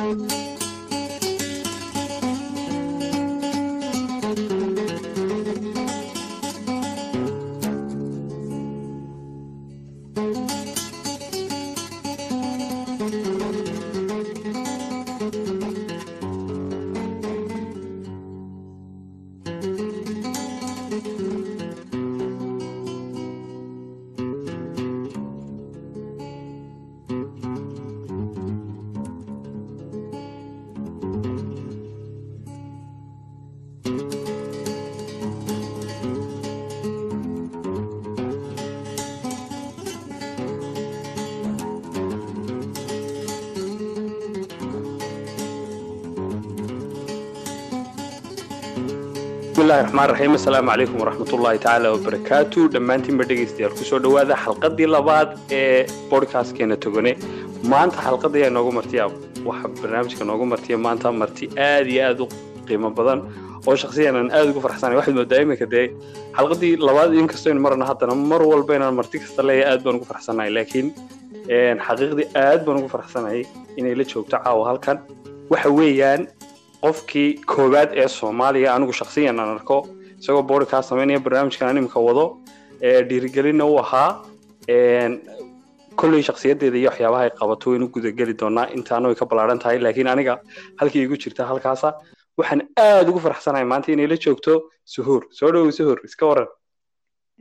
Música 0.00 0.59
bismillahi 49.70 49.86
raxmaan 49.86 50.10
raxiim 50.10 50.32
assalaamu 50.36 50.70
calaykum 50.70 50.96
waraxmatullaahi 51.02 51.58
tacaala 51.64 51.88
wabarakaatu 51.94 52.60
dhammaantiinba 52.74 53.24
dhegaystayaal 53.30 53.74
ku 53.78 53.84
soo 53.90 53.98
dhowaada 54.04 54.34
xalqadii 54.44 54.88
labaad 54.94 55.28
ee 55.58 55.86
bodcastkeena 56.10 56.76
togane 56.84 57.12
maanta 57.72 57.98
xalqada 58.06 58.36
ayaa 58.40 58.50
noogu 58.56 58.72
martiya 58.78 59.04
waxa 59.48 59.68
barnaamijka 59.82 60.24
noogu 60.30 60.44
martiya 60.52 60.76
maanta 60.86 61.08
marti 61.20 61.44
aad 61.68 61.86
iyo 61.92 62.02
aad 62.08 62.20
u 62.24 62.26
qiimo 62.66 62.90
badan 62.98 63.18
oo 63.68 63.76
shaksiyan 63.82 64.16
aan 64.20 64.28
aad 64.38 64.48
ugu 64.50 64.60
farxsanay 64.66 64.96
waxaad 65.00 65.14
moodaa 65.20 65.40
iminka 65.44 65.66
dee. 65.74 65.86
Xalqadii 66.38 66.72
labaad 66.88 67.10
inkastoo 67.22 67.50
aynu 67.52 67.62
marna 67.66 67.84
haddana 67.90 68.14
mar 68.32 68.42
walba 68.52 68.72
inaan 68.78 68.94
marti 69.00 69.16
kasta 69.22 69.42
leeyahay 69.48 69.72
aad 69.72 69.80
baan 69.84 69.96
ugu 69.98 70.06
farxsanahay 70.10 70.50
laakiin 70.58 70.86
xaqiiqdii 71.86 72.26
aad 72.44 72.60
baan 72.66 72.76
ugu 72.82 72.88
farxsanahay 72.96 73.40
inay 73.78 73.94
la 74.00 74.04
joogto 74.12 74.36
caawa 74.44 74.62
halkan. 74.70 74.98
Waxa 75.52 75.68
weeyaan 75.78 76.22
qofkii 76.82 77.28
koowaad 77.52 77.90
ee 78.02 78.08
soomaaliya 78.08 78.74
anigu 78.74 78.92
shaksiyan 79.00 79.40
aan 79.40 79.50
arko 79.56 79.76
isagoo 80.20 80.42
boodhkaa 80.50 80.82
samaynaya 80.82 81.20
barnaamijkan 81.26 81.68
animka 81.68 82.00
wado 82.08 82.24
dhiirigelinna 83.08 83.64
u 83.72 83.78
ahaa 83.84 84.10
kolley 86.00 86.22
shaksiyadeeda 86.28 86.76
iyo 86.78 86.90
waxyaabaha 86.90 87.22
ay 87.26 87.32
qabato 87.40 87.70
waynu 87.70 87.88
gudageli 87.94 88.34
doonaa. 88.42 88.66
Intaana 88.76 89.08
way 89.08 89.16
ka 89.20 89.26
ballaaran 89.30 89.58
tahay 89.58 89.78
laakiin 89.78 90.08
aniga 90.12 90.34
halkii 90.80 91.02
igu 91.06 91.16
jirta 91.24 91.46
halkaasa 91.50 91.88
waxaan 92.38 92.62
aad 92.86 93.08
ugu 93.10 93.20
farxsanahay 93.26 93.66
maanta 93.72 93.92
inay 93.92 94.08
la 94.12 94.16
joogto 94.24 94.52
suhuur. 94.94 95.22
Soo 95.38 95.52
dhowow 95.52 95.70
suhuur 95.78 96.00
iska 96.08 96.26
waran. 96.30 96.48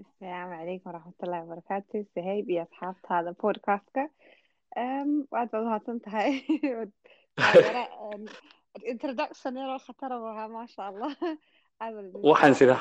Asalaamu 0.04 0.54
calaykum 0.58 0.92
waraxmatullahi 0.92 1.44
wabarakaatu 1.46 2.06
sahayb 2.16 2.50
iyo 2.50 2.62
asxaabtaada 2.68 3.34
podcastka. 3.44 4.04
Aad 4.86 5.12
baad 5.32 5.50
umahadsan 5.62 6.00
tahay 6.06 6.32
introduction 8.94 9.54
yaroo 9.62 9.80
khatara 9.88 10.16
buu 10.22 10.32
ahaa 10.34 10.48
maasha 10.56 10.82
allah 10.90 11.12
waxaan 12.32 12.54
sida 12.60 12.76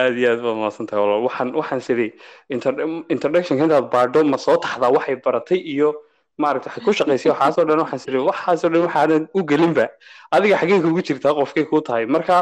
aad 0.00 0.14
iyo 0.20 0.28
aad 0.32 0.40
baad 0.44 0.56
mahadsan 0.62 0.86
tahay 0.88 1.00
walaal 1.04 1.22
waxaan 1.28 1.48
waxaan 1.60 1.80
sidhi 1.88 2.08
introductionka 3.14 3.62
intaad 3.66 3.86
baadho 3.94 4.20
ma 4.32 4.38
soo 4.46 4.56
taxdaa 4.64 4.90
waxay 4.96 5.16
baratay 5.24 5.58
iyo 5.74 5.88
maaragta 6.42 6.68
waxay 6.70 6.84
ku 6.86 6.92
shaqaysay 6.98 7.30
waxaasoo 7.32 7.64
dhan 7.68 7.78
waxaan 7.84 8.00
sidhi 8.04 8.18
waxaasoo 8.30 8.70
dhan 8.72 8.82
waxaanan 8.86 9.22
u 9.38 9.40
gelinba 9.50 9.86
adiga 10.34 10.56
xaggee 10.60 10.80
kugu 10.84 11.00
jirtaa 11.08 11.32
qofkay 11.38 11.64
kuu 11.70 11.80
tahay. 11.88 12.04
Marka 12.14 12.36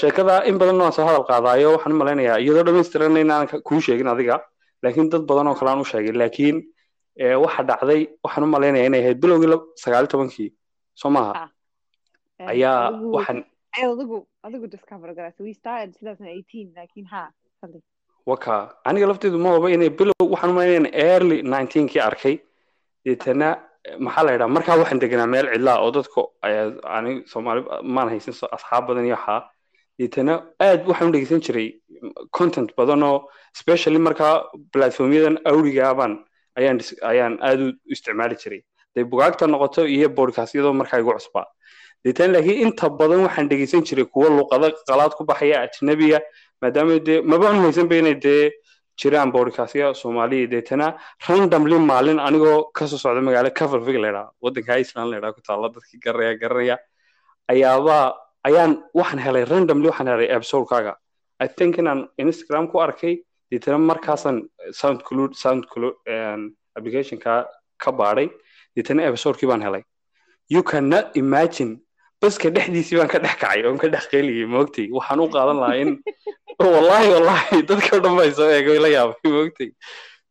sheekada 0.00 0.34
in 0.48 0.56
badan 0.60 0.76
waan 0.82 0.92
soo 0.96 1.04
hadal 1.08 1.24
qaadaayo 1.30 1.68
waxaan 1.76 1.92
u 1.94 1.98
malaynayaa 2.02 2.38
iyadoo 2.44 2.64
dhamaystiran 2.68 3.16
inaan 3.24 3.46
kuu 3.68 3.80
sheegin 3.86 4.08
adiga 4.14 4.36
laakiin 4.82 5.10
dad 5.12 5.22
badan 5.30 5.46
oo 5.50 5.54
kale 5.58 5.70
aan 5.70 5.80
u 5.84 5.86
sheegay. 5.92 6.12
Laakiin 6.22 6.56
waxa 7.44 7.62
dhacday 7.70 8.00
waxaan 8.24 8.44
u 8.44 8.50
malaynayaa 8.54 8.86
inay 8.90 9.00
ahayd 9.04 9.18
bilowgii 9.22 9.58
sagaali 9.82 10.08
tobankii 10.08 10.48
soo 11.00 11.10
maaha. 11.10 11.48
Ayaa 12.52 12.90
waxaan 13.16 13.44
adigu 13.92 14.26
adigu 14.46 14.66
discover 14.74 15.14
garaysa 15.14 15.44
we 15.44 15.52
started 15.54 15.90
2018 16.02 16.74
laakiin 16.76 17.06
ha 17.12 17.22
waka 18.26 18.54
aniga 18.84 19.06
lafteedu 19.10 19.38
ma 19.38 19.50
huba 19.56 19.70
inay 19.70 19.90
bilow 19.98 20.24
waxaan 20.34 20.56
u 20.56 20.60
early 20.92 21.42
19kii 21.42 22.00
arkay. 22.08 22.36
Deetana 23.04 23.48
maxaa 23.98 24.24
la 24.26 24.32
yidhaha 24.32 24.54
markaa 24.56 24.76
waxaan 24.82 25.00
deganaa 25.02 25.26
meel 25.34 25.46
cidlaa 25.52 25.78
oo 25.84 25.90
dadku 25.96 26.20
ani 26.96 27.12
soomaali 27.32 27.60
maan 27.82 28.08
haysan 28.12 28.34
asxaab 28.56 28.86
badan 28.88 29.04
iyo 29.08 29.16
waxaa. 29.16 29.40
Deetana 29.98 30.34
aad 30.66 30.80
waxaan 30.90 31.08
u 31.08 31.12
dhegeysan 31.14 31.40
jiray 31.46 31.68
content 32.38 32.70
badan 32.78 33.02
oo 33.02 33.28
especially 33.56 33.98
markaa 34.08 34.34
platformyadan 34.72 35.36
awrigaabaan 35.50 36.12
ayaan 36.12 36.29
ayaan 36.58 37.38
aad 37.48 37.60
u 37.60 37.68
isticmaali 37.94 38.36
jiray. 38.42 38.60
Day 38.94 39.04
bugaagta 39.04 39.46
noqoto 39.46 39.86
iyo 39.86 40.08
bodcastyadoo 40.08 40.72
markaa 40.80 40.98
igu 41.02 41.12
cusbaa 41.18 41.46
deetan 42.04 42.32
laakiin 42.32 42.58
inta 42.66 42.88
badan 43.00 43.20
waxaan 43.26 43.48
dhegeysan 43.50 43.82
jiray 43.88 44.04
kuwo 44.14 44.28
luqado 44.38 44.66
qalaad 44.88 45.12
ku 45.18 45.22
baxaya 45.30 45.56
ajnabiga 45.66 46.18
maadaama 46.62 46.98
dee 47.06 47.20
mabaan 47.32 47.56
haysanba 47.64 47.94
inay 48.00 48.14
dee 48.24 48.50
jiraan 49.00 49.30
bodcastya 49.32 49.94
soomaaliya 50.00 50.46
deetana 50.52 50.86
randomly 51.28 51.78
maalin 51.90 52.18
anigoo 52.26 52.58
ka 52.76 52.86
soo 52.90 52.98
socda 53.04 53.20
magaalo 53.28 53.50
cavalvig 53.58 53.96
laydhaa 54.04 54.26
waddanka 54.44 54.78
iceland 54.82 55.10
laydhaa 55.12 55.32
ku 55.36 55.40
taalla 55.48 55.68
dadkii 55.74 56.00
garanaya 56.04 56.34
garanaya 56.42 56.76
ayaabaa 57.52 58.04
ayaan 58.48 58.72
waxaan 58.98 59.20
helay 59.26 59.44
randomly 59.44 59.88
waxaan 59.90 60.08
helay 60.12 60.28
episodekaaga. 60.36 60.92
I 61.44 61.48
think 61.48 61.78
inaan 61.78 62.08
instagram 62.18 62.64
ku 62.72 62.76
arkay 62.86 63.14
deetana 63.50 63.78
markaasaan 63.90 64.42
soundcloud 64.80 65.34
soundcloud 65.42 65.94
applicationka 66.76 67.46
ka 67.82 67.92
baadhay 68.00 68.28
deetana 68.76 69.06
episodekii 69.10 69.48
baan 69.52 69.62
helay. 69.66 69.82
You 70.48 70.62
cannot 70.62 71.16
imagine. 71.22 71.80
Baska 72.20 72.50
dhexdiisii 72.56 72.98
baan 73.00 73.08
ka 73.08 73.18
dhex 73.18 73.36
kacay 73.42 73.64
oon 73.66 73.78
ka 73.78 73.88
dhex 73.88 74.06
qeyliyay 74.12 74.46
moogtay 74.54 74.86
waxaan 74.98 75.20
u 75.24 75.28
qaadan 75.36 75.60
lahaa 75.62 75.80
in 75.82 75.90
wallahi 76.58 77.08
wallahi 77.14 77.62
dadka 77.70 78.00
dhan 78.04 78.34
soo 78.38 78.50
eegay 78.56 78.78
la 78.84 78.90
yaabay 78.96 79.32
moogtay 79.36 79.70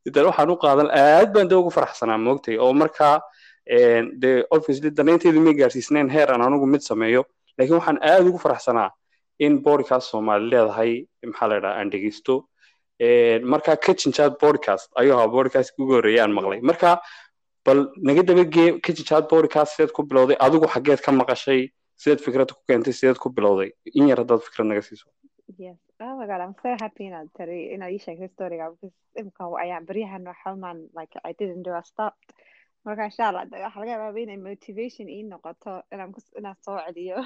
deetana 0.06 0.30
waxaan 0.32 0.54
u 0.54 0.58
qaadan 0.66 0.90
aad 1.02 1.34
baan 1.36 1.50
dee 1.50 1.60
ugu 1.62 1.72
faraxsanaa 1.78 2.20
moogtay 2.28 2.56
oo 2.66 2.74
markaa 2.82 3.16
dee 4.22 4.38
obviously 4.56 4.92
danaynteedu 5.00 5.42
may 5.48 5.56
gaarsiisnayn 5.62 6.10
heer 6.16 6.32
aan 6.32 6.46
anigu 6.48 6.66
mid 6.76 6.86
sameeyo. 6.92 7.26
Laakiin 7.58 7.78
waxaan 7.80 8.00
aad 8.12 8.30
ugu 8.30 8.40
faraxsanaa 8.46 8.90
in 9.46 9.54
boodhkaas 9.66 10.10
soomaali 10.12 10.50
leedahay 10.54 10.94
maxaa 11.32 11.50
la 11.50 11.56
yidhaha 11.58 11.80
aan 11.80 11.92
dhegeysto 11.94 12.36
marka 13.00 13.80
kitchen 13.80 14.12
chat 14.12 14.40
podcast 14.40 14.90
ayuu 14.96 15.14
ahaa 15.14 15.28
podcast 15.28 15.74
ugu 15.80 16.02
maqlay. 16.38 16.62
Marka 16.62 17.00
bal 17.66 17.88
naga 17.98 18.24
dabagee 18.24 18.82
kitchen 18.82 19.06
chat 19.06 19.30
podcast 19.30 19.76
sideed 19.76 19.94
ku 19.94 20.04
bilowday 20.04 20.36
adigu 20.40 20.68
xaggeed 20.68 21.02
ka 21.02 21.12
maqashay 21.12 21.72
sideed 21.96 22.20
fikrad 22.20 22.52
ku 22.52 22.62
keentay 22.68 22.94
sideed 22.94 23.18
ku 23.18 23.30
bilowday. 23.30 23.72
In 23.96 24.08
yar 24.08 24.18
haddaad 24.18 24.42
fikrad 24.42 24.68
naga 24.68 24.82
siiso. 24.82 25.08
Yes. 25.58 25.78
Oh 26.00 26.16
my 26.18 26.28
god 26.28 26.42
i'm 26.42 26.56
so 26.62 26.70
happy 26.80 27.04
inaad 27.10 27.28
tari 27.38 27.74
inaad 27.76 27.92
ii 27.92 28.00
sheegtay 28.00 28.30
storyga 28.36 28.70
because 28.72 28.96
imka 29.22 29.44
ayaan 29.64 29.86
baryahan 29.90 30.24
waxamaan 30.32 30.78
like 30.98 31.16
i 31.24 31.34
didn't 31.40 31.64
do 31.64 31.74
a 31.74 31.84
stopped. 31.84 32.30
Marka 32.86 33.06
insha 33.10 33.28
allah 33.28 33.44
laga 33.52 33.86
yaabaa 33.92 34.22
inay 34.24 34.38
motivation 34.38 35.10
ii 35.10 35.24
noqoto 35.32 35.72
inaan 35.92 36.56
soo 36.66 36.78
celiyo 36.86 37.18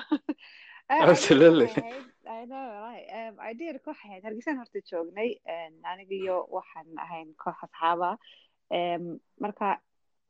absolutely 1.11 1.69
I 2.35 2.45
know 2.45 2.65
right. 2.87 3.07
Um 3.19 3.35
idea 3.51 3.79
koox 3.85 3.97
ahayd 4.05 4.23
hargeysan 4.27 4.57
horta 4.61 4.79
joognay 4.91 5.29
aniga 5.91 6.15
iyo 6.21 6.37
waxaan 6.57 6.87
ahayn 7.05 7.33
koox 7.43 7.57
asxaaba 7.65 8.11
um 8.77 9.03
marka 9.43 9.67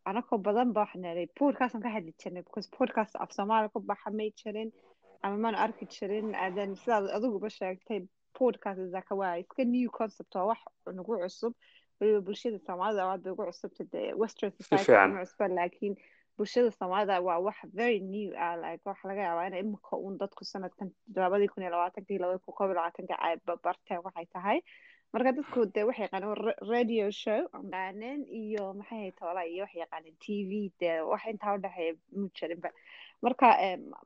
anakoo 0.10 0.38
badan 0.48 0.74
ba 0.74 0.82
waxaan 0.86 1.06
helay 1.10 1.28
podcastan 1.40 1.82
ka 1.86 1.90
hadli 1.96 2.14
jirnay 2.24 2.44
because 2.48 2.68
podcast 2.80 3.14
af 3.24 3.32
soomaali 3.38 3.70
ku 3.74 3.80
baxa 3.92 4.10
may 4.20 4.32
jirin 4.42 4.72
ama 5.24 5.38
mana 5.38 5.58
arki 5.66 5.86
jirin 5.96 6.28
then 6.56 6.76
sidaad 6.76 7.06
adiguba 7.18 7.50
sheegtay 7.60 8.00
podcast 8.40 8.80
zaka 8.96 9.14
waa 9.22 9.36
iska 9.44 9.64
new 9.76 9.90
concept. 10.00 10.36
oo 10.36 10.48
wax 10.52 10.60
nagu 10.98 11.14
cusub 11.24 11.54
weliba 12.00 12.22
bulshada 12.28 12.60
soomaalida 12.68 13.04
aad 13.12 13.22
bay 13.24 13.32
ugu 13.34 13.46
cusubta 13.52 13.84
dee 13.94 14.10
western 14.24 14.52
society 14.60 14.92
ma 15.14 15.24
cusba 15.24 15.48
laakiin 15.60 15.96
bulshada 16.38 16.72
soomaalida 16.72 17.22
waa 17.28 17.40
wax 17.48 17.58
very 17.80 18.00
new 18.00 18.30
ah 18.46 18.56
like 18.64 18.82
waxa 18.90 19.08
laga 19.10 19.22
yaabaa 19.28 19.48
in 19.50 19.56
imika 19.64 19.96
uun 19.98 20.18
dadku 20.22 20.44
sanadkan 20.54 20.90
labadii 21.16 21.48
kun 21.54 21.64
iyo 21.64 21.72
labaatankii 21.76 22.18
labadii 22.24 22.44
kun 22.46 22.56
koob 22.58 22.70
iyo 22.70 22.78
labaatanka 22.80 23.16
ay 23.28 23.36
barteen 23.66 24.00
waxay 24.06 24.26
tahay 24.36 24.60
marka 25.14 25.32
dadku 25.38 25.66
dee 25.76 25.84
waxay 25.90 26.04
yaqaaneen 26.06 26.36
radio 26.74 27.06
show 27.22 27.40
yaqaaneen 27.54 28.22
iyo 28.42 28.74
maxay 28.80 29.00
hay 29.04 29.12
toola 29.20 29.42
iyo 29.54 29.64
waxay 29.66 29.82
yaqaaneen 29.86 30.16
t 30.24 30.26
v 30.50 30.52
dee 30.82 30.98
wax 31.12 31.22
intaa 31.34 31.54
udhexeeya 31.58 31.94
mu 32.20 32.28
jirinba 32.38 32.70
marka 33.26 33.48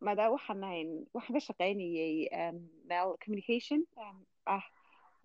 maadaama 0.05 0.33
waxaan 0.37 0.63
ahayn 0.69 0.89
waxaan 1.15 1.35
ka 1.37 1.41
shaqaynayay 1.47 2.13
meel 2.89 3.09
communication 3.23 3.79
ah 4.55 4.63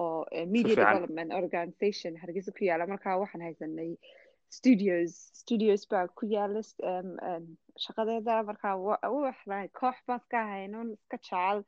oo 0.03 0.25
media 0.55 0.75
development 0.83 1.31
organization 1.41 2.13
hargeysa 2.23 2.53
ku 2.59 2.63
yaalla 2.69 2.87
marka 2.95 3.19
waxaan 3.23 3.43
haysanay 3.49 3.91
studios 4.57 5.13
studios 5.43 5.83
baa 5.91 6.07
ku 6.19 6.25
yaalla 6.35 6.63
um, 6.91 7.11
um, 7.29 7.45
shaqadeeda 7.85 8.35
marka 8.51 8.69
waxlahay 8.87 9.69
koox 9.81 9.97
baan 10.07 10.21
iska 10.23 10.39
ahaynon 10.47 10.89
iska 10.97 11.17
jecel 11.27 11.59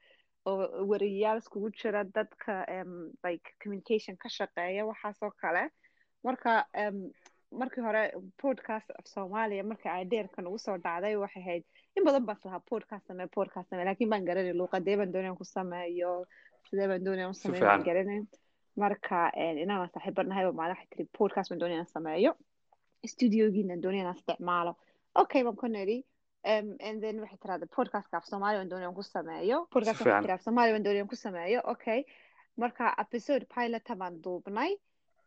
oo 0.50 0.64
wariyayaal 0.90 1.38
iskugu 1.42 1.70
jira 1.80 2.02
dadka 2.16 2.54
um, 2.76 2.92
like 3.26 3.46
communication 3.62 4.16
ka 4.22 4.28
shaqeeya 4.38 4.82
waxaasoo 4.90 5.30
kale 5.42 5.64
marka 6.26 6.52
um, 6.82 6.98
markii 7.60 7.82
hore 7.86 8.02
podcast 8.42 8.88
of 8.98 9.04
soomaaliya 9.14 9.64
markii 9.70 9.96
ideerkan 10.04 10.46
ugu 10.50 10.58
soo 10.66 10.76
dhacday 10.84 11.14
waxay 11.24 11.42
ahayd 11.42 11.64
in 11.96 12.04
badan 12.06 12.24
baan 12.28 12.38
lahaa 12.44 12.62
podcast 12.72 13.04
samee 13.08 13.28
podcast 13.38 13.68
samee 13.70 13.84
laakiin 13.88 14.10
baan 14.12 14.24
garanay 14.30 14.54
luuqadee 14.60 14.96
baan 15.00 15.12
doonayaan 15.14 15.40
ku 15.42 15.44
sameeyo 15.56 16.12
sidee 16.68 16.88
baan 16.90 17.04
doonayaan 17.06 17.34
u 17.36 17.40
sameeyo 17.42 17.66
baan 17.70 17.86
garanay 17.88 18.20
marka 18.82 19.18
inaan 19.62 19.88
saaxiiba 19.94 20.22
nahay 20.30 20.44
oo 20.48 20.52
maalin 20.60 20.76
waxay 20.76 20.90
tiri 20.96 21.08
podcast 21.18 21.50
baan 21.50 21.60
doonayaan 21.62 21.90
sameeyo 21.96 22.32
studiogiina 23.14 23.76
doonayaan 23.82 24.16
isticmaalo 24.16 24.72
okay 25.22 25.42
baan 25.44 25.56
ku 25.62 25.66
nidhi 25.66 25.98
um, 26.52 26.68
and 26.88 26.96
then 27.02 27.20
waxay 27.24 27.38
tirahda 27.42 27.66
podcastka 27.76 28.16
af 28.16 28.26
soomaali 28.30 28.56
baan 28.58 28.70
doonayaan 28.72 28.94
ku 29.00 29.02
sameeyo 29.02 29.58
podcast 29.74 30.00
waxay 30.00 30.22
tiraa 30.22 31.02
af 31.02 31.08
ku 31.12 31.16
sameeyo 31.16 31.60
okay 31.74 32.00
marka 32.56 32.94
episode 33.04 33.44
pilota 33.54 33.94
baan 34.02 34.14
duubnay 34.24 34.72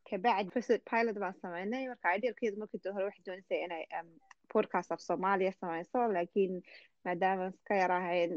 kabacdi 0.10 0.48
episode 0.52 0.82
pilot 0.92 1.18
baan 1.24 1.34
sameynay 1.44 1.84
marka 1.92 2.16
idealkeedu 2.18 2.60
markii 2.62 2.92
hore 2.96 3.06
waxay 3.10 3.24
doonaysay 3.28 3.60
inay 3.66 3.84
um, 4.00 4.10
podcast 4.54 4.92
af 4.92 5.02
soomaaliya 5.08 5.52
sameyso 5.62 6.00
laakiin 6.18 6.54
maadaama 7.06 7.48
iska 7.54 7.76
yarahayn 7.84 8.32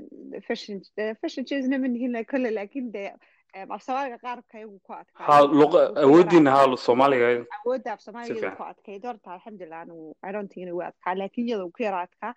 fashion 0.47 0.81
fashion 1.21 1.45
chesna 1.51 1.79
ma 1.79 1.89
nihin 1.89 2.17
kole 2.33 2.51
laakiin 2.59 2.93
dee 2.97 3.11
af 3.55 3.83
soomaaliga 3.87 4.19
qaarka 4.27 4.55
iyagu 4.59 4.79
ku 4.87 4.93
awoodiina 6.05 6.51
ha 6.57 6.63
soomaaliga 6.87 7.27
awoodda 7.65 7.93
af 7.97 8.01
soomaaliga 8.07 8.39
iyadu 8.41 8.57
ku 8.57 8.65
adkayd 8.73 9.05
horta 9.11 9.29
alxamdulilah 9.37 9.81
anigu 9.85 10.07
i 10.29 10.33
don't 10.37 10.51
think 10.53 10.65
inuu 10.67 10.83
adkaa 10.91 11.15
laakiin 11.21 11.49
iyada 11.49 11.65
ku 11.77 11.83
yara 11.87 12.01
adkaa 12.07 12.33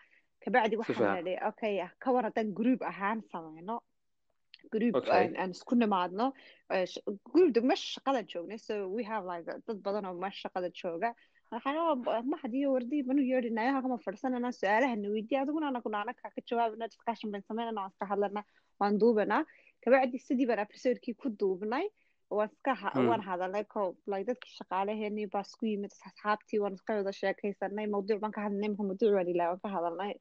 kabacdi 0.45 0.75
waxaan 0.81 1.15
nidhi 1.19 1.36
okay 1.50 1.75
ka 2.04 2.12
war 2.15 2.24
haddaan 2.27 2.50
group 2.60 2.81
ahaan 2.92 3.19
sameyno 3.33 3.75
group 4.74 4.95
aan 5.13 5.51
isku 5.57 5.75
nimaadno 5.83 6.25
group 7.33 7.56
meesha 7.69 7.88
shaqada 7.95 8.21
joognay 8.33 8.57
so 8.68 8.74
we 8.98 9.04
have 9.12 9.24
like 9.31 9.45
dad 9.68 9.77
badan 9.88 10.06
oo 10.10 10.15
meesha 10.25 10.42
shaqada 10.45 10.69
jooga 10.81 11.10
maxadiyo 12.31 12.68
wardii 12.75 13.04
banu 13.10 13.21
yeedhinayo 13.31 13.71
halkama 13.75 13.98
fadhisanana 14.06 14.50
su'aalahana 14.60 15.07
weydiya 15.15 15.42
adiguna 15.44 15.68
anaguna 15.71 15.98
anaka 16.04 16.30
ka 16.36 16.42
jawaabana 16.50 16.88
discussion 16.94 17.31
baan 17.33 17.44
sameynana 17.50 17.80
waan 17.81 17.92
iska 17.94 18.06
hadlana 18.12 18.42
waan 18.81 18.98
duubanaa 19.01 19.42
kabacdi 19.84 20.20
sidii 20.28 20.48
baan 20.52 20.60
episodekii 20.66 21.14
ku 21.22 21.30
duubnay 21.40 21.86
waan 22.38 22.50
iska 22.54 22.74
waan 23.10 23.22
hadalnay 23.30 23.64
ko 23.74 23.82
like 24.12 24.26
dadkii 24.30 24.54
shaqaalaheenii 24.60 25.28
baa 25.34 25.42
isku 25.48 25.66
yimid 25.72 25.92
asxaabtii 26.08 26.60
waan 26.64 26.74
iska 26.80 26.96
wada 27.00 27.14
sheekaysanay 27.22 27.88
mawduuc 27.96 28.20
baan 28.24 28.32
ka 28.38 28.42
hadlnay 28.46 28.70
marka 28.70 28.84
mawduuc 28.90 29.14
waan 29.18 29.30
ilaa 29.34 29.50
waan 29.52 29.62
ka 29.66 29.70
hadalnay 29.76 30.14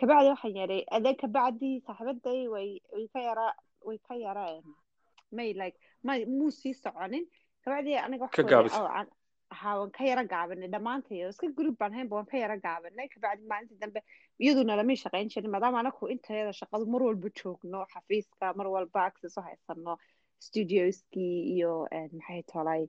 kabacdi 0.00 0.28
waxaan 0.32 0.56
yeedhay 0.58 0.82
adeeg 0.96 1.16
kabacdi 1.22 1.70
saaxiibaday 1.86 2.40
way 2.54 2.68
way 2.94 3.06
ka 3.14 3.20
yara 3.28 3.46
way 3.88 3.98
ka 4.08 4.14
yara 4.24 4.44
may 5.38 5.50
like 5.62 5.76
may 6.08 6.20
muu 6.36 6.50
sii 6.60 6.74
soconin 6.82 7.24
kabacdi 7.64 7.96
aniga 8.04 8.24
waxa 8.24 9.06
ha 9.58 9.70
waan 9.78 9.90
ka 9.96 10.04
yara 10.10 10.24
gaabanay 10.32 10.68
dhammaantay 10.74 11.20
iska 11.28 11.48
group 11.58 11.76
baan 11.82 12.08
waan 12.14 12.26
ka 12.32 12.36
yara 12.42 12.56
gaabanay 12.66 13.08
kabacdi 13.14 13.46
maalintii 13.52 13.78
dambe 13.84 14.00
iyaduna 14.44 14.76
lamay 14.80 14.96
shaqayn 15.02 15.28
jirin 15.34 15.50
maadaama 15.54 15.80
anaku 15.82 16.08
intayada 16.14 16.52
shaqadu 16.60 16.86
mar 16.94 17.02
walba 17.08 17.28
joogno 17.40 17.80
xafiiska 17.94 18.54
mar 18.60 18.66
walba 18.76 19.04
access 19.08 19.36
u 19.38 19.42
haysano 19.48 19.96
studioskii 20.46 21.36
iyo 21.54 21.72
maxay 22.16 22.42
tolay 22.52 22.82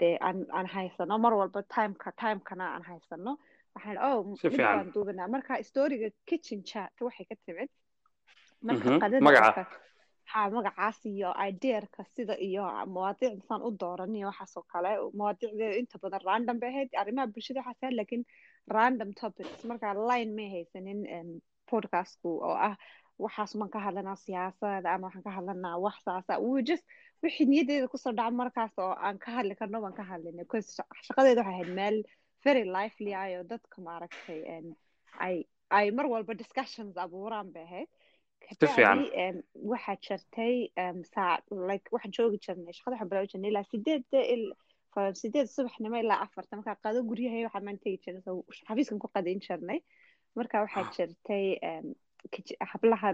dee 0.00 0.14
aan 0.28 0.38
aan 0.58 0.66
haysano 0.76 1.18
mar 1.24 1.32
walba 1.40 1.62
timeka 1.74 2.10
timekana 2.22 2.66
aan 2.74 2.84
haysano 2.90 3.32
waxaan 3.74 3.98
oh 4.08 4.18
mid 4.30 4.56
baan 4.58 4.92
duubanaa 4.94 5.28
marka 5.34 5.62
storiga 5.68 6.08
kitchen 6.30 6.60
chat 6.70 6.92
waxay 7.06 7.26
ka 7.30 7.36
timid. 7.46 7.70
Marka 8.68 8.98
qadada 9.02 9.24
ha 10.34 10.42
magacaas 10.50 10.98
iyo 11.06 11.30
ideerka 11.48 12.02
sida 12.14 12.34
iyo 12.48 12.64
mawaadiicda 12.94 13.42
saan 13.48 13.62
u 13.68 13.70
dooran 13.82 14.14
iyo 14.18 14.26
waxaas 14.30 14.56
oo 14.58 14.64
kale. 14.72 14.90
Mawaadiicdeeda 15.18 15.76
inta 15.82 15.96
badan 16.02 16.22
random 16.28 16.56
bay 16.62 16.70
ahayd 16.72 16.90
arrimaha 17.00 17.26
bulshada 17.34 17.60
waxaas 17.62 17.82
ahayd 17.82 18.24
random 18.76 19.10
topics. 19.20 19.60
Marka 19.70 19.94
line 20.10 20.30
may 20.38 20.48
haysanin 20.54 21.00
podcastku 21.70 22.30
oo 22.48 22.56
ah 22.68 22.74
waxaas 23.24 23.52
maan 23.58 23.70
ka 23.74 23.78
hadlanaa 23.86 24.16
siyaasada 24.26 24.88
ama 24.94 25.06
waxaan 25.06 25.24
ka 25.28 25.32
hadlanaa 25.38 25.76
wax 25.84 25.96
saasa 26.06 26.34
just 26.68 26.84
wixii 27.22 27.46
niyadeeda 27.52 27.86
ku 27.92 27.96
soo 28.04 28.12
dhaca 28.18 28.34
markaas 28.42 28.74
oo 28.84 28.94
aan 29.06 29.18
ka 29.24 29.30
hadli 29.36 29.54
karno 29.60 29.78
baan 29.84 29.94
ka 29.98 30.02
hadlinay. 30.10 30.44
Bcause 30.48 30.70
shaqadeeda 31.06 31.40
waxay 31.42 31.54
ahayd 31.54 31.70
meel 31.78 31.96
very 32.44 32.64
lively 32.76 33.12
ah 33.20 33.28
dadka 33.52 33.76
maaragtay 33.86 34.40
ay 35.26 35.36
ay 35.78 35.86
mar 35.96 36.06
walba 36.12 36.32
discussions 36.42 36.94
abuuraan 37.04 37.48
bay 37.54 37.64
ahayd 37.68 37.88
waxaa 39.72 41.38
like 41.68 41.86
waxaan 41.94 42.12
joogi 42.16 42.38
jirnay 42.44 42.72
shaqada 42.78 42.94
waxaan 42.94 43.08
bilaabi 43.10 43.28
jirnay 43.32 43.50
ilaa 43.52 43.66
sideedda 43.72 44.20
sideed 45.20 45.46
subaxnimo 45.56 45.96
ilaa 46.04 46.20
afarta 46.26 46.56
markaa 46.58 46.76
qado 46.84 46.98
guryahay 47.10 47.42
waxaan 47.46 47.64
maan 47.68 47.78
tegi 47.84 47.98
jirnay 48.04 48.22
xafiiskan 48.68 48.98
ku 49.02 49.08
qadayn 49.14 49.40
jirnay 49.46 49.80
marka 50.38 50.60
waxaa 50.64 50.84
jirtay 50.96 51.46
hablaha 52.72 53.08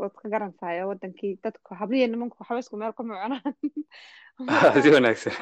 waad 0.00 0.14
ka 0.20 0.26
garantahay 0.34 0.78
wadankii 0.90 1.32
dadku 1.44 1.70
habliya 1.80 2.06
nimanku 2.12 2.44
xabaysku 2.48 2.76
meel 2.82 2.92
ku 2.98 3.02
mucunaan 3.08 3.42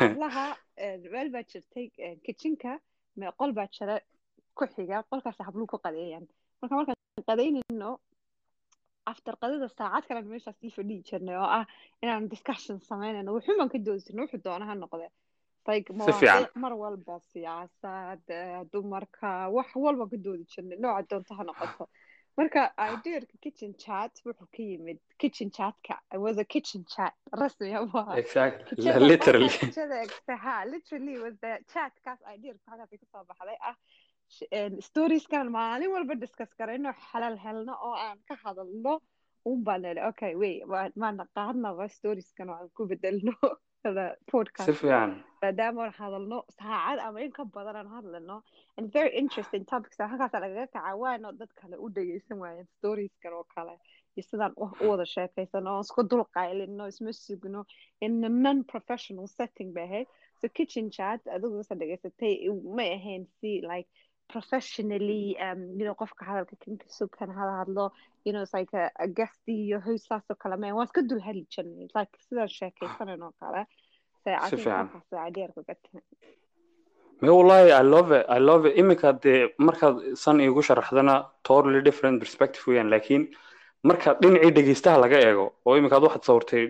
hablaha 0.00 0.46
meel 1.12 1.28
baa 1.34 1.42
jirtay 1.52 1.86
kitchenka 2.26 2.72
qol 3.40 3.50
baa 3.58 3.68
jira 3.76 3.94
ku 4.58 4.64
xiga 4.74 4.96
qolkaas 5.10 5.38
habluhu 5.48 5.66
ku 5.72 5.78
qadeeyaan 5.86 6.26
marka 6.60 6.74
markaan 6.78 6.98
qadaynayno 7.30 7.90
after 9.12 9.34
qadada 9.42 9.68
saacad 9.78 10.04
kalen 10.08 10.26
meeshaas 10.32 10.58
ii 10.66 10.72
fadhihi 10.78 11.06
jirnay 11.10 11.36
oo 11.44 11.48
ah 11.58 11.64
inaan 12.02 12.28
discussion 12.34 12.76
samaynayno 12.90 13.30
wuxuu 13.36 13.56
baan 13.60 13.72
ka 13.74 13.78
doodi 13.86 14.06
jirnay 14.08 14.24
wuxuu 14.26 14.42
doona 14.48 14.66
ha 14.70 14.74
noqde 14.82 15.08
like 15.70 15.88
mawaadiic 16.00 16.56
mar 16.64 16.72
walba 16.82 17.14
siyaasad 17.32 18.26
dumarka 18.72 19.30
wax 19.56 19.70
walba 19.86 20.04
ka 20.12 20.16
doodi 20.26 20.44
jirnay 20.54 20.78
nooca 20.84 21.02
doonto 21.10 21.32
ha 21.38 21.44
noqoto 21.50 21.84
marka 22.38 22.62
ideerka 22.94 23.36
kitchen 23.44 23.72
chat 23.84 24.12
wuxuu 24.26 24.48
ka 24.56 24.62
yimid 24.70 24.98
kitchen 25.22 25.50
chatka 25.58 25.94
was 26.24 26.38
a 26.38 26.44
kitchen 26.54 26.82
chat. 26.94 27.14
rasmi 27.42 27.70
literally. 29.12 29.48
ha 30.44 30.54
literally 30.72 31.14
was 31.24 31.34
the 31.44 31.52
chat. 31.72 31.92
Kaas 32.04 32.20
ideerka 32.34 32.66
halkaas 32.72 32.90
ka 33.02 33.06
soo 33.12 33.24
baxday 33.30 33.56
ah 33.70 33.74
storieskan 34.88 35.50
maalin 35.52 35.90
walba 35.94 36.14
discuss 36.20 36.50
garayno 36.58 36.92
xalal 37.10 37.36
helno 37.44 37.74
oo 37.88 37.94
aan 37.94 38.18
ka 38.28 38.36
hadalno 38.44 39.00
un 39.46 39.62
baan 39.64 39.84
okay 40.08 40.34
wey 40.34 40.62
maana 40.96 41.26
qaadnaba 41.36 41.88
storieskan 41.88 42.50
oo 42.50 42.56
aan 42.56 42.70
ku 42.76 42.86
bedelno 42.86 43.32
podcast. 44.32 44.66
maadaama 45.42 45.82
aan 45.84 45.92
hadalno 45.98 46.38
saacad 46.58 46.98
ama 47.06 47.20
in 47.20 47.32
ka 47.32 47.44
badan 47.44 47.76
aan 47.76 47.88
hadlano 47.96 48.42
and 48.76 48.92
very 48.92 49.12
interesting 49.22 49.64
topics 49.64 49.98
halkaasa 49.98 50.40
lagaga 50.44 50.66
kaca 50.74 50.96
waano 51.02 51.32
dad 51.38 51.50
kale 51.60 51.76
u 51.84 51.88
dhegeysan 51.96 52.38
waayeen 52.42 52.66
storieskan 52.78 53.32
oo 53.38 53.44
kale 53.54 53.74
iyo 54.16 54.22
sidaan 54.30 54.52
u 54.62 54.66
wada 54.90 55.06
sheekaysano 55.14 55.70
oo 55.76 55.80
isku 55.86 56.02
dul 56.10 56.24
qaylino 56.36 56.84
isma 56.92 57.12
sugno 57.12 57.60
in 58.00 58.24
a 58.24 58.28
non 58.28 58.64
professional 58.72 59.26
setting 59.38 59.70
bay 59.76 59.84
ahayd 59.88 60.06
so 60.40 60.48
kitchen 60.48 60.90
chat 60.96 61.20
adigu 61.36 61.60
isa 61.64 61.74
dhegeysatay 61.80 62.32
may 62.76 62.90
ahayn 62.98 63.22
si 63.40 63.50
like 63.70 63.88
professionally 64.32 65.36
um 65.46 65.60
you 65.78 65.84
know 65.86 65.94
qofka 66.02 66.22
hadalka 66.30 66.56
kinka 66.64 66.86
sugan 66.98 67.30
hada 67.38 67.52
hadlo 67.60 67.84
you 68.24 68.32
know 68.32 68.42
it's 68.42 68.54
like 68.58 68.72
a, 68.82 68.90
a 69.04 69.06
guest 69.18 69.40
iyo 69.48 69.80
host 69.86 70.06
saas 70.08 70.24
oo 70.30 70.36
kale. 70.42 70.56
Waan 70.76 70.86
iska 70.88 71.02
dul 71.10 71.20
hadli 71.28 71.44
jirnay 71.54 71.88
like 71.98 72.12
sidaan 72.28 72.48
sheekaysanan 72.58 73.22
oo 73.28 73.32
kale. 73.40 73.62
Me 77.22 77.28
wallahi 77.30 77.70
i 77.72 77.82
love 77.82 78.10
it. 78.12 78.26
I 78.28 78.38
love 78.38 78.66
it. 78.68 78.76
Iminka 78.76 79.12
dee 79.24 79.48
markaad 79.58 80.16
san 80.22 80.40
iigu 80.40 80.62
sharaxdana 80.68 81.14
totally 81.48 81.80
different 81.88 82.20
perspective 82.22 82.62
weeyaan 82.66 82.90
laakiin 82.94 83.22
marka 83.90 84.14
dhinacii 84.22 84.50
dhegeystaha 84.56 84.98
laga 85.04 85.18
eego 85.28 85.46
oo 85.66 85.76
iminkaad 85.78 86.02
waxaad 86.06 86.24
sawirtay 86.28 86.62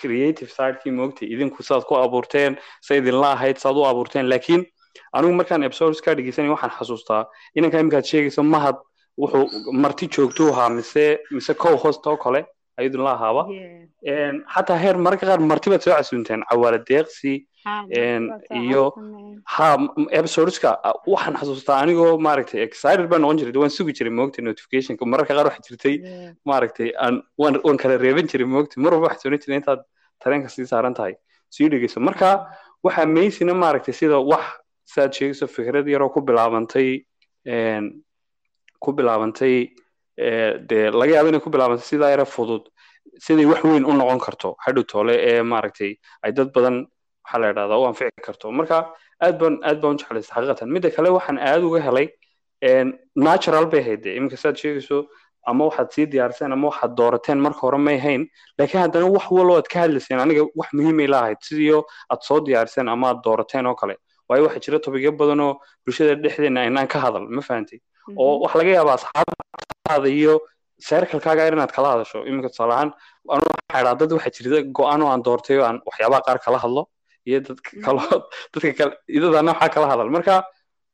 creative 0.00 0.50
sidekii 0.56 0.92
moogtay 0.98 1.28
idinku 1.34 1.62
saad 1.68 1.86
ku 1.88 1.94
abuurteen 2.04 2.58
sa 2.88 2.98
idinla 3.00 3.30
ahayd 3.36 3.56
saad 3.64 3.76
u 3.80 3.86
abuurteen 3.92 4.28
laakiin 4.32 4.66
anigu 5.16 5.34
markaan 5.40 5.62
episodes 5.68 6.00
ka 6.04 6.14
dhegeysanay 6.18 6.50
waxaan 6.56 6.72
xasuustaa 6.78 7.22
inanka 7.58 7.80
iminkaad 7.82 8.04
sheegayso 8.10 8.42
mahad 8.54 8.76
wuxuu 9.22 9.72
marti 9.82 10.06
joogtuu 10.14 10.48
ahaa 10.52 10.68
mise 10.78 11.04
mise 11.36 11.52
co 11.62 11.76
host 11.84 12.06
oo 12.06 12.16
kale 12.24 12.40
ayadun 12.78 13.02
la 13.06 13.12
ahaaba. 13.18 13.42
Xataa 14.54 14.78
heer 14.82 14.96
mararka 15.04 15.26
qaar 15.26 15.40
marti 15.50 15.70
baad 15.70 15.82
soo 15.84 15.94
casuunteen 15.98 16.42
cawaala 16.50 16.78
deeqsi 16.90 17.32
iyo 18.62 18.84
ha 19.54 19.66
episodeska 20.18 20.70
waxaan 21.14 21.34
xasuustaa 21.40 21.78
anigoo 21.82 22.12
maaragtay 22.26 22.60
excited 22.68 23.06
baan 23.10 23.22
noqon 23.22 23.38
jiray 23.40 23.58
waan 23.62 23.70
sugi 23.78 23.92
jiray 23.98 24.12
moogtay 24.18 24.42
notificationka 24.48 25.04
mararka 25.12 25.34
qaar 25.38 25.46
waxaa 25.50 25.66
jirtay 25.68 25.94
maaragtay 26.50 26.88
aan 27.04 27.14
waan 27.42 27.54
waan 27.66 27.76
kala 27.82 27.96
reeban 28.04 28.26
jiray 28.32 28.46
moogtay 28.54 28.78
mar 28.84 28.92
walba 28.94 29.06
waxaa 29.08 29.22
soonan 29.24 29.40
jiray 29.44 29.58
intaad 29.60 29.80
tareenka 30.22 30.48
sii 30.54 30.66
saaran 30.72 30.94
tahay. 30.98 31.14
Sii 31.54 31.68
dhegeyso. 31.72 31.98
Marka 32.08 32.28
waxaa 32.86 33.06
meysina 33.16 33.54
maaragtay 33.64 33.94
sida 34.00 34.18
wax 34.32 34.44
sidaad 34.92 35.12
sheegayso 35.18 35.46
fikrad 35.56 35.86
yaroo 35.94 36.10
ku 36.14 36.20
bilaabantay 36.28 36.90
ku 38.84 38.92
bilaabantay 38.98 39.54
dee 40.70 40.84
laga 41.00 41.12
yaabo 41.16 41.28
inay 41.32 41.42
ku 41.46 41.50
bilaabantay 41.54 41.86
sidaa 41.92 42.10
yara 42.14 42.24
fudud 42.34 42.64
siday 43.26 43.46
wax 43.50 43.62
weyn 43.70 43.84
u 43.90 43.92
noqon 44.00 44.20
karto 44.26 44.48
hadhow 44.64 44.84
toole 44.92 45.14
ee 45.30 45.42
maaragtay 45.52 45.92
ay 46.24 46.32
dad 46.38 46.48
badan 46.56 46.76
waxaa 47.24 47.40
la 47.42 47.50
idhahdaa 47.52 47.78
u 47.82 47.86
anfici 47.90 48.22
karto 48.26 48.52
marka 48.58 48.78
aad 49.24 49.34
baan 49.40 49.54
aad 49.68 49.78
baan 49.82 49.94
u 49.96 49.98
jeclaystay 50.02 50.34
xaqiiqatan 50.36 50.68
midda 50.74 50.90
kale 50.96 51.08
waxaan 51.18 51.38
aad 51.50 51.62
uga 51.68 51.80
helay 51.88 52.06
natural 53.28 53.66
bay 53.72 53.80
ahayd 53.84 54.00
dee 54.04 54.14
iminka 54.18 54.36
sidaad 54.42 54.56
sheegayso 54.62 54.98
ama 55.50 55.62
waxaad 55.68 55.88
sii 55.94 56.06
diyaariseen 56.14 56.52
ama 56.56 56.66
waxaad 56.70 56.92
doorateen 57.00 57.38
marka 57.46 57.60
hore 57.66 57.78
may 57.88 57.98
hayn 58.06 58.22
laakiin 58.58 58.82
haddana 58.84 59.06
wax 59.16 59.26
waloo 59.38 59.56
aad 59.60 59.68
ka 59.72 59.78
hadlayseen 59.84 60.20
aniga 60.24 60.42
wax 60.60 60.68
muhiimay 60.78 61.06
la 61.14 61.18
ahayd 61.24 61.40
sidiio 61.48 61.78
aad 62.12 62.20
soo 62.28 62.38
diyaariseen 62.48 62.88
ama 62.94 63.06
aad 63.10 63.20
doorateen 63.26 63.66
oo 63.70 63.74
kale 63.82 63.94
waayo 64.28 64.42
waxaa 64.46 64.64
jira 64.64 64.78
tobigyo 64.86 65.12
badan 65.20 65.40
oo 65.46 65.54
bulshada 65.84 66.14
dhexdeena 66.22 66.60
aynaan 66.66 66.88
ka 66.92 66.98
hadal 67.04 67.24
ma 67.36 67.42
fahantay 67.48 67.80
oo 68.16 68.34
waxa 68.42 68.58
laga 68.60 68.70
yaabaa 68.78 68.96
asxaabtaada 68.98 70.08
iyo 70.20 70.34
seerkalkaaga 70.88 71.46
er 71.46 71.52
inaad 71.56 71.72
kala 71.72 71.88
hadasho. 71.94 72.24
Iminka 72.28 72.48
tusaale 72.52 72.72
ahaan 72.72 72.90
anu 73.34 73.44
waxaa 73.50 73.80
idhaa 73.82 73.98
dad 74.00 74.10
waxaa 74.16 74.34
jirta 74.36 74.58
go'aan 74.76 75.02
oo 75.02 75.10
aan 75.12 75.22
doortay 75.26 75.56
oo 75.58 75.66
aan 75.68 75.78
waxyaabaha 75.88 76.22
qaar 76.26 76.38
kala 76.44 76.58
hadlo 76.64 76.82
iyo 77.28 77.38
dadka 77.48 77.70
kalo 77.84 78.00
dadka 78.52 78.72
kale 78.78 78.94
idadana 79.16 79.52
waxaa 79.52 79.74
kala 79.74 79.86
hadal. 79.92 80.08
Marka 80.16 80.34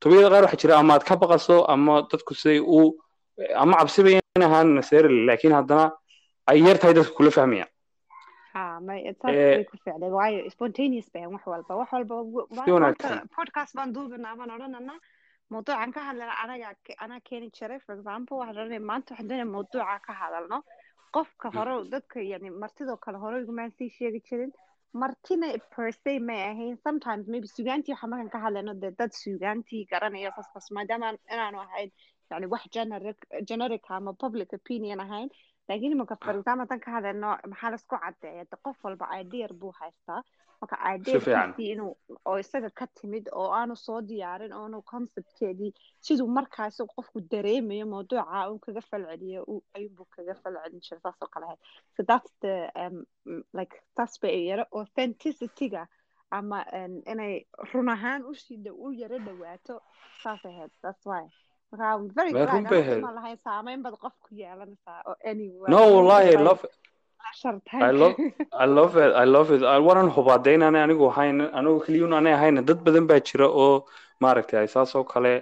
tobiyada 0.01 0.29
qaar 0.35 0.43
waxaa 0.47 0.63
jira 0.63 0.75
ama 0.81 0.95
aad 0.95 1.05
ka 1.09 1.15
baqaso 1.23 1.57
ama 1.75 1.95
dadku 2.11 2.33
siday 2.41 2.61
u 2.61 2.81
ama 3.63 3.75
cabsiba 3.81 4.11
in 4.17 4.43
ahaan 4.49 4.75
necessarily 4.79 5.21
laakiin 5.29 5.55
haddana 5.59 5.87
ay 6.51 6.59
yar 6.67 6.79
tahay 6.81 6.95
dadka 6.99 7.13
kula 7.19 7.31
fahmayaan 7.37 7.71
waayo 10.19 10.51
spontaneous 10.51 11.09
bayan 11.15 11.33
wax 11.35 11.47
walba 11.47 11.75
wax 11.81 11.91
walba 11.93 12.17
podcast 13.37 13.75
baan 13.77 13.93
duubinaa 13.97 14.37
baan 14.37 14.51
odhanana 14.57 14.95
mawduucan 15.51 15.93
ka 15.97 16.01
hadlana 16.09 16.35
anaga 16.45 16.69
anaa 17.05 17.21
keeni 17.29 17.51
jiray 17.59 17.79
for 17.87 17.95
example 17.99 18.37
waxaan 18.39 18.57
odhanaya 18.59 18.81
maanta 18.91 19.11
waxaan 19.15 19.29
doonaya 19.29 19.49
mawduuca 19.55 19.99
ka 20.07 20.13
hadalno 20.23 20.59
qofka 21.17 21.49
hore 21.57 21.75
dadka 21.95 22.21
yani 22.33 22.51
martidoo 22.63 22.97
kale 23.05 23.19
hore 23.25 23.37
igumaan 23.43 23.71
sii 23.79 23.91
sheegi 23.99 24.21
jirin 24.29 24.53
martina 25.03 25.47
per 25.75 25.93
se 25.93 26.13
may 26.29 26.41
ahayn 26.51 26.77
sometimes 26.87 27.25
maybe 27.33 27.47
sugaantii 27.57 27.93
waxa 27.95 28.07
markan 28.13 28.31
ka 28.35 28.39
hadlayno 28.45 28.75
dee 28.83 28.91
dad 28.99 29.13
sugaantii 29.23 29.85
garanaya 29.93 30.31
saaskas 30.37 30.71
maadaama 30.77 31.13
inaanu 31.35 31.59
ahayn 31.67 31.91
yani 32.31 32.47
wax 32.55 32.65
generic 32.77 33.19
generic 33.51 33.85
ama 33.97 34.13
public 34.25 34.53
opinion 34.59 35.01
ahayn 35.07 35.29
laakiin 35.69 36.01
example 36.01 36.67
tan 36.71 36.81
ka 36.81 36.91
hadlayno 36.97 37.31
maxaa 37.53 37.71
la 37.71 37.77
isku 37.83 37.97
caddeeya 38.05 38.45
de 38.51 38.57
qof 38.65 38.85
walba 38.85 39.07
idear 39.21 39.53
buu 39.61 39.73
haystaa 39.81 40.23
marka 40.61 40.77
idearkiisii 40.95 41.71
inuu 41.75 41.93
oo 42.25 42.37
isaga 42.39 42.71
ka 42.81 42.87
timid 43.01 43.27
oo 43.33 43.49
aanu 43.59 43.77
soo 43.77 44.01
diyaarin 44.11 44.53
oonu 44.53 44.83
conceptkeedii 44.93 45.73
siduu 46.07 46.29
markaas 46.39 46.79
qofku 46.97 47.21
dareemayo 47.33 47.87
mawduuca 47.87 48.49
uu 48.51 48.59
kaga 48.67 48.81
falceliyo 48.91 49.43
ayuunbuu 49.77 50.07
kaga 50.17 50.35
falcelin 50.43 50.81
jira 50.87 51.01
saas 51.01 51.23
oo 51.23 51.29
kale 51.35 51.47
ahayd 51.47 51.61
so 51.97 52.03
that's 52.11 52.33
the 52.45 52.55
um, 52.83 52.97
like 53.59 53.75
taas 53.97 54.21
bay 54.23 54.47
yaro 54.51 54.65
authenticity-ga 54.81 55.87
ama 56.31 56.59
inay 57.13 57.35
run 57.73 57.89
ahaan 57.89 58.23
u 58.31 58.35
sii 58.35 58.71
u 58.87 58.93
yaro 58.93 59.19
dhawaato 59.27 59.81
saas 60.23 60.45
ahayd 60.47 60.71
that's 60.83 61.07
why 61.07 61.23
lahayn 61.73 63.39
saameyn 63.45 63.83
bad 63.83 63.95
qof 64.05 64.13
ku 64.25 64.35
yeelanaysaa 64.35 65.03
oo 65.09 65.17
anyway. 65.25 65.71
No 65.75 65.81
wallahi 65.97 66.29
I 66.37 66.43
love 66.49 66.65
it. 66.65 66.75
I 67.73 67.91
love 67.91 68.15
I 68.53 68.67
love 68.67 68.97
it. 69.05 69.13
I 69.23 69.25
love 69.25 69.51
it. 69.57 69.63
Waran 69.63 70.11
hubaa 70.17 70.39
de 70.45 70.55
inaanay 70.55 70.83
anigu 70.87 71.09
ahayn 71.11 71.41
anigu 71.41 71.81
keliyun 71.87 72.13
aanay 72.13 72.35
ahayn 72.39 72.65
dad 72.65 72.81
badan 72.87 73.07
baa 73.11 73.21
jira 73.21 73.49
oo 73.49 73.85
maaragtay 74.21 74.61
ay 74.61 74.69
saas 74.69 74.95
oo 74.95 75.05
kale 75.05 75.33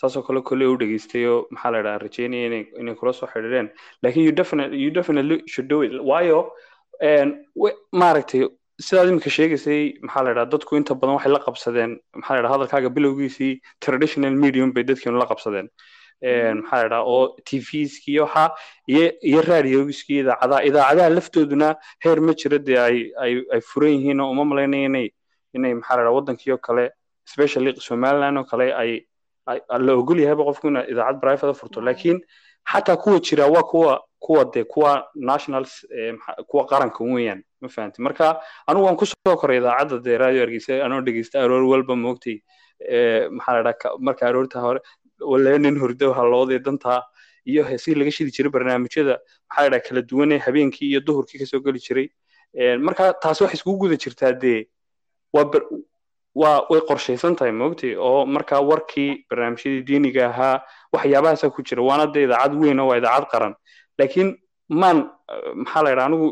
saas 0.00 0.16
oo 0.16 0.22
kale 0.22 0.40
kolley 0.42 0.66
u 0.66 0.76
dhageystay 0.80 1.26
oo 1.26 1.46
maxaa 1.50 1.70
la 1.74 1.80
idhaha 1.80 1.98
rajeynaya 2.04 2.46
inay 2.80 2.94
kula 2.94 3.12
soo 3.12 3.28
you 4.26 4.32
definitely 4.32 4.78
you 4.84 4.90
definitely 4.90 5.42
should 5.46 5.68
do 5.68 5.82
it. 5.82 5.92
Waayo 6.10 6.52
maaragtay 7.92 8.48
sidaad 8.86 9.08
iminka 9.08 9.30
sheegaysay 9.36 9.82
maxaa 10.06 10.22
la 10.24 10.30
idhaha 10.32 10.50
dadku 10.52 10.76
inta 10.80 10.94
badan 11.00 11.14
waxay 11.16 11.32
la 11.32 11.40
qabsadeen 11.46 11.90
maxaa 12.18 12.34
la 12.34 12.40
idhaha 12.40 12.54
hadalkaaga 12.56 12.88
bilowgiisii 12.96 13.52
traditional 13.84 14.34
medium 14.44 14.72
bay 14.74 14.84
dadkeenu 14.84 15.18
la 15.22 15.26
qabsadeen. 15.32 15.68
Maxaa 16.60 16.78
la 16.80 16.86
idhaha 16.86 17.02
oo 17.14 17.36
tvskii 17.48 18.18
waxa 18.24 18.44
iyo 18.92 19.04
iyo 19.28 19.40
radiogiskii 19.42 20.18
idaacadaha 20.24 20.64
idaacadaha 20.68 21.08
laftooduna 21.16 21.68
heer 22.04 22.20
ma 22.20 22.32
jira 22.40 22.58
dee 22.58 22.78
ay 22.88 22.96
ay 23.24 23.32
ay 23.54 23.60
furan 23.60 23.92
yihiin 23.96 24.20
oo 24.20 24.30
uma 24.30 24.44
malaynaya 24.44 24.84
inay 24.88 25.08
inay 25.56 25.74
maxaa 25.74 25.96
la 25.96 26.02
idhaha 26.02 26.16
waddankii 26.18 26.52
oo 26.52 26.58
kale 26.66 26.84
especially 27.28 27.74
somaliland 27.88 28.38
oo 28.38 28.44
kale 28.44 28.66
ay 28.82 28.92
la 29.86 29.92
ogol 30.00 30.20
yahayba 30.20 30.44
qofku 30.44 30.66
ina 30.68 30.86
idaacad 30.92 31.20
private 31.20 31.54
furto. 31.60 31.80
Laakiin 31.80 32.18
xataa 32.72 32.96
kuwa 32.96 33.20
jira 33.20 33.46
waa 33.46 33.62
kuwa 33.62 34.02
kuwa 34.18 34.44
dee 34.54 34.64
kuwa 34.64 35.06
nationals 35.14 35.86
kuwa 36.46 36.66
qaranka 36.66 37.04
weeyaan 37.04 37.42
ma 37.62 37.68
fahanti. 37.74 38.02
Marka 38.06 38.26
anigu 38.68 38.84
waan 38.86 38.96
ku 39.00 39.06
soo 39.06 39.36
koray 39.42 39.58
idaacadda 39.62 39.98
dee 40.06 40.16
radio 40.24 40.40
hargeysa 40.44 40.82
anoo 40.86 41.00
dhegeysta 41.06 41.42
aroor 41.44 41.62
walba 41.72 41.94
moogtay 42.04 42.36
maxaa 43.38 43.62
la 43.66 43.72
marka 44.08 44.26
aroorta 44.30 44.60
hore 44.66 44.80
wala 45.32 45.58
nin 45.58 45.76
hurdo 45.82 46.12
halloodee 46.18 46.58
dantaa 46.66 47.00
iyo 47.46 47.62
heesii 47.70 47.94
laga 48.00 48.10
shidi 48.16 48.30
jiray 48.36 48.50
barnaamijyada. 48.56 49.18
Maxaa 49.50 49.70
la 49.70 49.78
kala 49.86 50.02
duwanee 50.02 50.38
habeenkii 50.46 50.88
iyo 50.92 51.00
duhurkii 51.06 51.38
ka 51.42 51.46
soo 51.46 51.60
geli 51.60 51.78
jiray. 51.86 52.08
Marka 52.86 53.12
taasi 53.22 53.42
waxay 53.44 53.58
iskugu 53.58 53.78
guda 53.86 53.96
jirtaa 54.04 54.32
dee. 54.44 54.60
Waa 56.34 56.64
way 56.70 56.80
qorshaysan 56.88 57.36
tahay 57.36 57.52
moogtay 57.52 57.92
oo 58.08 58.24
markaa 58.26 58.60
warkii 58.70 59.26
barnaamijyadii 59.30 59.82
diiniga 59.88 60.22
ahaa 60.30 60.62
waxyaabahaasaa 60.92 61.50
ku 61.52 61.62
jira. 61.62 61.82
Waana 61.84 62.06
dee 62.14 62.24
idaacad 62.24 62.54
weyn 62.56 62.80
oo 62.80 62.86
waa 62.88 62.96
idaacad 63.02 63.26
qaran. 63.32 63.54
Laakiin 63.98 64.30
maan 64.80 64.98
maxaa 65.62 65.82
la 65.84 65.90
yidhaha 65.90 66.06
anigu 66.10 66.28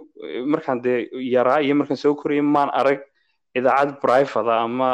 markaan 0.53 0.79
dee 0.85 0.99
yaraa 1.35 1.61
iyo 1.65 1.75
markaan 1.81 1.97
soo 2.03 2.15
korayay 2.21 2.43
maan 2.57 2.71
arag 2.81 3.01
idaacad 3.59 3.91
private 4.05 4.51
ama 4.65 4.89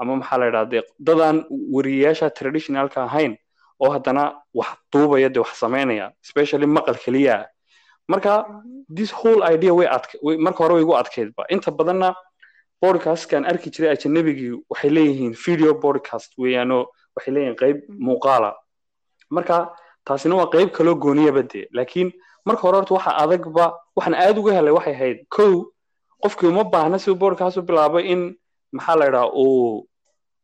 ama 0.00 0.12
maxaa 0.20 0.38
la 0.40 0.46
yidhaha 0.48 0.66
dee 0.72 0.82
dadaan 1.08 1.36
wariyayaasha 1.74 2.30
traditionalka 2.38 2.98
ahayn 3.08 3.36
oo 3.82 3.90
haddana 3.94 4.24
wax 4.54 4.70
duubaya 4.92 5.28
dee 5.34 5.40
wax 5.44 5.52
samaynaya 5.64 6.06
especially 6.24 6.66
maqal 6.76 6.96
keliya. 7.04 7.46
Marka 8.10 8.32
this 8.96 9.10
whole 9.18 9.42
idea 9.54 9.72
way 9.78 9.86
adk 9.96 10.10
marka 10.46 10.58
hore 10.64 10.74
way 10.74 10.82
igu 10.82 10.94
adkaydba 11.02 11.42
inta 11.54 11.70
badanna 11.70 12.08
podcastkan 12.82 13.44
arki 13.50 13.70
jiray 13.74 13.90
ajanabigii 13.96 14.52
waxay 14.70 14.90
leeyihiin 14.96 15.34
video 15.46 15.74
podcast 15.84 16.30
weeyaanoo 16.42 16.82
waxay 17.16 17.32
leeyihiin 17.34 17.56
qayb 17.62 17.76
muuqaala. 18.06 18.50
Marka 19.30 19.56
taasina 20.04 20.34
waa 20.40 20.50
qayb 20.54 20.68
kaloo 20.76 20.94
gooniyaba 21.04 21.42
dee. 21.52 21.66
Laakiin 21.72 22.10
marka 22.46 22.62
hore 22.62 22.76
horta 22.78 22.94
waxa 22.94 23.12
adagba 23.22 23.64
waxaan 23.96 24.14
aad 24.14 24.36
uga 24.38 24.52
helay 24.58 24.72
waxay 24.78 24.94
ahayd 24.94 25.18
kow. 25.36 25.54
Qofkii 26.22 26.48
uma 26.52 26.64
baahna 26.64 26.98
si 26.98 27.14
podcast 27.14 27.56
u 27.56 27.62
bilaabay 27.62 28.04
in 28.12 28.22
maxaa 28.72 28.96
la 29.00 29.06
idhaha 29.08 29.28
uu 29.42 29.86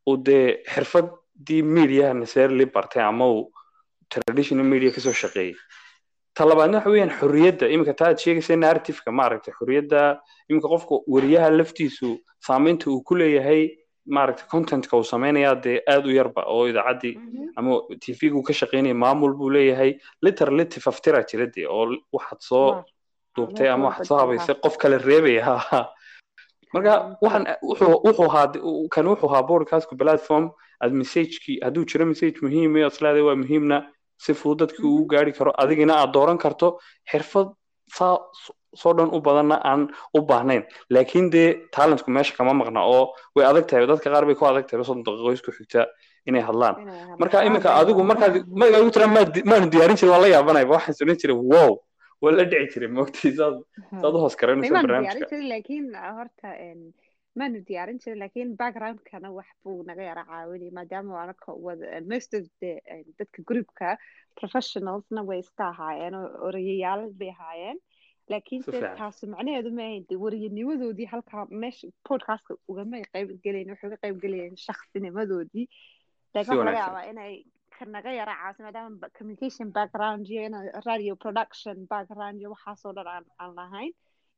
uu 0.09 0.17
dee 0.27 0.63
xirfadii 0.73 1.63
mediaha 1.63 2.15
necessarily 2.15 2.65
bartay 2.67 3.03
ama 3.03 3.27
uu 3.35 3.53
traditional 4.09 4.65
media 4.73 4.91
ka 4.91 5.01
soo 5.01 5.13
shaqeeyey 5.13 5.55
talabaadna 6.35 6.79
waxa 6.79 6.91
weeyaan 6.91 7.13
xorriyadda 7.21 7.69
iminka 7.75 7.95
taa 8.01 8.17
sheegaysa 8.17 8.57
narrativeka 8.57 9.11
maaragtay 9.13 9.53
xorriyadda 9.59 10.01
iminka 10.49 10.69
qofka 10.69 10.95
wariyaha 11.15 11.51
laftiisu 11.59 12.09
saamaynta 12.47 12.91
uu 12.91 13.01
ku 13.03 13.15
leeyahay 13.21 13.63
maaragtay 14.07 14.47
contentka 14.51 14.97
uu 14.97 15.05
samaynayaa 15.05 15.55
dee 15.65 15.79
aad 15.95 16.07
u 16.07 16.13
yarba 16.19 16.43
oo 16.55 16.67
idaacaddii 16.71 17.15
ama 17.57 17.81
tvgu 18.05 18.43
ka 18.43 18.53
shaqaynaya 18.61 18.95
maamul 18.95 19.35
buu 19.39 19.51
leeyahay. 19.51 19.99
Literally 20.23 20.65
tifaftira 20.65 21.25
jira 21.31 21.47
dee 21.47 21.67
oo 21.67 21.87
waxaad 22.13 22.41
soo 22.49 22.67
duubtay 23.37 23.69
ama 23.69 23.89
waxaad 23.89 24.07
soo 24.07 24.19
habaysay 24.23 24.57
qof 24.65 24.77
kale 24.79 24.99
reebaya. 24.99 25.59
Marka 26.75 26.95
waxaan 27.25 27.45
wuxuu 27.63 28.29
ahaa 28.31 28.47
kan 28.95 29.07
wuxuu 29.13 29.29
ahaa 29.31 29.43
broadcastku 29.49 29.97
platform 29.97 30.51
aad 30.83 30.93
messagekii 31.01 31.61
hadduu 31.67 31.85
jiro 31.91 32.07
message 32.13 32.41
muhiim 32.47 32.77
iyo 32.77 32.89
islaada 32.93 33.25
waa 33.29 33.37
muhiimna 33.43 33.79
si 34.25 34.35
fudud 34.35 34.59
dadkii 34.63 34.87
uu 34.95 35.07
gaari 35.13 35.33
karo 35.39 35.53
adigina 35.63 35.95
aad 36.01 36.13
dooran 36.17 36.39
karto 36.45 36.69
xirfad 37.11 37.49
saa 37.99 38.15
soo 38.83 38.93
dhan 38.99 39.11
u 39.17 39.21
badanna 39.27 39.57
aan 39.71 39.83
u 40.17 40.21
baahnayn. 40.31 40.63
Laakiin 40.95 41.27
dee 41.35 41.49
talentku 41.77 42.11
meesha 42.17 42.35
kama 42.39 42.53
maqna 42.61 42.81
oo 42.97 43.05
way 43.37 43.45
adag 43.51 43.65
tahay 43.71 43.87
dadka 43.93 44.09
qaar 44.15 44.25
bay 44.29 44.35
ku 44.41 44.45
adag 44.51 44.67
tahay 44.69 44.85
soddon 44.91 45.05
daqiiqo 45.09 45.33
isku 45.39 45.51
xigta 45.59 45.87
inay 46.29 46.43
hadlaan. 46.49 46.75
Marka 47.23 47.45
iminka 47.49 47.71
adigu 47.81 48.03
markaad 48.11 48.35
magaca 48.61 48.81
ugu 48.85 48.93
tira 48.97 49.07
maanu 49.51 49.67
diyaarin 49.75 49.97
jirin 50.01 50.13
waan 50.15 50.23
la 50.27 50.29
yaabanayba 50.35 50.73
waxaan 50.79 50.97
sunan 51.01 51.19
jiray 51.23 51.37
wow 51.53 51.73
waa 52.23 52.33
la 52.39 52.45
dhici 52.53 52.73
jiray 52.75 52.91
moogtay 52.99 53.31
saad 53.39 53.57
saad 54.03 54.15
u 54.17 54.19
hoos 54.25 54.37
barnaamijka. 54.43 55.27
laakiin 55.53 55.87
horta 56.19 56.49
maanu 57.41 57.59
diyaarin 57.69 57.99
jirin 58.03 58.19
laakiin 58.23 58.51
backgroundkana 58.61 59.29
wax 59.39 59.49
buu 59.63 59.83
naga 59.89 60.03
yara 60.11 60.23
caawinay 60.31 60.71
maadaama 60.79 61.21
anaka 61.25 61.49
wada 61.67 62.01
most 62.13 62.33
of 62.39 62.45
the 62.63 62.71
dadka 63.19 63.41
groupka 63.51 63.89
professionalsna 64.41 65.21
way 65.31 65.39
iska 65.45 65.65
ahaayeen 65.73 66.15
oo 66.21 66.29
orayayaal 66.49 67.03
bay 67.21 67.31
ahaayeen 67.37 67.79
fiican. 68.77 68.97
taasi 69.01 69.27
macnaheedu 69.35 69.71
ma 69.79 69.83
ahayn 69.89 70.05
dee 70.11 70.19
wariyanimadoodii 70.25 71.09
halkaa 71.15 71.45
meesha 71.63 71.89
podcastka 72.09 72.55
ugamay 72.73 73.03
qayb 73.15 73.29
gelayn 73.45 73.71
waxay 73.73 73.89
uga 73.91 73.99
qayb 74.05 74.17
gelayeen 74.25 74.57
shaksinimadoodii 74.67 75.67
laakiin 76.35 76.59
waxaa 76.59 76.65
laga 76.71 76.79
yaabaa 76.85 77.05
inay 77.13 77.35
ka 77.79 77.85
naga 77.95 78.13
yara 78.21 78.35
caawiso 78.41 78.63
maadaama 78.67 79.09
communication 79.19 79.69
background 79.79 80.27
iyo 80.33 80.43
inay 80.49 80.67
radio 80.91 81.17
production 81.25 81.77
background 81.93 82.37
iyo 82.41 82.51
waxaasoo 82.55 82.93
dhan 82.99 83.09
aan 83.15 83.25
aan 83.43 83.53
lahayn 83.61 83.93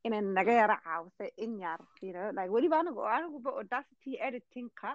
inay 0.07 0.21
naga 0.21 0.53
yara 0.61 0.75
caawiso 0.85 1.25
in 1.45 1.59
yar 1.65 1.79
you 2.01 2.11
know. 2.13 2.27
Like 2.37 2.51
weliba 2.55 2.79
anigu 2.81 3.01
aniguba 3.15 3.49
audacity 3.61 4.11
editingka 4.27 4.89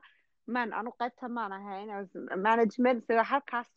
man 0.55 0.73
anu 0.79 0.91
qaybta 1.01 1.29
maan 1.37 1.53
ahayn 1.59 1.89
management 2.49 3.05
halkaas 3.33 3.69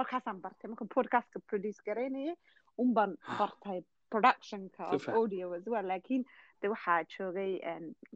markaasaan 0.00 0.40
bartay 0.44 0.68
marka 0.70 0.84
podcastka 0.96 1.38
produce 1.50 1.80
garaynayay 1.88 2.34
un 2.82 2.88
baan 2.96 3.12
bartay 3.40 3.80
productionka 4.10 4.84
of 4.94 5.08
audio 5.08 5.52
as 5.52 5.64
well. 5.66 5.84
Laakiin 5.92 6.24
de 6.62 6.68
waxaa 6.68 7.04
joogay 7.14 7.52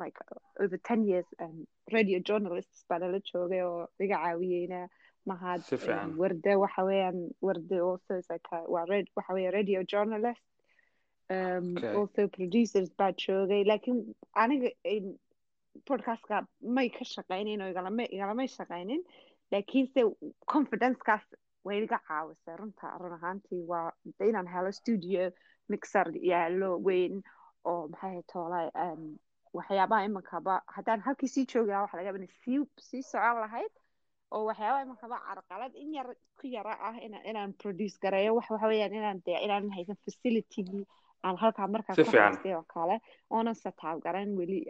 like 0.02 0.18
over 0.60 0.78
ten 0.88 1.04
years 1.08 1.26
um, 1.40 1.66
radio 1.92 2.18
journalists 2.28 2.84
baa 2.88 2.98
nala 2.98 3.20
joogay 3.32 3.62
oo 3.62 3.88
iga 4.00 4.16
caawiyeyna 4.24 4.80
mahad 5.26 5.62
warde 6.22 6.52
waxa 6.64 6.84
weeyaan 6.84 7.18
warde 7.48 7.76
also 7.88 8.14
waa 8.74 8.86
waxa 9.16 9.50
radio 9.58 9.82
journalist 9.92 10.42
um, 11.30 11.66
Okay. 11.76 11.94
also 12.00 12.28
producers 12.36 12.88
baa 12.98 13.12
joogay 13.24 13.62
laakiin 13.64 14.00
aniga 14.44 14.70
in- 14.84 15.18
podcastka 15.88 16.46
may 16.76 16.88
ka 16.96 17.04
shaqaynin 17.14 17.62
oo 17.62 17.70
igalama 17.72 18.04
igalamay 18.16 18.48
shaqaynin 18.48 19.00
laakiinse 19.52 20.00
confidencekaas 20.54 21.24
way 21.64 21.78
iga 21.84 21.98
caawisay 22.08 22.56
runta 22.60 22.90
run 23.02 23.12
ahaantii 23.18 23.62
waa 23.72 23.92
inaan 24.28 24.48
helo 24.54 24.72
studio 24.80 25.30
mixer 25.72 26.06
yaallo 26.30 26.70
weyn 26.86 27.14
oo 27.70 27.88
maxay 27.92 28.22
toolay 28.32 28.68
um, 28.84 29.02
waxyaabaha 29.58 30.04
iminkaba 30.08 30.54
haddaan 30.76 31.00
halkii 31.06 31.28
sii 31.34 31.46
joogi 31.52 31.70
lahaa 31.70 31.82
waxa 31.84 31.96
laga 31.96 32.08
yaabaa 32.08 32.22
inay 32.22 32.34
sii 32.44 32.60
sii 32.88 33.02
socon 33.10 33.40
lahayd 33.44 33.72
oo 34.34 34.44
waxyaabaha 34.50 34.82
iminkaba 34.86 35.16
carqalad 35.28 35.74
in 35.82 35.94
yar 35.98 36.08
ku 36.40 36.46
yara 36.56 36.74
ah 36.88 36.96
inaan 37.06 37.24
inaan 37.30 37.52
produce 37.62 37.96
gareeyo. 38.02 38.34
Wax 38.38 38.50
waxa 38.50 38.66
weeyaan 38.72 38.94
inaan 39.00 39.20
de 39.26 39.32
inaan 39.46 39.70
haysan 39.76 39.96
facilitygii 40.04 40.84
aan 41.22 41.36
halkaa 41.42 41.68
markaa 41.74 41.94
ku 41.96 42.04
haystay 42.10 42.54
oo 42.54 42.64
kale. 42.74 42.96
Oonan 43.30 43.54
sataab 43.54 44.00
garan 44.04 44.30
weli 44.38 44.60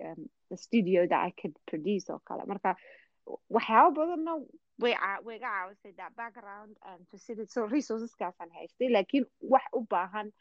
the 0.50 0.56
studio 0.56 1.06
that 1.06 1.22
I 1.28 1.30
could 1.40 1.54
produce 1.70 2.12
oo 2.12 2.20
kale. 2.28 2.42
Marka 2.52 2.74
waxyaabo 3.56 3.90
badanna 4.00 4.32
way 4.82 4.94
caawisay 5.44 5.92
that 5.96 6.12
background 6.16 6.76
and 6.90 7.06
facility 7.10 7.50
so 7.54 7.66
resourceskaasaan 7.66 8.50
haystay 8.58 8.88
laakiin 8.96 9.24
wax 9.52 9.62
u 9.78 9.86
baahan 9.90 10.32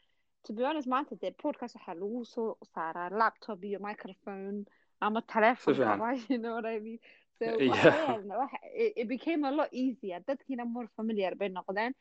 to 0.46 0.52
be 0.56 0.62
honest 0.68 0.88
maanta 0.94 1.14
dee 1.22 1.32
podcast 1.44 1.74
waxaa 1.78 1.94
lagu 2.02 2.24
soo 2.34 2.48
saaraa 2.74 3.08
laptop 3.22 3.64
iyo 3.64 3.78
microphone 3.88 4.58
ama 5.00 5.20
telephone 5.34 5.76
fiican. 5.76 5.98
qaba 6.00 6.10
you 6.30 6.38
know 6.42 6.54
what 6.58 6.66
I 6.74 6.78
mean? 6.86 6.98
So 7.38 7.44
Yeah. 7.44 7.70
waxa 7.72 7.90
weeyaan 7.98 8.28
waxa 8.42 8.58
it, 8.84 8.92
it 9.00 9.06
became 9.14 9.40
a 9.50 9.52
lot 9.58 9.70
easier. 9.82 10.18
Dadkiina 10.28 10.64
more 10.76 10.88
familiar 10.96 11.32
bay 11.40 11.48
noqdeen 11.58 11.92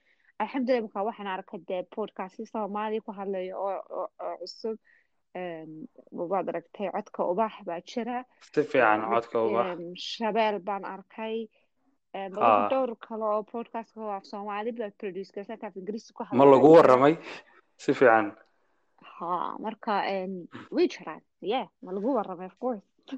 alxamdulilah 0.44 0.82
markaa 0.86 1.04
waxaan 1.10 1.30
arkay 1.36 1.60
dee 1.70 1.84
podcasti 1.96 2.46
soomaaliya 2.54 3.02
ku 3.06 3.12
hadlayo 3.20 3.56
oo 3.68 4.08
cusub 4.42 4.78
um, 5.42 5.72
waad 6.32 6.48
aragtay 6.52 6.88
codka 6.96 7.22
ubax 7.32 7.54
baa 7.68 7.80
jira 7.92 8.18
si 8.54 8.62
fiican 8.72 9.02
codka 9.14 9.38
ubax 9.48 9.78
shabeel 10.12 10.58
baan 10.68 10.84
arkay 10.96 11.36
dhowr 12.72 12.92
kale 13.08 13.26
oo 13.34 13.44
podcast 13.54 13.98
oo 13.98 14.10
af 14.18 14.26
soomaali 14.32 14.72
baa 14.80 14.92
produce 15.02 15.32
garsan 15.36 15.58
kaaf 15.62 15.76
ingiriisi 15.82 16.14
ku 16.14 16.24
ma 16.24 16.28
hadlaya 16.30 16.52
lagu 16.54 16.68
waramay 16.78 17.14
si 17.84 17.92
fiican. 18.00 18.28
Ha 19.18 19.30
marka 19.66 19.94
way 20.76 20.86
jiraan 20.94 21.22
yeah 21.52 21.66
ma 21.84 21.90
lagu 21.98 22.10
waramay 22.18 22.48
of 22.52 22.58
course. 22.64 22.84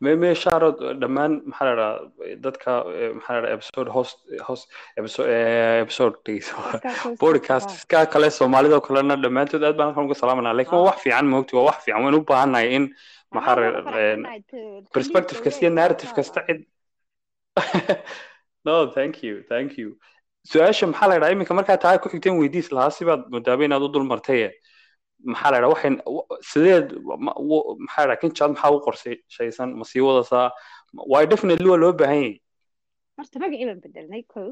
Me 0.00 0.30
shaarod 0.42 0.76
dhammaan 1.02 1.32
maxaa 1.50 1.66
la 1.68 1.74
dhahaa 1.80 2.36
dadka 2.46 2.70
eh, 3.00 3.10
maxaa 3.18 3.38
la 3.44 3.48
episode 3.56 3.88
host 3.96 4.16
host 4.48 4.64
episode 5.00 5.28
eh, 5.36 5.76
episode 5.84 6.14
Podcast 6.26 6.50
host 7.04 7.18
podcast 7.24 7.68
ah. 7.74 7.78
ka 7.92 7.98
kale 8.14 8.28
soomaalida 8.38 8.74
oo 8.78 8.84
kalena 8.88 9.14
dhammaantood 9.24 9.62
aad 9.68 9.76
baan 9.80 9.88
halkan 9.90 10.06
uga 10.08 10.16
salaamanaa 10.22 10.54
laakiin 10.58 10.78
waa 10.78 10.84
Ah. 10.84 10.88
wax 10.90 10.98
fiican 11.04 11.26
moogti 11.34 11.52
waa 11.58 11.66
wax 11.68 11.78
fiican 11.84 12.02
waynu 12.06 12.18
u 12.22 12.24
baahannahay 12.30 12.68
in 12.78 12.84
maxaa 13.36 13.54
la- 13.60 13.84
waan 13.94 14.20
perspective 14.96 15.38
kasta 15.44 15.60
iyo 15.64 15.72
narrative 15.80 16.12
kasta 16.18 16.38
cid 16.48 16.60
no 18.68 18.74
thank 18.96 19.14
you 19.26 19.34
thank 19.52 19.70
you 19.80 19.88
su'aasha 20.50 20.86
maxaa 20.92 21.08
la 21.10 21.18
dhahaa 21.20 21.34
iminka 21.36 21.54
markaa 21.58 21.78
taa 21.84 21.98
ku 22.02 22.08
xigteen 22.12 22.38
weydiis 22.42 22.68
lahaa 22.76 22.96
sibaad 22.98 23.22
moodaaba 23.34 23.64
inaad 23.68 23.86
u 23.86 23.92
dul 23.94 24.06
martaye 24.12 24.48
maxaa 25.32 25.50
la 25.54 25.58
dhahaa 25.62 25.72
waxay 25.74 25.92
sideed 26.50 26.86
maxaa 27.26 28.04
la 28.06 28.14
dhahaa 28.14 28.20
kinjaad 28.22 28.50
maxaa 28.54 28.72
u 28.76 28.84
qorshaysan 28.86 29.68
ma 29.80 29.84
sii 29.90 30.04
wadasaa 30.08 30.46
waayo 31.12 31.26
definitely 31.32 31.68
waa 31.72 31.82
loo 31.84 31.92
baahan 32.02 32.20
yahay? 32.22 32.34
Horta 33.18 33.36
magacii 33.44 33.66
baan 33.70 33.80
bedelnay 33.84 34.22
ko 34.34 34.42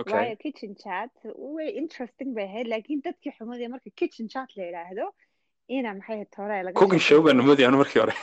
okay. 0.00 0.12
Waayo 0.14 0.36
kitchen 0.44 0.72
chat? 0.82 1.12
Way 1.56 1.68
interesting 1.82 2.30
bay 2.36 2.46
ahayd 2.50 2.66
laakiin 2.72 3.00
dadkii 3.06 3.32
xumadii 3.38 3.68
marka 3.74 3.90
kitchen 4.00 4.28
chat 4.34 4.50
la 4.56 4.62
yidhaahdo 4.68 5.06
ina 5.76 5.94
maxay 5.98 6.16
ahayd 6.24 6.64
laga 6.66 6.78
cooking 6.80 7.04
show 7.08 7.20
baan 7.26 7.42
moodaya 7.48 7.70
markii 7.82 8.00
hore. 8.02 8.14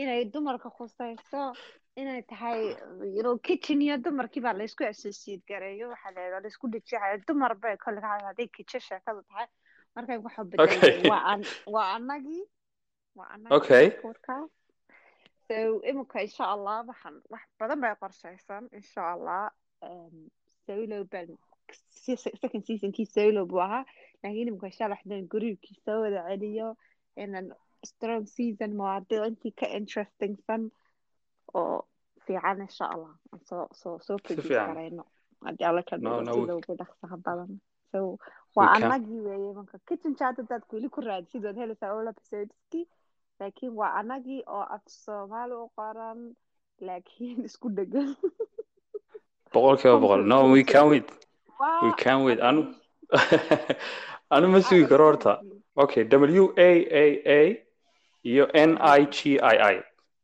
Inay 0.00 0.20
dumarka 0.34 0.68
khusayso 0.78 1.40
inay 1.96 2.22
tahay 2.22 2.60
you 3.16 3.22
know 3.22 3.38
kitchen 3.38 3.82
iyo 3.82 3.96
dumarkii 4.04 4.40
baa 4.46 4.52
laysku 4.60 4.84
associate 4.84 5.42
gareeyo 5.50 5.88
waxaa 5.92 6.12
la 6.14 6.20
yidhahdaa 6.24 6.42
laysku 6.46 6.68
dhejiyay 6.74 7.18
dumar 7.28 7.54
bay 7.62 7.76
kolle 7.84 8.00
ka 8.00 8.08
hadla 8.12 8.28
hadday 8.30 8.48
kitchen 8.56 8.80
sheekadu 8.80 9.22
tahay. 9.28 9.46
Markay 9.96 10.18
waxaa 10.26 10.44
bedelay 10.44 11.02
waa 11.10 11.22
an 11.32 11.42
waa 11.66 11.98
so 15.48 15.56
imika 15.90 16.22
insha 16.26 16.44
allah 16.54 16.76
waxaan 16.90 17.16
wax 17.32 17.42
badan 17.60 17.80
bay 17.84 17.94
qorshaysan 18.02 18.64
insha 18.78 19.02
allah 19.14 19.42
um, 19.82 20.30
solo 20.66 20.98
baan 21.12 21.28
se- 22.02 22.16
se- 22.22 22.36
second 22.42 22.62
seasonkii 22.68 23.06
solo 23.14 23.46
buu 23.50 23.60
ahaa. 23.66 23.84
Laakiin 24.22 24.48
imika 24.52 24.66
insha 24.70 24.84
allah 24.86 24.98
waxaan 25.02 25.26
guriibkii 25.32 25.76
soo 25.84 25.98
wada 26.04 26.22
celiyo 26.28 26.68
inaan 27.16 27.50
strong 27.90 28.24
season 28.36 28.72
mawaadiic 28.80 29.26
intii 29.30 29.52
ka 29.60 29.66
interestingsan 29.78 30.70
oo 31.54 31.84
fiican 32.26 32.60
insha 32.66 32.84
allah 32.94 33.12
aan 33.32 33.40
soo 33.48 33.66
soo 33.80 33.98
soo 34.06 34.18
garayno 34.26 35.04
haddii 35.44 35.66
alla 35.70 35.82
ka 35.82 35.96
ugu 35.96 36.74
dhaqsaha 36.80 37.16
badan 37.26 37.52
so 37.92 38.18
waa 38.56 38.70
anagii 38.76 39.20
weeye 39.28 39.52
marka 39.58 39.78
kitchen 39.88 40.14
chat 40.20 40.36
hadaad 40.42 40.62
weli 40.72 40.88
ku 40.94 41.00
raadsid 41.08 41.44
waad 41.44 41.56
helaysaa 41.62 41.90
all 41.94 42.08
episodeski 42.12 42.82
laakiin 43.40 43.72
waa 43.80 43.92
anagii 44.00 44.42
oo 44.56 44.64
af 44.76 44.82
soomaali 44.86 45.54
u 45.64 45.68
qoran 45.76 46.20
laakiin 46.88 47.44
isku 47.48 47.68
dhegan 47.78 48.14
boqolkiiba 49.52 49.96
boqol 50.04 50.22
no 50.32 50.38
we 50.52 50.62
can 50.72 50.88
wait 50.92 51.08
we 51.82 51.90
can 52.02 52.24
wait 52.26 52.40
anu 52.48 52.62
anu 54.30 54.48
ma 54.52 54.60
sugi 54.68 54.86
karo 54.92 55.04
horta 55.10 55.32
okay. 55.76 56.04
W 56.04 56.44
a 56.56 56.70
a 57.02 57.04
a. 57.38 57.40
Iyo 58.30 58.44
n 58.52 58.76
i 58.78 59.00
g 59.06 59.38
i 59.40 59.56
i. 59.74 59.76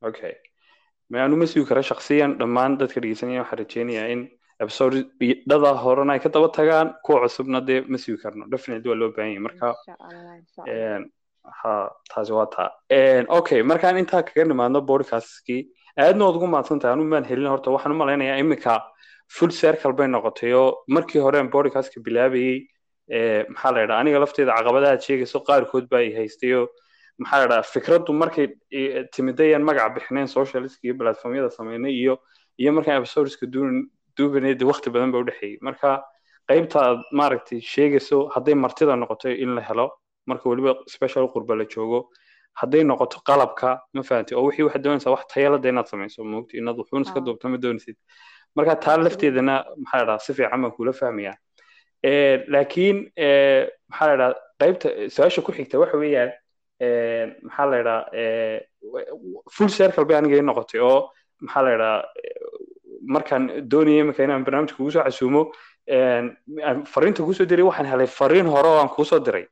Okay 0.09 0.35
ma 1.11 1.25
anu 1.25 1.37
ma 1.41 1.47
sugi 1.53 1.65
karo 1.71 1.83
shakhsiyan 1.91 2.31
dhammaan 2.41 2.79
dadka 2.81 3.01
dhegeysanaya 3.05 3.43
waxaan 3.45 3.59
rajeynayaa 3.63 4.09
in 4.15 4.21
episode 4.65 4.97
dhada 5.51 5.71
horena 5.85 6.13
ay 6.17 6.21
ka 6.25 6.29
daba 6.37 6.49
tagaan 6.59 6.89
kuwa 7.05 7.19
cusubna 7.25 7.61
dee 7.69 7.81
ma 7.93 7.99
sugi 8.05 8.19
karno. 8.23 8.45
Definitely 8.55 8.89
waa 8.91 8.99
loo 9.03 9.11
baahan 9.17 9.33
yahay. 9.35 9.43
Marka 9.47 9.69
ha 11.63 11.73
taasi 12.11 12.33
waa 12.39 12.47
taa. 12.57 12.71
Okay 13.39 13.63
markaan 13.63 13.99
intaa 14.03 14.23
kaga 14.29 14.45
nimaadno 14.53 14.81
podcastkii 14.91 15.61
aadna 16.05 16.25
waad 16.27 16.37
ugu 16.39 16.47
mahadsan 16.55 16.81
tahay. 16.81 16.97
Maan 17.15 17.25
helin 17.31 17.49
horta 17.53 17.71
waxaan 17.77 17.93
u 17.95 17.99
malaynayaa 18.03 18.39
iminka 18.45 18.75
full 19.37 19.51
circle 19.61 19.93
bay 19.99 20.07
noqotay 20.15 20.53
oo 20.63 20.69
markii 20.97 21.21
hore 21.27 21.39
aan 21.39 21.51
podcastka 21.57 22.01
bilaabayey 22.07 22.57
maxaa 23.53 23.73
la 23.75 23.81
yidhaha 23.85 24.01
aniga 24.03 24.19
lafteeda 24.25 24.53
caqabadaha 24.59 25.01
sheegayso 25.07 25.39
qaarkood 25.49 25.87
baa 25.93 26.03
i 26.09 26.11
haystay 26.19 26.53
oo 26.61 26.67
maxaa 27.23 27.47
la 27.53 27.59
fikraddu 27.75 28.13
markay 28.23 28.47
i- 28.81 29.05
timidayaan 29.15 29.63
magaca 29.69 29.95
bixineen 29.97 30.29
socialist 30.37 30.79
iyo 30.85 30.95
platformyada 31.01 31.51
sameynay 31.59 31.93
iyo 32.03 32.15
iyo 32.63 32.71
markaan 32.77 32.97
episodeska 33.03 33.47
duuban 33.55 33.79
duubaneed 34.17 34.61
waqti 34.71 34.89
badan 34.95 35.11
ba 35.15 35.19
udhexeeyey 35.25 35.59
marka 35.67 35.89
qaybta 36.51 36.79
aad 36.89 37.01
maaragtay 37.19 37.61
sheegayso 37.73 38.19
hadday 38.35 38.55
martida 38.65 38.95
noqoto 39.03 39.29
in 39.45 39.51
la 39.57 39.63
helo 39.69 39.87
marka 40.31 40.45
weliba 40.51 40.73
special 40.95 41.27
qurba 41.35 41.55
la 41.61 41.65
joogo 41.75 41.99
hadday 42.61 42.83
noqoto 42.91 43.19
qalabka 43.29 43.69
ma 43.95 44.03
fahanti 44.09 44.33
oo 44.39 44.45
wixii 44.49 44.65
waxaad 44.67 44.83
doonaysaa 44.87 45.13
wax 45.17 45.25
tayalada 45.35 45.69
inaad 45.73 45.87
samayso 45.93 46.25
moogti 46.33 46.55
inaad 46.61 46.77
wuxuun 46.81 47.03
iska 47.07 47.21
Ah. 47.21 47.25
duubto 47.27 47.49
ma 47.53 47.57
doonaysid. 47.65 47.97
Marka 48.57 48.73
taa 48.85 48.97
lafteedana 49.05 49.55
maxaa 49.83 50.05
la 50.09 50.15
si 50.25 50.33
fiican 50.37 50.61
baan 50.63 50.73
kula 50.77 50.93
fahmayaa 51.01 51.37
Eh, 52.09 52.45
laakiin 52.53 52.97
eh, 53.25 53.63
maxaa 53.91 54.17
la 54.21 54.27
qaybta 54.61 54.87
su'aasha 55.15 55.41
ku 55.47 55.53
xigta 55.57 55.79
waxa 55.83 55.97
weeyaan 56.03 56.31
maxaa 56.81 57.67
la 57.73 57.79
dhahaa 57.87 58.05
eh, 58.13 58.61
full 59.55 59.71
circle 59.77 60.05
bay 60.09 60.17
aniga 60.19 60.37
ii 60.37 60.47
noqotay 60.49 60.81
oo 60.81 61.01
maxaa 61.41 61.63
la 61.67 61.77
dhahaa 61.83 62.03
markaan 63.15 63.45
doonayay 63.71 64.01
iminka 64.05 64.25
inaan 64.25 64.45
barnaamijka 64.45 64.77
kugu 64.77 64.91
soo 64.95 65.05
casuumo 65.07 65.43
fariinta 66.93 67.23
ku 67.27 67.33
soo 67.39 67.47
diray 67.51 67.65
waxaan 67.71 67.89
helay 67.93 68.07
fariin 68.19 68.47
hore 68.55 68.69
oo 68.69 68.79
aan 68.81 68.89
kuusoo 68.97 69.21
diray. 69.27 69.47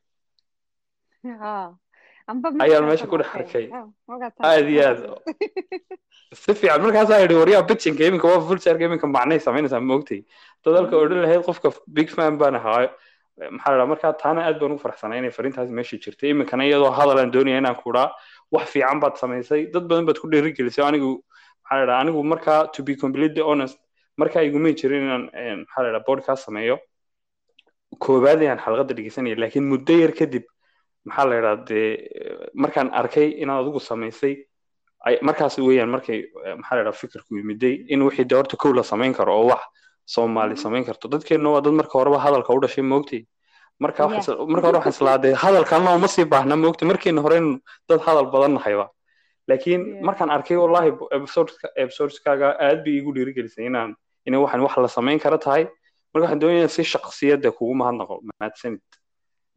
Ayaan 2.65 2.85
meesha 2.89 3.07
ku 3.07 3.17
dhex 3.21 3.29
arkay. 3.37 3.65
Aad 4.49 4.67
iyo 4.73 4.83
aad. 4.89 4.99
Si 6.41 6.53
fiican 6.59 6.81
markaasaa 6.85 7.21
idhi 7.25 7.35
waryaa 7.41 7.63
bitchinka 7.69 8.03
iminka 8.09 8.27
waa 8.27 8.41
fulsharka 8.49 8.83
iminka 8.85 9.07
macnay 9.07 9.39
samaynaysaa 9.47 9.79
maogtay 9.89 10.21
dad 10.65 10.73
halka 10.79 10.95
odhan 11.03 11.21
lahayd 11.25 11.43
qofka 11.47 11.69
big 11.97 12.09
fan 12.15 12.37
baan 12.41 12.55
ahaa 12.59 12.89
maxaa 13.55 13.71
la 13.71 13.77
dhaha 13.77 13.87
markaa 13.93 14.13
taana 14.23 14.41
aad 14.47 14.59
baan 14.59 14.71
ugu 14.75 14.81
faraxsanaa 14.85 15.17
inay 15.21 15.31
fariintaasi 15.37 15.71
meesha 15.77 15.97
jirtay. 16.03 16.29
Iminkana 16.33 16.63
iyadoo 16.69 16.91
hadal 16.99 17.19
aan 17.19 17.31
doonaya 17.35 17.57
inaan 17.61 17.75
ku 17.81 17.91
dhaa 17.95 18.09
wax 18.51 18.65
fiican 18.73 18.99
baad 19.03 19.15
samaysay. 19.21 19.61
Dad 19.73 19.83
badan 19.89 20.05
baad 20.07 20.19
ku 20.23 20.27
dhiirigelisay 20.31 20.85
anigu 20.89 21.11
maxaa 21.63 21.79
la 21.81 21.85
dhaha 21.89 21.99
anigu 22.03 22.23
markaa 22.33 22.59
to 22.73 22.83
be 22.83 22.95
completely 22.95 23.41
honest 23.49 23.77
markaa 24.17 24.43
igumay 24.47 24.73
jirin 24.79 25.03
inaan 25.07 25.23
maxaa 25.63 25.83
la 25.83 25.89
dhaha 25.95 26.05
podcast 26.09 26.45
sameeyo. 26.47 26.77
Koowaad 28.03 28.39
ayaan 28.43 28.59
xalqadda 28.65 28.93
dhegeysanaya 28.97 29.35
laakiin 29.43 29.65
muddo 29.71 29.93
yar 30.03 30.11
kadib 30.19 30.43
maxaa 31.07 31.25
la 31.31 31.37
dhaha 31.45 31.55
dee 31.69 31.87
markaan 32.63 32.89
arkay 33.01 33.27
inaad 33.43 33.61
adigu 33.63 33.79
samaysay 33.91 34.33
markaas 35.27 35.57
weeyaan 35.67 35.89
markay 35.95 36.19
maxaa 36.59 36.75
la 36.77 36.83
dhaha 36.87 36.97
fikirku 37.03 37.31
yimiday 37.39 37.73
in 37.93 38.01
wixii 38.07 38.25
dee 38.29 38.37
horta 38.39 38.57
kow 38.63 38.71
la 38.73 38.83
samayn 38.91 39.13
karo 39.19 39.33
oo 39.41 39.47
wax 39.51 39.63
soomaali 40.05 40.55
samayn 40.57 40.85
karto. 40.85 41.07
Dadkeenna 41.13 41.49
waa 41.53 41.61
dad 41.65 41.73
marka 41.73 41.95
horeba 41.99 42.19
hadalka 42.25 42.53
u 42.53 42.59
dhashay 42.63 42.83
moogtay 42.83 43.21
marka 43.79 44.07
marka 44.53 44.65
hore 44.67 44.77
waxaan 44.79 44.95
islaaday 44.97 45.33
hadalkalna 45.43 45.95
uma 45.99 46.07
sii 46.07 46.25
baahna 46.33 46.55
moogtay 46.55 46.87
markiina 46.91 47.21
hore 47.25 47.37
in 47.37 47.47
dad 47.89 47.99
hadal 48.07 48.27
badan 48.33 48.53
nahayba. 48.57 48.85
Laakiin 49.47 49.81
markaan 50.07 50.29
arkay 50.35 50.57
wallahi 50.57 50.89
episodeskaaga 51.83 52.47
aad 52.67 52.83
bay 52.85 52.95
igu 53.01 53.11
dhiirigelisay 53.15 53.65
inaan 53.69 53.95
inay 54.25 54.39
waxaan 54.43 54.61
wax 54.65 54.77
la 54.77 54.87
samayn 54.97 55.19
kara 55.19 55.37
tahay. 55.37 55.63
Marka 56.13 56.23
waxaan 56.25 56.39
doonaya 56.41 56.69
si 56.69 56.83
shaksiyadda 56.83 57.51
kugu 57.57 57.73
mahadnaqo 57.81 58.21
mahadsanid 58.39 58.81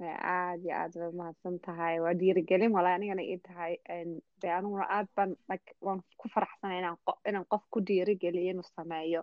aad 0.00 0.61
iyo 0.64 0.74
aad 0.82 0.92
bay 1.00 1.11
mahadsan 1.20 1.54
tahay 1.66 1.94
waa 2.04 2.14
dhiirigelin 2.20 2.70
walaa 2.76 2.94
anigana 2.98 3.22
ii 3.22 3.38
tahay 3.48 3.72
de 4.42 4.48
aniguna 4.58 4.87
aad 4.96 5.06
baan 5.16 5.30
like 5.50 5.74
waan 5.87 6.00
ku 6.20 6.28
faraxsanay 6.34 6.78
inaan 6.82 6.96
inaan 7.28 7.46
qof 7.52 7.62
ku 7.72 7.80
dhiirigeliyo 7.88 8.50
inuu 8.52 8.66
sameeyo 8.76 9.22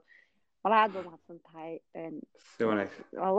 walaa 0.66 0.82
aad 0.84 0.92
baa 0.96 1.04
mahadsan 1.08 1.40
tahay 1.48 1.72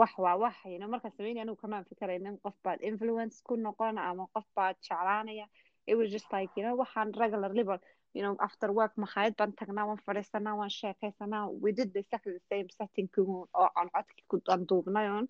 wax 0.01 0.11
waa 0.25 0.35
wax 0.43 0.55
yno 0.75 0.87
markaa 0.93 1.11
sameynaya 1.17 1.43
anigu 1.45 1.59
kamaan 1.63 1.85
fikaraynin 1.89 2.37
qof 2.45 2.55
baad 2.65 2.79
influence 2.89 3.35
ku 3.47 3.55
noqon 3.67 3.97
ama 4.09 4.27
qof 4.35 4.45
baad 4.55 4.75
jeclaanaya. 4.87 5.47
It 5.91 5.95
was 5.99 6.09
just 6.15 6.29
like 6.35 6.51
you 6.57 6.63
know 6.65 6.75
waxaan 6.83 7.11
regularly 7.23 7.63
but 7.63 7.81
you 8.15 8.21
know 8.23 8.35
after 8.47 8.69
work 8.79 8.93
makhaayad 9.03 9.35
baan 9.39 9.53
tagnaa 9.59 9.85
waan 9.89 10.01
fadhiisanaa 10.07 10.55
waan 10.59 10.69
sheekaysanaa 10.79 11.43
we 11.63 11.71
did 11.79 11.95
exactly 12.01 12.33
the 12.39 12.45
same 12.51 12.67
setting 12.79 13.07
oo 13.19 13.47
aan 13.79 13.89
codki 13.95 14.23
ku 14.31 14.35
aan 14.53 14.61
duubnay 14.69 15.07
on 15.17 15.25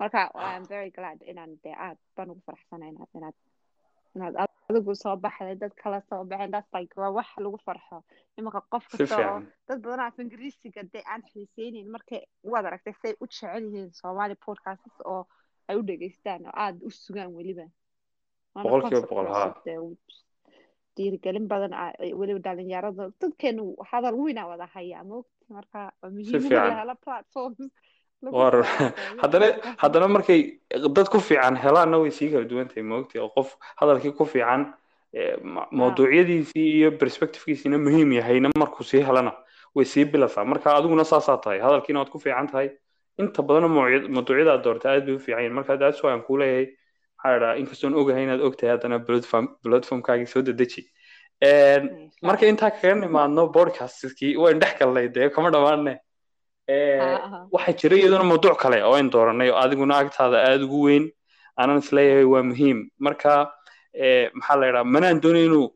marka 0.00 0.20
i'm 0.50 0.64
very 0.74 0.90
glad 0.98 1.18
inaan 1.32 1.52
dee 1.64 1.74
aad 1.86 1.98
baan 2.16 2.30
ugu 2.32 2.42
faraxsanay 2.48 2.88
inaad 2.92 3.10
inaad 3.18 3.36
inaad 4.14 4.34
adigu 4.68 4.94
soo 5.02 5.16
baxday 5.24 5.54
dad 5.62 5.74
kale 5.82 6.00
soo 6.08 6.24
baxeen 6.30 6.52
like 6.76 6.94
waa 7.00 7.10
wax 7.18 7.28
lagu 7.44 7.58
farxo 7.66 7.96
imanka 8.38 8.60
qof 8.72 8.84
kasta 8.90 9.16
oo 9.32 9.40
dad 9.68 9.78
badan 9.84 10.00
af 10.06 10.18
ingiriisiga 10.18 10.82
dee 10.92 11.02
aan 11.12 11.22
xiiseynin 11.30 11.88
markay 11.94 12.22
waad 12.52 12.64
aragtay 12.66 12.94
say 13.02 13.12
u 13.22 13.26
jecel 13.26 13.64
yihiin 13.64 13.90
soomaali 14.00 14.34
podcasts 14.46 14.98
oo 15.12 15.22
ay 15.68 15.76
u 15.78 15.82
dhegeystaan 15.88 16.42
oo 16.46 16.52
aad 16.64 16.76
u 16.86 16.90
sugaan 16.90 17.30
weliba 17.36 17.66
dhiirigelin 20.96 21.46
badan 21.48 21.72
weliba 22.20 22.40
dhalinyarada 22.46 23.04
dadkeenu 23.20 23.64
hadal 23.90 24.14
weynaa 24.22 24.46
wada 24.50 24.66
hayaa 24.74 25.04
moogta 25.10 25.44
marka 25.56 25.78
waa 26.02 26.10
muhiim 26.10 26.44
in 26.46 26.52
la 26.52 26.80
helo 26.80 26.94
platforms 27.04 27.60
war. 28.22 28.64
haddana 29.22 29.48
haddana 29.82 30.08
markay 30.08 30.58
dad 30.96 31.08
ku 31.08 31.18
fiican 31.20 31.56
helaanna 31.56 31.98
way 32.02 32.10
sii 32.10 32.30
kala 32.32 32.44
duwan 32.44 32.68
tahay 32.68 33.20
oo 33.22 33.28
qof 33.36 33.56
hadalkii 33.80 34.12
ku 34.18 34.24
fiican 34.26 34.72
mawduucyadiisii 35.80 36.66
iyo 36.78 36.90
perspectivekiisiina 37.02 37.78
muhiim 37.78 38.12
yahayna 38.12 38.50
markuu 38.58 38.84
sii 38.84 39.00
helana 39.08 39.32
way 39.74 39.84
sii 39.84 40.04
bilasaa 40.04 40.44
marka 40.44 40.74
adiguna 40.76 41.04
saasaa 41.04 41.36
tahay 41.36 41.60
hadalkiina 41.60 41.98
waad 42.00 42.10
ku 42.10 42.18
fiican 42.18 42.46
tahay 42.52 42.68
inta 43.18 43.42
badanna 43.42 43.68
mawduucyada 43.68 44.52
aad 44.52 44.62
doorta 44.64 44.90
aad 44.92 45.06
bay 45.06 45.14
u 45.14 45.18
fiican 45.18 45.40
yihiin 45.42 45.54
marka 45.60 45.76
that's 45.78 46.02
why 46.04 46.10
aan 46.12 46.22
kuu 46.28 46.36
leeyahay 46.42 46.66
maxaa 47.18 47.38
dhaha 47.42 47.56
inkastoon 47.62 47.94
ogahay 47.94 48.24
inaad 48.26 48.40
ogtahay 48.48 48.70
haddana 48.74 48.98
platformkaagii 49.64 50.26
soo 50.34 50.42
dedeji. 50.48 50.82
Marka 52.28 52.46
intaa 52.46 52.70
kaga 52.70 52.94
nimaadno 52.94 53.48
podcastkii 53.56 54.36
wayn 54.42 54.60
dhex 54.62 54.78
galnay 54.80 55.08
dee 55.16 55.28
kama 55.36 55.50
dhammaanne 55.54 55.94
waxaa 56.68 57.72
jira 57.80 57.96
iyaduna 57.96 58.24
mawduuc 58.24 58.58
kale 58.60 58.82
oo 58.84 58.94
ayn 58.94 59.10
dooranay 59.10 59.50
oo 59.50 59.56
adiguna 59.56 59.98
agtaada 59.98 60.44
aada 60.44 60.64
ugu 60.64 60.82
weyn. 60.86 61.04
Aanan 61.56 61.78
is 61.78 61.92
leeyahay 61.92 62.24
waa 62.24 62.42
muhiim. 62.42 62.88
Marka 63.00 63.52
maxaa 64.34 64.56
la 64.60 64.66
yidhaha 64.66 64.84
manaan 64.84 65.20
doonay 65.20 65.46
inuu 65.48 65.68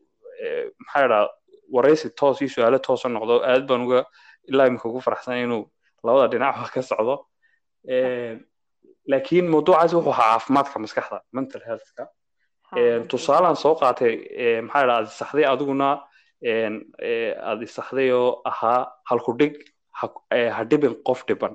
maxaa 0.79 1.01
la 1.01 1.05
yidhaha 1.05 1.29
waraysi 1.73 2.09
toos 2.19 2.41
iyo 2.41 2.49
su'aalo 2.49 2.79
toosa 2.79 3.09
noqdo. 3.09 3.41
Aad 3.41 3.67
baan 3.67 3.81
uga 3.87 4.05
ilaa 4.47 4.67
imika 4.67 4.89
ugu 4.89 5.01
faraxsanay 5.01 5.43
inuu 5.43 5.65
labada 6.03 6.27
dhinacba 6.31 6.69
ka 6.75 6.81
socdo. 6.81 7.15
Laakiin 9.09 9.49
mawduucaasi 9.49 9.95
wuxuu 9.95 10.13
ahaa 10.13 10.37
caafimaadka 10.37 10.79
maskaxda 10.79 11.21
mental 11.31 11.61
healthka. 11.65 12.07
Tusaalaan 13.09 13.57
soo 13.57 13.75
qaatay 13.81 14.13
maxaa 14.61 14.85
la 14.85 14.93
yidhaha 14.93 15.01
aad 15.01 15.09
isaxday 15.09 15.45
adiguna 15.53 15.89
aad 17.49 17.61
isaxday 17.65 18.11
oo 18.13 18.41
ahaa 18.45 18.79
halku 19.09 19.33
dhig 19.41 19.57
ha 19.99 20.61
dhibin 20.71 20.93
qof 21.07 21.19
dhiban. 21.27 21.53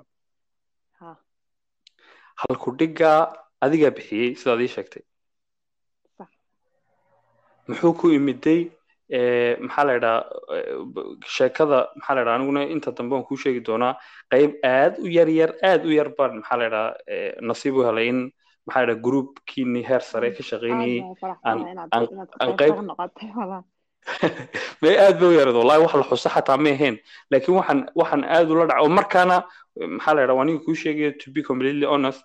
Halku 2.42 2.68
dhigga 2.80 3.10
adigaa 3.66 3.90
bixiyey 3.98 4.34
sidaad 4.40 4.60
ii 4.66 4.72
sheegtay. 4.74 5.02
Muxuu 7.68 7.92
ku 8.00 8.06
imiday 8.18 8.60
maxaa 9.64 9.84
la 9.88 9.92
yidhaha 9.96 10.20
sheekada 11.36 11.78
maxaa 11.96 12.14
la 12.16 12.20
yidhaha 12.20 12.36
aniguna 12.38 12.62
inta 12.74 12.90
dambe 12.96 13.14
aan 13.16 13.24
kuu 13.28 13.36
sheegi 13.42 13.60
doonaa 13.68 13.94
qayb 14.32 14.50
aad 14.70 14.94
u 15.04 15.08
yar 15.16 15.28
yar 15.38 15.50
aad 15.70 15.82
u 15.88 15.92
yar 15.98 16.08
baan 16.18 16.32
maxaa 16.40 16.58
la 16.60 16.64
yidhaha 16.68 16.88
nasiib 17.50 17.74
u 17.80 17.86
helay 17.88 18.06
in 18.12 18.20
maxaa 18.66 18.82
la 18.86 18.92
yidhaha 18.92 19.04
groupkiini 19.06 19.82
heer 19.88 20.02
sare 20.10 20.28
ka 20.36 20.42
shaqaynayay 20.50 20.98
aan 22.40 22.52
qayb 22.60 22.74
may 24.82 24.96
aad 24.98 25.18
bay 25.20 25.28
u 25.28 25.38
yarad 25.38 25.54
wallahi 25.54 25.82
wax 25.84 25.94
la 25.94 26.04
xuso 26.10 26.28
xataa 26.34 26.56
may 26.56 26.72
ahayn. 26.72 26.96
Laakiin 27.30 27.56
waxaan 27.58 27.80
waxaan 27.94 28.24
aad 28.24 28.50
ula 28.50 28.66
dhaca 28.66 28.82
oo 28.82 28.88
markaana 28.88 29.36
maxaa 29.96 30.14
la 30.14 30.22
yidhaha 30.22 30.42
aniga 30.42 30.64
kuu 30.64 30.74
sheegaya 30.74 31.12
to 31.20 31.30
be 31.30 31.42
completely 31.42 31.86
honest 31.86 32.24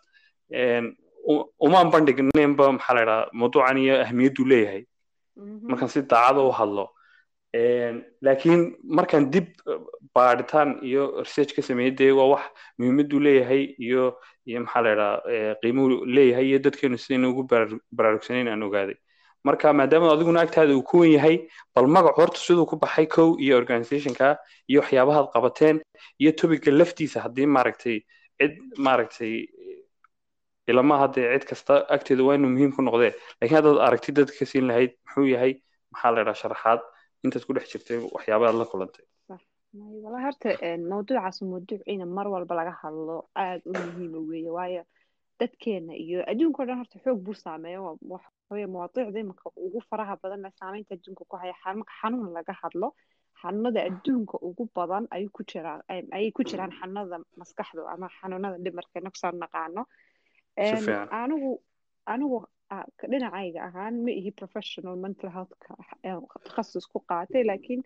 umaan 1.67 1.91
bandhignaynba 1.93 2.71
maxaa 2.77 2.95
la 2.95 3.01
yidhaha 3.01 3.29
mawduucan 3.33 3.77
iyo 3.77 3.95
ahmiyaddu 4.05 4.45
leeyahay. 4.51 4.83
Markaan 5.69 5.89
si 5.89 6.01
daacada 6.01 6.41
u 6.41 6.51
hadlo. 6.59 6.85
Laakiin 8.25 8.61
markaan 8.83 9.29
dib 9.33 9.47
baadhitaan 10.15 10.79
iyo 10.89 11.03
research 11.25 11.53
ka 11.55 11.61
sameeyey 11.61 11.91
dee 11.99 12.11
waa 12.11 12.27
wax 12.33 12.43
muhiimaddu 12.77 13.19
leeyahay 13.19 13.63
iyo 13.85 14.17
iyo 14.47 14.59
maxaa 14.65 14.81
la 14.85 14.89
yidhaha 14.93 15.55
qiimuhu 15.61 16.05
leeyahay 16.05 16.45
iyo 16.49 16.59
dadkeenu 16.65 16.97
sidayna 16.97 17.29
ugu 17.29 17.43
baraarugsanayn 17.97 18.47
aan 18.47 18.63
ogaaday 18.63 18.95
marka 19.47 19.73
maadaama 19.79 20.11
adiguna 20.15 20.41
agtaada 20.45 20.73
uu 20.77 20.83
ku 20.89 20.97
wen 21.01 21.11
yahay 21.17 21.35
bal 21.75 21.87
magac 21.95 22.15
horta 22.21 22.39
siduu 22.45 22.65
ku 22.71 22.75
baxay 22.83 23.05
kow 23.15 23.29
iyo 23.43 23.57
organizationka 23.61 24.27
iyo 24.69 24.79
waxyaabahaad 24.81 25.27
qabateen 25.35 25.75
iyo 26.21 26.31
topica 26.39 26.71
laftiisa 26.71 27.19
haddii 27.25 27.45
maaragtay 27.55 27.97
cid 28.39 28.53
maaragtay 28.85 29.33
ilama 30.71 30.95
haddee 31.03 31.27
cid 31.33 31.45
kasta 31.49 31.73
agteeda 31.95 32.23
waa 32.23 32.35
inuu 32.37 32.49
muhiim 32.55 32.71
ku 32.75 32.81
noqdee. 32.81 33.11
Lakiin 33.41 33.57
haddaad 33.57 33.79
aragti 33.87 34.11
dadka 34.17 34.35
ka 34.39 34.45
siin 34.51 34.67
lahayd 34.69 34.91
muxuu 35.05 35.25
yahay? 35.33 35.53
Maxaa 35.91 36.11
la 36.11 36.19
yidhaha 36.21 36.39
sharaxaad 36.41 36.79
intaad 37.23 37.43
ku 37.47 37.53
dhex 37.55 37.67
jirtay 37.73 37.97
waxyaabahaad 38.15 38.55
la 38.61 38.65
kulantay. 38.71 39.05
Wala 40.03 40.19
horta 40.25 40.49
mawduucaas 40.89 41.41
mawduuc 41.51 41.81
ina 41.93 42.05
mar 42.05 42.27
walba 42.33 42.55
laga 42.55 42.73
hadlo 42.81 43.27
aad 43.35 43.61
u 43.65 43.73
muhiima 43.73 44.19
weeye 44.29 44.51
waayo 44.57 44.83
dadkeena 45.39 45.93
iyo 46.03 46.19
adduunka 46.31 46.65
dhan 46.67 46.77
horta 46.81 46.99
xoog 47.03 47.19
buu 47.25 47.33
saameeyo 47.43 47.97
waxaweye 48.49 48.67
mawaadiicda 48.73 49.19
imanka 49.19 49.49
ugu 49.65 49.79
faraha 49.89 50.15
badan 50.23 50.45
ee 50.45 50.51
saameynta 50.59 50.93
adduunka 50.95 51.23
ku 51.29 51.35
haya 51.41 51.53
marka 51.65 51.93
xanuun 52.01 52.29
laga 52.37 52.53
hadlo 52.61 52.87
xanuunada 53.41 53.79
adduunka 53.89 54.35
ugu 54.47 54.63
badan 54.75 55.03
ayay 55.15 55.27
ku 55.35 55.41
jiraan 55.51 55.81
ayay 56.17 56.31
ku 56.37 56.41
jiraan 56.49 56.71
xanuunada 56.79 57.17
maskaxda 57.39 57.81
ama 57.93 58.07
xanuunada 58.17 58.57
dhimarka 58.65 58.99
inagsoo 58.99 59.31
naqaano 59.43 59.83
anigu 61.21 61.51
anigu 62.13 62.37
dhinacayga 63.11 63.59
ahaan 63.67 63.95
ma 64.05 64.11
ihi 64.19 64.31
professional 64.39 64.95
mental 65.05 65.29
healthka 65.35 65.71
takhasus 66.45 66.85
ku 66.91 66.99
qaatay 67.09 67.43
laakiin 67.49 67.81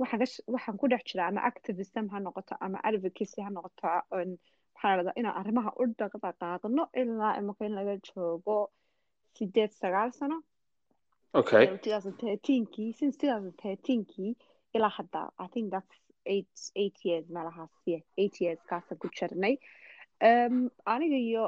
waxaan 0.00 0.76
ku 0.80 0.86
dhex 0.92 1.02
jira 1.10 1.22
ama 1.30 1.40
activism 1.50 2.04
ha 2.12 2.18
noqoto 2.26 2.54
ama 2.66 2.78
advocacy 2.88 3.40
ha 3.46 3.50
noqoto 3.56 3.88
maxaa 4.74 5.12
inaan 5.20 5.36
arrimaha 5.40 5.70
u 5.80 5.84
dhaqdhaqaaqno 6.00 6.82
ilaa 7.00 7.34
imaka 7.40 7.62
in 7.68 7.74
laga 7.78 7.94
joogo 8.08 8.56
sideed 9.38 9.70
sagaal 9.82 10.10
sano 10.20 10.38
since 13.00 13.18
ilaa 14.76 14.92
hadda 14.98 15.20
i 15.44 15.46
think 15.54 15.66
that's 15.74 15.96
eight 16.34 16.54
eight 16.82 16.98
years 17.08 17.26
meelahaas 17.36 17.72
yeah 17.92 18.02
eight 18.22 18.36
years 18.44 18.60
kaasaan 18.70 18.98
ku 19.02 19.08
jirnay 19.18 19.54
aniga 20.94 21.18
iyo 21.28 21.44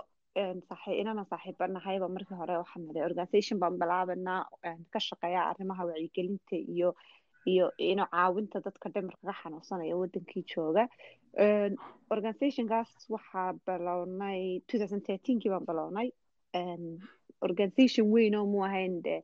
inana 1.00 1.22
saaxiibanahayba 1.30 2.08
markii 2.16 2.38
hore 2.40 2.54
waxaan 2.62 2.82
nidhi 2.88 3.02
organization 3.08 3.58
baan 3.62 3.78
bilaabanaa 3.82 4.40
ka 4.94 5.00
shaqeeya 5.08 5.40
arrimaha 5.50 5.82
wacyigelinta 5.90 6.56
iyo 6.74 6.90
iyo 7.52 7.66
ino 7.90 8.04
caawinta 8.14 8.60
dadka 8.66 8.88
dhimirka 8.94 9.24
ka 9.30 9.34
xanuunsanaya 9.42 9.96
wadankii 10.02 10.44
jooga 10.52 10.84
organizationkaas 12.14 12.90
waxaa 13.14 13.48
bilownay 13.66 14.40
two 14.68 14.78
thousand 14.82 15.02
thirteenkii 15.08 15.50
baan 15.54 15.66
bilownay 15.70 16.08
organization 17.48 18.06
weyn 18.14 18.34
oo 18.40 18.46
mu 18.52 18.64
ahayn 18.68 19.02
de 19.06 19.16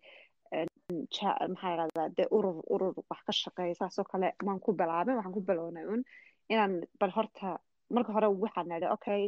maxaa 0.51 1.37
yidhahdaa 1.73 2.09
de 2.17 2.25
urur 2.37 2.57
urur 2.75 2.95
wax 3.11 3.21
ka 3.27 3.33
shaqeeya 3.43 3.75
saasoo 3.81 4.05
kale 4.13 4.29
maan 4.47 4.61
ku 4.65 4.71
bilaabin 4.81 5.17
waxaan 5.19 5.35
ku 5.37 5.41
bilownay 5.49 5.85
un 5.95 6.03
inaan 6.53 6.73
bal 7.01 7.11
horta 7.17 7.59
marka 7.95 8.13
hore 8.17 8.29
waxaan 8.45 8.69
nidhi 8.73 8.89
okay 8.97 9.23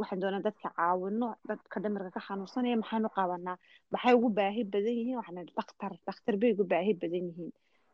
waxaan 0.00 0.20
doonaa 0.22 0.42
dadka 0.48 0.68
caawino 0.78 1.28
dadka 1.48 1.76
dhimirka 1.82 2.10
ka 2.16 2.20
xanuunsanaya 2.26 2.76
maxaanu 2.82 3.08
qabanaa? 3.16 3.56
Maxay 3.92 4.14
ugu 4.18 4.28
baahi 4.38 4.62
badan 4.72 4.94
yihiin 4.98 5.16
waxaan 5.20 5.36
nidhi 5.38 5.52
dhakhtar 5.58 5.92
dhakhtar 6.06 6.34
bay 6.40 6.50
ugu 6.54 6.64
baahi 6.72 6.92
badan 7.02 7.24
yihiin. 7.28 7.52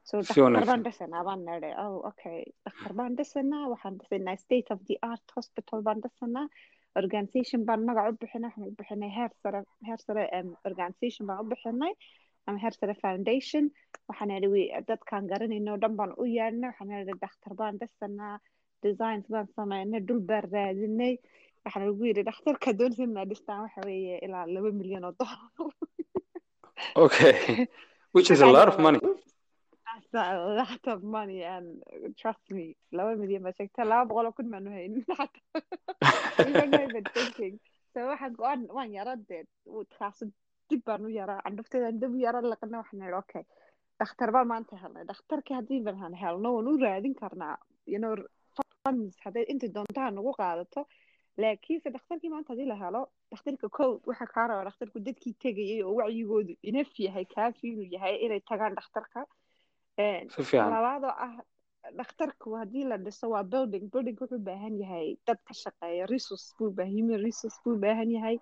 So 0.08 0.14
dhakhtar 0.26 0.66
baan 0.70 0.82
dhisanaa 0.86 1.22
baan 1.28 1.40
nidhi 1.48 1.70
oh 1.84 1.96
okay. 2.10 2.40
Dhakhtar 2.64 2.92
baan 2.98 3.12
dhisanaa 3.18 3.64
waxaan 3.72 3.94
dhisanaa 4.00 4.36
state 4.44 4.68
of 4.74 4.80
the 4.88 4.96
art 5.10 5.26
hospital 5.36 5.78
baan 5.86 5.98
dhisanaa 6.04 6.46
organization 7.00 7.64
baan 7.68 7.80
magac 7.88 8.06
u 8.10 8.16
bixinay 8.22 8.50
waxaan 8.50 8.68
u 8.70 8.76
bixinay 8.78 9.10
heer 9.18 9.30
sare 9.42 9.60
heer 9.86 10.00
sare 10.06 10.24
organization 10.70 11.26
baan 11.28 11.40
u 11.42 11.48
bixinay 11.52 11.92
ama 12.46 12.58
heer 12.64 12.74
sare 12.80 12.94
foundation. 13.04 13.64
Waxaan 14.08 14.28
nidhi 14.28 14.64
dadkaan 14.88 15.24
garanayno 15.32 15.72
dhan 15.82 15.94
baan 15.98 16.12
u 16.20 16.24
yeedhnay 16.36 16.68
waxaan 16.70 16.88
nidhi 16.92 17.18
dhakhtar 17.24 17.52
baan 17.60 17.74
dhisanaa 17.80 18.36
designs 18.84 19.26
baan 19.32 19.48
sameynay 19.56 20.00
dhul 20.08 20.20
baan 20.28 20.44
raadinay. 20.54 21.14
Waxaan 21.64 21.86
lagu 21.88 22.04
yidhi 22.10 22.22
dhakhtarka 22.30 22.78
doonaysa 22.78 23.06
maa 23.16 23.26
dhistaan 23.30 23.60
waxa 23.64 23.80
weeye 23.88 24.16
ilaa 24.26 24.44
laba 24.54 24.70
milyan 24.80 25.04
oo 25.08 25.14
dollar 25.18 25.72
okay. 27.04 27.34
Which 28.14 28.30
is 28.30 28.40
a 28.40 28.50
lot 28.56 28.68
of 28.72 28.78
money 28.78 29.00
That's 30.14 30.38
a 30.46 30.54
lot 30.60 30.84
of 30.94 31.02
money 31.02 31.42
and 31.42 31.66
trust 32.20 32.46
me 32.56 32.66
milyan 33.20 33.42
baa 33.46 33.54
sheegta 33.58 33.86
laba 33.92 34.08
boqol 34.10 34.26
oo 34.30 34.36
kun 34.38 34.48
maanu 34.52 34.70
haynin 34.76 35.04
thinking. 37.14 37.54
Go'aan 38.38 38.60
waan 38.76 38.90
yara 38.98 39.14
dee 39.28 39.42
kaasu 39.98 40.30
dib 40.70 40.84
baan 40.88 41.02
u 41.08 41.10
yaraa 41.20 41.40
candhufteedaan 41.46 42.00
dib 42.02 42.12
u 42.16 42.22
yara 42.26 42.40
laqana 42.52 42.82
waxaan 42.82 43.00
nidhi 43.02 43.18
okay. 43.22 43.44
dhakhtar 44.00 44.30
baan 44.36 44.48
maanta 44.52 44.80
helnay 44.82 45.04
dhakhtarkii 45.10 45.56
haddii 45.58 45.80
baan 45.88 46.14
helno 46.22 46.48
waan 46.56 46.70
u 46.72 46.76
raadin 46.84 47.14
karnaa 47.22 47.56
know 48.02 48.14
funds. 48.56 49.14
hadday 49.24 49.44
inta 49.52 49.66
doontaha 49.76 50.10
nagu 50.18 50.32
qaadato 50.40 50.80
laakiinse 51.42 51.88
dhakhtarkii 51.96 52.30
maanta 52.34 52.52
haddii 52.52 52.68
la 52.72 52.76
helo 52.82 53.02
dhakhtarka 53.32 53.68
kow 53.78 53.92
waxa 54.08 54.26
kaa 54.34 54.46
raba 54.50 54.64
dhakhtarku 54.68 54.98
dadkii 55.08 55.34
tegayay 55.44 55.80
oo 55.86 55.94
wacyigoodu 56.00 56.54
inaf 56.70 56.92
yahay 57.06 57.26
kaafi 57.34 57.64
inuu 57.72 57.88
yahay 57.96 58.14
inay 58.26 58.40
tagaan 58.50 58.74
dhakhtarka 58.78 59.20
labaadoo 59.98 61.14
ah 61.26 61.34
dhakhtarku 61.98 62.54
haddii 62.60 62.84
la 62.90 62.96
dhiso 62.98 63.28
waa 63.30 63.44
building 63.44 63.84
building 63.92 64.16
wuxuu 64.20 64.38
baahan 64.48 64.74
yahay 64.82 65.16
dad 65.26 65.38
ka 65.48 65.54
shaqeeya 65.62 66.06
resource 66.06 66.54
buu 66.58 66.70
baahan 66.70 66.94
human 66.98 67.20
resource 67.26 67.58
buu 67.64 67.76
baahan 67.84 68.10
yahay 68.16 68.36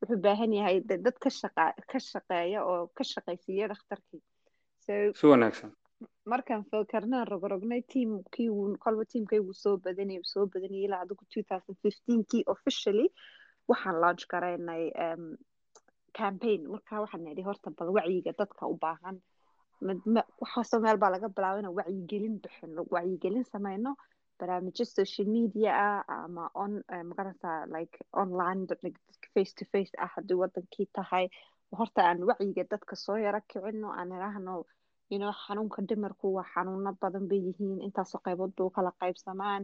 wuxuu 0.00 0.20
baahan 0.26 0.52
yahay 0.58 0.80
dad 0.80 1.16
ka 1.24 1.30
shaqa 1.40 1.66
ka 1.92 1.98
shaqeeya 2.10 2.64
oo 2.64 2.86
ka 2.96 3.04
shaqaysiiya 3.12 3.68
dhakhtarkii 3.72 4.22
si 5.18 5.26
wanaagsan 5.32 5.72
markaan 6.32 6.64
fakarnaan 6.70 7.26
rogrognay 7.32 7.82
tiamkii 7.92 8.48
uu 8.50 8.76
kolba 8.84 9.04
tiamkaygu 9.12 9.52
soo 9.62 9.76
badanay 9.84 10.18
soo 10.32 10.46
badanayay 10.46 10.84
ilaa 10.88 11.00
adigu 11.04 11.24
two 11.34 11.42
thousand 11.50 11.76
fifteenkii 11.82 12.42
officially 12.54 13.08
waxaan 13.68 14.00
launch 14.00 14.24
garaynay 14.32 14.84
campaign. 16.18 16.60
marka 16.72 17.00
waxaan 17.04 17.24
nidhi 17.24 17.42
horta 17.48 17.70
bal 17.78 17.88
wacyiga 17.96 18.32
dadka 18.40 18.66
u 18.72 18.76
baahan 18.84 19.16
waxaasoo 19.82 20.80
meel 20.80 20.96
baa 21.02 21.10
laga 21.10 21.28
bilaaba 21.28 21.58
inaan 21.60 21.74
wacyigelin 21.78 22.36
bixino 22.42 22.84
wacyigelin 22.94 23.44
sameyno 23.44 23.90
barnaamijyo 24.38 24.84
social 24.84 25.26
media 25.36 25.70
ah 25.86 26.02
ama 26.24 26.50
on 26.54 26.72
magarata 27.08 27.66
like 27.74 27.96
online 28.12 28.66
face 29.34 29.52
to 29.58 29.64
face 29.72 29.92
ah 29.98 30.08
haddii 30.14 30.34
wadankii 30.42 30.86
tahay. 30.96 31.28
Horta 31.78 32.00
aan 32.08 32.20
wacyiga 32.28 32.64
dadka 32.72 32.96
soo 32.96 33.16
yaro 33.16 33.40
kicino 33.48 33.88
aan 33.98 34.12
idhaahno 34.16 34.64
know 35.10 35.32
xanuunka 35.44 35.82
dhimarku 35.88 36.34
waa 36.36 36.44
xanuuno 36.54 36.90
badan 37.00 37.28
bay 37.28 37.38
yihiin 37.46 37.80
intaasoo 37.86 38.20
qaybood 38.24 38.52
bay 38.56 38.66
u 38.66 38.70
kala 38.70 38.92
qaybsamaan. 39.00 39.62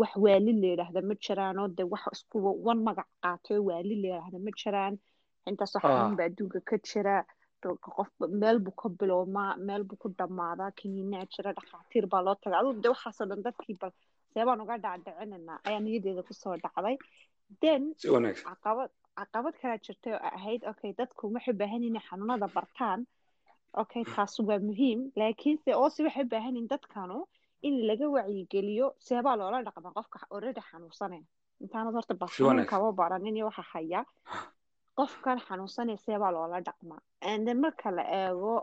Wax 0.00 0.12
waali 0.24 0.52
la 0.60 0.66
yidhaahda 0.72 1.00
ma 1.08 1.14
jiraan 1.24 1.58
oo 1.58 1.68
de 1.68 1.82
wax 1.92 2.04
isku 2.12 2.36
wan 2.66 2.78
magac 2.86 3.08
qaatay 3.22 3.56
oo 3.58 3.64
waali 3.68 3.94
la 4.02 4.08
yidhaahda 4.08 4.38
ma 4.46 4.50
jiraan. 4.60 4.94
Intaasoo 5.48 5.80
xanuun 5.84 6.16
baa 6.18 6.26
adduunka 6.30 6.60
ka 6.68 6.76
jira 6.88 7.16
qof 7.96 8.10
meel 8.42 8.58
buu 8.64 8.74
ka 8.82 8.88
bilowmaa 9.00 9.50
meel 9.68 9.82
buu 9.88 9.96
ku 10.02 10.08
dhammaadaa 10.18 10.70
kiniinaa 10.78 11.24
jira 11.34 11.50
dhakhaatiir 11.58 12.06
baa 12.12 12.22
loo 12.26 12.34
taga 12.42 12.56
aduu 12.60 12.72
de 12.84 12.88
waxaasoo 12.94 13.26
dhan 13.30 13.42
dadkii 13.46 13.76
bal 13.82 13.92
seebaan 14.34 14.60
uga 14.64 14.76
dhacdhicinanaa 14.84 15.58
ayaa 15.68 15.80
niyadeeda 15.86 16.22
ku 16.28 16.32
soo 16.42 16.54
dhacday 16.64 16.96
then 17.62 17.82
caqabad 18.48 18.90
caqabad 19.18 19.54
kalaa 19.60 19.78
jirtay 19.86 20.12
oo 20.16 20.22
ahayd 20.38 20.62
okay 20.72 20.90
dadku 21.00 21.22
waxay 21.36 21.54
baahan 21.60 21.82
inay 21.88 22.02
xanuunada 22.08 22.48
bartaan 22.56 23.00
okay 23.82 24.02
taas 24.14 24.34
waa 24.48 24.58
muhiim 24.68 25.00
laakiinse 25.20 25.70
oose 25.82 26.00
waxay 26.06 26.24
baahan 26.32 26.54
yihiin 26.56 26.68
dadkanu 26.74 27.18
in 27.68 27.74
laga 27.88 28.06
wacyigeliyo 28.16 28.86
seebaa 29.06 29.36
loola 29.40 29.58
dhaqmaa 29.66 29.92
qofka 29.98 30.18
already 30.34 30.60
xanuunsanaya 30.70 31.24
intaanad 31.62 31.94
horta 31.98 32.14
xanuunkaba 32.36 32.88
baranin 33.00 33.36
iyo 33.38 33.46
waxa 33.50 33.64
haya 33.72 34.00
qofkan 34.98 35.38
xanuunsanaya 35.46 35.98
seebaa 36.06 36.32
loola 36.36 36.60
dhaqmaa. 36.68 37.00
And 37.30 37.46
marka 37.64 37.90
la 37.96 38.04
eego 38.22 38.54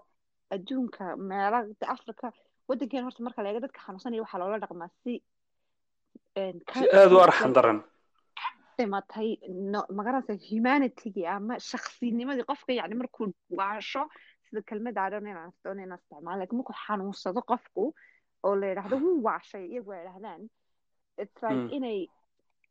adduunka 0.55 1.15
meela 1.29 1.59
africa 1.95 2.27
waddankeena 2.69 3.05
horta 3.07 3.23
marka 3.27 3.43
la 3.43 3.49
eego 3.49 3.59
dadka 3.65 3.79
xanuunsanaya 3.85 4.21
waxaa 4.23 4.39
loola 4.43 4.57
dhaqmaa 4.63 4.89
si 5.03 5.13
aada 6.37 7.15
u 7.15 7.19
arxan 7.27 7.53
daran. 7.57 7.79
dhimatay 8.77 9.29
magaranaysa 9.97 10.33
humanitygii 10.49 11.27
ama 11.35 11.55
shaksinimadii 11.69 12.45
qofka 12.51 12.71
yani 12.79 12.95
markuu 13.01 13.27
waasho 13.59 14.03
sida 14.45 14.61
kelmada 14.69 15.03
adon 15.07 15.27
inaan 15.31 15.51
doon 15.63 15.79
inaan 15.83 15.99
isticmaalo 16.01 16.37
laakiin 16.39 16.57
markuu 16.59 16.75
xanuunsado 16.85 17.41
qofku 17.51 17.83
oo 18.47 18.55
la 18.61 18.65
yidhaahdo 18.71 18.95
wuu 19.03 19.17
waashay 19.27 19.65
iyagu 19.73 19.91
ay 19.97 20.03
dhahdaan 20.07 20.41
it's 21.21 21.37
like 21.43 21.63
inay 21.77 21.99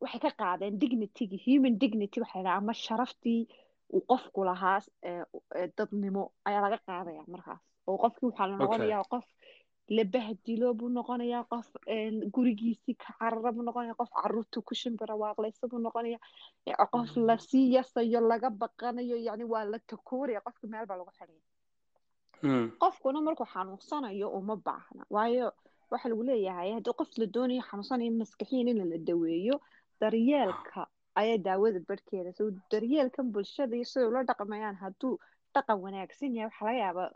waxay 0.02 0.20
ka 0.24 0.30
qaadeen 0.40 0.78
dignitygii 0.82 1.40
human 1.46 1.74
dignity 1.82 2.20
waxay 2.22 2.42
dhaha 2.44 2.56
ama 2.62 2.72
sharaftii 2.84 3.42
uu 3.94 4.02
qofku 4.10 4.40
lahaa 4.48 4.78
dadnimo 5.76 6.22
ayaa 6.48 6.62
laga 6.66 6.78
qaadaya 6.88 7.22
markaas. 7.34 7.60
Oo 7.88 7.96
qofkii 8.02 8.26
waxaa 8.30 8.46
la 8.50 8.56
noqonayaa 8.62 9.04
qof 9.12 9.26
la 9.96 10.04
bahdilo 10.14 10.68
buu 10.78 10.88
noqonayaa 10.98 11.44
qof 11.52 11.66
gurigiisii 12.34 12.94
ka 13.02 13.10
carara 13.18 13.50
buu 13.54 13.62
noqonaya 13.68 13.94
qof 14.00 14.10
carruurta 14.20 14.58
ku 14.68 14.74
shimbira 14.82 15.14
waaqlaysa 15.22 15.64
buu 15.70 15.78
noqonaya 15.86 16.18
qof 16.94 17.10
la 17.28 17.36
sii 17.48 17.66
yasayo 17.74 18.20
laga 18.30 18.48
baqanayo 18.62 19.16
yani 19.26 19.44
waa 19.52 19.64
la 19.72 19.78
takooraya 19.90 20.40
qofka 20.46 20.66
meel 20.72 20.86
baa 20.90 20.96
lagu 21.00 21.10
xidhaya 21.18 21.42
qofkuna 22.82 23.20
markuu 23.26 23.46
xanuunsanayo 23.54 24.26
uma 24.38 24.54
baahna. 24.66 25.02
Waayo 25.14 25.46
waxa 25.90 26.08
lagu 26.08 26.22
leeyahay 26.28 26.70
haddii 26.76 26.94
qof 27.00 27.10
la 27.20 27.26
doonayo 27.34 27.62
xanuunsanayo 27.68 28.10
maskaxiyan 28.20 28.68
in 28.72 28.80
la 28.92 28.98
daweeyo 29.08 29.56
daryeelka 30.00 30.86
ayaa 31.20 31.38
daawada 31.46 31.80
barhkeeda 31.88 32.32
so 32.38 32.50
daryeelkan 32.72 33.26
bulshada 33.34 33.76
iyo 33.76 33.84
siday 33.92 34.08
ula 34.10 34.22
dhaqmayaan 34.30 34.76
hadduu 34.82 35.14
dhaqan 35.54 35.78
wanaagsan 35.84 36.34
yahay 36.36 36.48
waxaa 36.50 36.66
laga 36.68 36.78
yaabaa 36.84 37.08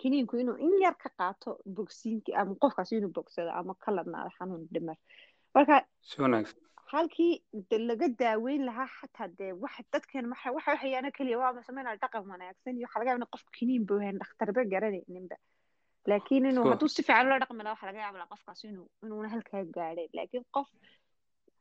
kiniinku 0.00 0.36
inuu 0.42 0.56
in 0.66 0.74
yar 0.84 0.94
ka 1.02 1.08
qaato 1.20 1.50
bogsiinki 1.76 2.34
ama 2.40 2.54
qofkaasi 2.62 2.96
inuu 3.00 3.12
bogsado 3.18 3.50
ama 3.60 3.74
ka 3.84 3.90
ladnaado 3.96 4.30
xanuun 4.38 4.62
dhimar 4.74 4.96
marka 5.54 5.76
halkii 6.92 7.34
laga 7.88 8.06
daaweyn 8.22 8.64
lahaa 8.68 8.88
xataa 8.98 9.28
dee 9.38 9.52
wax 9.62 9.74
dadkeen 9.92 10.26
waxa 10.56 10.76
hayaana 10.82 11.10
keliya 11.18 11.38
waa 11.42 11.62
sameynaa 11.68 11.96
dhaqan 12.02 12.24
wanaagsan 12.32 12.76
iyo 12.78 12.86
waxa 12.86 12.98
laga 13.00 13.10
yaaba 13.10 13.24
in 13.24 13.30
qofka 13.34 13.50
kiniin 13.58 13.86
buu 13.88 14.00
hayn 14.04 14.18
dhakhtarba 14.22 14.64
garanayninba 14.74 15.36
laakiin 16.10 16.46
inuu 16.50 16.64
hadduu 16.72 16.88
si 16.94 17.02
fiican 17.06 17.26
ula 17.26 17.38
dhaqmi 17.42 17.62
lahaa 17.64 17.74
waxa 17.76 17.86
laga 17.90 18.00
yaaba 18.06 18.26
qofkaas 18.32 18.64
inuu 18.70 18.88
inuuna 19.04 19.28
halkaa 19.34 19.64
gaadhay 19.76 20.08
laakiin 20.18 20.44
qof 20.56 20.68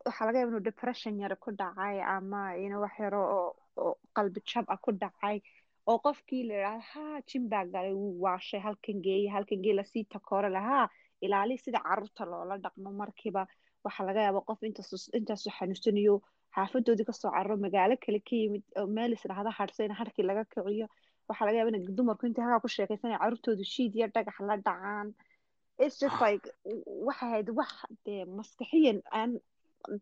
waxaa 0.07 0.25
laga 0.27 0.39
yaaba 0.39 0.51
inuu 0.51 0.67
depression 0.69 1.19
yara 1.23 1.35
ku 1.43 1.49
dhacay 1.59 1.97
ama 2.15 2.41
inu 2.65 2.75
wax 2.83 2.95
yaro 3.03 3.21
oo 3.35 3.91
qalbi 4.15 4.39
jab 4.49 4.65
ah 4.73 4.79
ku 4.85 4.91
dhacay 5.01 5.37
oo 5.89 5.97
qofkii 6.05 6.43
la 6.49 6.53
yidhahdo 6.55 6.81
ha 6.91 7.21
jim 7.29 7.43
baa 7.51 7.65
galay 7.73 7.93
wuu 8.01 8.13
waashay 8.25 8.59
halkan 8.67 8.97
geeye 9.05 9.29
halkan 9.35 9.59
gee 9.63 9.73
la 9.79 9.83
sii 9.91 10.03
takoore 10.13 10.49
lahaa. 10.57 10.85
Ilaali 11.25 11.55
sida 11.63 11.79
carruurta 11.87 12.23
loola 12.31 12.55
dhaqmo 12.63 12.89
markiiba. 13.01 13.43
Waxaa 13.85 14.05
laga 14.09 14.21
yaaba 14.27 14.41
qof 14.47 14.59
intaas 14.67 14.91
intaasu 15.17 15.49
xanuunsanayo 15.57 16.15
xaafadoodii 16.55 17.05
ka 17.09 17.13
soo 17.21 17.31
carro 17.35 17.55
magaalo 17.65 17.95
kale 18.03 18.19
ka 18.27 18.35
yimid 18.41 18.63
meel 18.95 19.11
isdhahda 19.17 19.51
hadhsa 19.59 19.81
in 19.87 19.93
harkii 19.99 20.25
laga 20.29 20.43
kiciyo. 20.51 20.87
Waxaa 21.29 21.45
laga 21.47 21.57
yaaba 21.59 21.71
in 21.77 21.95
dumarku 21.97 22.23
intay 22.27 22.43
halkaa 22.45 22.63
ku 22.63 22.69
sheekaysanaya 22.75 23.19
carruurtoodu 23.23 23.63
shiid 23.73 23.91
iyo 23.97 24.07
dhagax 24.15 24.37
la 24.49 24.55
dhacaan. 24.67 25.07
It's 25.83 25.97
just 26.01 26.17
like 26.25 26.45
waxa 27.07 27.25
ahayd 27.29 27.49
wax 27.59 27.71
dee 28.05 28.21
maskaxiyan 28.37 28.99
aan 29.19 29.31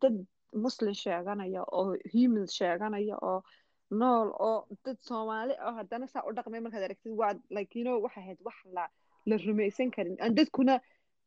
dad 0.02 0.16
muslim 0.54 0.94
sheeganaya 0.94 1.64
oo 1.72 1.96
human 2.14 2.48
sheeganaya 2.48 3.16
oo 3.22 3.44
nool 3.92 4.30
oo 4.48 4.68
dad 4.86 4.98
soomaali 5.02 5.54
oo 5.66 5.74
haddana 5.80 6.08
saa 6.08 6.24
u 6.28 6.34
dhaqmay 6.38 6.62
markaad 6.62 6.84
aragtid 6.84 7.14
waa 7.22 7.34
like 7.50 7.80
you 7.80 7.86
know 7.86 7.98
waxa 8.06 8.22
ahayd 8.22 8.40
wax 8.48 8.58
la 8.78 8.88
la 9.26 9.38
rumaysan 9.38 9.92
karin. 9.92 10.18
Aan 10.22 10.36
dadkuna 10.36 10.80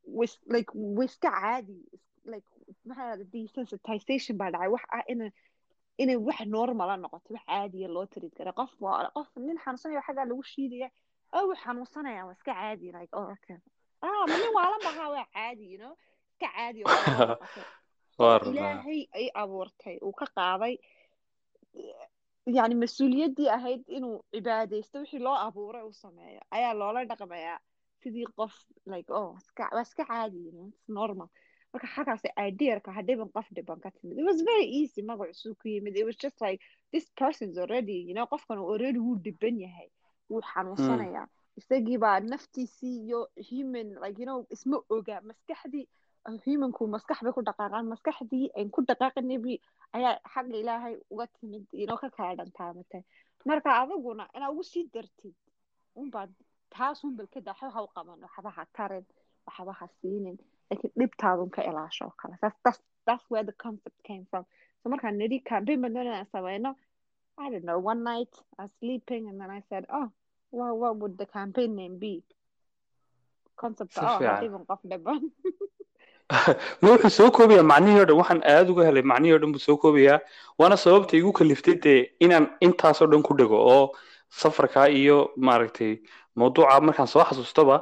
was 0.05 0.39
like 0.47 0.71
wiska 0.75 1.31
caadi 1.31 1.81
like 2.25 2.47
maxaa 2.87 3.17
desensitization 3.33 4.37
baa 4.37 4.51
dhacay 4.51 4.71
wax 4.75 4.85
ah 4.97 5.05
ina 5.13 5.31
inay 5.99 6.17
wax 6.17 6.41
normala 6.47 6.97
noqoto 6.97 7.35
wax 7.35 7.45
caadiya 7.47 7.89
loo 7.89 8.07
tirid 8.07 8.35
kara. 8.39 8.53
Qof 8.53 8.73
qof 9.15 9.29
nin 9.37 9.59
xanuunsanaya 9.65 10.03
xaggaa 10.07 10.27
lagu 10.31 10.43
shiidaya 10.55 10.89
oh 11.33 11.45
wuu 11.47 11.59
xanuunsanaya 11.65 12.27
waa 12.27 12.37
iska 12.39 12.55
caadi 12.55 12.93
like 12.99 13.13
oh 13.19 13.29
okay. 13.35 13.59
Ah 14.03 14.25
ma 14.29 14.37
nin 14.43 14.53
waalan 14.59 14.81
bahaa 14.87 15.09
waa 15.15 15.27
caadi 15.37 15.65
you 15.73 15.79
know? 15.79 15.95
Iska 16.33 16.49
caadi 16.57 16.81
oo 16.85 17.37
ilaahay 18.53 19.01
ay 19.19 19.27
abuurtay 19.43 19.97
uu 20.07 20.13
ka 20.21 20.27
qaaday 20.37 20.75
yani 22.59 22.75
mas'uuliyaddii 22.83 23.49
ahayd 23.57 23.83
inuu 23.99 24.17
cibaadaysto 24.35 24.99
wixii 24.99 25.19
loo 25.27 25.35
abuuray 25.47 25.83
uu 25.89 25.93
sameeyo 25.93 26.41
ayaa 26.51 26.75
loola 26.75 27.05
dhaqmayaa 27.11 27.59
sidii 28.03 28.27
qof 28.37 28.55
like 28.87 29.13
oh 29.13 29.37
waa 29.73 29.83
iska 29.83 30.05
caadi 30.05 30.45
you 30.47 30.53
know 30.53 30.67
it's 30.69 30.89
normal. 30.89 31.29
marka 31.73 31.87
xagaas 31.95 32.23
ideerka 32.49 32.93
hadhiban 32.93 33.29
qof 33.37 33.47
dhiban 33.57 33.81
ka 33.85 33.91
timid 33.91 34.19
it 34.19 34.25
was 34.31 34.41
very 34.51 34.67
easy 34.81 35.03
magaciisuu 35.03 35.55
ku 35.55 35.69
yimid 35.69 35.97
it 35.97 36.05
was 36.07 36.17
just 36.25 36.41
like 36.41 36.61
this 36.93 37.07
person's 37.21 37.59
already 37.59 37.99
you 38.09 38.15
know 38.15 38.27
qofkan 38.33 38.59
already 38.59 38.99
wuu 38.99 39.17
dhiban 39.27 39.61
yahay 39.61 39.89
wuu 40.31 40.43
xanuunsanayaa 40.53 41.27
isagii 41.57 41.99
baa 41.99 42.21
naftiisii 42.21 42.97
iyo 43.07 43.21
human 43.51 43.89
like 44.05 44.19
you 44.23 44.27
know 44.29 44.41
isma 44.51 44.77
oga 44.97 45.21
maskaxdii 45.21 45.87
humanku 46.47 46.87
maskax 46.95 47.19
bay 47.25 47.33
ku 47.37 47.43
dhaqaaqaan 47.49 47.87
maskaxdii 47.93 48.47
ayn 48.59 48.71
ku 48.75 48.81
dhaqaaqinabi 48.89 49.55
ayaa 49.97 50.15
xagga 50.35 50.57
ilaahay 50.63 50.95
uga 51.13 51.27
timid 51.37 51.65
inoo 51.83 51.97
ka 52.03 52.09
kala 52.17 52.37
dhantaamatay 52.41 53.03
marka 53.49 53.71
adiguna 53.83 54.25
inaa 54.37 54.51
ugu 54.55 54.63
sii 54.73 54.85
dartid 54.95 55.35
unbaad 56.01 56.31
taas 56.75 57.05
unbal 57.05 57.27
kada 57.35 57.51
waxba 57.53 57.71
ha 57.75 57.81
u 57.87 57.89
qaban 57.95 58.19
waxba 58.27 58.51
ha 58.57 58.63
tarin 58.77 59.05
waxba 59.47 59.73
ha 59.79 59.87
siinin 59.99 60.39
laakiin 60.71 60.93
dhibtaadun 61.01 61.51
ka 61.51 61.61
ilaasho 61.71 62.05
oo 62.09 62.15
kale 62.21 62.37
that's, 63.07 63.25
where 63.31 63.43
the 63.51 63.57
concept 63.65 63.99
came 64.09 64.25
from. 64.31 64.45
so 64.83 64.89
markaan 64.93 65.19
nidhi 65.19 65.39
campaign 65.53 65.81
baan 65.83 65.95
doonayaan 65.95 66.27
sameyno 66.35 66.73
I 67.39 67.49
don't 67.51 67.65
know. 67.65 67.79
One 67.79 68.05
night 68.05 68.29
I 68.59 68.63
was 68.65 68.73
sleeping 68.79 69.27
and 69.29 69.41
then 69.41 69.51
I 69.51 69.63
said 69.71 69.85
oh 69.99 70.09
well, 70.53 70.75
what 70.81 70.97
would 71.01 71.15
the 71.19 71.27
campaign 71.27 71.75
name 71.75 71.97
be? 71.99 72.15
Concept 73.57 73.93
oh 73.99 74.19
qof 74.71 74.81
dhiban 74.91 75.21
ma 76.83 76.89
wuxuu 76.93 77.11
soo 77.19 77.31
koobayaa 77.37 77.67
macnihii 77.73 78.01
o 78.03 78.07
dhan 78.09 78.19
waxaan 78.23 78.41
aad 78.55 78.69
uga 78.73 78.83
helay 78.89 79.03
macnihii 79.13 79.37
o 79.37 79.39
dhan 79.43 79.53
buu 79.55 79.63
soo 79.69 79.77
koobayaa 79.83 80.19
waana 80.59 80.77
sababta 80.85 81.17
igu 81.21 81.33
kaliftay 81.39 81.75
dee 81.85 82.01
inaan 82.25 82.47
intaasoo 82.67 83.07
dhan 83.13 83.23
ku 83.27 83.33
dhego 83.39 83.59
oo 83.75 83.85
safarka 84.41 84.89
iyo 85.01 85.19
maaragtay 85.47 85.93
mawduuca 86.37 86.81
markaan 86.89 87.09
soo 87.15 87.25
xasuustaba 87.31 87.79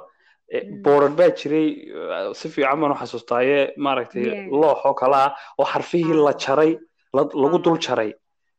Mm. 0.50 0.82
boorad 0.82 1.12
baa 1.18 1.30
jiray 1.40 1.66
eh, 2.14 2.34
si 2.38 2.48
fiican 2.52 2.80
baan 2.82 2.90
u 2.94 2.96
xasuustaaye 3.00 3.58
maaragtay 3.84 4.24
loox 4.62 4.78
oo 4.88 4.94
kale 5.00 5.14
ah 5.24 5.30
oo 5.60 5.66
xarfihii 5.72 6.16
la 6.26 6.32
Ah. 6.34 6.38
jaray 6.44 6.72
la- 7.16 7.30
lagu 7.42 7.56
Ah. 7.58 7.62
dul 7.64 7.78
jaray 7.86 8.10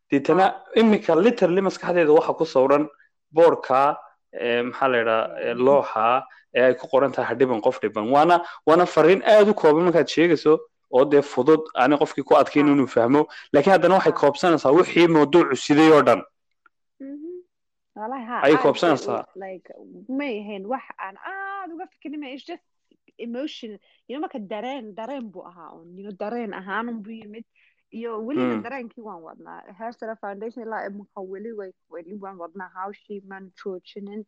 deetana 0.10 0.46
iminka 0.80 1.14
literally 1.26 1.62
maskaxdeeda 1.68 2.14
waxa 2.18 2.34
ku 2.40 2.46
sawran 2.54 2.84
boorka 3.36 3.98
eh, 4.32 4.62
maxaa 4.68 4.88
la 4.92 4.98
yidhaha 5.02 5.24
eh, 5.44 5.56
looxa 5.66 6.06
ee 6.56 6.64
ay 6.68 6.74
ku 6.80 6.88
qoran 6.88 7.12
tahay 7.12 7.28
hadhiban 7.32 7.62
qof 7.62 7.80
dhiban. 7.82 8.10
Waana 8.16 8.36
waana 8.68 8.86
fariin 8.86 9.22
aad 9.34 9.48
u 9.50 9.54
kooban 9.54 9.84
markaad 9.88 10.08
sheegayso 10.16 10.60
oo 10.92 11.06
dee 11.12 11.22
fudud 11.22 11.62
ani 11.76 11.96
qofkii 12.02 12.24
ku 12.24 12.36
adkayn 12.42 12.68
Ah. 12.68 12.74
inuu 12.74 12.88
fahmo. 12.96 13.22
Laakiin 13.54 13.74
haddana 13.76 13.96
waxay 14.00 14.14
koobsanaysaa 14.22 14.72
wixii 14.80 15.08
mawduucu 15.08 15.56
siday 15.56 15.90
oo 15.92 16.02
dhan. 16.08 16.22
Mhm. 17.00 17.32
Ha 17.96 18.42
ayay 18.46 18.58
koobsanaysaa. 18.58 19.26
like 19.36 19.70
may 20.10 20.34
ahayn 20.42 20.66
wax 20.66 20.84
aan 21.06 21.16
aad 21.18 21.70
uga 21.74 21.86
fikirin 21.94 22.24
it's 22.24 22.46
just 22.46 22.64
emotion. 23.18 23.72
You 24.08 24.18
know 24.18 24.22
marka 24.28 24.40
dareen 24.54 24.96
dareen 24.96 25.26
buu 25.32 25.44
ahaa 25.50 25.72
un 25.80 25.98
you 25.98 26.04
know 26.04 26.16
dareen 26.24 26.54
ahaan 26.54 27.02
buu 27.04 27.12
yimid. 27.22 27.46
Iyo 27.92 28.12
welina 28.26 28.56
Mm. 28.56 28.64
dareenkii 28.64 29.04
waan 29.04 29.22
wadnaa. 29.28 29.64
Hersara 29.80 30.16
foundation 30.16 30.64
ilaa 30.66 30.86
imanka 30.88 31.20
weli 31.32 31.52
way 31.60 31.72
weli 31.90 32.16
waan 32.24 32.38
wadnaa 32.44 32.70
hawshii 32.76 33.22
maan 33.30 33.52
joojinin 33.60 34.24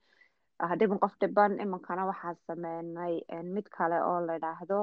hadhiban 0.71 0.99
qof 1.03 1.13
dhiban 1.21 1.53
imankana 1.65 2.03
waxaa 2.11 2.35
sameynay 2.47 3.13
mid 3.55 3.67
kale 3.77 3.97
oo 4.09 4.19
la 4.27 4.33
idhaahdo 4.39 4.79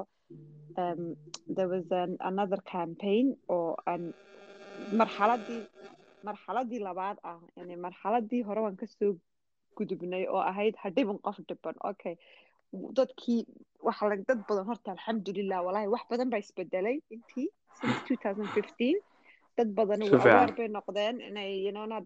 there 1.56 1.68
was 1.74 1.86
an, 2.02 2.10
another 2.30 2.60
campaign 2.74 3.26
oo 3.54 3.76
marxaladii 5.00 5.60
marxaladii 6.28 6.80
labaad 6.88 7.16
ah 7.30 7.38
yani 7.58 7.74
marxaladii 7.86 8.42
hore 8.48 8.60
waan 8.64 8.76
ka 8.82 8.86
soo 8.96 9.12
gudubnay 9.78 10.24
oo 10.34 10.42
ahayd 10.50 10.74
hadhiban 10.84 11.18
qof 11.26 11.38
dhiban. 11.48 11.76
Okay 11.90 12.14
dadkii 12.98 13.40
waxa 13.86 14.08
la 14.10 14.16
dad 14.28 14.40
badan 14.48 14.66
horta 14.70 14.88
alxamdulilah 14.96 15.60
walahi 15.66 15.88
wax 15.94 16.02
badan 16.10 16.30
baa 16.32 16.38
isbedelay 16.44 16.96
intii 17.14 17.48
since 17.78 18.00
2015 18.08 19.00
dad 19.58 19.68
badan 19.78 20.02
awaar 20.06 20.50
bay 20.58 20.68
noqdeen 20.76 21.16
inay 21.28 21.52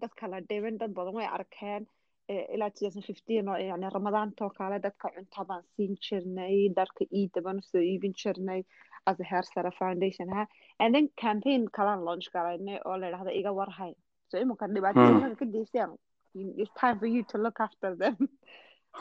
dadka 0.05 0.25
la 0.33 0.39
dhiban 0.51 0.79
dad 0.83 0.93
badan 0.99 1.15
way 1.19 1.27
arkeen 1.39 1.83
ilaa 2.29 2.71
2015 2.71 3.51
oo 3.53 3.57
yani 3.57 3.91
ramadaantoo 3.95 4.51
kale 4.59 4.79
dadka 4.87 5.09
cunta 5.17 5.45
baan 5.45 5.65
siin 5.77 5.97
jirnay 6.07 6.57
dharka 6.77 7.05
iida 7.21 7.43
baan 7.47 7.59
u 7.63 7.63
soo 7.71 7.81
iibin 7.91 8.15
jirnay 8.23 8.63
as 9.07 9.21
a 9.21 9.25
hair 9.31 9.45
sara 9.55 9.71
foundation 9.81 10.29
ha 10.37 10.47
and 10.79 10.95
then 10.95 11.09
campaign 11.25 11.69
kalaan 11.79 12.05
launch 12.05 12.29
garaynay 12.37 12.79
oo 12.85 12.97
la 13.01 13.09
idhahda 13.09 13.33
iga 13.41 13.53
warhay 13.61 13.93
so 14.29 14.39
imanka 14.45 14.69
dhibaatada 14.75 15.11
imanka 15.11 15.37
ka 15.45 15.53
deysaan 15.57 15.97
it's 16.35 16.75
time 16.81 16.99
for 16.99 17.07
you 17.15 17.23
to 17.33 17.39
look 17.39 17.61
after 17.61 17.91
them. 18.03 18.17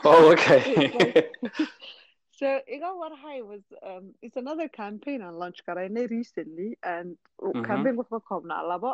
Oh 0.04 0.32
okay. 0.32 0.60
So 2.38 2.46
iga 2.76 2.90
warhay 3.00 3.38
was 3.46 3.62
um, 3.88 4.04
it's 4.26 4.36
another 4.36 4.68
campaign 4.68 5.22
aan 5.22 5.36
launch 5.42 5.60
garaynay 5.68 6.04
recently. 6.10 6.70
And 6.92 7.16
campaign 7.68 7.94
wuxuu 8.00 8.20
ka 8.20 8.28
koobnaa 8.30 8.62
labo 8.70 8.90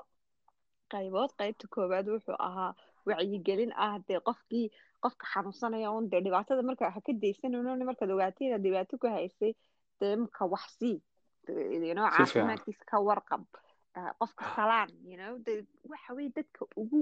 qaybood 0.94 1.32
qaybta 1.40 1.66
koowaad 1.76 2.06
wuxuu 2.14 2.36
ahaa 2.48 2.72
wacyigelin 3.06 3.72
ah 3.84 3.94
dee 4.08 4.20
qofkii 4.28 4.66
qofka 5.04 5.24
xanuunsanaya 5.32 5.88
un 5.96 6.08
dee 6.12 6.20
dhibaatada 6.24 6.62
marka 6.68 6.84
waxa 6.88 7.00
ka 7.06 7.12
daysanayno 7.22 7.84
markaad 7.90 8.10
ogaatay 8.14 8.46
inaad 8.48 8.62
dhibaato 8.66 8.94
ku 9.02 9.06
haysay 9.16 9.52
dee 10.00 10.16
marka 10.22 10.42
wax 10.54 10.66
sii 10.80 10.98
you 11.86 11.94
know 11.96 12.06
Si 12.06 12.16
fiican. 12.16 12.26
caafimaadkiisa 12.26 12.84
ka 12.90 12.96
warqab 13.08 13.44
qofka 14.20 14.44
salaan 14.56 14.88
dee 15.46 15.58
waxa 15.92 16.10
weye 16.16 16.30
dadka 16.36 16.60
ugu 16.82 17.00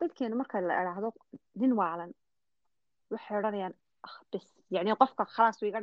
dadkeena 0.00 0.36
marka 0.40 0.60
la 0.68 0.74
idhaahdo 0.82 1.10
nin 1.60 1.72
waalan 1.80 2.12
waxay 3.12 3.36
odhanayaan 3.40 3.74
ah 4.08 4.16
bes 4.32 4.46
yani 4.74 4.90
qofka 5.02 5.22
khalaas 5.34 5.56
way 5.62 5.68
iga 5.70 5.80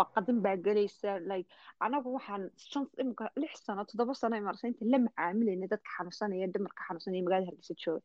baqadin 0.00 0.38
baa 0.44 0.56
gelaysa 0.66 1.10
like 1.30 1.48
anagu 1.86 2.08
waxaan 2.16 2.42
shan 2.70 2.84
imika 3.02 3.24
lix 3.42 3.52
sano 3.66 3.82
toddoba 3.88 4.14
sano 4.22 4.34
imarsa 4.42 4.64
inta 4.70 4.84
la 4.92 4.98
macaamilayna 5.06 5.66
dadka 5.72 5.88
xanuunsanaya 5.96 6.46
dumarka 6.54 6.82
xanuunsanaya 6.88 7.22
magaalada 7.26 7.48
hargeysa 7.50 7.74
jooga 7.82 8.02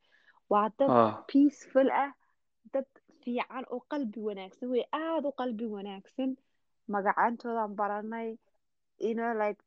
waa 0.52 0.68
dad 0.80 0.90
peaceful 1.32 1.90
ah 2.04 2.12
dad 2.74 2.88
fiican 3.24 3.64
oo 3.74 3.80
qalbi 3.92 4.20
wanaagsan 4.28 4.68
wey 4.74 4.84
aada 5.04 5.28
u 5.32 5.34
qalbi 5.42 5.66
wanaagsan 5.76 6.30
magacaantoodaan 6.94 7.74
baranay 7.80 8.30
you 9.08 9.14
know 9.18 9.32
like 9.44 9.60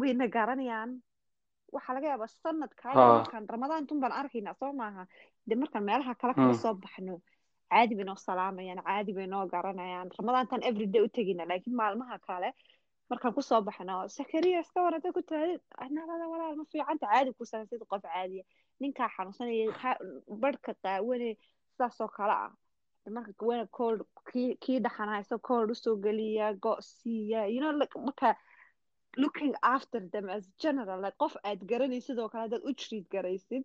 wayna 0.00 0.26
garanayaan 0.36 0.90
waxaa 1.74 1.94
laga 1.96 2.06
yaabaa 2.12 2.30
sanadkaa 2.42 2.92
markaan 3.18 3.44
ramadaantun 3.54 4.00
baan 4.02 4.14
arkaynaa 4.20 4.54
soo 4.60 4.72
maaha 4.80 5.02
dee 5.48 5.58
markaan 5.62 5.84
meelaha 5.88 6.14
kale 6.20 6.34
kala 6.38 6.54
soo 6.64 6.74
baxno 6.84 7.14
caadi 7.72 7.94
bay 7.98 8.04
noo 8.08 8.16
salaamayaan 8.28 8.82
caadi 8.88 9.12
bay 9.18 9.26
noo 9.34 9.44
garanayaan 9.54 10.08
ramadaantan 10.18 10.62
everyday 10.70 11.00
u 11.06 11.08
tegina 11.16 11.44
laakiin 11.50 11.76
maalmaha 11.80 12.18
kale 12.28 12.50
markaan 13.10 13.34
ku 13.36 13.42
soo 13.48 13.60
baxno 13.68 13.96
sakariya 14.18 14.60
iska 14.64 14.82
warada 14.86 15.08
ku 15.16 15.22
tahay 15.30 15.52
nabada 15.96 16.24
walaal 16.32 16.56
ma 16.60 16.64
fiicanta 16.72 17.06
caadi 17.12 17.30
ku 17.38 17.44
salan 17.50 17.66
sida 17.70 17.84
qof 17.92 18.02
caadiya 18.06 18.44
ninkaa 18.80 19.08
xanuunsanaya 19.16 19.72
ka- 19.80 20.00
barhka 20.42 20.72
qaawane 20.82 21.30
sidaasoo 21.72 22.08
kale 22.16 22.32
ah 22.44 22.52
marka 23.16 23.32
gawana 23.40 23.66
kood 23.78 23.98
kii 24.32 24.50
kii 24.64 24.78
dhaxan 24.84 25.08
haysto 25.14 25.36
kood 25.48 25.70
u 25.74 25.74
soo 25.84 25.96
geliya 26.04 26.46
go 26.64 26.72
siiya 26.90 27.40
you 27.54 27.60
know 27.62 27.72
like 27.80 27.94
marka 28.06 28.28
looking 29.22 29.52
after 29.74 30.00
them 30.12 30.26
as 30.36 30.44
general 30.62 30.98
like 31.04 31.16
qof 31.22 31.34
aad 31.48 31.60
garanaysid 31.70 32.06
sidoo 32.06 32.28
kale 32.32 32.42
haddaad 32.44 32.64
u 32.68 32.72
treat 32.82 33.06
garaysid 33.14 33.64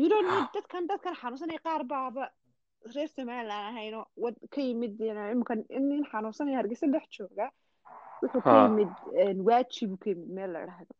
you 0.00 0.08
don't 0.12 0.28
need 0.34 0.48
dadkan 0.56 0.82
dadkan 0.92 1.14
xanuunsanaya 1.22 1.60
qaar 1.68 1.82
baaba 1.94 2.24
reer 2.94 3.08
somaliland 3.16 3.66
ahayno 3.70 4.00
wad 4.24 4.36
ka 4.54 4.60
yimid 4.68 5.00
imika 5.34 5.54
nin 5.90 6.04
xanuunsanaya 6.12 6.56
hargeysa 6.60 6.86
dhex 6.94 7.06
jooga 7.18 7.46
wuxuu 8.22 8.42
ka 8.46 8.54
yimid 8.62 8.90
waajibu 9.48 9.96
ka 10.02 10.10
yimid 10.10 10.30
meel 10.38 10.50
la 10.56 10.60
idhaahdo 10.66 10.94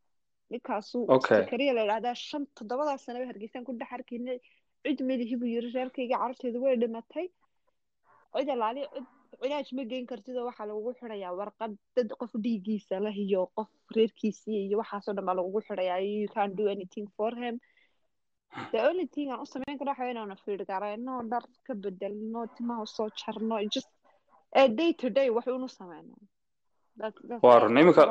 ninkaasu 0.52 0.98
Okay. 1.16 1.38
sakariya 1.44 1.72
la 1.78 1.84
idhahdaa 1.86 2.14
shan 2.28 2.46
toddobadaa 2.58 2.98
sanaba 3.06 3.26
hargeysaan 3.32 3.64
ku 3.68 3.72
dhex 3.80 3.90
arkaynay 3.98 4.38
cid 4.84 5.00
melihi 5.10 5.36
buu 5.40 5.50
yiri 5.54 5.70
reerkayga 5.76 6.16
carruurteedu 6.22 6.62
way 6.66 6.76
dhimatay 6.82 7.26
cid 8.36 8.48
alaali 8.56 8.82
cid 8.94 9.06
cilaaj 9.42 9.68
ma 9.78 9.82
geyn 9.90 10.06
kartid 10.12 10.36
oo 10.40 10.46
waxaa 10.50 10.66
lagugu 10.70 10.92
xirayaa 11.00 11.32
warqad 11.40 11.72
dad 11.96 12.10
qof 12.22 12.32
dhiiggiisa 12.44 13.00
leh 13.06 13.16
iyo 13.26 13.42
qof 13.58 13.68
reerkiisii 13.96 14.60
iyo 14.66 14.76
waxaasoo 14.82 15.14
dhan 15.18 15.26
baa 15.28 15.36
lagugu 15.40 15.60
xirayaa 15.68 15.98
you 16.06 16.28
can't 16.36 16.54
do 16.60 16.66
anything 16.74 17.06
for 17.16 17.30
him 17.42 17.54
the 18.72 18.80
only 18.88 19.06
thing 19.14 19.28
aan 19.32 19.40
u 19.44 19.46
samayn 19.54 19.76
karo 19.80 19.90
waxa 19.92 20.10
inaanu 20.14 20.36
fiir 20.44 20.60
garayno 20.72 21.14
dhar 21.32 21.44
ka 21.66 21.74
bedelno 21.84 22.40
timaha 22.56 22.82
u 22.86 22.88
soo 22.96 23.08
jarno 23.22 23.56
just 23.74 23.90
eh, 24.58 24.68
day 24.78 24.90
to 25.00 25.06
day 25.18 25.28
wax 25.36 25.46
unu 25.58 25.68
sameyno 25.78 26.14
Iminka- 27.82 28.06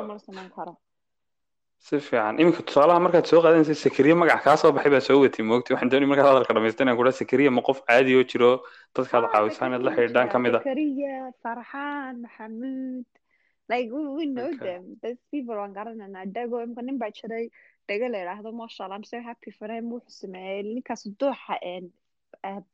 si 1.86 1.96
fiican 2.06 2.34
iminka 2.40 2.62
tusaalaha 2.68 3.00
markaad 3.04 3.26
soo 3.30 3.40
qaadanaysa 3.44 3.74
sakariye 3.84 4.14
magac 4.22 4.40
kaa 4.46 4.56
soo 4.62 4.72
baxay 4.76 4.90
baa 4.94 5.04
soo 5.08 5.18
watay 5.24 5.44
moogti 5.50 5.72
waxaan 5.74 5.90
doonay 5.92 6.08
markaad 6.12 6.28
hadalka 6.30 6.52
dhamaystirnaan 6.56 6.98
kudha 7.00 7.12
sakariye 7.20 7.50
ma 7.56 7.62
qof 7.68 7.78
caadi 7.88 8.12
oo 8.18 8.24
jiro 8.30 8.50
dadkaad 8.96 9.24
Ah, 9.24 9.30
caawisaan 9.34 9.68
inaad 9.70 9.84
la 9.86 9.90
Zakariya 9.90 10.08
xidhiidhaan 10.08 10.28
ka 10.32 10.38
mid 10.44 10.54
ah. 10.56 10.62
Farxaan 11.42 12.14
Maxamuud. 12.24 13.06
Like 13.72 13.88
we, 13.94 14.26
know 14.36 14.50
them. 14.66 14.82
Those 15.02 15.20
people 15.32 15.56
waan 15.60 15.72
garananaa 15.78 16.24
dhago 16.36 16.56
imka 16.66 16.82
nin 16.86 16.96
baa 17.02 17.10
jiray 17.18 17.46
dhago 17.90 18.06
la 18.14 18.18
yidhaahdo 18.22 18.50
mashallah 18.62 18.96
I'm 18.98 19.06
so 19.12 19.18
happy 19.28 19.50
for 19.58 19.68
him 19.76 19.86
wuxuu 19.94 20.16
sameeyey 20.22 20.62
ninkaas 20.74 21.02
dooxa 21.22 21.54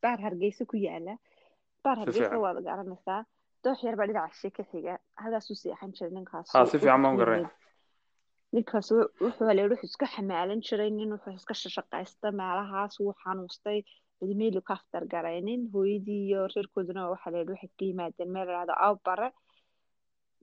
baar 0.03 0.19
hargeysa 0.27 0.62
ku 0.73 0.77
yaalla 0.87 1.14
baar 1.85 1.97
hargeysa 2.03 2.37
waad 2.45 2.59
garanaysaa 2.69 3.21
doox 3.64 3.79
yar 3.87 3.97
baa 4.01 4.07
dhinaca 4.11 4.37
shee 4.41 4.53
ka 4.59 4.62
xiga 4.73 4.95
halkaasuu 5.23 5.57
seexan 5.62 5.93
jiray 5.99 6.12
ninkaas 6.19 6.47
si 6.73 6.79
fiican 6.83 7.03
baan 7.05 7.17
ninkaas 8.57 8.89
wuxuu 9.25 9.47
haleey 9.51 9.69
wuxuu 9.73 9.89
iska 9.93 10.07
xamaalan 10.14 10.61
jiray 10.69 10.91
nin 10.99 11.11
wuxuu 11.14 11.35
iska 11.41 11.55
shaqaysta 11.77 12.33
meelahaas 12.41 12.95
wuu 13.05 13.14
xanuustay 13.23 13.79
cidmeelu 14.19 14.61
ka 14.69 14.75
aftar 14.79 15.03
garaynin 15.14 15.62
hooyadii 15.73 16.21
iyo 16.29 16.43
reerkooduna 16.55 17.03
waxa 17.12 17.29
yidhi 17.41 17.53
waxay 17.55 17.71
ka 17.79 17.85
yimaadeen 17.91 18.31
meel 18.35 18.47
la 18.49 18.53
yidhahdo 18.61 18.75
awbare 18.89 19.29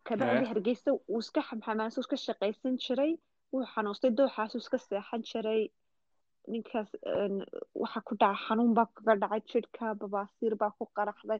kabacdi 0.07 0.45
hargeysa 0.51 0.89
wuu 1.11 1.19
iska 1.25 1.41
xamxamaansa 1.49 1.97
iska 2.03 2.17
shaqaysan 2.27 2.75
jiray 2.85 3.11
wuu 3.53 3.65
xanuustay 3.73 4.11
dooxaasuu 4.17 4.61
iska 4.63 4.77
seexan 4.87 5.21
jiray. 5.29 5.63
Ninkaas 6.51 6.89
waxa 7.81 7.99
ku 8.07 8.13
dhacay 8.21 8.41
xanuun 8.45 8.71
baa 8.77 8.87
kaga 8.95 9.13
dhacay 9.23 9.41
jidhka 9.51 9.85
babaasiir 10.01 10.53
baa 10.61 10.71
ku 10.77 10.83
qaraxday. 10.97 11.39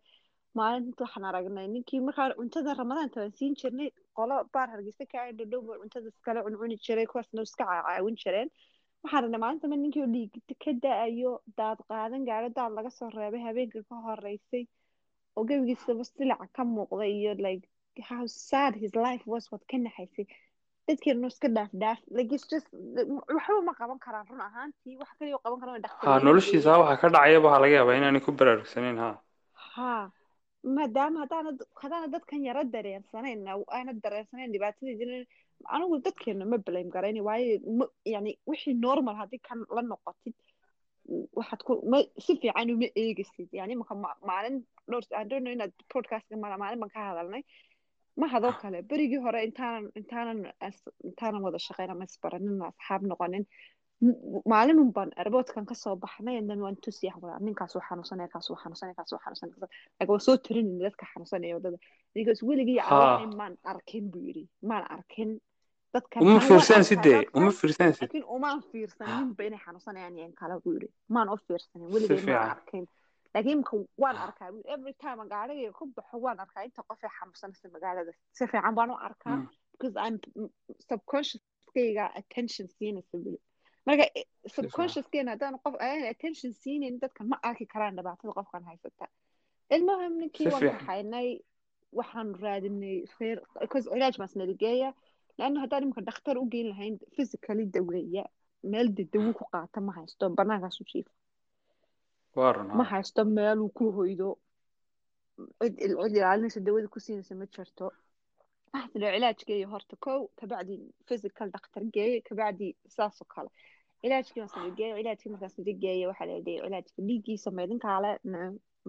Maalinta 0.58 1.04
waxaan 1.06 1.26
aragnay 1.30 1.68
ninkii 1.76 2.00
markaa 2.08 2.30
cuntada 2.40 2.74
ramadaanta 2.82 3.18
waan 3.22 3.34
siin 3.40 3.54
jirnay 3.62 3.90
qolo 4.18 4.36
baar 4.54 4.68
hargeysa 4.74 5.06
ka 5.12 5.18
ay 5.26 5.32
dhadhow 5.40 5.62
baa 5.68 5.78
cuntada 5.82 6.08
iskala 6.14 6.40
cuncuni 6.46 6.78
jiray 6.86 7.06
kuwaasna 7.12 7.42
iska 7.48 7.64
caawin 7.70 8.16
jireen. 8.24 8.50
Waxaan 9.04 9.20
aragnay 9.22 9.42
maalinta 9.44 9.68
ma 9.72 9.76
ninkii 9.84 10.04
oo 10.06 10.12
dhiig 10.16 10.34
ka 10.64 10.72
da'ayo 10.84 11.32
daad 11.58 11.80
qaadan 11.90 12.24
gaaro 12.30 12.50
daad 12.58 12.72
laga 12.78 12.90
soo 12.98 13.10
reebay 13.18 13.42
habeenka 13.48 13.80
ka 13.90 13.96
horeysay 14.06 14.64
oo 15.36 15.44
gebigiisaba 15.50 16.04
silaca 16.10 16.46
ka 16.56 16.64
muuqday 16.76 17.12
iyo 17.20 17.34
like 17.46 17.66
how 18.10 18.24
sad 18.50 18.74
his 18.84 18.94
life 19.06 19.24
was 19.32 19.46
waad 19.52 19.64
ka 19.72 19.78
naxaysay 19.86 20.26
dadkeenu 20.88 21.28
iska 21.34 21.48
dhaaf 21.58 21.72
dhaaf 21.84 22.00
like 22.18 22.32
it's 22.36 22.48
just 22.54 22.68
waxba 23.38 23.60
ma 23.70 23.74
qaban 23.82 24.00
karaan 24.06 24.26
run 24.32 24.42
ahaantii 24.48 24.98
wax 25.02 25.12
kaliya 25.20 25.36
oo 25.38 25.44
qaban 25.46 25.60
karaan 25.64 25.82
ha 26.06 26.20
noloshiisa 26.28 26.80
waxa 26.82 26.98
ka 27.04 27.10
dhacayaba 27.16 27.48
waxaa 27.50 27.64
laga 27.66 27.76
yaabaa 27.80 27.98
inaanay 28.00 28.22
ku 28.28 28.32
baraarugsanayn 28.42 28.98
ha. 29.04 29.10
Ha 29.76 29.92
maadaama 30.78 31.18
haddaana 31.24 31.52
haddaana 31.84 32.08
dadkan 32.16 32.44
yara 32.50 32.64
dareensanayn 32.76 33.48
aana 33.78 33.94
dareensanayn 34.06 34.52
dhibaatadii 34.56 34.98
jirin 35.02 35.24
anigu 35.76 35.98
dadkeena 36.08 36.46
ma 36.54 36.58
blame 36.68 36.90
garayni 36.96 37.22
waayo 37.30 37.56
ma 37.80 37.86
yani 38.16 38.32
wixii 38.52 38.76
normal 38.88 39.16
haddii 39.22 39.42
kan 39.50 39.60
la 39.78 39.82
noqotid 39.92 40.36
waxaad 41.40 41.62
ku 41.68 41.74
ma 41.92 41.98
si 42.26 42.34
fiican 42.42 42.70
uma 42.76 42.88
eegaysid. 43.04 43.50
Yani 43.60 43.72
imaka 43.78 43.96
ma- 44.04 44.20
maalin 44.30 44.56
dhowr 44.92 45.04
I 45.22 45.24
don't 45.32 45.44
know 45.46 45.54
inaad 45.58 45.74
podcastka 45.94 46.40
maalin 46.44 46.80
baan 46.84 46.92
ka 46.96 47.02
hadalnay 47.10 47.44
ma 48.20 48.28
hadoo 48.34 48.54
kale 48.62 48.78
berigii 48.90 49.22
hore 49.26 49.40
intaanan 50.00 51.42
wada 51.46 51.60
shaqayn 51.68 51.90
ama 51.94 52.04
isbaranin 52.10 52.62
asxaab 52.70 53.02
noqonin 53.12 53.46
m- 54.06 54.42
maalin 54.52 54.80
un 54.84 54.92
baan 54.98 55.10
airportkan 55.22 55.66
ka 55.70 55.76
soo 55.84 55.96
baxnay 56.04 56.36
and 56.40 56.52
waan 56.66 56.76
tusi 56.84 57.08
waxaan 57.08 57.44
ninkaas 57.48 57.76
uu 57.76 57.82
xanuunsanaya 57.90 58.30
kaas 58.34 58.48
uu 58.52 58.58
xanuunsanaya 58.64 58.96
kaas 59.00 59.12
uu 59.14 59.20
xanuunsanaya 59.24 59.68
like 60.00 60.12
waa 60.14 60.20
soo 60.28 60.38
tirinayna 60.46 60.84
dadka 60.88 61.04
xanuunsanaya 61.12 61.54
waddada 61.58 61.78
ninkaas 62.16 62.40
weligii 62.50 62.80
Ha. 62.80 62.90
calahay 62.90 63.28
maan 63.42 63.54
arkin 63.72 64.06
buu 64.12 64.24
yidhi 64.28 64.46
maan 64.70 64.84
arkin 64.96 65.30
dadkan 65.94 66.20
uma 66.24 66.32
anigu 66.32 66.40
waan 66.40 66.48
fiirsan 66.50 66.76
arkaa 66.82 66.90
sidee 66.90 67.20
dadkan 67.22 67.42
uma 67.44 67.52
fiirsan 67.60 67.92
sid 67.94 68.02
laakiin 68.04 68.26
umaan 68.36 68.60
fiirsaninba 68.72 69.42
inay 69.48 69.62
xanuunsanayaan 69.66 70.18
in 70.26 70.34
kale 70.42 70.56
buu 70.64 70.74
yidhi 70.78 70.90
maan 71.16 71.28
u 71.34 71.38
fiirsanin 71.48 71.88
weligay 71.96 72.22
maan 72.34 72.50
arkin 72.58 72.86
laakiin 73.34 73.58
imka 73.58 73.74
waan 74.04 74.18
arkaa 74.26 74.48
yidhi. 74.50 74.70
every 74.76 74.94
time 75.04 75.20
gaadhiga 75.34 75.72
ku 75.80 75.86
baxo 75.98 76.18
waan 76.26 76.40
arkaa 76.46 76.64
inta 76.68 76.82
qof 76.90 77.00
ee 77.08 77.12
xanuunsanaysa 77.18 77.70
magaalada 77.76 78.12
si 78.38 78.48
fiican 78.52 78.76
baan 78.80 78.92
u 78.92 78.98
arkaa 79.10 79.38
because 79.74 79.96
I'm 80.06 80.16
subconsciouskayga 80.90 82.06
attention 82.22 82.68
siinaysa 82.78 83.18
marka 83.88 84.06
subconsciouskeena 84.56 85.32
haddaan 85.34 85.56
qof 85.66 85.76
aan 85.88 86.04
attention 86.14 86.52
siinayn 86.62 87.00
dadkan 87.04 87.28
ma 87.32 87.38
arki 87.50 87.66
karaan 87.74 87.96
dhibaatada 87.98 88.34
qofkan 88.40 88.64
haysata 88.70 89.06
ilmahan 89.76 90.14
ninkii 90.22 90.48
waan 90.54 90.64
kaxaynay 90.74 91.30
waxaan 92.00 92.30
raadinay 92.44 92.98
reer 93.20 93.38
because 93.62 93.86
cilaaj 93.94 94.16
baas 94.22 94.34
naligeeya 94.42 94.90
laanna 95.40 95.60
haddaan 95.64 95.84
imika 95.86 96.02
dhakhtar 96.10 96.38
u 96.44 96.46
geyn 96.54 96.68
lahayn 96.74 96.96
physically 97.16 97.66
daweeya 97.76 98.24
meel 98.72 98.88
de 98.98 99.04
dawo 99.14 99.34
ku 99.40 99.44
qaata 99.54 99.82
ma 99.88 99.92
haysto 99.98 100.30
banaankaas 100.40 100.78
u 100.82 100.86
jiifa 100.92 101.12
ma 102.80 102.84
ha 102.84 102.96
haysto 102.96 103.22
meel 103.38 103.60
uu 103.66 103.72
ku 103.80 103.86
hoydo 103.98 104.30
cid 105.62 105.76
ilaalinaysa 106.18 106.60
dawada 106.68 106.88
ku 106.94 107.00
siinaysa 107.06 107.36
ma 107.42 107.46
jirto 107.56 107.86
waxaa 108.74 108.90
tidhi 108.94 109.08
cilaajkeeya 109.16 109.68
horta 109.74 109.96
kow 110.06 110.20
kabacdi 110.40 110.76
physical 111.08 111.48
dhakhtar 111.56 111.84
geeye 111.96 112.18
kabacdi 112.30 112.68
saasoo 112.96 113.28
kale 113.34 113.50
cilaajkii 114.02 114.40
waan 114.42 114.52
sanageeye 114.56 114.94
cilaajkii 115.00 115.32
markaan 115.34 115.54
sanageeye 115.58 116.06
waxaa 116.12 116.28
la 116.30 116.34
yidhi 116.40 116.54
cilaajka 116.66 117.02
dhiiggiisa 117.08 117.50
meedinkaale 117.60 118.12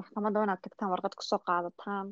maxkamadda 0.01 0.45
inaad 0.47 0.61
tagtaan 0.67 0.91
warqad 0.95 1.15
ku 1.19 1.25
soo 1.31 1.41
qaadataan 1.49 2.07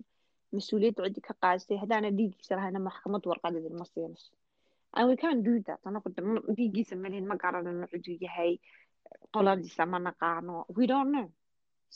mas'uuliyadda 0.57 1.05
ciddi 1.09 1.21
ka 1.29 1.35
qaadisay 1.43 1.79
haddaana 1.83 2.09
dhiiggiisa 2.19 2.53
lahayna 2.59 2.81
maxkamad 2.89 3.23
warqad 3.31 3.55
idinma 3.61 3.85
siinayso 3.93 4.31
and 4.97 5.05
we 5.11 5.15
can't 5.23 5.43
do 5.49 5.55
that 5.69 5.81
anagu 5.89 6.09
dhiiggiisa 6.59 6.95
malihin 7.05 7.27
ma 7.31 7.37
garanayno 7.45 7.87
ciduu 7.93 8.17
yahay 8.27 8.53
qoladiisa 9.35 9.87
ma 9.93 9.99
naqaano 9.99 10.65
we 10.77 10.87
don't 10.93 11.11
know. 11.15 11.29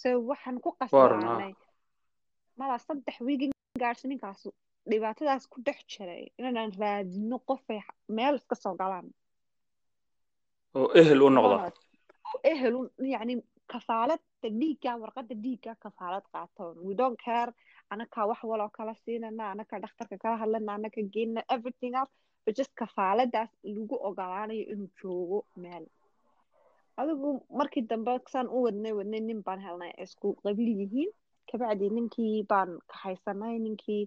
So 0.00 0.08
waxaan 0.30 0.60
ku 0.64 0.70
qasbaanay 0.80 1.52
malaa 2.58 2.78
saddex 2.86 3.16
wiigin 3.26 3.50
ninkaas 4.10 4.48
dhibaatadaas 4.90 5.44
ku 5.52 5.58
dhex 5.66 5.78
jiray 5.92 6.24
inaan 6.38 6.72
raadino 6.80 7.38
qofay 7.48 7.80
meel 8.16 8.34
iska 8.40 8.54
soo 8.54 8.74
galaan 8.80 9.08
oo 10.78 10.88
ehel 11.00 11.20
u 11.26 11.28
noqda 11.36 11.56
oo 12.30 12.38
ehel 12.52 12.74
u 12.80 12.82
yani 13.14 13.34
kafaalada 13.72 14.48
dhiigga 14.60 14.90
warqada 15.02 15.34
dhiigga 15.44 15.72
kafaalad 15.84 16.24
qaatoon 16.32 16.74
we 16.86 16.94
don't 17.00 17.18
care. 17.24 17.52
anakaa 17.90 18.26
wax 18.30 18.40
waloo 18.50 18.70
kala 18.76 18.94
siinana 19.04 19.44
anakaa 19.54 19.78
dhakhtarka 19.84 20.16
kala 20.22 20.36
hadlana 20.42 20.72
anaka 20.78 21.00
geynana 21.14 21.42
everything 21.54 21.94
else. 22.00 22.12
But 22.44 22.56
just 22.58 22.72
kafaaladaas 22.80 23.50
lagu 23.76 23.96
ogolaanayo 24.08 24.64
inuu 24.72 24.90
joogo 25.02 25.38
meel 25.62 25.84
adigu 27.00 27.30
markii 27.60 27.82
dambe 27.90 28.12
saan 28.32 28.48
u 28.56 28.58
wadnay 28.66 28.92
wadnay 28.98 29.20
nin 29.28 29.40
baan 29.46 29.60
helnay 29.66 29.92
ay 29.98 30.04
isku 30.08 30.28
qabiil 30.44 30.70
yihiin 30.82 31.10
kabacdi 31.50 31.86
ninkii 31.96 32.36
baan 32.50 32.70
kaxaysanay 32.90 33.56
ninkii 33.66 34.02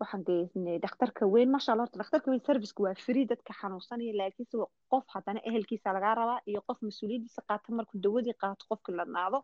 waxaan 0.00 0.22
geysnay 0.28 0.76
dhakhtarka 0.84 1.22
weyn 1.34 1.50
masha 1.54 1.72
allah 1.72 1.84
horta 1.86 1.98
dhakhtarka 2.02 2.28
weyn 2.32 2.42
serviceka 2.48 2.80
waa 2.86 2.94
free 3.04 3.24
dadka 3.32 3.52
xanuunsanaya 3.60 4.12
laakiinse 4.20 4.56
qof 4.92 5.04
haddana 5.14 5.40
ehelkiisa 5.48 5.92
lagaa 5.96 6.14
rabaa 6.20 6.40
iyo 6.50 6.60
qof 6.68 6.78
mas'uuliyaddiisa 6.86 7.42
qaata 7.48 7.68
markuu 7.78 7.98
dawadii 8.06 8.34
qaato 8.42 8.64
qofkii 8.70 8.96
ladnaado 8.98 9.38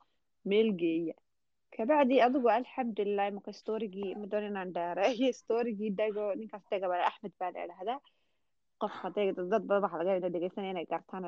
meel 0.51 0.69
geeya 0.81 1.15
kabacdi 1.77 2.17
adigu 2.27 2.49
alxamdulilah 2.59 3.27
marka 3.37 3.53
storygii 3.61 4.11
madoon 4.21 4.45
inaan 4.51 4.71
dhaareeyo 4.77 5.31
storygii 5.43 5.91
dago 6.01 6.25
ninkaas 6.41 6.65
daga 6.73 6.87
baa 6.93 7.03
axmed 7.11 7.33
baa 7.41 7.51
la 7.55 7.61
idhahdaa 7.67 7.99
qof 8.83 8.95
hadday 9.03 9.27
dad 9.37 9.65
badan 9.69 9.83
waxa 9.85 9.99
laga 10.01 10.17
ina 10.21 10.29
dhegeysanaya 10.35 10.73
inay 10.75 10.87
gartaan 10.93 11.25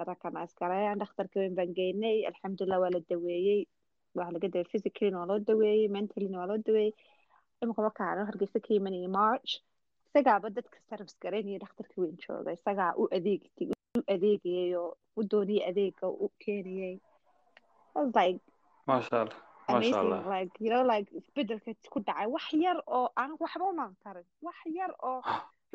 dhakhtarka 1.02 1.36
weyn 1.42 1.54
baan 1.58 1.70
geynay 1.80 2.16
alxamdulilah 2.30 2.78
waa 2.84 2.92
la 2.96 3.00
daweeyey 3.10 3.60
waa 4.18 4.30
laga 4.34 4.48
daweeyey 4.54 4.70
physicallyna 4.72 5.18
waa 5.20 5.28
loo 5.30 5.38
daweeyey 5.50 5.88
mentallyna 5.96 6.38
waa 6.40 6.48
loo 6.50 6.58
daweeyey 6.68 6.92
imika 7.62 7.82
markaa 7.86 8.08
aan 8.12 8.26
hargeysa 8.30 8.58
ka 8.66 8.70
imanayay 8.78 9.10
march 9.20 9.50
isagaaba 10.08 10.50
dadka 10.58 10.76
service 10.90 11.16
garaynaya 11.24 11.58
dhakhtarka 11.64 11.94
weyn 12.02 12.16
jooga 12.24 12.50
isagaa 12.58 12.90
u 13.00 13.04
adeegtay 13.18 13.68
u 13.98 14.02
adeegayay 14.14 14.70
oo 14.82 14.90
u 15.18 15.22
doonayay 15.30 15.64
adeega 15.70 16.06
u 16.24 16.26
keenayay 16.44 16.94
I 17.96 17.98
was 18.02 18.12
like 18.20 18.40
maasha 18.90 19.16
allah 19.22 19.38
maasha 19.68 19.74
amazing 19.74 19.98
allah 20.02 20.20
like 20.34 20.54
you 20.64 20.70
know 20.72 20.82
like 20.92 21.08
isbeddelka 21.20 21.70
ku 21.94 21.98
dhacay 22.08 22.26
wax 22.34 22.46
yar 22.64 22.78
oo 22.96 23.06
aan 23.22 23.30
waxba 23.42 23.64
umaan 23.74 23.92
tarin 24.04 24.26
wax 24.46 24.58
yar 24.78 24.90
oo 25.10 25.20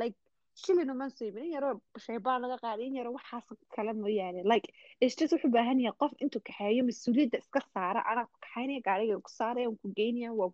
like 0.02 0.18
shilin 0.62 0.90
uman 0.94 1.10
soomin 1.18 1.44
in 1.48 1.52
yaroo 1.58 1.74
shaybaan 2.06 2.42
laga 2.46 2.58
qaaday 2.66 2.86
in 2.90 2.96
yaroo 3.00 3.14
waxaas 3.20 3.48
kale 3.76 3.94
mooyaane 4.04 4.42
like 4.54 4.68
it's 5.04 5.16
just 5.22 5.34
wuxuu 5.36 5.52
baahan 5.58 5.80
yahay 5.86 5.98
qof 6.04 6.14
intuu 6.26 6.42
kaxeeyo 6.50 6.84
mas'uuliyadda 6.90 7.38
iska 7.44 7.62
saara 7.74 8.02
anaa 8.12 8.26
ku 8.32 8.36
kaxaynaya 8.46 8.82
gaariga 8.90 9.20
ku 9.28 9.32
saaraya 9.40 9.70
ku 9.84 9.88
geynaya 10.00 10.32
waa 10.40 10.50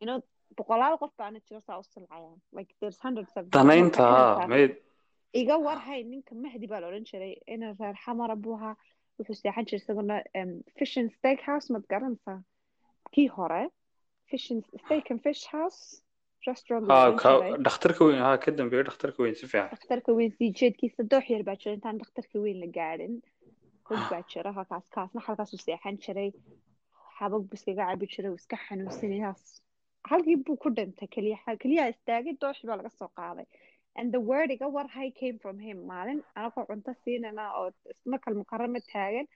you 0.00 0.06
know 0.08 0.18
boqolaal 0.58 0.96
qof 1.02 1.12
baana 1.20 1.38
jiro 1.48 1.60
saa 1.68 1.78
u 1.82 1.84
silcayaan 1.92 2.38
like 2.58 2.70
there's 2.80 2.98
hundreds 3.06 3.32
of 3.40 3.44
danaynta 3.58 4.08
mayd 4.54 4.72
iga 5.42 5.56
warhay 5.66 6.00
ninka 6.12 6.34
mahdi 6.44 6.66
baa 6.72 6.80
la 6.82 6.86
odhan 6.90 7.06
jiray 7.10 7.32
ina 7.54 7.68
reer 7.80 7.96
xamara 8.04 8.36
buu 8.44 8.54
ahaa 8.58 8.74
wuxuu 9.18 9.36
seexan 9.42 9.64
jiray 9.70 9.80
isaguna 9.84 10.16
em, 10.40 10.50
fish 10.78 10.94
and 11.00 11.10
steak 11.16 11.40
house 11.48 11.66
mad 11.74 11.84
garanaysaa 11.92 12.38
kii 13.14 13.28
hore 13.36 13.62
fish 14.30 14.46
and 14.54 14.62
steak 14.84 15.10
and 15.12 15.20
fish 15.26 15.42
house 15.54 15.80
dhakhtarka 16.46 18.04
weyn 18.08 18.20
ha 18.24 18.36
ka 18.44 18.50
dhakhtarka 18.50 19.22
weyn 19.24 19.34
si 19.40 19.46
fiican. 19.52 19.70
Dhakhtarka 19.74 20.10
weyn 20.18 20.32
sii 20.38 20.50
jeedkiisa 20.60 21.02
doox 21.12 21.30
yar 21.34 21.42
baa 21.48 21.56
jira 21.62 21.74
intaan 21.78 21.98
dhakhtarka 22.02 22.36
weyn 22.44 22.60
la 22.64 22.68
gaadhin 22.78 23.14
hog 23.90 24.02
baa 24.12 24.22
jira 24.32 24.52
halkaas 24.58 24.86
kaasna 24.96 25.20
halkaasuu 25.26 25.60
seexan 25.66 25.98
jiray. 26.06 26.30
Xabag 27.18 27.42
buu 27.48 27.56
iskaga 27.58 27.86
cabi 27.90 28.06
jiray 28.14 28.30
uu 28.32 28.40
iska 28.42 28.56
xanuunsanayaas 28.66 29.42
halkii 30.10 30.36
buu 30.46 30.56
ku 30.62 30.68
dhintay 30.76 31.08
keliya 31.14 31.38
keliyaa 31.62 31.88
istaagay 31.94 32.34
dooxii 32.42 32.68
baa 32.70 32.76
laga 32.80 32.90
soo 32.98 33.10
qaaday. 33.18 33.46
And 33.96 34.12
the 34.12 34.18
word 34.28 34.50
iga 34.50 34.66
warhay 34.76 35.08
came 35.20 35.38
from 35.38 35.58
him. 35.66 35.78
Maalin 35.90 36.20
anagoo 36.36 36.64
cunto 36.70 36.92
siinana 37.04 37.44
oo 37.58 37.70
makal 38.12 38.34
mukarama 38.40 38.80
taagan. 38.92 39.26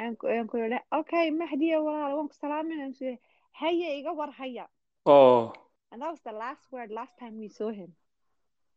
Aan 0.00 0.14
ku 0.16 0.26
aan 0.30 0.46
ku 0.50 0.56
yidhi 0.62 0.78
okay 1.00 1.26
mahdiya 1.40 1.80
walaal 1.86 2.14
waan 2.18 2.28
ku 2.30 2.36
yidhi, 3.00 3.18
haya 3.60 3.88
iga 3.98 4.12
warhaya 4.20 4.64
oo 5.14 5.52
and 5.92 6.02
that 6.02 6.10
was 6.14 6.20
the 6.24 6.32
last 6.44 6.62
word 6.72 6.90
last 6.90 7.14
time 7.20 7.34
we 7.38 7.48
saw 7.48 7.70
him. 7.70 7.90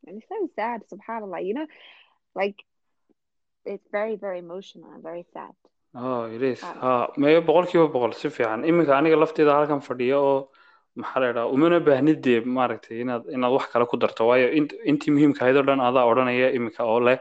And 0.07 0.18
it's 0.18 0.30
so 0.30 0.39
sad 0.55 0.82
subhanallah 0.93 1.39
you 1.47 1.53
know 1.57 1.68
like 2.41 2.57
it's 3.74 3.88
very 3.91 4.16
very 4.16 4.39
emotional 4.39 4.89
and 4.93 5.03
very 5.03 5.26
sad. 5.34 5.53
Oh 5.93 6.24
it 6.36 6.41
is. 6.41 6.59
Ah. 6.64 6.74
ha 6.84 7.07
maya 7.18 7.41
boqolkiiba 7.49 7.88
boqol 7.95 8.14
si 8.22 8.30
fiican 8.38 8.64
iminka 8.72 8.93
aniga 8.99 9.18
lafteeda 9.24 9.53
halkan 9.59 9.82
fadhiya 9.89 10.18
oo 10.30 10.38
maxaa 11.01 11.20
la 11.24 11.28
idhaha 11.34 11.51
umana 11.55 11.78
baahnid 11.89 12.20
dee 12.28 12.39
maaragtay 12.57 12.97
inaad 13.03 13.24
inaad 13.36 13.53
wax 13.57 13.66
kale 13.74 13.86
ku 13.91 13.97
darto 14.03 14.28
waayo 14.30 14.47
int- 14.59 14.78
intii 14.91 15.12
muhiimka 15.16 15.41
ahayd 15.45 15.57
oo 15.62 15.66
dhan 15.70 15.82
adaa 15.89 16.05
odhanaya 16.12 16.47
iminka 16.57 16.82
oo 16.93 16.99
leh 17.07 17.20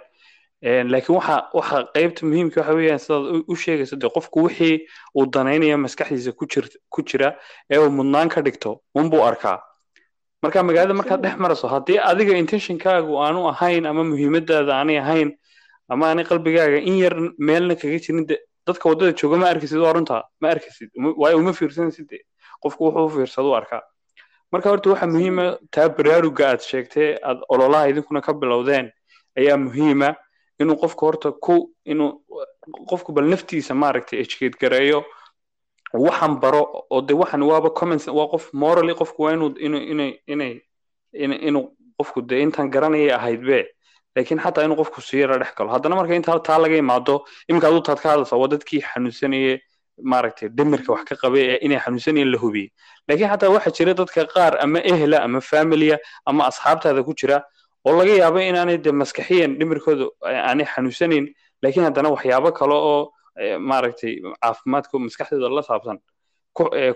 laakiin 0.93 1.16
waxa 1.18 1.36
waxa 1.59 1.76
qaybta 1.97 2.22
muhiimka 2.30 2.57
waxa 2.61 2.74
weeyaan 2.78 3.03
sidaad 3.05 3.24
u- 3.36 3.45
u 3.53 3.57
sheegayso 3.64 3.97
dee 4.03 4.11
qofku 4.16 4.38
wixii 4.47 4.76
uu 5.18 5.26
danaynaya 5.36 5.76
maskaxdiisa 5.84 6.32
ku 6.41 6.45
jir 6.53 6.64
ku 6.95 7.01
jira 7.11 7.28
ee 7.72 7.78
uu 7.84 7.91
mudnaan 7.99 8.28
ka 8.34 8.41
dhigto 8.47 8.70
unbuu 9.03 9.22
arkaa 9.30 9.59
marka 10.43 10.62
magaalada 10.62 10.95
markaad 11.01 11.20
dhex 11.24 11.36
marayso 11.45 11.66
haddii 11.74 11.99
adiga 12.11 12.34
intentionkaagu 12.43 13.12
aanu 13.24 13.41
ahayn 13.53 13.86
ama 13.91 14.03
muhiimadaada 14.11 14.72
aanay 14.78 14.99
ahayn 15.05 15.30
ama 15.93 16.05
aanay 16.09 16.24
qalbigaaga 16.30 16.78
in 16.91 16.97
yar 17.05 17.14
meelna 17.49 17.74
kaga 17.82 17.99
jirin 18.05 18.26
de 18.30 18.36
dadka 18.66 18.88
waddada 18.91 19.12
jooga 19.20 19.36
ma 19.43 19.47
arkisid 19.53 19.78
runta 19.97 20.16
ma 20.41 20.49
arkisid 20.55 20.88
waayo 21.22 21.36
uma 21.43 21.53
fiirsanaysid 21.53 22.07
de 22.12 22.18
qofku 22.62 22.80
wuxuu 22.86 23.07
u 23.07 23.11
fiirsado 23.16 23.51
u 23.51 23.55
arkaa. 23.61 23.82
Marka 24.53 24.68
horta 24.70 24.91
waxa 24.91 25.07
muhiima 25.07 25.45
taa 25.74 25.88
baraaruga 25.88 26.45
aad 26.53 26.61
sheegtay 26.70 27.09
aad 27.28 27.38
ololaha 27.49 27.88
idinkuna 27.93 28.20
ka 28.26 28.32
bilowdeen 28.32 28.91
ayaa 29.38 29.57
muhiima 29.66 30.14
inuu 30.61 30.76
qofku 30.82 31.03
horta 31.07 31.32
ku 31.32 31.55
inuu 31.84 32.11
qofku 32.91 33.12
bal 33.12 33.24
naftiisa 33.32 33.74
maaragtay 33.74 34.18
educate 34.24 34.57
gareeyo 34.62 35.05
waxaan 35.93 36.41
baro 36.41 36.62
oo 36.91 37.01
de 37.03 37.14
waxan 37.14 37.43
waaba 37.43 37.70
comments 37.70 38.07
waa 38.09 38.28
qof 38.32 38.51
morally 38.53 38.95
qofku 38.95 39.22
waa 39.22 39.32
inuu 39.32 39.55
inuu 39.66 39.80
inay 39.93 40.12
inay 40.26 40.53
in- 41.12 41.41
inuu 41.49 41.64
qofku 41.99 42.22
de 42.22 42.41
intaan 42.43 42.70
garanayay 42.70 43.11
ahayd 43.18 43.41
be 43.49 43.66
laakiin 44.16 44.41
xataa 44.41 44.64
inuu 44.64 44.76
qofku 44.76 45.01
si 45.01 45.18
yara 45.20 45.38
dhex 45.38 45.55
galo. 45.57 45.70
Haddana 45.70 45.97
marka 45.97 46.14
inta 46.14 46.38
taa 46.41 46.59
laga 46.59 46.76
imaado 46.76 47.24
iminka 47.49 47.66
aduu 47.68 47.82
ka 47.82 47.95
hadlaysaa 47.97 48.36
waa 48.38 48.49
dadkii 48.49 48.80
xanuunsanayay 48.80 49.59
maaragtay 50.03 50.49
dhimirka 50.49 50.93
wax 50.93 51.05
ka 51.05 51.14
qabay 51.22 51.43
ee 51.53 51.59
inay 51.66 51.78
xanuunsanayeen 51.84 52.30
la 52.32 52.38
hubiyey 52.38 52.68
laakiin 53.09 53.30
xataa 53.32 53.51
waxaa 53.57 53.74
jira 53.78 53.95
dadka 53.95 54.24
qaar 54.34 54.53
ama 54.64 54.78
ehla 54.93 55.18
ama 55.26 55.41
familia 55.41 55.99
ama 56.26 56.47
asxaabtaada 56.51 57.03
ku 57.03 57.12
jira 57.20 57.43
oo 57.86 57.93
laga 57.99 58.14
yaabo 58.22 58.38
inaanay 58.41 58.78
de 58.78 58.91
maskaxiyan 58.93 59.59
dhimirkooda 59.59 60.05
aanay 60.22 60.66
xanuunsanayn 60.74 61.26
laakiin 61.62 61.84
haddana 61.84 62.09
waxyaabo 62.14 62.53
kale 62.53 62.74
oo 62.74 63.12
maaragtay 63.70 64.12
caafimaadka 64.43 64.99
maskaxdooda 65.07 65.49
la 65.59 65.62
saabsan 65.62 65.99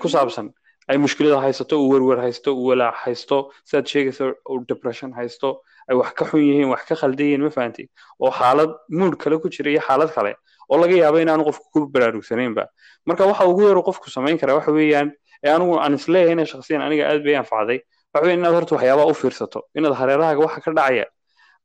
ku 0.02 0.08
saabsan. 0.08 0.52
Ay 0.88 0.98
mushkilada 0.98 1.40
haysato 1.40 1.80
uu 1.80 1.88
werwer 1.92 2.18
haysto 2.20 2.52
uu 2.56 2.66
walaac 2.70 2.96
haysto 3.04 3.36
sidaad 3.64 3.86
sheegaysa 3.92 4.24
uu 4.50 4.64
depression 4.68 5.12
haysto 5.18 5.62
ay 5.88 5.96
wax 5.96 6.12
ka 6.18 6.24
xun 6.28 6.40
yihiin 6.44 6.68
wax 6.68 6.82
ka 6.88 6.94
khaldan 7.00 7.26
yihiin 7.26 7.42
ma 7.46 7.50
fahanti? 7.50 7.88
Oo 8.20 8.30
xaalad 8.30 8.70
mood 8.92 9.16
kale 9.16 9.38
ku 9.40 9.48
jira 9.48 9.70
iyo 9.72 9.80
xaalad 9.80 10.10
kale 10.16 10.36
oo 10.68 10.76
laga 10.82 10.92
yaabo 11.02 11.18
inaanu 11.24 11.44
qofku 11.48 11.66
ku 11.72 11.80
baraarugsanaynba. 11.94 12.66
Marka 13.06 13.24
waxa 13.26 13.44
ugu 13.48 13.62
yar 13.68 13.76
uu 13.80 13.82
qofku 13.88 14.10
samayn 14.12 14.36
karaa 14.38 14.56
waxa 14.60 14.72
weeyaan 14.76 15.08
ee 15.44 15.50
anigu 15.56 15.78
aan 15.80 15.94
is 15.94 16.04
leeyahay 16.08 16.32
inay 16.36 16.46
shakhsiyan 16.52 16.82
aniga 16.84 17.08
aad 17.08 17.24
bay 17.24 17.36
anfacday 17.40 17.80
waxa 18.12 18.24
weeye 18.26 18.36
inaad 18.36 18.54
horta 18.58 18.74
waxyaabaha 18.76 19.08
u 19.08 19.14
fiirsato 19.14 19.60
inaad 19.78 19.94
hareerahaaga 20.00 20.40
waxa 20.46 20.60
ka 20.64 20.70
dhacaya 20.78 21.06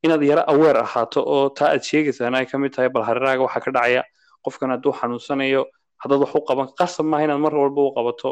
inaad 0.05 0.23
yara 0.31 0.43
aweer 0.51 0.77
ahaato 0.85 1.19
oo 1.35 1.49
taa 1.49 1.69
aad 1.75 1.83
sheegaysaana 1.89 2.37
ay 2.39 2.45
ka 2.51 2.55
mid 2.57 2.71
tahay 2.75 2.89
bal 2.89 3.03
hareerahaaga 3.09 3.43
waxa 3.47 3.59
ka 3.67 3.71
dhacaya 3.71 4.03
qofkan 4.45 4.69
hadduu 4.73 4.93
xanuunsanayo 4.99 5.61
haddaad 6.01 6.19
wax 6.23 6.31
u 6.35 6.41
qaban 6.49 6.67
qasab 6.79 7.05
maaha 7.11 7.23
inaad 7.27 7.41
mar 7.45 7.53
walba 7.61 7.81
u 7.89 7.93
qabato. 7.97 8.29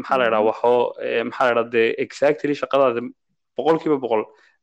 Maxaa 0.00 0.18
la 0.18 0.24
idhaha 0.28 0.42
waxoo 0.50 0.78
eh, 1.04 1.22
maxaa 1.28 1.44
la 1.46 1.52
idhaha 1.52 1.70
dee 1.74 1.88
exactly 2.04 2.54
shaqadaada 2.60 3.00
boqolkiiba 3.56 3.96
boqol 4.04 4.22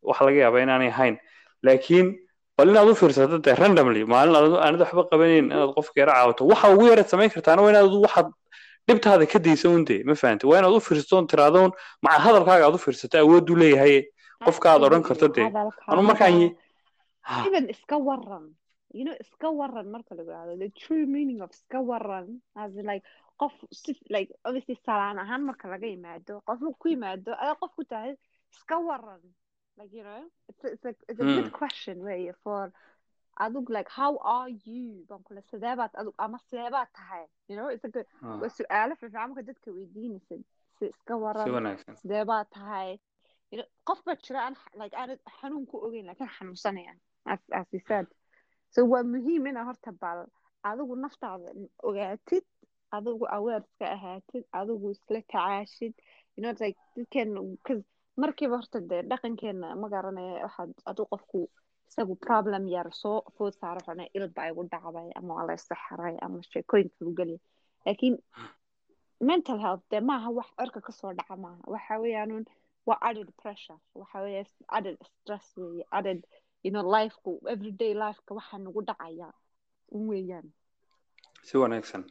waxa 0.09 0.25
laga 0.25 0.39
yaabaa 0.43 0.63
inaanay 0.65 0.89
ahayn. 0.95 1.15
Laakiin 1.65 2.07
bal 2.57 2.69
inaad 2.73 2.89
u 2.89 2.95
fiirsato 3.01 3.37
dee 3.45 3.55
randomly 3.61 4.01
maalin 4.13 4.35
aanad 4.65 4.81
waxba 4.85 5.03
qabanayn 5.11 5.45
inaad 5.53 5.71
qofka 5.77 5.97
yara 6.01 6.13
caawato 6.17 6.41
waxa 6.51 6.67
ugu 6.73 6.85
yaraad 6.91 7.09
samayn 7.13 7.29
kartaana 7.35 7.61
waa 7.61 7.71
inaad 7.73 7.93
waxaad 8.05 8.27
dhibtaada 8.87 9.25
ka 9.31 9.39
daysa 9.45 9.69
un 9.69 9.83
dee 9.89 10.01
ma 10.07 10.13
fahantay 10.21 10.47
waa 10.49 10.59
inaad 10.61 10.73
u 10.77 10.79
fiirsato 10.87 11.17
on 11.21 11.27
tiraado 11.31 11.59
un 11.65 11.71
maca 12.03 12.19
hadalkaaga 12.25 12.63
aad 12.67 12.75
u 12.77 12.81
fiirsato 12.85 13.15
awood 13.23 13.49
u 13.53 13.55
leeyahay. 13.61 13.95
Qofka 14.45 14.67
aad 14.73 14.81
odhan 14.87 15.03
karto 15.07 15.27
dee 15.35 15.47
anu 15.91 16.01
markaan 16.09 16.33
even 17.47 17.65
iska 17.73 17.97
waran 18.07 18.45
you 18.93 19.03
know 19.05 19.15
iska 19.23 19.49
waran 19.59 19.87
marka 19.95 20.15
lagu 20.15 20.29
yidhahdo 20.31 20.57
the 20.63 20.69
true 20.83 21.05
meaning 21.05 21.41
of 21.41 21.51
iska 21.51 21.79
waran 21.89 22.41
as 22.55 22.75
in 22.77 22.85
like 22.85 23.03
qof 23.41 23.53
si 23.71 23.93
like 24.09 24.31
obviously 24.45 24.75
salaan 24.85 25.17
ahaan 25.23 25.43
marka 25.49 25.67
laga 25.73 25.87
yimaado 25.93 26.41
qof 26.49 26.59
ku 26.81 26.87
yimaado 26.93 27.31
ayaa 27.43 27.55
qof 27.63 27.73
ku 27.75 27.83
tahay 27.93 28.13
iska 28.53 28.77
waran 28.89 29.21
like 29.79 29.91
you 29.97 30.03
know 30.03 30.21
it's 30.49 30.63
a, 30.63 30.69
it's 30.75 30.85
a, 30.85 30.93
it's 31.09 31.19
a 31.19 31.27
good 31.35 31.49
Hmm. 31.51 31.57
question 31.61 31.97
way 32.09 32.31
for 32.43 32.71
adug 33.45 33.69
like 33.69 33.89
how 33.89 34.17
are 34.35 34.49
you? 34.65 35.05
Baan 35.09 35.21
kule 35.27 35.41
sidee 35.51 35.75
baad 35.81 35.93
adug 36.01 36.15
ama 36.25 36.39
sidee 36.49 36.69
baad 36.75 36.89
tahay 36.99 37.25
you 37.49 37.55
know 37.57 37.67
it's 37.73 37.85
a 37.89 37.91
good 37.97 38.07
ha, 38.21 38.37
waa 38.41 38.49
su'aalo 38.59 38.95
fiifiican 39.01 39.29
marka 39.33 39.43
dadka 39.49 39.69
weydiinaysid 39.77 40.41
si 40.79 40.85
iska 40.93 41.13
waran 41.25 41.45
sidee 42.01 42.23
baa 42.31 42.43
tahay. 42.57 42.97
You 43.51 43.57
know, 43.59 43.67
qof 43.89 43.99
baa 44.07 44.15
jira 44.25 44.39
aan 44.47 44.55
like 44.81 44.95
aanad 45.01 45.19
xanuun 45.39 45.65
ku 45.71 45.77
ogeyn 45.87 46.05
laakiin 46.09 46.31
xanuunsanaya 46.37 46.93
as 47.33 47.39
as 47.59 47.67
you 47.75 47.81
said 47.91 48.07
so 48.73 48.79
waa 48.91 49.03
muhiim 49.13 49.47
inaa 49.51 49.65
horta 49.69 49.91
bal 50.01 50.19
adigu 50.69 50.95
naftaada 51.03 51.49
ogaatid 51.89 52.45
adigu 52.97 53.25
awareska 53.37 53.85
ahaatid 53.95 54.43
adigu 54.59 54.87
isla 54.95 55.19
tacaashid 55.21 55.93
cause 57.65 57.83
markiiba 58.21 58.55
horta 58.59 58.79
dee 58.89 59.01
dhaqankeena 59.09 59.67
ma 59.81 59.87
garanaya 59.93 60.43
waxaad 60.45 60.71
aduu 60.89 61.05
qofku 61.11 61.39
isagu 61.89 62.13
problem 62.27 62.63
yar 62.75 62.87
soo 63.01 63.17
food 63.37 63.53
saaro 63.61 63.79
xone 63.87 64.05
il 64.17 64.25
baa 64.35 64.47
igu 64.51 64.63
dhacday 64.71 65.09
ama 65.19 65.31
waa 65.37 65.45
la 65.49 65.55
ama 66.25 66.37
sheekooyinka 66.51 66.95
lagu 66.99 67.13
geliya 67.19 67.39
laakiin 67.85 68.15
mental 69.29 69.59
health 69.65 69.83
dee 69.91 70.01
maaha 70.09 70.29
wax 70.37 70.47
cirka 70.59 70.79
ka 70.87 70.91
soo 70.99 71.11
dhaca 71.19 71.35
maaha 71.43 71.61
waxa 71.73 71.99
weeyaan 72.03 72.45
waa 72.89 72.99
added 73.09 73.29
pressure 73.41 73.79
waxa 73.99 74.17
weeye 74.25 74.43
added 74.77 74.97
stress 75.11 75.47
weeye 75.57 75.85
added 75.97 76.19
know 76.71 76.83
lifeku 76.83 77.39
everyday 77.49 77.93
lifeka 77.93 78.33
waxa 78.35 78.57
nagu 78.57 78.81
dhacaya 78.81 79.31
un 79.91 80.07
weeyaan. 80.09 80.47
Si 81.43 81.57
wanaagsan. 81.57 82.03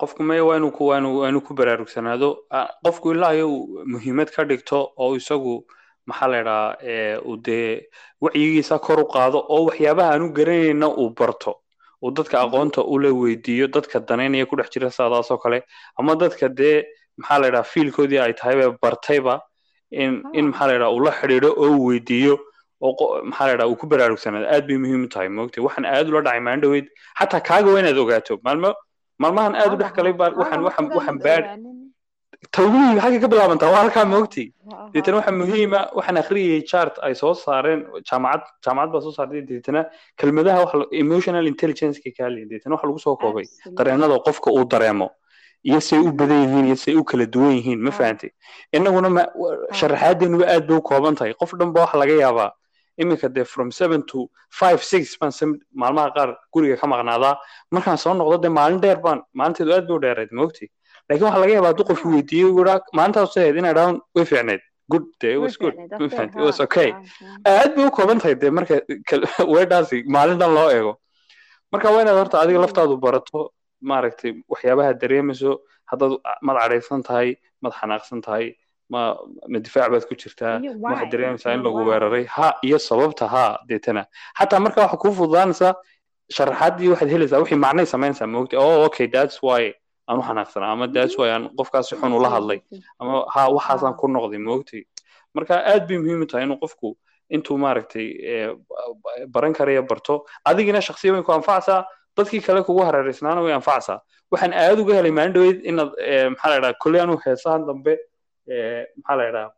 Qofku 0.00 0.22
maya 0.22 0.44
waa 0.44 0.56
inuu 0.56 0.70
ku 0.70 1.40
ku 1.46 1.54
baraarugsanaado 1.54 2.44
Ah, 2.50 2.68
qofku 2.84 3.12
ilaa 3.14 3.34
iyo 3.34 3.48
uu 3.50 3.84
muhiimad 3.86 4.30
ka 4.30 4.44
dhigto 4.44 4.92
oo 4.96 5.16
isagu 5.16 5.66
maxaa 6.06 6.28
la 6.28 6.40
idhahaa 6.40 7.20
uu 7.26 7.36
dee 7.36 7.88
wacyigiisa 8.20 8.78
kor 8.78 9.00
u 9.00 9.06
qaado 9.08 9.38
oo 9.48 9.64
waxyaabaha 9.68 10.12
aanu 10.14 10.32
garanayna 10.32 10.88
uu 10.88 11.10
barto. 11.10 11.62
Uu 12.02 12.10
dadka 12.10 12.40
aqoonta 12.42 12.82
ula 12.84 13.10
weydiiyo 13.12 13.66
dadka 13.68 14.00
danaynaya 14.00 14.46
ku 14.46 14.56
dhex 14.56 14.70
jira 14.70 14.90
saadaasoo 14.90 15.38
kale. 15.38 15.62
Ama 15.98 16.14
dadka 16.16 16.48
dee 16.48 16.84
maxaa 17.16 17.38
la 17.38 17.48
idhaha 17.48 17.64
fiilkoodii 17.64 18.18
ay 18.18 18.32
tahayba 18.34 18.78
bartayba 18.82 19.40
in 19.90 20.22
in 20.32 20.46
Ah. 20.46 20.50
maxaa 20.50 20.66
la 20.68 20.74
idhaha 20.76 20.92
ula 20.94 21.10
xidhiidho 21.12 21.50
oo 21.56 21.70
uu 21.76 21.86
weydiiyo 21.90 22.38
oo 22.80 23.22
maxaa 23.30 23.46
la 23.48 23.52
idhaha 23.54 23.68
uu 23.70 23.76
ku 23.80 23.86
baraarugsanaado 23.92 24.46
aad 24.54 24.64
bay 24.68 24.78
muhiim 24.84 25.04
u 25.06 25.08
tahay. 25.14 25.28
Moogtay 25.38 25.62
waxaan 25.66 25.84
aad 25.94 26.06
ula 26.10 26.20
dhacay 26.26 26.40
maalin 26.46 26.60
dhaweyd 26.64 26.86
xataa 27.20 27.40
kaaga 27.48 27.68
waa 27.74 27.80
inaad 27.82 27.98
ogaato. 28.04 28.34
Maalmo 28.46 28.70
maalmahan 29.22 29.54
aad 29.62 29.72
u 29.74 29.76
dhex 29.82 29.92
galay 29.98 30.12
waxaan 30.40 30.60
waxaan 30.66 30.86
waxaan 30.98 31.18
baad 31.26 31.44
tawbihi 32.54 33.00
xagga 33.02 33.18
ka 33.24 33.28
bilaabantaa 33.32 33.70
waa 33.74 33.80
halkaa 33.82 34.04
moogtay 34.14 34.46
deetana 34.94 35.16
waxa 35.20 35.32
muhiima 35.40 35.80
waxaan 35.98 36.16
akhriyayay 36.22 36.62
chart 36.70 36.94
ay 37.06 37.14
soo 37.20 37.34
saareen 37.34 37.80
jaamacad 38.08 38.42
jaamacad 38.64 38.90
baa 38.94 39.00
soo 39.06 39.12
saartay 39.18 39.42
deetana 39.50 39.80
kelmadaha 40.20 40.58
waxa 40.64 40.76
emotional 41.02 41.46
intelligence 41.52 41.96
ka 42.04 42.10
kaali 42.18 42.46
deetana 42.50 42.74
waxa 42.76 42.86
lagu 42.90 43.00
soo 43.06 43.16
koobay. 43.22 43.46
Dareenada 43.78 44.18
qofka 44.26 44.48
uu 44.58 44.64
dareemo 44.72 45.08
iyo 45.68 45.80
say 45.88 45.98
u 45.98 46.12
badan 46.20 46.40
yihiin 46.44 46.66
iyo 46.70 46.76
say 46.84 46.94
u 47.00 47.02
kala 47.10 47.26
duwan 47.26 47.52
yihiin 47.58 47.80
ma 47.86 47.90
Ah. 47.90 47.96
fahantay 47.98 48.30
innaguna 48.76 49.08
sharaxaadeenuba 49.80 50.46
aad 50.54 50.66
bay 50.68 50.76
u 50.78 50.82
kooban 50.82 51.14
tahay. 51.18 51.34
Qof 51.40 51.50
dhan 51.58 51.72
ba 51.74 51.80
waxa 51.84 51.98
laga 51.98 52.14
yaabaa 52.24 52.50
iminka 53.02 53.28
dee 53.36 53.44
from 53.54 53.70
seven 53.80 54.02
to 54.10 54.18
five 54.60 54.80
six 54.92 55.16
baan 55.20 55.32
maalmaha 55.82 56.08
qaar 56.16 56.28
guriga 56.54 56.76
ka 56.80 56.86
maqnaadaa. 56.94 57.34
Markaan 57.74 57.98
soo 58.04 58.14
noqdo 58.20 58.36
dee 58.44 58.52
maalin 58.58 58.80
dheer 58.84 58.98
baan 59.06 59.22
maalinteedu 59.38 59.72
aad 59.76 59.86
bay 59.88 59.96
u 59.96 60.00
dheereed 60.06 60.30
maogti 60.40 60.66
laakiin 61.08 61.26
waxaa 61.28 61.40
laga 61.42 61.52
yaabaa 61.56 61.70
hadduu 61.72 61.86
qofku 61.90 62.08
weydiiyey 62.14 62.48
uu 62.50 62.64
ahayd 62.68 63.56
inay 63.60 63.74
dhahaan 63.78 63.96
way 64.16 64.24
fiicneyd 64.30 64.62
good 64.92 65.04
dee 65.20 65.32
it 65.36 65.40
was 65.44 65.56
good. 65.62 65.74
It 65.76 66.34
was 66.48 66.58
okay. 66.66 66.90
aad 67.56 67.70
bay 67.76 67.84
u 67.88 67.90
kooban 67.98 68.18
tahay 68.22 68.34
dee 68.42 68.50
marka 68.58 68.74
weedhaasi 69.54 69.98
maalin 70.16 70.38
dhan 70.42 70.52
loo 70.58 70.68
eego. 70.76 70.92
Marka 71.72 71.90
waa 71.94 72.02
inaad 72.04 72.18
horta 72.22 72.36
adiga 72.42 72.60
laftaadu 72.64 72.96
barato 73.06 73.40
maaragtay 73.90 74.32
waxyaabaha 74.52 74.92
dareemayso 75.02 75.50
haddaad 75.90 76.12
mad 76.46 76.56
cadhaysan 76.62 77.02
tahay 77.08 77.28
mad 77.62 77.72
xanaaqsan 77.80 78.20
tahay 78.26 78.46
ma 78.92 79.00
ma 79.52 79.58
difaac 79.58 79.90
baad 79.92 80.04
ku 80.08 80.14
jirtaa. 80.22 80.54
Waxaad 80.84 81.10
dareemaysaa 81.12 81.54
in 81.56 81.62
lagu 81.66 81.80
weeraray? 81.88 82.24
Ha 82.36 82.48
iyo 82.62 82.78
sababta 82.78 83.26
ha 83.34 83.44
deetana. 83.68 84.04
Xataa 84.38 84.60
marka 84.64 84.80
waxa 84.84 84.96
kuu 85.02 85.12
fududaanaysaa 85.18 85.74
sharaxaadii 86.36 86.88
waxaad 86.92 87.10
helaysaa 87.14 87.38
wixii 87.42 87.60
macnay 87.64 87.86
samaynaysaa 87.86 88.26
maogta 88.26 88.58
oh 88.58 88.84
okay 88.86 89.06
that's 89.06 89.36
why 89.42 89.72
aan 90.08 90.18
u 90.20 90.22
xanaaqsanaa 90.28 90.72
ama 90.72 90.86
that's 90.96 91.14
why 91.18 91.28
aan 91.34 91.44
qofkaasi 91.58 91.96
xun 92.00 92.12
ula 92.18 92.28
hadlay 92.36 92.60
ama 93.00 93.24
ha 93.34 93.48
waxaasaan 93.56 93.94
ku 94.00 94.08
noqday 94.08 94.40
maogtay 94.48 94.82
marka 95.34 95.54
aad 95.72 95.88
bay 95.88 95.98
muhiim 96.02 96.22
u 96.24 96.26
tahay 96.26 96.44
inuu 96.48 96.58
qofku 96.64 96.88
intuu 97.36 97.56
maaragtay 97.64 98.06
eh, 98.32 98.48
baran 99.34 99.52
karaya 99.58 99.82
barto 99.90 100.14
adigina 100.44 100.80
shaksiyan 100.88 101.14
way 101.16 101.22
ku 101.28 101.32
anfacaysaa 101.32 101.80
dadkii 102.16 102.40
kale 102.46 102.60
kugu 102.68 102.82
hareereysnaana 102.88 103.40
way 103.46 103.52
anfacaysaa 103.60 103.98
waxaan 104.32 104.52
aad 104.52 104.78
uga 104.84 104.94
helay 104.98 105.12
maalin 105.18 105.32
dhaweyd 105.36 105.58
inaad 105.70 105.90
eh, 106.10 106.28
maxaa 106.32 106.50
la 106.50 106.56
idhaha 106.60 106.74
kolley 106.84 107.00
anu 107.00 107.16
heesahan 107.24 107.66
dambe 107.68 107.92
maxaa 108.48 109.16
la 109.18 109.24
idhaha 109.30 109.50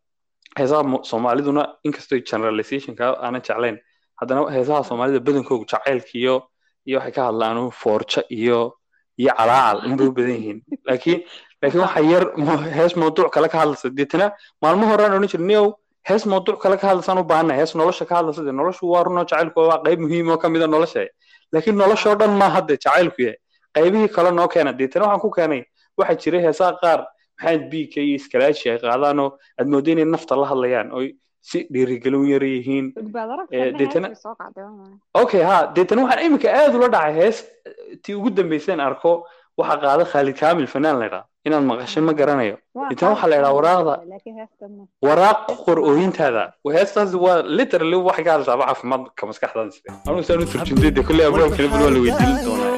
heesaha 0.59 0.83
soomaaliduna 1.11 1.63
inkastoo 1.87 2.19
generalizationka 2.31 3.05
aanan 3.25 3.43
jeclayn 3.49 3.77
haddana 4.21 4.41
heesaha 4.57 4.83
soomaalida 4.89 5.21
badankoogu 5.27 5.65
jacaylka 5.73 6.13
iyo 6.25 6.35
waxay 6.97 7.13
ka 7.13 7.23
hadlaan 7.29 7.71
foorjo 7.83 8.23
iyo 8.39 8.59
iyo 9.21 9.33
calaacal 9.39 9.79
inbay 9.89 10.07
u 10.07 10.13
badan 10.17 10.35
yihiin. 10.39 10.59
Laakiin 10.89 11.19
laakiin 11.63 11.83
waxa 11.85 12.01
yar 12.13 12.25
hees 12.79 12.97
mawduuc 12.97 13.31
kale 13.35 13.49
ka 13.53 13.59
hadlaysa 13.63 13.89
deetana 13.99 14.27
maalmo 14.63 14.87
horaan 14.91 15.13
odhan 15.17 15.29
jirnay 15.33 15.47
"Nio, 15.47 15.63
hees 16.09 16.25
mawduuc 16.33 16.59
kale 16.63 16.77
ka 16.81 16.87
hadlaysaan 16.91 17.19
u 17.19 17.25
baahannahay 17.31 17.61
hees 17.61 17.75
nolosha 17.81 18.05
ka 18.11 18.15
hadlaysa 18.19 18.43
dee 18.47 18.53
noloshu 18.61 18.91
waa 18.93 19.03
runoo 19.05 19.25
jacaylku 19.25 19.61
waa 19.71 19.79
qayb 19.85 20.01
muhiim 20.05 20.29
oo 20.33 20.39
ka 20.43 20.49
nolosha. 20.49 21.07
Laakiin 21.53 21.77
noloshoo 21.83 22.15
dhan 22.21 22.31
ma 22.41 22.49
hadde 22.57 22.75
jacaylku 22.85 23.23
yahay. 23.23 23.39
Qaybihii 23.77 24.09
kale 24.17 24.31
noo 24.31 24.49
keena. 24.49 24.73
Deetana 24.73 25.05
waxaan 25.07 25.21
ku 25.21 25.31
keenay 25.31 25.63
waxaa 25.99 26.17
jiray 26.23 26.43
heesaha 26.47 26.73
qaar 26.83 27.01
maxamed 27.41 27.65
biika 27.73 28.01
iyo 28.07 28.15
iskalaashi 28.21 28.67
ay 28.71 28.79
qaadaanoo 28.85 29.29
aad 29.59 29.67
moodo 29.73 29.89
inay 29.93 30.05
nafta 30.15 30.37
la 30.41 30.47
hadlayaan. 30.53 30.89
Oy 30.99 31.07
si 31.49 31.59
dhiirigelin 31.73 32.25
yar 32.33 32.43
yihiin. 32.55 32.87
Eh, 33.57 33.73
deetana- 33.79 34.11
okay 35.23 35.43
ha 35.49 35.57
deetana 35.77 36.01
waxaan 36.05 36.25
iminka 36.27 36.49
aad 36.61 36.73
ula 36.79 36.89
dhacay 36.95 37.15
hees. 37.21 37.39
Tii 38.03 38.15
ugu 38.19 38.31
dambayseen 38.37 38.81
arko 38.89 39.11
waxaa 39.59 39.79
qaada 39.85 40.05
khaalid 40.13 40.37
kaamil 40.43 40.67
fanaan 40.75 40.97
la 41.01 41.07
idhaa 41.11 41.25
inaad 41.47 41.65
maqashay 41.71 42.03
ma 42.09 42.13
garanayo. 42.21 42.57
Intaan 42.93 43.11
waxaa 43.15 43.29
la 43.33 43.37
idhaa 43.41 43.55
waraaqda 43.59 43.95
waraaq 45.07 45.39
qor 45.65 45.79
ooyintaada 45.91 46.45
heestaas 46.77 47.11
waa 47.25 47.39
literally 47.59 47.97
waxay 48.09 48.25
ka 48.27 48.31
hadlaysaa 48.35 48.59
caafimaadka 48.67 49.23
maskaxdaada 49.31 49.71
side 49.77 49.89
anugu 50.09 50.23
saan 50.29 50.43
u 50.45 50.47
turjumtay 50.53 50.91
dee 50.97 51.05
kolley 51.09 51.25
abroon 51.31 51.51
kale 51.57 51.69
bal 51.73 51.81
waa 51.85 51.93
la 51.97 52.01
weydiin 52.05 52.37
doonaa 52.47 52.77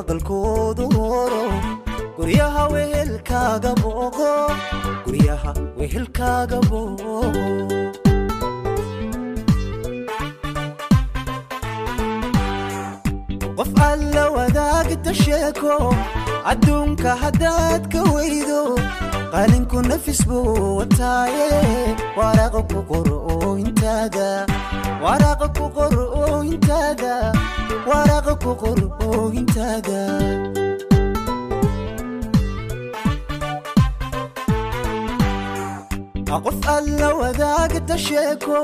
aqalkoodu 0.00 0.84
horo 0.96 1.44
guryaha 2.16 2.62
wehelkaaga 2.74 3.72
booqo 3.82 4.30
guryaha 5.04 5.52
wehelkaaga 5.78 6.58
booqo 6.70 7.14
qof 13.58 13.70
alla 13.90 14.24
wadaagta 14.36 15.12
sheeko 15.22 15.74
adduunka 16.50 17.10
haddaad 17.22 17.82
ka 17.92 18.02
weydo. 18.14 18.60
Qalinku 19.32 19.78
nafis 19.88 20.20
buu 20.28 20.76
wataaye 20.78 21.48
waraaqa 22.18 22.60
ku 22.70 22.80
qor 22.90 23.08
oohintaada 23.34 24.28
waraaqa 25.04 25.46
ku 25.58 25.66
qor 25.76 25.94
oohintaada 26.40 27.14
waraaqa 27.88 28.32
ku 28.42 28.50
qor 28.62 28.78
oohintaada 29.08 30.00
qof 36.44 36.58
alla 36.76 37.08
wadaagta 37.20 37.96
sheeko 38.06 38.58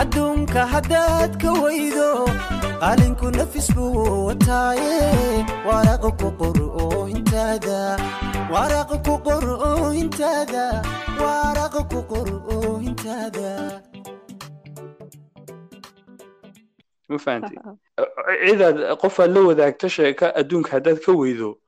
adduunka 0.00 0.62
haddaad 0.72 1.32
ka 1.42 1.50
weydo. 1.62 2.10
Qalinku 2.82 3.26
nafis 3.36 3.68
buu 3.76 4.26
wataaye 4.28 4.98
waraaqa 5.68 6.10
ku 6.20 6.28
qor 6.40 6.58
oohintaada 6.84 7.78
waraaqa 8.54 8.96
ku 9.06 9.14
qor 9.26 9.44
oohintaada 9.70 10.64
waraaqa 11.22 11.80
ku 11.92 12.00
qor 12.10 12.28
oohintaada 12.56 13.50
ma 17.08 17.18
fahanti. 17.18 17.54
Cidaad 18.48 18.76
qofaad 19.02 19.30
la 19.36 19.40
wadaagto 19.48 19.88
sheeka 19.88 20.32
adduunka 20.40 20.76
haddaad 20.76 20.98
ka 21.06 21.12
weydo 21.12 21.58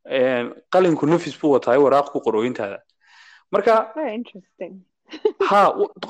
qalinku 0.73 1.07
nafis 1.07 1.39
buu 1.41 1.53
wataayo 1.57 1.83
waraaq 1.87 2.13
ku 2.13 2.21
qorooyintaada 2.27 2.79
marka 3.53 3.93
ha 5.49 5.61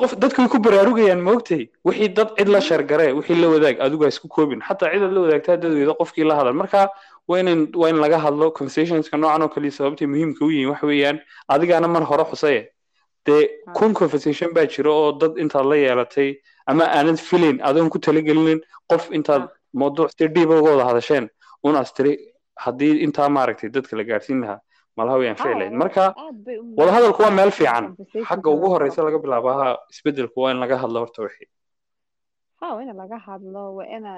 qof 0.01 0.13
dadku 0.23 0.41
way 0.43 0.49
ku 0.53 0.59
baraarugayaan 0.67 1.21
maogtay 1.29 1.63
wixii 1.89 2.09
dad 2.17 2.31
cid 2.39 2.49
la 2.55 2.61
sheergaree 2.69 3.13
wixii 3.19 3.41
la 3.43 3.49
wadaag 3.55 3.77
adigu 3.87 4.05
ha 4.05 4.09
isku 4.15 4.29
koobin. 4.37 4.61
Xataa 4.69 4.93
cidaad 4.95 5.13
la 5.17 5.21
wadaagta 5.25 5.53
haddaad 5.53 5.75
weydo 5.79 5.95
qofkii 6.01 6.25
la 6.25 6.37
hadal. 6.39 6.55
Marka 6.61 6.89
waa 7.29 7.41
in 7.41 7.69
waa 7.81 7.91
in 7.93 8.01
laga 8.05 8.19
hadlo 8.27 8.51
conversationska 8.59 9.17
noocan 9.21 9.43
oo 9.43 9.49
kaliya 9.55 9.77
sababtay 9.79 10.09
muhiimka 10.13 10.45
u 10.45 10.51
yihiin 10.51 10.71
waxa 10.73 10.87
weeyaan 10.87 11.21
adigaana 11.49 11.89
mar 11.89 12.05
hore 12.11 12.25
xusaye. 12.31 12.63
Dee 13.27 13.43
kun 13.77 13.93
conversation 14.01 14.55
baa 14.57 14.67
jira 14.75 14.91
oo 14.91 15.13
dad 15.21 15.39
intaad 15.45 15.67
la 15.73 15.77
yeelatay 15.77 16.31
ama 16.71 16.85
aanad 16.99 17.19
filayn 17.29 17.59
adoon 17.69 17.91
ku 17.95 17.99
talagelinin 17.99 18.61
qof 18.93 19.11
intaad 19.19 19.43
mawduuc 19.81 20.11
si 20.19 20.29
dhiiba 20.35 20.55
uga 20.61 20.71
wada 20.75 20.85
hadasheen 20.91 21.25
unaas 21.69 21.93
tiri 21.97 22.13
haddii 22.65 22.95
intaa 23.07 23.29
maaragtay 23.37 23.71
dadka 23.77 23.97
la 23.97 24.05
gaadhsiin 24.11 24.41
lahaa 24.45 24.61
malaha 24.99 25.17
wayaan 25.21 25.37
ficlayn 25.43 25.75
marka 25.83 26.05
wadahadalku 26.79 27.23
waa 27.23 27.31
meel 27.39 27.51
fiican. 27.59 27.85
Xagga 28.29 28.49
ugu 28.57 28.67
horeysa 28.73 29.05
laga 29.07 29.19
bilaabo 29.25 29.49
ha 29.59 29.67
isbedelku 29.93 30.41
waa 30.43 30.51
in 30.55 30.59
laga 30.65 30.77
hadlo 30.83 30.99
horta 31.05 31.23
wixii. 31.27 31.49
Ha 32.61 32.67
waa 32.75 32.83
in 32.83 32.97
laga 33.03 33.19
hadlo 33.27 33.63
waa 33.79 33.87
ina 33.97 34.13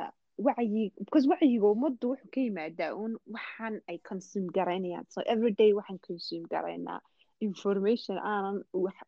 wacyi 0.47 0.85
because 1.05 1.27
wacyiga 1.33 1.67
ummaddu 1.75 2.11
wuxuu 2.13 2.31
ka 2.35 2.41
yimaadaa 2.47 2.95
un 3.05 3.13
waxaan 3.37 3.81
ay 3.91 3.99
consume 4.09 4.47
garaynayaan 4.59 5.05
so 5.15 5.19
everyday 5.35 5.71
waxaan 5.79 5.99
consume 6.09 6.45
garaynaa 6.55 7.01
information 7.41 8.17
aanan 8.33 8.57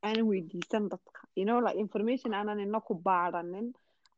aanan 0.02 0.26
weydiisan 0.30 0.88
dadka. 0.92 1.20
You 1.36 1.44
know 1.44 1.58
like 1.66 1.78
information 1.84 2.34
aanan 2.34 2.60
ina 2.66 2.80
ku 2.80 2.94
baadhanin 3.08 3.68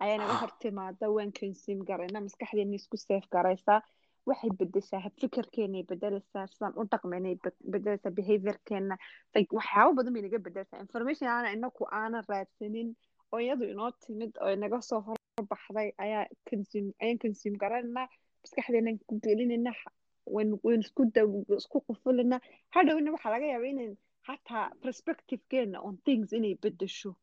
ayaa 0.04 0.18
naga 0.22 0.34
hor 0.42 0.52
timaada 0.62 1.06
waan 1.16 1.32
consume 1.40 1.82
garaynaa 1.90 2.22
maskaxdeena 2.26 2.74
isku 2.80 2.96
safe 2.96 3.26
garaysaa 3.34 3.80
waxay 4.28 4.50
bedeshaa 4.58 5.10
fikirkeenay 5.20 5.82
bedelaysaa 5.90 6.46
sidaan 6.52 6.74
u 6.80 6.84
dhaqmaynay 6.92 7.34
bedelaysaa 7.72 8.12
behaviorkeena 8.18 8.96
like 9.34 9.50
waxyaabo 9.58 9.92
badan 9.98 10.12
bay 10.14 10.22
naga 10.26 10.38
bedelaysaa 10.46 10.80
information 10.86 11.28
aanan 11.34 11.52
inaku 11.58 11.82
aanan 12.00 12.24
raadsanin 12.30 12.88
oo 13.32 13.38
iyadu 13.46 13.64
inoo 13.72 13.90
timid 14.04 14.32
oo 14.44 14.50
inaga 14.56 14.78
soo 14.88 15.00
horbaxday 15.08 15.88
ayaa 16.04 16.24
consume 16.50 16.90
ayaan 17.02 17.18
consume 17.24 17.56
garanaynaa 17.62 18.06
maskaxdeenan 18.42 18.96
ku 19.08 19.14
gelinayna 19.24 19.72
waynu 20.26 20.58
isku 20.80 21.02
isku 21.58 21.80
qufulinaa 21.86 22.40
hadhowna 22.74 23.12
waxaa 23.14 23.30
laga 23.34 23.46
yaabaa 23.52 23.70
inayn 23.74 23.94
hataa 24.28 24.70
perspectivekeena 24.82 25.80
on 25.80 25.94
things 26.04 26.32
inay 26.32 26.54
bedesho. 26.62 27.14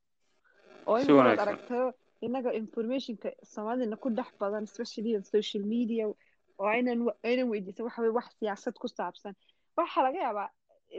Oo 0.87 0.97
inaad 0.99 1.39
aragto 1.39 1.93
inaga 2.21 2.51
informationka 2.61 3.29
soomaalidana 3.53 3.97
ku 4.03 4.09
dhex 4.09 4.29
badan 4.39 4.63
especially 4.63 5.15
on 5.17 5.23
social 5.23 5.63
media 5.63 6.07
oo 6.07 6.67
aynan 6.75 6.99
aynan 7.23 7.47
weydiisan 7.51 7.85
waxa 7.87 8.01
weye 8.01 8.13
wax 8.19 8.27
siyaasad 8.39 8.75
ku 8.81 8.87
saabsan. 8.87 9.33
Waxaa 9.77 10.03
laga 10.07 10.19
yaabaa 10.25 10.49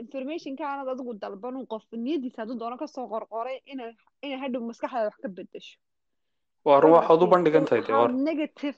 informationka 0.03 0.63
aanad 0.67 0.87
adigu 0.93 1.13
dalban 1.23 1.65
qof 1.73 1.83
niyadiisa 2.05 2.41
hadduu 2.41 2.57
doono 2.61 2.77
ka 2.81 2.87
soo 2.87 3.05
qorqoray 3.13 3.57
inay 3.71 3.91
inay 4.25 4.39
hadhow 4.43 4.61
maskaxdaada 4.69 5.07
wax 5.09 5.17
ka 5.23 5.29
bedesho. 5.37 5.77
Waa 6.65 6.79
run 6.81 6.91
waxaad 6.97 7.21
u 7.23 7.27
bandhigan 7.33 7.65
tahay 7.65 7.81
dee 7.87 7.93
war. 7.93 8.11
negative 8.29 8.77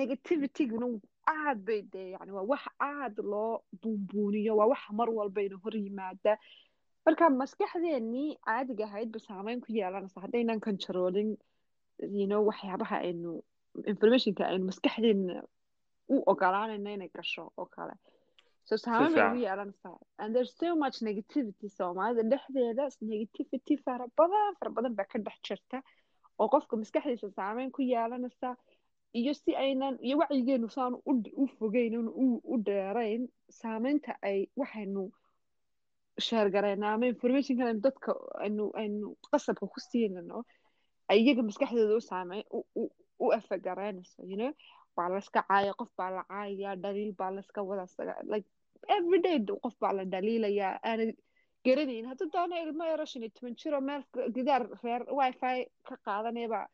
negativityguna 0.00 0.86
aad 1.32 1.58
bay 1.68 1.80
dee 1.92 2.08
yani 2.14 2.32
waa 2.36 2.46
wax 2.52 2.64
aad 2.88 3.16
loo 3.32 3.52
buunbuuniyo 3.82 4.52
waa 4.60 4.68
wax 4.72 4.82
mar 4.98 5.08
walbayna 5.18 5.56
hor 5.64 5.74
yimaada. 5.84 6.32
Marka 7.06 7.24
maskaxdeenii 7.42 8.28
caadiga 8.46 8.84
ahayd 8.88 9.08
ba 9.14 9.18
saameyn 9.28 9.60
ku 9.64 9.68
yeelanaysa 9.78 10.20
haddaynan 10.24 10.60
you 12.18 12.26
know 12.26 12.42
waxyaabaha 12.50 12.96
aynu 13.06 13.32
informationka 13.92 14.42
aynu 14.50 14.64
maskaxdeena 14.70 15.42
u 16.14 16.16
ogolaanayno 16.32 16.90
inay 16.96 17.10
gasho 17.16 17.44
oo 17.60 17.66
kale. 17.74 17.94
So 18.68 18.76
saameyn 18.76 19.14
bay 19.14 19.26
ugu 19.30 19.40
yeelanaysaa 19.46 19.96
and 20.18 20.34
there's 20.34 20.54
so 20.62 20.68
much 20.82 20.96
negativity 21.08 21.68
soomaalida 21.78 22.22
dhexdeeda 22.32 22.84
negativity 23.12 23.74
fara 23.84 24.06
badan 24.18 24.52
fara 24.58 24.70
badan 24.76 24.94
baa 24.98 25.08
ka 25.12 25.18
dhex 25.26 25.38
jirta 25.48 25.78
oo 26.40 26.48
qofka 26.54 26.76
maskaxdiisa 26.82 27.28
saameyn 27.38 27.70
ku 27.76 27.82
yeelanaysa 27.92 28.48
iyo 29.18 29.32
si 29.34 29.56
aynan 29.56 29.98
iyo 30.06 30.18
wacyigeenu 30.18 30.68
saan 30.76 30.94
u 31.42 31.46
fogeyn 31.58 31.94
u 32.52 32.54
dheerayn 32.66 33.28
saameynta 33.60 34.12
ay 34.22 34.46
waxaynu 34.56 35.10
sheergarayna 36.26 36.92
ama 36.94 37.06
informationkan 37.06 37.66
aynu 37.70 37.80
dadka 37.86 38.12
aynu 38.44 38.64
aynu 38.82 39.16
qasabka 39.30 39.66
ku 39.66 39.80
siinano 39.80 40.44
iyaga 41.16 41.42
maskaxdooda 41.42 41.96
u 41.96 42.00
saamey 42.10 42.42
u 43.24 43.26
afagaraynayso 43.38 44.22
you 44.30 44.36
know? 44.36 44.52
Waa 44.96 45.08
layska 45.08 45.42
caaya 45.48 45.72
qof 45.80 45.90
baa 45.98 46.10
la 46.10 46.22
caayaya 46.30 46.76
dhaliil 46.82 47.12
baa 47.18 47.30
layska 47.36 47.62
wada 47.62 47.86
like 48.32 48.46
everyday 48.96 49.38
qof 49.64 49.74
baa 49.80 49.92
la 49.92 50.04
dhaliilayaa 50.04 50.78
aana 50.90 51.04
garanayn 51.64 52.06
hadduu 52.10 52.28
doono 52.34 52.56
ilmo 52.64 52.84
yaro 52.84 53.04
shan 53.06 53.22
iyo 53.22 53.30
toban 53.36 53.54
jiro 53.60 53.80
meel 53.80 54.02
gidaar 54.34 54.62
reer 54.82 55.02
wifi 55.18 55.66
ka 55.88 55.96
qaadanayaba 56.06 56.60
ay 56.62 56.68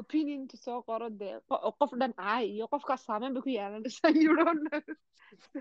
opinionka 0.00 0.56
soo 0.56 0.82
qoro 0.88 1.08
dee 1.20 1.34
qof 1.80 1.90
dhan 2.00 2.12
caay 2.22 2.46
iyo 2.56 2.66
qofkaas 2.72 3.04
saameyn 3.08 3.34
bay 3.34 3.42
ku 3.42 3.50
yeelanaysaa 3.56 4.10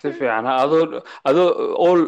si 0.01 0.11
fiican 0.17 0.45
adoo 0.47 1.01
adoo 1.29 1.49
all 1.87 2.01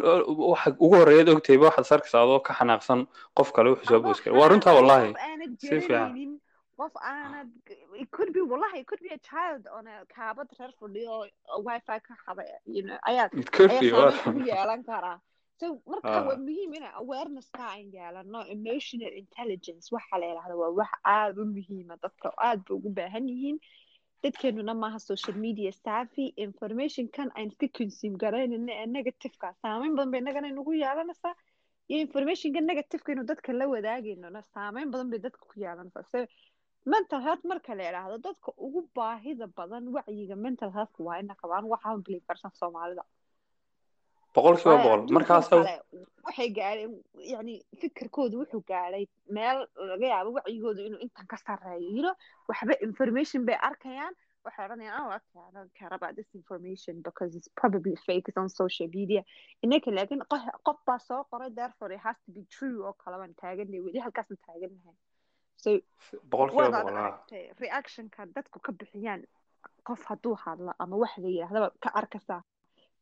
waxa 0.52 0.70
ugu 0.84 0.94
horeeyaad 1.00 1.28
ogtayba 1.34 1.66
waxaad 1.68 1.86
sarkaysa 1.92 2.22
adoo 2.24 2.40
ka 2.48 2.52
xanaaqsan 2.58 3.00
qof 3.38 3.52
kale 3.56 3.68
wuxuu 3.72 3.88
soo 3.92 4.00
boos 4.06 4.20
kara 4.24 4.38
waa 4.40 4.48
runtaa 4.52 4.74
wallahi 4.78 5.14
si 5.58 5.80
fiican 5.80 6.38
qof 6.80 6.94
aanad 7.12 7.48
it 8.02 8.08
could 8.16 8.30
be 8.36 8.40
wallahi 8.52 8.80
it 8.80 8.86
could 8.90 9.02
be 9.06 9.12
a 9.18 9.20
child 9.30 9.62
on 9.78 9.86
a 9.94 9.96
kaabad 10.16 10.48
reer 10.58 10.72
fadhiyo 10.80 11.14
wifi 11.68 11.96
ka 12.08 12.14
xaday 12.24 12.50
you 12.76 12.82
know. 12.86 12.98
ayaa 13.10 13.28
ayaa 13.32 13.90
saameyn 13.90 14.20
kugu 14.24 14.46
yeelan 14.52 14.82
karaa 14.90 15.18
so 15.60 15.66
marka 15.92 16.10
waa 16.28 16.38
muhiim 16.46 16.70
ina 16.78 16.88
awareness-ka 17.02 17.62
aan 17.72 17.86
yeelano 17.96 18.40
emotional 18.54 19.12
intelligence 19.22 19.86
waxa 19.96 20.18
la 20.22 20.26
yidhahda 20.30 20.54
waa 20.62 20.72
wax 20.80 20.92
aada 21.16 21.38
u 21.42 21.46
muhiima 21.56 21.94
dadka 22.04 22.26
aad 22.48 22.58
bay 22.66 22.74
ugu 22.78 22.90
baahan 22.98 23.24
yihiin 23.32 23.58
dadkeenuna 24.22 24.74
maaha 24.82 24.98
social 25.10 25.36
media 25.46 25.72
savvy 25.84 26.24
informationkan 26.46 27.28
aan 27.38 27.48
iska 27.52 27.66
consume 27.78 28.16
garaynayno 28.22 28.72
ee 28.80 28.86
negativeka 28.96 29.48
saameyn 29.62 29.94
badan 29.98 30.10
bay 30.14 30.20
innagana 30.22 30.48
inagu 30.54 30.72
yeelanaysaa 30.82 31.34
iyo 31.90 31.98
informationka 32.06 32.60
negativeka 32.70 33.12
inuu 33.14 33.26
dadka 33.32 33.52
la 33.60 33.66
wadaagaynona 33.74 34.40
saameyn 34.54 34.90
badan 34.94 35.10
bay 35.12 35.20
dadka 35.26 35.42
ku 35.50 35.54
yeelanaysaa 35.64 36.04
so 36.12 36.18
mental 36.92 37.20
health 37.26 37.44
marka 37.52 37.74
la 37.78 37.84
idhaahdo 37.90 38.16
dadka 38.28 38.48
ugu 38.66 38.80
baahida 38.98 39.46
badan 39.58 39.84
wacyiga 39.96 40.36
mental 40.46 40.70
healthka 40.76 41.00
waa 41.08 41.18
ina 41.22 41.34
qabaan 41.42 41.64
waxaan 41.74 42.02
believe 42.06 42.26
karsan 42.30 42.52
soomaalida 44.38 44.44
boqolkiiba 44.44 44.76
boqol. 44.84 45.00
markaas 45.16 45.50
waxay 46.28 46.48
gaadheen 46.58 46.92
yani 47.34 47.54
fikirkooda 47.80 48.36
wuxuu 48.40 48.62
gaadhay 48.70 49.04
meel 49.36 49.58
laga 49.90 50.06
yaabo 50.14 50.30
wacyigooda 50.38 50.80
inuu 50.88 51.00
intan 51.06 51.26
ka 51.26 51.36
sarreeyo. 51.44 51.90
Know 52.02 52.14
waxba 52.48 52.74
information 52.88 53.44
bay 53.48 53.58
arkayaan. 53.68 54.14
Waxay 54.44 54.64
odhanayaan 54.66 55.00
oh 55.04 55.16
okay 55.16 55.40
I 55.48 55.50
don't 55.56 55.72
care 55.80 55.94
about 55.98 56.14
this 56.18 56.30
information 56.40 56.94
because 57.08 57.30
it's 57.38 57.50
probably 57.60 57.94
fake 58.06 58.28
it's 58.28 58.40
on 58.42 58.48
social 58.48 58.88
media. 58.98 59.22
Innaka 59.64 59.90
laakiin 59.98 60.22
qof 60.66 60.78
baa 60.86 60.98
soo 61.08 61.22
qoray 61.32 61.50
therefore 61.60 61.90
it 61.96 62.00
has 62.08 62.16
to 62.26 62.30
be 62.36 62.42
true. 62.56 62.78
Oo 62.86 62.92
kale 63.02 63.16
baan 63.22 63.34
taaganay 63.42 63.80
weli 63.86 63.98
halkaasna 64.06 64.36
taagannahay 64.46 64.96
so 65.62 65.70
aragtay 66.56 67.44
reactionka 67.60 68.26
dadku 68.34 68.60
ka 68.66 68.72
bixiyaan 68.80 69.24
qof 69.88 70.04
hadduu 70.10 70.34
hadlo 70.44 70.72
ama 70.78 70.96
wax 71.02 71.18
la 71.24 71.28
yidhahdaba 71.28 71.68
ka 71.84 71.90
arkaysaa 72.00 72.42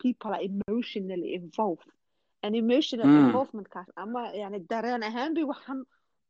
people 0.05 0.31
are 0.37 0.43
emotionally 0.51 1.31
involved. 1.41 1.89
And 2.43 2.55
emotional 2.55 3.07
Mm. 3.07 3.19
involvementkaas 3.27 3.89
ama 3.97 4.23
yani 4.43 4.59
dareen 4.71 5.03
ahaan 5.09 5.35
bay 5.35 5.45
waxaan 5.53 5.81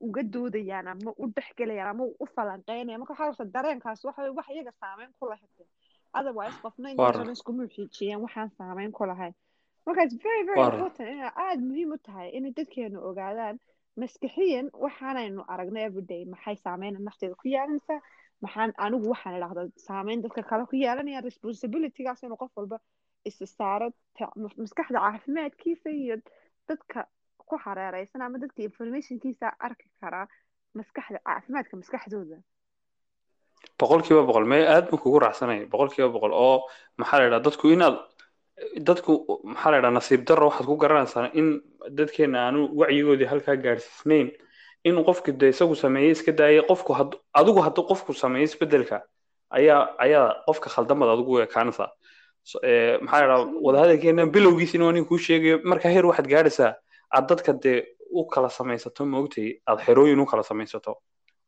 uga 0.06 0.22
doodayaan 0.34 0.86
ama 0.92 1.10
u 1.22 1.24
dhexgelayaan 1.36 1.88
ama 1.94 2.04
u 2.22 2.26
falanqeynayaan 2.34 3.00
marka 3.00 3.12
waxaa 3.14 3.26
rabta 3.30 3.44
dareenkaas 3.56 4.04
waxa 4.08 4.32
wax 4.38 4.46
iyaga 4.54 4.72
saameyn 4.80 5.10
ku 5.18 5.24
lahayd 5.30 5.68
otherwise 6.18 6.56
qofna 6.64 6.88
War. 7.00 7.14
inta 7.16 7.32
iskuma 7.36 7.64
xiijiyaan 7.74 8.20
waxaan 8.26 8.50
saameyn 8.58 8.92
ku 8.98 9.04
lahayn 9.10 9.34
marka 9.86 10.00
it's 10.06 10.16
very 10.28 10.42
very 10.48 10.60
important. 10.66 11.08
inay 11.14 11.30
aada 11.44 11.62
muhiim 11.68 11.90
u 11.96 11.98
tahay 12.06 12.28
inay 12.38 12.52
dadkeenu 12.58 12.98
ogaadaan 13.08 13.56
maskixiyan 14.00 14.66
waxaanaynu 14.84 15.42
aragnay 15.52 15.82
everyday 15.88 16.22
maxay 16.32 16.56
saameyn 16.66 16.94
nafteeda 17.08 17.34
ku 17.40 17.46
yeelanaysaa 17.54 18.00
maxaan 18.44 18.70
anigu 18.86 19.06
waxaan 19.12 19.34
idhahda 19.38 19.62
saameyn 19.88 20.22
dadka 20.24 20.42
kale 20.50 20.64
ku 20.70 20.76
yeelanaya 20.84 21.20
responsibilitygaas 21.28 22.22
inuu 22.22 22.36
qof 22.42 22.52
walba 22.58 22.76
isa 23.30 23.46
saaro 23.58 23.88
ta- 24.18 24.32
mas- 24.42 24.58
maskaxda 24.64 24.98
caafimaadkiisa 25.06 25.90
iyo 26.02 26.16
dadka 26.68 26.98
ku 27.48 27.54
hareereysan 27.64 28.22
ama 28.26 28.38
dadka 28.44 28.60
informationkiisa 28.68 29.46
arki 29.66 29.86
karaa 30.00 30.26
maskaxda 30.78 31.18
caafimaadka 31.28 31.74
maskaxdooda 31.80 32.38
boqolkiiba 33.80 34.22
boqol 34.28 34.46
mee 34.52 34.62
aad 34.74 34.84
baan 34.90 35.00
kugu 35.04 35.18
raacsanaya 35.24 35.66
boqolkiiba 35.72 36.08
boqol 36.16 36.32
oo 36.46 36.56
maxaa 37.00 37.18
la 37.20 37.26
idhaha 37.28 37.44
dadku 37.48 37.66
inaad 37.76 37.96
dadku 38.88 39.12
maxaa 39.52 39.70
la 39.72 39.78
idhaha 39.80 39.94
nasiib 39.98 40.22
darro 40.28 40.46
waxaad 40.50 40.66
ku 40.70 40.76
garanaysaa 40.82 41.26
in 41.40 41.46
dadkeena 41.98 42.38
aanu 42.46 42.60
wacyigoodii 42.80 43.28
halkaa 43.32 43.56
gaadhsiisnayn 43.64 44.28
in 44.88 44.96
qofki 45.08 45.30
de 45.40 45.46
isagu 45.54 45.74
sameeyey 45.84 46.12
iska 46.16 46.32
daayay 46.40 46.62
qofku 46.70 46.90
adigu 47.40 47.60
hadduu 47.66 47.84
qofku 47.90 48.12
sameeyo 48.22 48.44
isbeddelka 48.48 48.96
ayaa 49.58 49.82
ayaa 50.04 50.26
qofka 50.48 50.68
khaldamada 50.74 51.12
adigu 51.16 51.32
u 51.36 51.44
ekaanaysaa 51.48 51.90
So, 51.90 52.04
eh, 52.04 52.05
maxaa 52.54 53.26
la 53.26 53.36
idhaha 53.36 53.50
wadahadalkeena 53.66 54.26
bilowgiisina 54.34 54.84
waa 54.86 54.92
nin 54.92 55.04
kuu 55.10 55.18
sheegayo 55.18 55.60
marka 55.64 55.88
heer 55.88 56.06
waxaad 56.06 56.28
gaadhaysaa 56.34 56.72
aad 57.16 57.28
dadka 57.28 57.52
dee 57.64 57.78
u 58.18 58.24
kala 58.26 58.48
samaysato 58.58 59.04
maogtay 59.14 59.48
aad 59.66 59.80
xerooyin 59.86 60.20
u 60.20 60.26
kala 60.26 60.42
samaysato. 60.42 60.96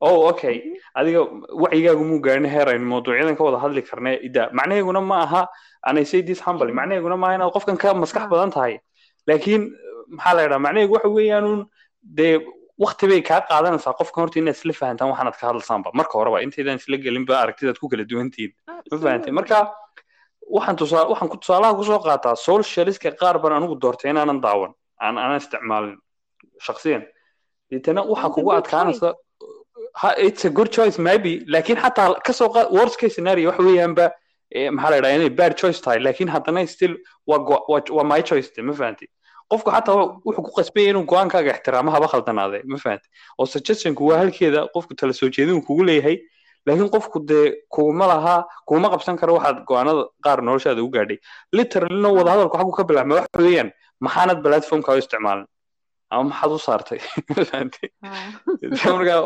Oh 0.00 0.28
okay. 0.30 0.56
Adiga 0.94 1.20
wacyigaagu 1.62 2.04
muu 2.10 2.20
gaarin 2.26 2.46
heer 2.46 2.68
aynu 2.72 2.86
mawduucyadan 2.92 3.36
ka 3.38 3.44
wada 3.44 3.58
hadli 3.64 3.82
karnay 3.82 4.16
ida. 4.28 4.50
Macnaheeguna 4.58 5.00
ma 5.10 5.22
aha 5.22 5.42
anay 5.82 6.04
say 6.04 6.22
this 6.22 6.40
humble. 6.40 6.70
Macnaheeguna 6.78 7.16
ma 7.18 7.26
aha 7.28 7.34
inaad 7.38 7.52
qofkan 7.56 7.76
ka 7.82 7.94
maskax 7.94 8.22
Ah. 8.26 8.28
badan 8.32 8.50
tahay. 8.56 8.78
Laakiin 9.26 9.62
maxaa 10.16 10.34
la 10.36 10.42
yidhaha 10.44 10.62
macnaheegu 10.66 10.94
waxa 10.94 11.08
weeyaanuun 11.16 11.66
dee 12.18 12.38
wakti 12.78 13.06
bay 13.10 13.20
kaa 13.22 13.40
qaadanaysaa. 13.50 13.94
Qofkan 14.00 14.20
horta 14.22 14.38
inaad 14.38 14.54
isla 14.58 14.72
fahantaan 14.80 15.10
waxaanaad 15.10 15.36
ka 15.40 15.46
hadlaysaanba 15.50 15.90
marka 16.00 16.14
horeba 16.20 16.42
intaydaan 16.46 16.78
isla 16.82 16.96
gelinba 17.06 17.34
aragtidaad 17.42 17.78
ku 17.82 17.88
kala 17.90 18.04
duwantihiin. 18.10 18.52
Ma 18.90 18.98
fahantay 19.02 19.32
marka 19.40 19.56
waxaan 20.56 20.76
tusaa 20.76 21.04
waxaan 21.10 21.30
tusaalaha 21.42 21.74
ku 21.78 21.84
soo 21.84 21.98
qaataa 22.06 22.34
socialistka 22.36 23.10
qaar 23.20 23.36
baan 23.42 23.52
anigu 23.58 23.74
doortay 23.82 24.10
inaanan 24.10 24.40
daawan. 24.40 24.72
Aan 25.00 25.18
aanan 25.18 25.36
isticmaalin 25.42 25.96
shakhsiyan. 26.66 27.02
Deetana 27.70 28.02
waxaa 28.12 28.30
kugu 28.36 28.50
adkaanaysa 28.58 29.14
ha 30.00 30.08
it's 30.26 30.44
a 30.44 30.50
good 30.50 30.70
choice 30.76 30.98
maybe. 31.08 31.32
Laakiin 31.46 31.78
xataa 31.84 32.14
ka 32.26 32.32
soo 32.32 32.48
qaad 32.54 32.72
worst 32.78 32.96
case 33.00 33.14
scenario 33.14 33.50
waxa 33.50 33.62
weeyaanba 33.62 34.10
eh, 34.50 34.70
maxaa 34.70 34.90
la 34.90 34.96
yidhaha 34.96 35.14
inay 35.18 35.30
bad 35.40 35.52
choice 35.60 35.80
tahay. 35.84 36.00
Laakiin 36.06 36.30
haddana 36.34 36.66
still 36.66 36.94
waa 37.26 38.04
my 38.04 38.20
choice 38.22 38.48
de 38.56 38.62
ma 38.62 38.72
fahantay 38.72 39.08
qofku 39.50 39.70
xataa 39.70 39.94
wuxuu 40.26 40.42
ku 40.46 40.52
qasbaya 40.58 40.90
inuu 40.92 41.04
go'aankaaga 41.10 41.50
ixtiraamo 41.56 41.90
haba 41.90 42.08
khaldanaade 42.12 42.58
ma 42.72 42.78
fahantay 42.84 43.10
oo 43.38 43.46
suggestionku 43.54 44.02
waa 44.08 44.18
halkeeda 44.22 44.60
qofku 44.74 44.94
tala 44.94 45.12
soo 45.12 45.30
kugu 45.66 45.82
leeyahay 45.90 46.16
laakiin 46.68 46.90
qofku 46.94 47.18
dee 47.30 47.46
kuguma 47.74 48.06
laha 48.12 48.34
kuguma 48.68 48.88
qabsan 48.94 49.16
karo 49.20 49.36
waxaad 49.38 49.58
go'aanada 49.68 50.02
qaar 50.24 50.38
noloshaada 50.48 50.80
u 50.86 50.90
gaadhay 50.96 51.18
literallyna 51.56 52.08
wada 52.18 52.30
hadalku 52.34 52.56
xaggu 52.60 52.72
ka 52.78 52.88
bilaabma 52.90 53.20
waxa 53.20 53.44
weeyaan 53.46 53.70
maxaanad 54.06 54.38
platformka 54.44 54.92
u 54.94 54.98
isticmaalin? 55.02 55.46
Ama 56.10 56.24
maxaad 56.30 56.52
u 56.56 56.58
saartay? 56.58 57.00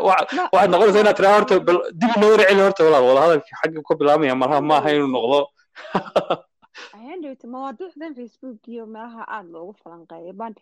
Waxaad 0.07 0.69
noqonaysaa 0.71 1.03
inaad 1.03 1.17
tiraa 1.19 1.35
horta 1.37 1.55
dib 1.99 2.11
inoo 2.17 2.33
celi 2.39 2.61
horta 2.65 2.87
walaal 2.87 3.05
wada 3.09 3.21
hadalkii 3.25 3.59
xagga 3.61 3.79
ka 3.87 3.93
bilaabmaya 3.99 4.35
malaha 4.41 4.61
maaha 4.71 4.87
inuu 4.95 5.11
noqdo. 5.17 5.39
Ayaan 6.97 7.21
mawaadiicdan 7.55 8.15
facebook 8.19 8.59
iyo 8.73 8.85
meelaha 8.95 9.21
aada 9.35 9.49
loogu 9.55 9.73
falanqeeyo. 9.83 10.33
Baan 10.41 10.53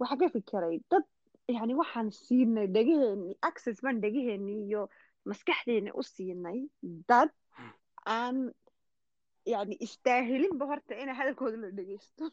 waxaa 0.00 0.20
ka 0.20 0.26
fikiray 0.34 0.76
dad 0.90 1.04
yani 1.48 1.74
waxaan 1.80 2.08
siinay 2.10 2.66
dhegaheeni 2.76 3.30
access 3.48 3.80
baan 3.84 4.00
dhegaheeni 4.04 4.54
iyo 4.66 4.82
maskaxdeeni 5.24 5.90
u 6.00 6.02
siinay 6.02 6.58
dad 7.08 7.30
aan 8.06 8.36
yani 9.46 9.76
istaahilinba 9.86 10.66
horta 10.70 10.94
inay 11.02 11.14
hadalkooda 11.20 11.56
la 11.64 11.70
dhegeysto 11.78 12.24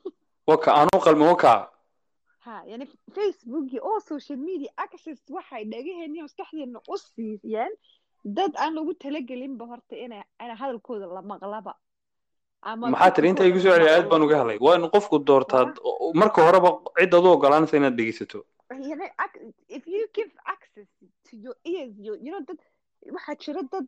waka 0.48 0.70
aanu 0.80 1.00
qalmi 1.06 1.26
waka 1.32 1.54
ha 2.46 2.56
yani 2.72 2.86
facebook 3.16 3.66
iyo 3.74 3.82
all 3.90 4.02
social 4.02 4.38
media 4.50 4.72
access 4.86 5.20
waxay 5.38 5.64
dhegaheeni 5.74 6.16
iyo 6.18 6.24
maskaxdeena 6.28 6.80
u 6.94 6.98
siiyeen 6.98 7.74
dad 8.38 8.52
aan 8.64 8.74
lagu 8.78 8.94
talagelinba 9.04 9.66
horta 9.72 9.96
ina 10.06 10.24
ina 10.44 10.56
hadalkooda 10.62 11.06
la 11.16 11.22
maqlaba 11.32 11.74
maxaa 12.92 13.12
tiri 13.16 13.30
inta 13.30 13.46
igu 13.50 13.60
soo 13.64 13.72
celiya 13.76 13.92
aad 13.98 14.08
baan 14.12 14.24
uga 14.28 14.38
helay 14.42 14.58
waa 14.66 14.76
in 14.78 14.90
qofku 14.96 15.20
doortaa 15.28 15.64
marka 16.22 16.40
horeba 16.48 16.70
cid 17.00 17.14
adu 17.20 17.28
ogolaanaysa 17.36 17.78
inaad 17.80 17.96
dhegeysato 18.00 18.40
waxaa 23.16 23.36
jira 23.44 23.62
dad 23.72 23.88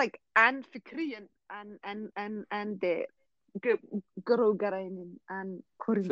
like 0.00 0.18
aan 0.34 0.62
fikriyan 0.72 1.28
aan 1.48 1.78
aan 1.82 2.10
aan 2.22 2.34
aan 2.50 2.78
dee 2.78 3.06
ga- 3.64 3.82
garow 4.26 4.52
garaynin 4.62 5.18
aan 5.26 5.62
korin 5.84 6.04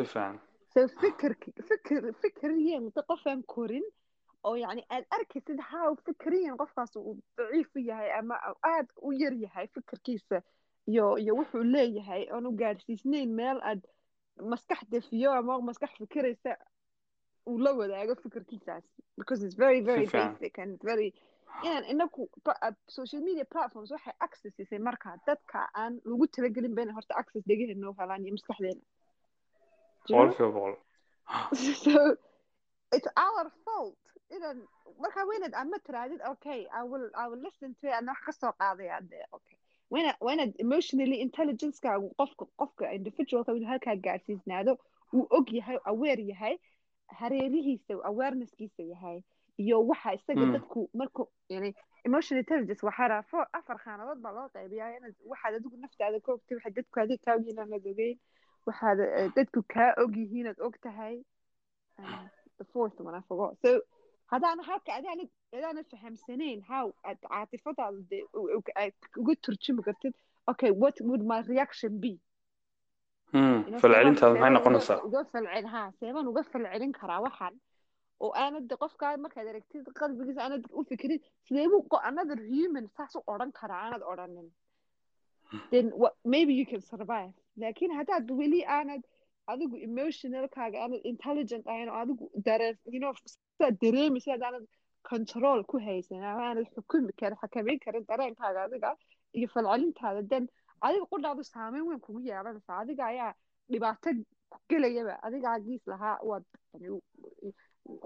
so 0.73 0.87
fikirki 1.01 1.51
fikir 1.69 2.13
fikriyan 2.21 2.91
dad 2.95 3.05
qof 3.07 3.25
aan 3.27 3.43
korin 3.55 3.83
oo 4.43 4.55
yani 4.55 4.83
aad 4.89 5.05
arkaysid 5.17 5.59
how 5.71 5.95
fikriyan 6.05 6.57
qofkaas 6.57 6.95
uu 6.95 7.17
daciif 7.37 7.75
u 7.75 7.79
yahay 7.79 8.11
ama 8.19 8.35
aad 8.73 8.87
u 9.01 9.11
yar 9.21 9.33
yahay 9.33 9.67
fikirkiisa 9.67 10.41
iyo 10.87 11.17
iyo 11.17 11.33
wuxuu 11.39 11.63
leeyahay 11.63 12.23
oon 12.31 12.45
u 12.49 12.51
gaadhsiisnayn 12.61 13.29
meel 13.39 13.59
aad 13.69 13.81
maskax 14.51 14.79
defiyo 14.91 15.31
ama 15.33 15.59
maskax 15.61 15.91
fikiraysa 15.97 16.57
uu 17.49 17.57
la 17.57 17.71
wadaago 17.79 18.15
fikirkiisaas 18.15 18.83
because 19.17 19.45
it's 19.45 19.57
very 19.57 19.81
very 19.81 20.05
basic 20.17 20.59
and 20.59 20.79
very 20.83 21.09
inaan 21.63 21.85
inaku 21.93 22.29
pa- 22.43 22.59
uh, 22.67 22.73
social 22.87 23.21
media 23.21 23.45
platforms 23.45 23.91
waxay 23.91 24.13
access 24.19 24.53
siisay 24.55 24.79
markaa 24.79 25.15
dadka 25.27 25.69
aan 25.73 26.01
lagu 26.05 26.27
talagelin 26.27 26.75
bayna 26.75 26.93
horta 26.93 27.15
access 27.21 27.43
dhegaheena 27.47 27.89
u 27.89 27.95
helaan 27.99 28.25
iyo 28.25 28.33
maskaxdeena. 28.37 28.81
So 31.83 32.15
it's 32.95 33.09
our 33.25 33.45
fault. 33.65 33.97
Inaan 34.35 34.59
markaa 35.03 35.25
weynaad 35.29 35.53
ama 35.55 35.79
tiraadid 35.79 36.21
okay 36.33 36.67
i 36.79 36.83
will 36.83 37.09
i 37.23 37.25
will 37.29 37.41
listen 37.47 37.75
to 37.81 37.87
it 37.87 37.93
ana 37.93 38.11
wax 38.11 38.21
ka 38.25 38.31
soo 38.31 38.51
qaadaya 38.59 39.01
de 39.09 39.19
okay. 39.31 39.57
Wayna 39.91 40.13
waynaad 40.27 40.53
emotionally 40.59 41.17
intelligencekaagu 41.25 42.07
qofka 42.19 42.45
qofka 42.61 42.91
individualka 42.97 43.51
inuu 43.55 43.69
halkaa 43.69 43.95
gaarsiisnaado 43.95 44.77
uu 45.13 45.27
og 45.37 45.47
yahay 45.53 45.77
aware 45.91 46.23
yahay 46.31 46.55
hareerihiisa 47.19 47.93
awareness-kiisa 48.11 48.83
yahay 48.93 49.21
iyo 49.63 49.77
waxa 49.91 50.13
isaga 50.17 50.45
Mm. 50.45 50.53
dadku 50.55 50.79
marku 50.99 51.23
yani 51.53 51.69
emotional 52.07 52.39
intelligence 52.43 52.83
waxaa 52.87 53.19
afar 53.59 53.77
khaanadood 53.85 54.19
baa 54.25 54.33
loo 54.37 54.47
qaybiyaa 54.55 54.89
inaad 54.97 55.15
waxaad 55.31 55.53
adigu 55.59 55.77
naftaada 55.85 56.19
ka 56.25 56.31
ogtay 56.37 56.55
waxa 56.57 56.69
dadku 56.77 56.99
adiga 57.03 57.23
kaa 57.25 57.35
ogyihiin 57.39 57.59
aanad 57.63 57.85
ogeyn 57.93 58.17
waxaad 58.67 58.99
eh, 59.19 59.27
dadku 59.37 59.59
kaa 59.75 59.91
og 60.03 60.11
yihiin 60.21 60.47
aad 60.51 60.59
og 60.67 60.75
tahay 60.87 61.15
the 62.59 62.65
fourth 62.73 62.99
one 63.07 63.15
I 63.19 63.21
forgot. 63.29 63.53
So 63.65 63.69
hadaan 64.33 64.59
halka 64.69 64.91
adaanad 64.99 65.29
adaanad 65.57 65.85
fahamsanayn 65.93 66.59
how 66.71 66.85
aad 67.09 67.17
caatifadaada 67.31 67.99
dee 68.11 68.23
aad 68.83 68.95
uga 69.21 69.33
turjumi 69.45 69.81
kartid 69.87 70.13
okay 70.51 70.71
what 70.83 70.95
would 71.09 71.23
my 71.33 71.39
reaction 71.53 71.93
be 72.05 72.13
Hmm, 73.35 73.55
falcelintaada 73.83 74.33
maxay 74.41 74.51
noqonaysaa 74.57 74.97
uga- 75.07 75.25
falcel 75.33 75.65
ha 75.73 75.81
seebaan 75.99 76.27
uga 76.31 76.43
falcelin 76.51 76.91
karaa 76.99 77.19
waxan 77.27 77.53
oo 78.25 78.31
aanad 78.43 78.71
qofkaa 78.83 79.11
markaad 79.25 79.47
aragtid 79.53 79.85
qalbigiisa 79.99 80.41
aanad 80.45 80.63
u 80.79 80.83
fikirin 80.91 81.21
sidee 81.47 81.67
buu 81.73 81.81
qo- 81.93 82.03
another 82.11 82.39
human 82.53 82.85
saas 82.97 83.15
u 83.19 83.21
odhan 83.33 83.51
karaa 83.59 83.81
aanad 83.85 84.03
odhanin 84.13 84.47
then 85.71 85.85
maybe 86.33 86.53
you 86.59 86.65
can 86.71 86.81
survive 86.91 87.33
laakiin 87.63 87.91
haddaad 87.99 88.31
weli 88.39 88.61
aanad 88.77 89.03
adigu 89.53 89.75
emotionalkaaga 89.87 90.77
aanad 90.85 91.01
intelligent 91.11 91.67
ahayn 91.73 91.89
oo 91.93 91.99
adigu 92.03 92.25
dareen 92.47 92.77
you 92.95 92.99
know 93.03 93.13
sidaad 93.33 93.75
dareemaysa 93.85 94.31
haddaanad 94.35 94.65
control 95.11 95.59
ku 95.71 95.77
haysan 95.87 96.23
ama 96.31 96.41
aanad 96.47 96.67
xukumi 96.75 97.13
karin 97.21 97.37
xakameyn 97.43 97.79
karin 97.85 98.05
dareenkaaga 98.11 98.63
adiga 98.67 98.89
iyo 99.37 99.47
falcelintaada 99.53 100.21
then 100.33 100.45
adiga 100.87 101.05
qudhaadu 101.13 101.43
saameyn 101.53 101.85
weyn 101.89 102.01
kugu 102.07 102.19
yeelanaysaa 102.29 102.79
adiga 102.83 103.03
ayaa 103.13 103.31
dhibaato 103.71 104.09
ku 104.53 104.57
gelayaba 104.71 105.13
adigaa 105.27 105.55
giis 105.67 105.83
lahaa 105.93 106.15
waad 106.31 106.43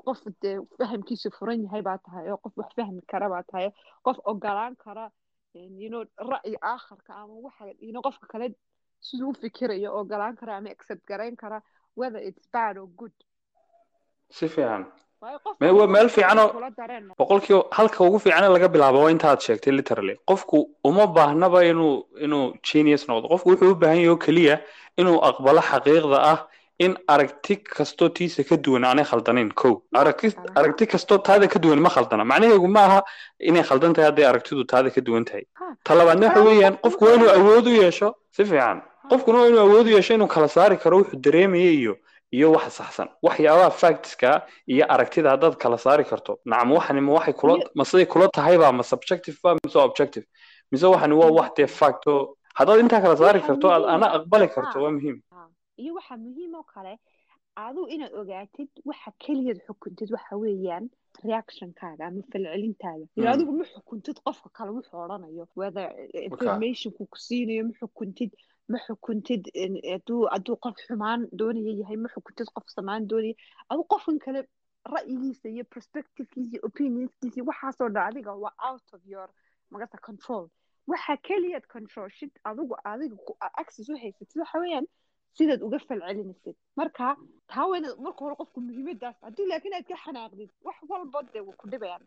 qof 0.05 0.19
dee 0.41 0.57
fahamkiisu 0.79 1.29
furan 1.38 1.63
yahay 1.65 1.82
baa 1.89 1.97
tahay 2.05 2.25
oo 2.32 2.38
qof 2.43 2.53
wax 2.61 2.71
fahmi 2.79 3.01
kara 3.11 3.29
baa 3.34 3.43
tahay 3.51 3.69
qof 4.05 4.17
ogolaan 4.32 4.75
kara 4.84 5.05
know 5.91 6.03
ra'yi 6.32 6.55
aakharka 6.73 7.11
ama 7.21 7.34
waxa 7.45 7.65
qofka 8.07 8.25
kale 8.34 8.47
siduu 9.07 9.29
u 9.29 9.34
fikirayo 9.41 9.89
ogolaan 9.99 10.36
kara 10.39 10.57
ama 10.57 10.69
accept 10.75 11.03
garayn 11.11 11.36
kara 11.36 11.61
whether 11.99 12.21
it's 12.29 12.45
bad 12.53 12.77
or 12.77 12.88
good. 12.99 13.11
Si 14.29 14.47
fiican. 14.47 14.86
Waa 15.21 15.88
meel 15.88 16.09
fiican 16.09 16.39
oo- 16.39 16.53
kula 16.53 16.69
dareen. 16.77 17.05
boqolkiiba 17.19 17.61
halka 17.77 18.03
ugu 18.07 18.19
fiican 18.19 18.43
ee 18.43 18.53
laga 18.55 18.67
bilaabo 18.75 19.01
waa 19.03 19.11
intaad 19.15 19.39
sheegtay 19.45 19.73
literally. 19.79 20.15
Qofku 20.29 20.57
uma 20.89 21.05
baahnaba 21.17 21.59
inuu 21.71 21.95
inuu 22.25 22.45
genius 22.67 23.03
noqdo. 23.09 23.27
Qofku 23.34 23.49
wuxuu 23.51 23.71
u 23.71 23.75
baahan 23.82 23.97
yahay 23.97 24.09
oo 24.13 24.17
keliya 24.25 24.55
inuu 25.01 25.17
aqbalo 25.29 25.61
xaqiiqda 25.69 26.17
ah 26.32 26.39
in 26.86 26.93
aragti 27.13 27.55
kastoo 27.77 28.09
tiisa 28.17 28.43
ka 28.49 28.55
duwan 28.65 28.84
aanay 28.89 29.05
khaldanayn 29.11 29.49
kow 29.61 29.73
aragti 30.59 30.86
kastoo 30.93 31.17
taada 31.27 31.47
ka 31.53 31.59
duwan 31.63 31.79
ma 31.86 31.89
khaldana. 31.95 32.23
Macnaheegu 32.32 32.67
ma 32.75 32.82
aha 32.88 32.99
inay 33.49 33.63
khaldan 33.69 33.93
tahay 33.93 34.07
hadday 34.09 34.25
aragtidu 34.32 34.63
taada 34.71 34.89
ka 34.95 35.01
duwan 35.01 35.25
tahay. 35.29 35.43
Ha. 35.59 35.65
ta 35.86 35.93
labaadna 35.95 36.27
waxa 36.27 36.41
weeyaan 36.47 36.75
qofku 36.84 37.01
waa 37.05 37.15
inuu 37.17 37.29
awood 37.38 37.67
u 37.67 37.73
yeesho 37.82 38.07
si 38.36 38.45
fiican. 38.45 38.82
Qofkuna 39.11 39.38
waa 39.41 39.47
inuu 39.51 39.59
awood 39.67 39.88
u 39.88 39.91
yeesho 39.97 40.13
inuu 40.17 40.27
kala 40.27 40.47
saari 40.47 40.77
karo 40.84 40.97
wuxuu 41.01 41.19
dareemaya 41.25 41.71
iyo 41.82 41.93
iyo 42.38 42.51
waxa 42.55 42.69
saxsan. 42.79 43.07
Waxyaabaha 43.25 43.71
factska 43.82 44.29
iyo 44.73 44.86
aragtida 44.93 45.29
haddaad 45.34 45.55
kala 45.63 45.77
saari 45.77 46.03
karto. 46.11 46.39
Nacam 46.45 46.71
waxani 46.77 47.01
ma 47.01 47.11
waxay 47.17 47.34
kula 47.41 47.53
ma 47.75 47.84
siday 47.89 48.05
kula 48.13 48.27
tahayba 48.38 48.71
ma 48.71 48.84
subjective 48.91 49.38
ba 49.43 49.55
mise 49.63 49.75
objective. 49.88 50.25
Mise 50.71 50.86
waxani 50.93 51.13
waa 51.21 51.32
wax 51.39 51.49
dee 51.57 51.67
facto. 51.67 52.13
Haddaad 52.59 52.79
intaa 52.84 53.01
kala 53.05 53.15
saari 53.21 53.39
karto 53.47 53.65
aad 53.73 53.84
ana 53.95 54.07
aqbali 54.17 54.47
karto 54.55 54.77
waa 54.84 54.91
muhiim 54.97 55.17
iyo 55.84 55.91
waxaa 55.99 56.17
muhiim 56.25 56.53
oo 56.59 56.63
kale 56.73 56.93
aduu 57.65 57.88
inaad 57.93 58.13
ogaatid 58.21 58.69
waxa 58.89 59.11
keliyaad 59.23 59.59
xukuntid 59.67 60.09
waxa 60.15 60.36
weeyaan 60.43 60.86
reactionkaaga 61.23 62.03
ama 62.07 62.21
falcelintaada. 62.32 63.05
Mm. 63.05 63.17
ila 63.19 63.32
adigu 63.36 63.51
ma 63.59 63.65
xukuntid 63.73 64.17
qofka 64.25 64.49
kale 64.57 64.71
wuxuu 64.77 64.99
odhanayo 65.05 65.45
whether 65.61 65.86
informationku 66.29 67.01
ku 67.11 67.17
siinayo 67.25 67.63
ma 67.69 67.73
xukuntid 67.82 68.32
ma 68.71 68.77
xukuntid 68.86 69.43
hadduu 70.34 70.55
qof 70.63 70.75
xumaan 70.88 71.21
doonaya 71.39 71.73
yahay 71.82 71.97
ma 72.03 72.09
xukuntid 72.15 72.47
qof 72.55 72.65
samaan 72.77 73.07
doonaya 73.11 73.36
adu 73.71 73.84
qofkan 73.93 74.17
kale 74.25 74.39
ra'yigiisa 74.93 75.47
iyo 75.55 75.63
perspectivekiisa 75.73 76.51
iyo 76.55 76.61
opinionskiisa 76.67 77.36
iyo 77.38 77.45
waxaasoo 77.51 77.89
dhan 77.95 78.05
adiga 78.09 78.32
waa 78.43 78.55
out 78.69 78.88
of 78.95 79.01
your 79.13 79.27
magata 79.71 79.97
control. 80.07 80.45
Waxa 80.91 81.13
keliyaad 81.27 81.65
controlshid 81.75 82.32
adigu 82.49 82.75
adiga 82.91 83.15
access 83.61 83.89
u 83.89 83.95
haysatid 84.03 84.38
waxa 84.43 84.59
weeyaan 84.63 84.88
sidaad 85.38 85.61
uga 85.67 85.79
falcelinaysid 85.88 86.55
marka 86.79 87.05
taa 87.51 87.65
waa 87.69 87.77
inaad 87.79 87.97
marka 88.05 88.19
hore 88.25 88.36
qofku 88.41 88.59
muhiimadaas 88.67 89.17
haddii 89.25 89.47
laakiin 89.51 89.73
aad 89.77 89.88
ka 89.91 89.95
xanaaqdid 90.05 90.49
wax 90.67 90.77
walba 90.91 91.19
dee 91.34 91.43
way 91.47 91.55
ku 91.61 91.65
dhibayaan 91.73 92.03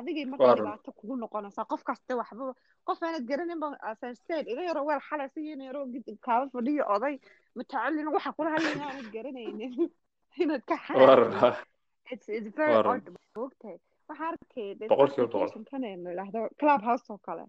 adigay 0.00 0.24
marka 0.32 0.44
Waa 0.44 0.54
run. 0.54 0.58
dhibaato 0.64 0.90
kugu 0.98 1.14
noqonaysaa 1.24 1.66
qofkaas 1.72 2.00
dee 2.08 2.16
waxba 2.20 2.54
qof 2.88 2.98
aanad 3.02 3.24
garanin 3.30 3.60
ba 3.64 3.68
asansteen 3.92 4.44
ila 4.52 4.62
yaro 4.68 4.80
weel 4.88 5.02
xalaysa 5.08 5.38
iyo 5.40 5.52
ina 5.56 5.64
yaro 5.70 5.80
kaaba 6.26 6.44
fadhiyo 6.54 6.84
oday 6.96 7.14
mutacalin 7.56 8.08
waxa 8.16 8.30
kula 8.36 8.50
hadlaya 8.54 8.84
aanad 8.88 9.08
garanaynin 9.16 9.74
inaad 10.42 10.62
ka 10.70 10.76
waa 11.00 11.16
run 11.20 11.32
xanaaqdid 11.32 11.70
it's 12.12 12.26
it's 12.36 12.50
very 12.60 12.72
Waa 12.74 12.82
run. 12.82 13.00
odd 13.00 13.06
ogtahay 13.46 13.78
waxaa 14.08 14.28
arkay 14.32 14.68
dee 14.78 14.88
Boqolkiiba 14.92 15.26
boqol. 15.26 15.48
application-kan 15.48 15.84
ee 15.90 15.96
la 16.04 16.10
yidhaahdo 16.10 16.40
club 16.60 16.80
house 16.88 17.06
oo 17.12 17.18
kale 17.28 17.44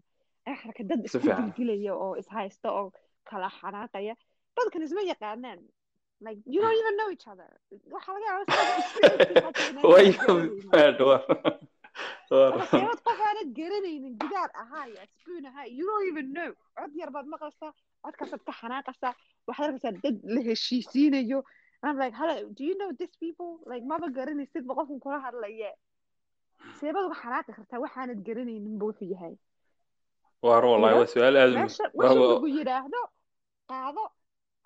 ee 0.50 0.56
arkay 0.68 0.86
dad 0.92 1.06
isku 1.08 1.20
fiican. 1.24 1.42
dilgilaya 1.48 1.94
oo 2.06 2.12
ishaysta 2.22 2.68
oo 2.80 2.88
kala 3.30 3.50
xanaaqaya 3.60 4.14
dadkan 4.58 4.82
isma 4.88 5.02
yaqaanaan 5.12 5.60
like 6.26 6.40
you 6.54 6.60
don't 6.64 6.78
even 6.82 6.96
know 7.00 7.10
each 7.16 7.28
other. 7.32 7.50
Waxaa 7.94 8.14
laga 8.16 8.54
qof 13.06 13.20
aanad 13.28 13.50
garanaynin 13.60 14.14
gidaar 14.22 14.50
ahaa 14.64 14.86
iyo 14.90 15.00
asbuun 15.06 15.46
ahaa 15.50 15.66
you 15.78 15.86
don't 15.90 16.08
even 16.12 16.28
know. 16.38 16.52
Cod 16.78 16.92
yar 17.02 17.10
baad 17.16 17.28
maqlaysaa 17.34 17.72
codkaasaad 18.06 18.42
ka 18.48 18.54
xanaaqaysaa 18.62 19.14
waxaad 19.48 19.68
arkaysaa 19.70 19.94
dad 20.06 20.18
la 20.36 20.42
heshiisiinayo 20.50 21.40
and 21.82 21.90
I'm 21.92 21.98
like 22.04 22.16
hello 22.22 22.38
do 22.58 22.64
you 22.70 22.76
know 22.80 22.90
these 23.00 23.16
people? 23.24 23.52
Like 23.72 23.84
maba 23.92 24.08
garanaysid 24.20 24.64
ba 24.70 24.74
qofkan 24.80 25.00
kula 25.06 25.20
hadlaye 25.26 25.72
seebad 26.80 27.04
uga 27.10 27.18
xanaaqi 27.24 27.52
kartaa 27.60 27.80
waxaanad 27.86 28.20
garanaynin 28.28 28.76
wuxuu 28.86 29.10
yahay 29.14 29.34
waa 30.48 30.60
wallahi 30.72 30.96
waa 31.02 31.12
su'aal 31.16 31.36
aad 31.44 31.52
u 31.54 31.60
meesha 31.62 31.86
waa- 32.00 32.16
lagu 32.34 32.48
yidhaahdo 32.58 33.02
qaado 33.72 34.04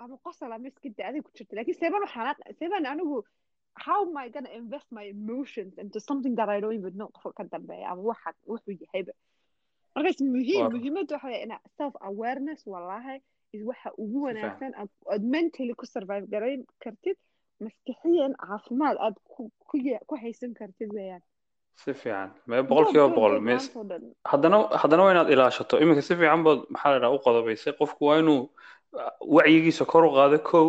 ama 0.04 0.16
qosol 0.26 0.52
ama 0.58 0.68
iska 0.72 0.90
da 0.98 1.04
adiga 1.10 1.24
ku 1.28 1.32
jirta 1.38 1.56
laakiin 1.58 1.78
seebaan 1.82 2.04
u 2.08 2.10
xanaaq 2.16 2.38
seebaan 2.60 2.86
anigu 2.94 3.18
how 3.86 4.00
am 4.08 4.18
I 4.26 4.30
gonna 4.36 4.52
invest 4.60 4.88
my 4.98 5.06
emotions 5.16 5.74
into 5.84 6.00
something 6.10 6.34
that 6.40 6.50
I 6.56 6.58
don't 6.62 6.78
even 6.82 6.94
know. 7.00 7.10
qofka 7.16 7.34
ka 7.38 7.44
dambeeya 7.54 7.90
ama 7.92 8.02
waxa 8.12 8.30
wuxuu 8.52 8.76
yahayba 8.84 9.14
markaas 9.96 10.20
muhiim 10.36 10.66
muhiimadda 10.76 11.14
waxa 11.16 11.28
weeye 11.32 11.44
ina 11.48 11.58
self 11.78 11.94
awareness 12.10 12.60
wallahi 12.74 13.16
is 13.56 13.62
waxa 13.70 13.90
ugu 14.04 14.18
wanaagsan 14.28 14.72
aad 14.82 15.24
mentally 15.36 15.74
ku 15.80 15.86
survive. 15.96 16.26
garayn 16.34 16.62
kartid 16.84 17.18
maskixiyan 17.66 18.34
caafimaad 18.46 18.98
aad 19.06 19.16
ku 20.08 20.16
haysan 20.24 20.52
kartid 20.60 20.90
weeyaan 20.98 21.24
si 21.82 21.94
fiican 22.02 22.30
mee 22.50 22.62
boqolkiiba 22.70 23.08
boqol 23.18 23.34
haddana 24.32 24.58
haddana 24.82 25.02
waa 25.06 25.12
inaad 25.16 25.30
ilaashato 25.36 25.76
iminka 25.84 26.02
si 26.08 26.14
fiican 26.22 26.42
baad 26.48 26.60
maxaa 26.74 26.92
la 26.94 27.00
dhaha 27.04 27.16
u 27.18 27.24
qodobaysay 27.26 27.74
qofku 27.82 28.02
waa 28.10 28.18
inuu 28.24 28.42
wacyigiisa 29.22 29.86
kor 29.86 30.06
u 30.06 30.12
qaado 30.16 30.40
kow 30.40 30.68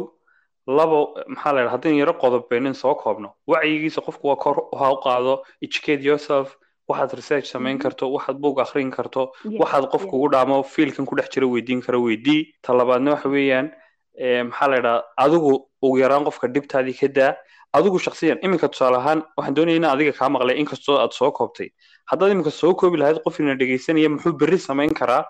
labo 0.66 1.14
maxaa 1.28 1.52
la 1.52 1.62
dhaha 1.64 1.72
haddaynu 1.76 1.98
yaro 1.98 2.12
qodobeynin 2.22 2.74
soo 2.74 2.94
koobno. 2.94 3.32
Wacyigiisa 3.46 4.00
qofku 4.06 4.28
waa 4.28 4.36
kor 4.36 4.56
ha 4.78 4.92
u 4.92 4.96
qaado 5.04 5.42
educate 5.62 6.02
yourself 6.04 6.56
waxaad 6.88 7.12
research 7.16 7.46
samayn 7.46 7.76
Mhm. 7.76 7.82
karto 7.82 8.10
waxaad 8.12 8.36
book 8.40 8.58
akhrin 8.60 8.90
karto 8.90 9.32
waxaad 9.60 9.88
qof 9.92 10.02
yes. 10.02 10.10
kugu 10.10 10.28
dhaamo 10.32 10.62
fiilkan 10.62 11.06
ku 11.06 11.14
dhex 11.16 11.28
jira 11.34 11.46
weydiin 11.46 11.80
kara 11.82 11.98
weydii. 11.98 12.54
Ta 12.62 12.72
labaadna 12.74 13.10
waxa 13.14 13.28
weeyaan 13.28 13.72
eh, 14.18 14.42
maxaa 14.44 14.68
la 14.68 14.76
yidhaha 14.76 15.04
adigu 15.16 15.52
ugu 15.82 15.96
yaraan 15.98 16.24
qofka 16.24 16.48
dhibtaadii 16.48 16.98
ka 17.00 17.08
daa. 17.08 17.34
Adigu 17.72 17.98
shakhsiyan 17.98 18.38
iminka 18.42 18.68
tusaale 18.68 18.96
ahaan 18.96 19.20
waxaan 19.36 19.54
doonaya 19.54 19.76
inaan 19.76 19.92
adiga 19.96 20.12
kaa 20.18 20.28
maqlay 20.28 20.56
inkastoo 20.60 20.96
aad 20.98 21.12
soo 21.12 21.30
koobtay. 21.32 21.68
Haddaad 22.10 22.30
iminka 22.32 22.50
soo 22.50 22.74
koobi 22.74 22.96
lahayd 22.98 23.18
qof 23.24 23.40
ina 23.40 23.54
dhegaysanaya 23.60 24.08
muxuu 24.08 24.32
berri 24.40 24.58
samayn 24.58 24.92
karaa 25.00 25.24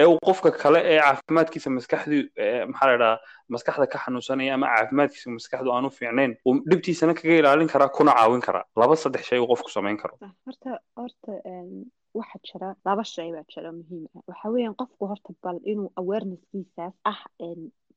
ee 0.00 0.06
uu 0.12 0.18
qofka 0.28 0.50
kale 0.62 0.80
ee 0.92 0.98
caafimaadkiisa 1.04 1.70
maskaxdii 1.76 2.22
eh, 2.44 2.66
maxaa 2.70 2.86
la 2.88 2.92
yidhaha 2.94 3.16
maskaxda 3.54 3.86
ka 3.92 3.98
xanuunsanaya 4.04 4.54
ama 4.54 4.66
caafimaadkiisa 4.76 5.30
maskaxdu 5.38 5.68
aanu 5.76 5.90
fiicnayn 5.98 6.32
uu 6.48 6.54
dhibtiisana 6.70 7.14
kaga 7.18 7.34
ilaalin 7.40 7.68
karaa 7.74 7.88
kuna 7.98 8.12
caawin 8.18 8.42
karaa. 8.46 8.64
Laba 8.80 8.96
saddex 9.02 9.24
shay 9.28 9.38
uu 9.42 9.48
qofku 9.52 9.70
samayn 9.76 9.96
karo. 10.02 10.14
Horta 10.46 10.70
horta 11.00 11.32
em, 11.52 11.70
waxaa 12.18 12.40
jira 12.48 12.68
laba 12.88 13.04
shay 13.14 13.28
baa 13.36 13.44
jira 13.54 13.70
muhiim 13.78 14.04
ah. 14.16 14.22
Waxa 14.30 14.48
weeyaan 14.54 14.76
qofku 14.82 15.02
horta 15.10 15.30
bal 15.44 15.58
inuu 15.72 15.88
awareness-kiisaas 16.00 16.94
ah 17.12 17.20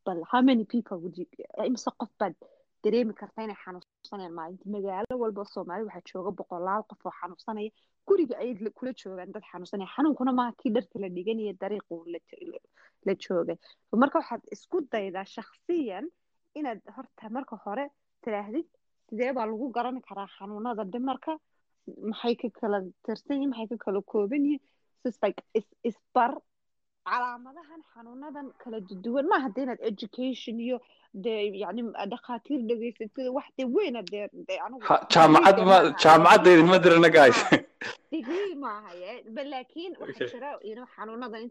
bal 0.05 0.19
how 0.31 0.41
many 0.49 0.63
people 0.73 0.97
would 1.03 1.15
you 1.19 1.25
imise 1.67 1.89
qof 2.01 2.09
baad 2.19 2.33
dareemi 2.83 3.13
karta 3.21 3.43
inay 3.45 3.57
xanuunsanayaan 3.63 4.35
maalinta 4.39 4.65
magaalo 4.75 5.13
walba 5.23 5.39
oo 5.43 5.49
soomaali 5.55 5.83
waxaa 5.89 6.07
jooga 6.11 6.31
boqolaal 6.39 6.83
qof 6.89 7.01
oo 7.05 7.13
xanuunsanaya 7.21 7.71
guriga 8.07 8.35
ayay 8.41 8.55
la- 8.65 8.73
kula 8.77 8.91
joogaan 9.01 9.31
dad 9.35 9.43
xanuunsanaya 9.51 9.89
xanuunkuna 9.95 10.31
maaha 10.39 10.53
kii 10.61 10.71
dharka 10.75 10.95
la 11.03 11.07
dhiganaya 11.15 11.53
dariiqu 11.61 11.95
la 12.13 12.19
jo- 12.29 12.63
la 13.07 13.13
joogay 13.23 13.57
marka 14.03 14.15
waxaad 14.21 14.41
isku 14.55 14.77
daydaa 14.93 15.25
shakhsiyan 15.35 16.05
inaad 16.59 16.81
horta 16.95 17.29
marka 17.37 17.55
hore 17.65 17.85
tidhaahdid 18.23 18.67
sidee 19.09 19.31
baa 19.37 19.45
lagu 19.51 19.65
garan 19.77 19.97
karaa 20.07 20.27
xanuunada 20.37 20.83
dhimarka 20.93 21.31
maxay 22.09 22.35
ka 22.41 22.47
kala 22.59 22.77
tirsan 23.05 23.35
yihiin 23.37 23.49
maxay 23.53 23.67
ka 23.71 23.77
kala 23.85 23.99
kooban 24.11 24.43
yihiin 24.47 24.61
sis 25.03 25.17
like 25.23 25.41
is 25.59 25.67
isbar 25.89 26.31
calaamadahan 27.09 27.81
xanuunadan 27.93 28.47
kala 28.63 28.79
duwan 29.05 29.25
maaha 29.31 29.49
dee 29.55 29.63
inaad 29.65 29.81
education 29.91 30.59
iyo 30.67 30.77
dee 31.25 31.39
yani 31.63 31.81
dhakhaatiir 32.11 32.61
dhegaysatid 32.69 33.27
wax 33.37 33.47
dee 33.57 33.67
weyna 33.75 34.01
dee 34.11 34.25
dee 34.47 34.59
anigu 34.65 34.81
Ha- 34.89 35.01
jaamacad 35.15 35.57
degree 35.57 35.69
ma 35.71 35.77
jaamacaddeedin 36.03 36.67
ma 36.73 36.77
dirana 36.85 37.09
guys 37.17 37.37
ha 37.49 37.57
degree 38.15 38.55
laakiin 39.53 39.93
Okay. 40.03 40.27
jira 40.33 40.49
know 40.77 40.87
xanuunadan 40.95 41.41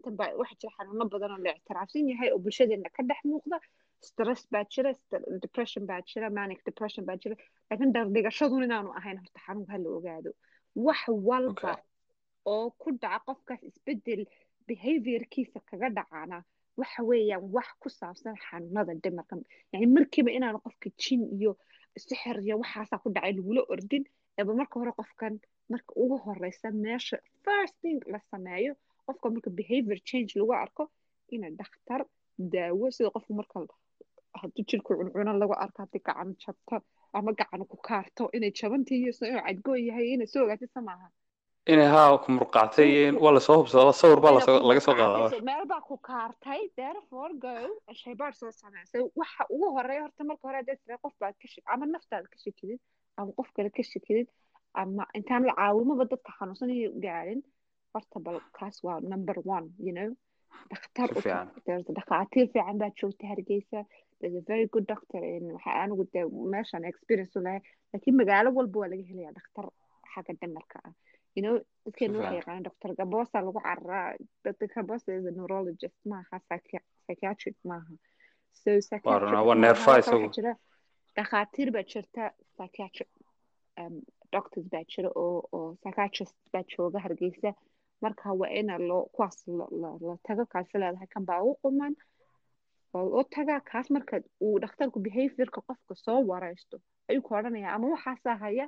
waxaa 0.42 0.58
jira 0.62 0.72
xanuuno 0.78 1.04
badan 1.14 1.30
oo 1.36 1.40
la 1.46 1.54
ictiraafsan 1.58 2.08
yahay 2.12 2.28
oo 2.34 2.38
bulshadeena 2.46 2.90
ka 2.96 3.02
dhex 3.10 3.20
muuqda 3.32 3.56
stress 4.08 4.42
baa 4.52 4.64
jira 4.74 4.90
depression 5.44 5.82
baa 5.90 6.00
jira 6.10 6.30
manic 6.38 6.60
depression 6.70 7.04
baa 7.10 7.16
jira 7.22 7.36
laakiin 7.70 7.92
dhardhigashadun 7.98 8.64
inaanu 8.68 8.90
ahayn 9.00 9.18
horta 9.22 9.40
xanuunka 9.46 9.72
hala 9.76 9.88
ogaado 9.98 10.30
wax 10.86 11.00
walba 11.28 11.72
oo 12.52 12.66
ku 12.82 12.88
dhaca 13.02 13.20
qofkaas 13.26 13.62
isbeddel 13.70 14.22
behaviorkiisa 14.68 15.60
kaga 15.70 15.88
dhacana. 15.96 16.38
Waxa 16.80 17.02
weeyaan 17.08 17.44
wax 17.54 17.68
ku 17.80 17.88
saabsan 17.98 18.36
xanuunada 18.46 18.92
dhimarka 19.02 19.36
yani 19.72 19.86
markiiba 19.96 20.30
inaanu 20.38 20.58
qofka 20.64 20.88
jin 21.02 21.20
iyo 21.38 21.52
sixir 22.04 22.36
iyo 22.46 22.54
waxaasaa 22.62 22.98
ku 23.02 23.08
dhacay 23.14 23.32
lagula 23.38 23.62
ordin 23.74 24.04
eeba 24.38 24.52
marka 24.60 24.74
hore 24.80 24.92
qofkan 25.00 25.34
marka 25.72 25.92
ugu 26.02 26.16
horeysa 26.24 26.68
meesha 26.84 27.16
first 27.44 27.74
thing 27.82 28.00
la 28.12 28.18
sameeyo 28.30 28.72
qofka 29.06 29.26
marka 29.34 29.50
behavior 29.58 29.98
change 30.08 30.32
lagu 30.40 30.52
arko 30.64 30.84
ina 31.34 31.48
dhakhtar 31.58 32.02
daawo 32.52 32.86
sida 32.96 33.10
qofka 33.14 33.32
marka 33.40 33.56
haddii 34.40 34.64
jirku 34.68 34.90
cuncuno 34.98 35.32
lagu 35.42 35.54
arko 35.64 35.78
haddii 35.84 36.02
gacan 36.06 36.30
jabto 36.42 36.76
ama 37.12 37.30
gacan 37.38 37.62
ku 37.70 37.76
kaarto 37.88 38.24
inay 38.36 38.50
jabantii 38.58 38.98
iyo 39.02 39.12
inuu 39.28 39.42
cadgoon 39.46 39.80
yahay 39.88 40.06
inay 40.14 40.26
soo 40.32 40.42
ogaatisa 40.44 40.80
maaha 40.88 41.08
inay 41.72 41.88
haa 41.94 42.18
ku 42.24 42.28
in- 42.82 43.18
waa 43.22 43.32
la 43.36 43.40
soo 43.40 43.56
hubsadaa 43.60 43.92
sawir 44.00 44.20
baa 44.24 44.32
laga 44.68 44.80
soo 44.86 44.94
qaadaa 45.00 45.30
meel 45.48 45.64
baa 45.72 45.80
ku 45.88 45.94
kaartay 46.08 46.60
therefore 46.80 47.32
go 47.44 47.54
shaybaar 48.02 48.32
soo 48.40 48.50
sameysay 48.60 49.02
waxa 49.20 49.42
ugu 49.54 49.66
horreeya 49.76 50.02
horta 50.04 50.24
marka 50.30 50.44
hore 50.48 50.56
haddaad 50.60 50.78
tiraahdo 50.82 51.02
qof 51.04 51.14
baad 51.22 51.34
ka 51.42 51.46
shak 51.52 51.64
ama 51.74 51.84
naftaada 51.94 52.26
ka 52.32 52.38
shakidid 52.44 52.80
ama 53.18 53.30
qof 53.38 53.48
kale 53.56 53.70
ka 53.76 53.82
shakidid 53.92 54.26
ama 54.82 55.02
intaan 55.18 55.42
la 55.48 55.54
caawimaba 55.60 56.04
dadka 56.12 56.30
xanuunsanayo 56.38 56.90
gaarin 57.04 57.40
horta 57.94 58.18
bal 58.26 58.38
kaas 58.58 58.76
waa 58.86 58.98
number 59.12 59.36
one 59.56 59.66
you 59.86 59.92
know. 59.96 60.10
Dhakhtar 60.70 61.08
dhakhaatiir 61.96 62.46
fiican 62.52 62.76
baad 62.82 62.94
joogta 63.00 63.24
hargeysa. 63.30 63.80
There's 64.20 64.36
a 64.42 64.44
very 64.52 64.66
good 64.74 64.86
doctor 64.92 65.22
in 65.36 65.44
waxa 65.56 65.70
anigu 65.82 66.04
dee 66.14 66.24
meeshaan 66.54 66.84
experience 66.92 67.32
u 67.38 67.42
lahay 67.46 67.60
laakiin 67.92 68.16
magaalo 68.20 68.48
walba 68.58 68.76
waa 68.82 68.90
laga 68.92 69.04
helayaa 69.10 69.34
dhakhtar 69.38 69.66
xagga 70.12 70.32
dhimarka 70.40 70.78
ah 70.88 70.92
you 71.36 71.42
know 71.44 71.56
waxay 72.22 72.36
yaqaanaan 72.38 72.64
doctor 72.68 72.90
gabosa 73.00 73.40
lagu 73.46 73.60
cararaa 73.66 74.06
dr 74.44 74.68
gabosa 74.74 75.08
is 75.18 75.26
a 75.26 75.30
neurologist 75.38 75.98
maaha 76.12 76.36
psychi- 76.48 76.86
psychiatric 77.04 77.56
maaha 77.70 77.94
so 78.62 78.70
jira 80.36 80.52
dhakhaatiir 81.16 81.70
baa 81.76 81.84
jirta 81.92 82.22
psychiatric 82.56 83.08
um, 83.80 83.94
doctors 84.34 84.66
baa 84.74 84.84
jira 84.92 85.08
oo 85.24 85.38
oo 85.58 85.68
psychiatrist 85.82 86.36
baa 86.52 86.62
jooga 86.72 86.98
hargeysa 87.06 87.50
marka 88.04 88.32
waa 88.40 88.50
ina 88.60 88.78
loo 88.88 89.02
kuwaas 89.14 89.38
la 89.48 90.16
tago 90.28 90.44
kaasi 90.54 90.78
leedahay 90.82 91.08
kan 91.14 91.24
baa 91.30 91.40
ugu 91.42 91.54
quman 91.62 91.94
oo 92.94 93.06
u 93.20 93.24
tagaa 93.36 93.60
kaas 93.70 93.90
marka 93.96 94.14
uu 94.46 94.58
dhakhtarku 94.62 94.98
behaviorka 95.06 95.60
qofka 95.68 95.94
soo 96.04 96.20
wareysto 96.30 96.76
ayuu 97.08 97.22
ku 97.26 97.34
odhanayaa 97.38 97.74
ama 97.76 97.86
waxaasaa 97.94 98.36
haya 98.44 98.66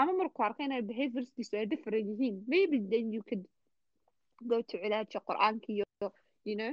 ama 0.00 0.12
markuu 0.20 0.44
arko 0.48 0.62
inay 0.66 0.82
behaviorskiisu 0.90 1.56
ay 1.60 1.66
different 1.72 2.06
yihiin 2.10 2.36
maybe 2.54 2.76
then 2.92 3.12
you 3.16 3.22
could 3.28 3.44
go 4.52 4.56
to 4.62 4.74
cilaaja 4.82 5.20
qur'aanka 5.28 5.68
iyo 5.76 5.84
you 6.48 6.56
know? 6.60 6.72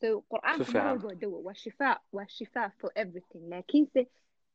So 0.00 0.06
qur'aanka 0.32 0.72
mar 0.72 0.86
walba 0.86 1.06
waa 1.08 1.18
dawa 1.22 1.38
waa 1.46 1.54
shifaa 1.64 1.94
waa 2.16 2.28
shifaa 2.36 2.68
for 2.80 2.90
everything. 3.02 3.42
laakiinse 3.52 4.00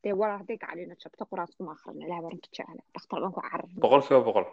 dee 0.04 0.14
walaa 0.22 0.38
hadday 0.42 0.58
gacalina 0.64 0.96
jabto 1.04 1.24
qur'aanka 1.32 1.54
kuma 1.58 1.72
akhrina 1.76 2.06
ilaah 2.08 2.20
baa 2.24 2.32
runta 2.34 2.50
jecla 2.58 2.84
dhakhtar 2.96 3.20
baan 3.24 3.34
ku 3.38 3.42
cararna 3.48 3.80
boqol 3.86 4.02
kiiba 4.08 4.22
boqol 4.28 4.46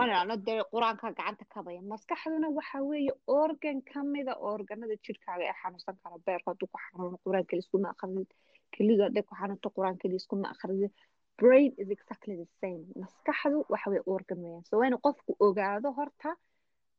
nidhaahno 0.00 0.36
dee 0.48 0.58
qur'aanka 0.74 1.06
gacanta 1.18 1.44
kabaya 1.54 1.80
maskaxduna 1.92 2.48
waxa 2.58 2.78
weeye 2.90 3.12
organ 3.40 3.78
ka 3.90 4.00
mida 4.14 4.32
organada 4.52 4.96
jirkaaga 5.06 5.44
ee 5.50 5.56
xanuunsan 5.62 5.96
kara 6.02 6.16
beerka 6.26 6.48
hadduu 6.52 6.68
ku 6.72 6.78
xanuuno 6.86 7.16
qur'aan 7.24 7.46
keli 7.50 7.62
iskuma 7.64 7.88
akridid 7.94 8.30
kelidu 8.76 9.02
hadday 9.06 9.22
ku 9.28 9.34
xanuunto 9.40 9.68
qur'aan 9.76 9.96
keli 10.02 10.16
iskuma 10.22 10.46
akridid 10.54 10.92
brain 11.40 11.70
is 11.82 11.88
exactly 11.96 12.34
the 12.42 12.48
same. 12.62 12.84
Maskaxdu 13.02 13.58
waxa 13.72 13.88
organ 14.14 14.38
weeyaan 14.44 14.64
so 14.68 14.78
waa 14.78 14.86
inuu 14.90 15.00
qofku 15.06 15.30
ogaado 15.46 15.88
horta 15.98 16.30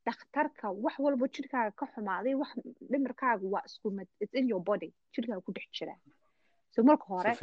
dhakhtarka 0.06 0.66
wax 0.84 0.96
walba 1.06 1.26
jirkaaga 1.36 1.72
ka 1.80 1.86
xumaaday 1.94 2.36
wax 2.42 2.52
dhimirkaaga 2.92 3.46
waa 3.54 3.64
isku 3.70 3.88
mid. 3.98 4.08
It's 4.22 4.34
in 4.40 4.48
your 4.52 4.64
body. 4.70 4.90
Jirkaaga 5.14 5.42
ku 5.46 5.52
dhex 5.58 5.68
jira. 5.78 5.96
So 6.74 6.84
marka 6.84 7.06
hore 7.14 7.34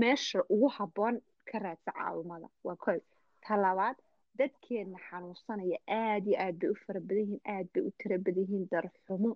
meesha 0.00 0.38
ugu 0.54 0.68
habboon 0.76 1.14
ka 1.50 1.58
raadsa 1.64 1.90
caawimada 1.98 2.48
waa 2.66 2.76
kow. 2.84 2.98
Ta 3.44 3.56
labaad 3.64 3.96
dadkeena 4.38 4.98
xanuunsanaya 5.08 5.78
aad 5.88 6.24
iyo 6.26 6.36
aad 6.44 6.56
bay 6.60 6.70
u 6.74 6.76
fara 6.84 7.00
badan 7.00 7.24
yihiin 7.24 7.40
aad 7.54 7.66
bay 7.74 7.82
u 7.88 7.90
tira 8.00 8.16
badan 8.26 8.44
yihiin 8.44 8.64
darxumo 8.72 9.30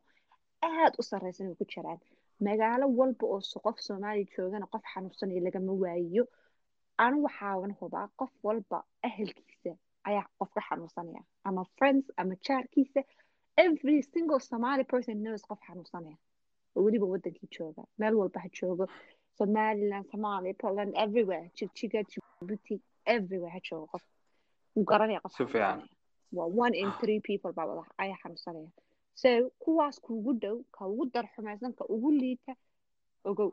aad 0.62 0.92
u 1.00 1.02
sarreysan 1.10 1.46
ay 1.50 1.54
ku 1.60 1.64
jiraan. 1.72 2.00
Magaalo 2.46 2.86
walba 2.98 3.24
oo 3.34 3.40
qof 3.66 3.76
soomaaliya 3.86 4.26
joogana 4.34 4.66
qof 4.72 4.82
xanuunsanaya 4.92 5.40
lagama 5.46 5.72
waayiyo 5.82 6.24
anigu 7.04 7.24
waxaawan 7.28 7.72
hubaa 7.80 8.06
qof 8.20 8.32
walba 8.46 8.78
ahelkiisa 9.08 9.72
ayaa 10.08 10.26
qof 10.38 10.50
ka 10.56 10.60
xanuunsanaya 10.68 11.22
ama 11.48 11.62
friends 11.76 12.06
ama 12.16 12.34
jaarkiisa 12.46 13.00
every 13.64 14.02
single 14.12 14.40
somali 14.50 14.84
person 14.92 15.16
knows 15.24 15.42
qof 15.50 15.60
xanuunsanaya 15.68 16.16
oo 16.76 16.82
weliba 16.84 17.06
wadankii 17.14 17.48
jooga 17.58 17.82
meel 17.98 18.14
walba 18.20 18.40
ha 18.44 18.48
joogo 18.58 18.84
somaliland 19.38 20.06
somalia 20.10 20.54
poland 20.62 20.92
everywhere. 21.04 21.50
Jigjiga 21.56 22.02
djibouti 22.02 22.74
everywhere 23.14 23.52
ha 23.56 23.60
joogo 23.70 23.86
qof 23.92 24.04
garanaya 24.90 25.20
qof 25.20 25.32
xanuunsanaya 25.36 25.88
waa 26.32 26.46
one 26.64 26.74
in 26.82 26.90
three 27.00 27.20
people 27.20 27.52
baa 27.52 27.66
wada 27.70 27.82
ayaa 27.98 28.18
xanuunsanaya 28.22 28.70
so 29.14 29.28
kuwaas 29.62 30.00
kuugu 30.00 30.32
dhow 30.42 30.56
ka 30.76 30.86
ugu 30.86 31.04
darxumaysan 31.14 31.72
ka 31.78 31.84
ugu 31.94 32.10
liita 32.20 32.52
ogow 33.24 33.50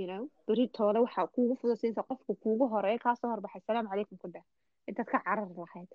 you 0.00 0.06
know 0.10 0.22
beri 0.46 0.64
toole 0.76 0.98
waxaa 1.06 1.26
kuugu 1.34 1.54
fududsiinsa 1.60 2.02
qofka 2.08 2.32
kuugu 2.42 2.64
horreeya 2.72 2.98
kaasoo 3.04 3.30
horbaxay 3.32 3.62
salaamu 3.66 3.88
calaykum 3.92 4.18
ku 4.22 4.28
dheh 4.34 4.44
intaad 4.88 5.06
ka 5.12 5.18
carari 5.26 5.54
lahayd 5.64 5.90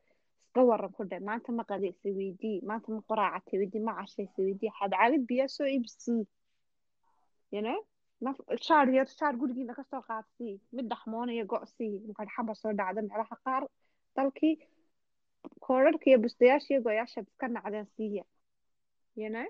iska 0.45 0.61
waran 0.69 0.91
ku 0.97 1.03
dheh 1.09 1.19
maanta 1.29 1.49
ma 1.57 1.63
qadaysa 1.71 2.07
weydii 2.19 2.57
maanta 2.69 2.87
ma 2.95 3.01
qoraacatay 3.09 3.57
weydii 3.61 3.83
ma 3.87 3.93
cashaysa 3.99 4.39
weydii 4.47 4.71
xabcabid 4.79 5.23
biyo 5.29 5.45
soo 5.55 5.67
iibsii 5.75 6.23
you 7.55 7.61
know? 7.65 7.79
naf 8.25 8.37
shaar 8.67 8.87
yar 8.97 9.07
shaar 9.17 9.33
gurigiina 9.41 9.73
ka 9.79 9.83
soo 9.91 10.01
qaadsii 10.09 10.55
mid 10.75 10.85
dhaxmoonaya 10.91 11.43
go'sii 11.51 11.93
markaad 12.07 12.29
xaba 12.35 12.53
soo 12.61 12.73
dhacda 12.79 13.01
meelaha 13.09 13.35
qaar 13.45 13.63
dalkii 14.15 14.55
koodharka 15.65 16.05
iyo 16.09 16.17
bustayaasha 16.23 16.69
iyo 16.73 16.81
goyaashaad 16.87 17.25
iska 17.31 17.47
nacdeen 17.55 17.87
siiya 17.95 18.23
you 19.21 19.29
know? 19.33 19.47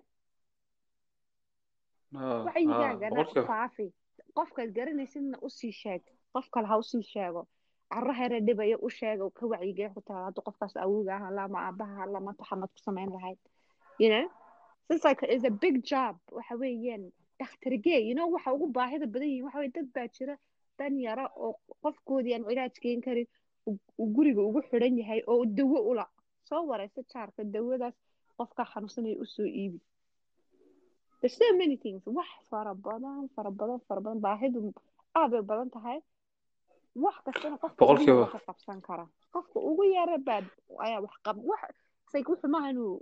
faafi 3.52 3.88
qofkaad 4.40 4.70
garanaysidna 4.78 5.38
u 5.46 5.50
sii 5.58 5.72
sheeg 5.82 6.02
qof 6.34 6.48
kale 6.54 6.68
ha 6.72 6.78
u 6.82 6.84
sii 6.92 7.04
sheego. 7.14 7.42
Yare 7.92 8.38
dhibaya 8.48 8.78
u 8.86 8.90
sheega 8.90 9.26
ka 9.38 9.44
wacyigeeya 9.52 9.90
ku 9.96 10.02
hadda 10.14 10.42
qofkaas 10.48 10.74
awowga 10.86 11.14
ah 11.18 11.44
ama 11.46 11.60
aabaha 11.68 12.04
alla 12.06 12.20
maanta 12.26 12.44
waxaad 12.44 12.72
ku 12.76 12.80
samayn 12.88 13.10
lahayd. 13.16 13.38
You 14.02 14.10
know? 14.14 14.28
It's 14.90 15.46
a 15.46 15.50
big 15.64 15.76
job. 15.92 16.16
Waxa 16.32 16.56
weeyaan 16.62 17.04
dhakhtargee 17.40 18.00
you 18.10 18.16
waxa 18.36 18.54
ugu 18.56 18.68
baahida 18.78 19.06
badan 19.14 19.30
yihiin 19.30 19.46
waxa 19.48 19.68
dad 19.76 19.88
baa 19.96 20.08
jira 20.16 20.36
dan 20.78 20.94
yara 21.00 21.26
oo 21.36 21.54
qofkoodii 21.84 22.34
aan 22.36 22.44
cilaaj 22.50 22.76
geen 22.84 23.02
karin 23.06 23.28
guriga 24.16 24.42
ugu 24.50 24.62
xidhan 24.70 24.98
yahay 25.02 25.22
oo 25.32 25.46
dawo 25.58 25.80
ula. 25.92 26.06
Soo 26.48 26.62
wareysa 26.70 27.02
jaarka 27.12 27.42
dawadaas 27.54 27.96
qofka 28.38 28.64
xanuunsanaya 28.72 29.18
u 29.24 29.26
soo 29.26 29.46
iibi 29.62 29.80
there's 31.22 31.36
so 31.42 31.48
many 31.62 31.76
things. 31.84 32.02
wax 32.18 32.30
fara 32.50 32.74
badan 32.86 33.24
fara 33.36 33.52
badan 33.60 33.80
fara 33.88 34.02
badan 34.06 34.20
baahidu 34.26 34.60
aad 35.20 35.32
bay 35.36 35.42
badan 35.52 35.70
tahay 35.76 36.00
wax 37.06 37.16
kastana 37.26 37.58
qofka 37.64 38.14
ka 38.34 38.40
qabsan 38.48 38.80
kara 38.88 39.06
qofka 39.34 39.58
ugu 39.70 39.84
yara 39.98 40.18
baa 40.28 40.42
ayaa 40.86 41.02
wax 41.06 41.16
qab 41.28 41.38
wax 41.52 41.62
say 42.12 42.22
wuxuu 42.30 42.50
maaha 42.56 42.70
inuu 42.74 42.94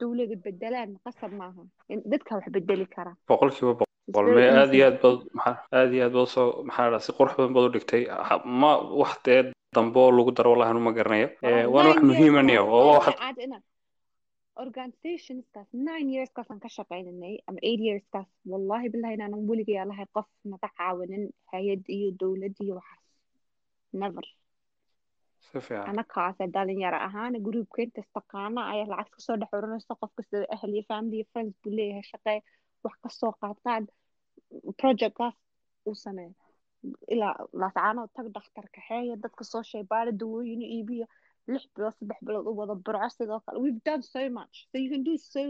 dawlada 0.00 0.36
bedelaan 0.46 0.90
qasab 1.04 1.32
maaha 1.40 1.62
dadka 2.12 2.30
wax 2.38 2.46
bedeli 2.56 2.86
kara 2.96 3.12
boqolkiiba 3.30 3.72
boqol 3.80 4.26
mee 4.36 4.48
aad 4.60 4.72
iyo 4.78 4.84
aad 4.90 4.98
baad 5.04 5.18
maxaa 5.36 5.56
aad 5.78 5.90
iyo 5.96 6.02
aad 6.06 6.14
baad 6.18 6.28
soo 6.34 6.48
maxaa 6.68 6.90
dhaa 6.92 7.02
si 7.06 7.10
qurux 7.18 7.32
badan 7.38 7.52
baad 7.56 7.66
u 7.68 7.72
dhigtay 7.76 8.02
ma 8.60 8.70
wax 9.00 9.12
dee 9.26 9.40
dambe 9.76 9.98
oo 10.04 10.10
lagu 10.18 10.30
daro 10.36 10.48
wallahi 10.52 10.70
anu 10.72 10.80
ma 10.86 10.92
garanayo 10.98 11.28
waana 11.74 11.88
wax 11.92 12.00
muhiima 12.10 12.40
niyo 12.48 12.62
oo- 12.64 12.70
waa 12.74 12.84
oo 12.88 12.94
waxaad 12.98 13.18
aad 13.28 13.38
ina 13.46 13.58
organizationskaas 14.64 15.68
nine 15.86 16.08
yearskaasaan 16.16 16.60
ka 16.64 16.68
shaqaynanay 16.76 17.34
ama 17.48 17.58
eight 17.68 17.80
yearskaas 17.88 18.28
wallahi 18.52 18.88
billahi 18.92 19.14
inaanan 19.18 19.46
weligay 19.50 19.84
lahay 19.90 20.06
qof 20.16 20.28
naga 20.52 20.68
caawinin 20.78 21.24
hay'ad 21.52 21.82
iyo 21.96 22.08
dowlad 22.20 22.54
iyo 22.64 22.74
waxaas 22.78 23.04
never. 24.02 24.26
anakaase 25.90 26.44
dhalinyaro 26.54 26.98
ahaan 27.08 27.34
groupka 27.46 27.82
intas 27.82 28.08
taqaana 28.16 28.60
ayaa 28.72 28.88
lacag 28.92 29.10
ka 29.14 29.20
soo 29.26 29.36
dhex 29.40 29.50
uranaysa 29.58 29.94
qof 30.00 30.10
kasta 30.16 30.36
ahl 30.54 30.70
iyo 30.76 30.84
family 30.90 31.16
iyo 31.18 31.26
friends 31.32 31.54
buu 31.62 31.72
leeyahay 31.78 32.04
shaqee 32.12 32.38
wax 32.84 32.94
ka 33.04 33.08
soo 33.20 33.32
qaad 33.40 33.56
qaad 33.66 33.84
projectkaas 34.80 35.34
uu 35.88 35.94
sameeyo 36.04 36.32
ilaa 37.14 37.34
laascaanood 37.60 38.10
tag 38.16 38.26
dhakhtar 38.36 38.66
kaxeeya 38.76 39.14
dadka 39.24 39.44
soo 39.52 39.62
shaybaara 39.72 40.12
dawooyin 40.20 40.60
u 40.66 40.68
iibiya 40.76 41.06
lix 41.52 41.62
bilood 41.76 41.94
saddex 41.98 42.18
bilood 42.26 42.46
u 42.50 42.52
wada 42.60 42.74
burco 42.86 43.08
sidoo 43.16 43.40
kale 43.46 43.58
we've 43.64 43.82
done 43.88 44.02
so 44.14 44.22
much. 44.38 44.54
So 44.70 44.74
you 44.82 44.88
can 44.94 45.02
do 45.10 45.14
so 45.34 45.42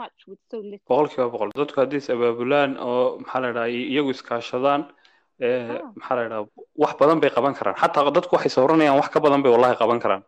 much 0.00 0.18
with 0.28 0.40
so 0.50 0.56
little. 0.70 0.86
Boqolkiiba 0.90 1.26
boqol. 1.34 1.48
Dadku 1.60 1.76
haddii 1.82 2.00
is 2.04 2.08
abaabulaan 2.14 2.70
oo 2.88 3.18
maxaa 3.22 3.40
la 3.44 3.50
dhahaa 3.56 3.70
iyagu 3.92 4.10
iskaashadaan 4.16 4.82
Ah. 5.42 5.80
maxaa 5.98 6.16
la 6.18 6.24
dhahaa 6.30 6.46
wax 6.82 6.92
badan 7.00 7.18
bay 7.22 7.30
qaban 7.36 7.54
karaan. 7.58 7.76
Xataa 7.82 8.10
dadku 8.16 8.32
waxay 8.36 8.52
sawranayaan 8.56 8.96
wax 9.00 9.08
ka 9.14 9.18
badan 9.24 9.42
bay 9.44 9.50
wallahi 9.54 9.76
qaban 9.82 10.00
karaan. 10.04 10.22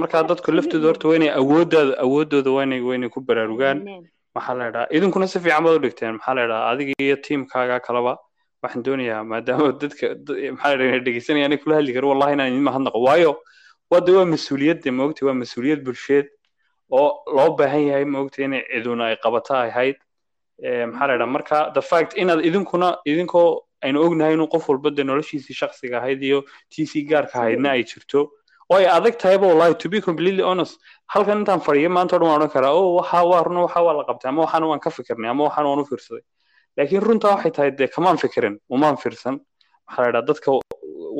Marka 0.00 0.22
dadku 0.30 0.48
laftooda 0.56 0.86
horta 0.90 1.08
waa 1.08 1.16
inay 1.20 1.30
awoodooda 1.40 1.94
awoodooda 2.04 2.50
waa 2.56 2.64
inay 2.68 2.80
waa 2.88 2.94
inay 2.98 3.10
ku 3.14 3.20
baraarugaan. 3.28 3.78
Maxaa 4.36 4.54
la 4.60 4.66
dhahaa 4.74 4.90
idinkuna 4.96 5.26
si 5.32 5.38
fiican 5.44 5.62
baad 5.64 5.76
u 5.78 5.82
dhigteen. 5.84 6.12
Maxaa 6.18 6.34
la 6.38 6.44
dhahaa 6.50 6.70
adiga 6.72 6.92
iyo 7.06 7.16
tiimkaaga 7.26 7.76
kaleba 7.86 8.12
waxaan 8.62 8.82
doonayaa 8.86 9.22
maadaama 9.30 9.68
dadka 9.82 10.06
maxaa 10.54 10.70
la 10.74 10.76
dhahaa 10.82 11.04
dhegeysanaya 11.06 11.44
anay 11.48 11.58
kula 11.62 11.74
hadli 11.78 11.92
karo 11.96 12.06
wallahi 12.12 12.32
inaan 12.36 12.48
idin 12.52 12.64
mahadnaqo 12.68 12.98
waayo 13.08 13.32
wada 13.90 14.12
waa 14.12 14.24
mas'uuliyad 14.34 14.82
de 14.84 14.90
maogta 14.90 15.26
waa 15.26 15.34
mas'uuliyad 15.42 15.80
bulsheed 15.84 16.26
oo 16.90 17.08
loo 17.36 17.50
baahan 17.56 17.82
yahay 17.88 18.04
maogta 18.04 18.42
inay 18.44 18.62
ciduna 18.72 19.04
ay 19.10 19.16
qabato 19.24 19.54
ay 19.54 19.70
ahayd 19.70 19.96
Eh, 20.58 20.86
maxaa 20.90 21.06
la 21.06 21.16
dhahaa 21.18 21.30
marka. 21.36 21.58
The 21.74 21.80
fact 21.82 22.16
inaad 22.18 22.40
idinkuna 22.48 22.88
idinkoo 23.06 23.62
aynu 23.86 23.98
ognahay 24.06 24.34
inuu 24.34 24.48
qof 24.50 24.68
walba 24.68 24.90
de 24.90 25.04
noloshiisii 25.04 25.54
shakhsiga 25.54 25.98
ahayd 26.00 26.22
iyo 26.22 26.42
tiisii 26.68 27.02
gaarka 27.06 27.38
ahaydna 27.38 27.70
ay 27.78 27.84
jirto 27.90 28.20
oo 28.70 28.76
ay 28.76 28.86
adag 28.90 29.14
tahayba 29.22 29.46
wallahi 29.46 29.74
to 29.78 29.88
be 29.88 30.00
completely 30.00 30.42
honest 30.42 30.80
halkan 31.14 31.38
intaan 31.46 31.60
fadhiyo 31.62 31.90
maanta 31.90 32.16
o 32.16 32.18
dhan 32.18 32.26
waan 32.28 32.40
odhan 32.42 32.50
karaa 32.50 32.74
o 32.74 32.94
waxa 32.98 33.22
waa 33.30 33.42
runa 33.46 33.60
waxa 33.66 33.80
waa 33.86 33.94
la 33.98 34.04
qabtay 34.08 34.28
ama 34.32 34.42
waxaana 34.42 34.66
waan 34.66 34.80
ka 34.80 34.90
fikirnay 34.90 35.30
ama 35.30 35.44
waxaana 35.46 35.68
waan 35.70 35.80
u 35.80 35.86
fiirsaday 35.90 36.22
laakiin 36.76 37.02
runta 37.06 37.28
waxay 37.34 37.50
tahay 37.56 37.70
dee 37.78 37.86
kamaan 37.94 38.18
fikirin 38.18 38.58
umaan 38.68 38.96
fiirsan 38.98 39.38
maxaa 39.86 40.04
la 40.04 40.10
dhahaa 40.10 40.26
dadka 40.26 40.50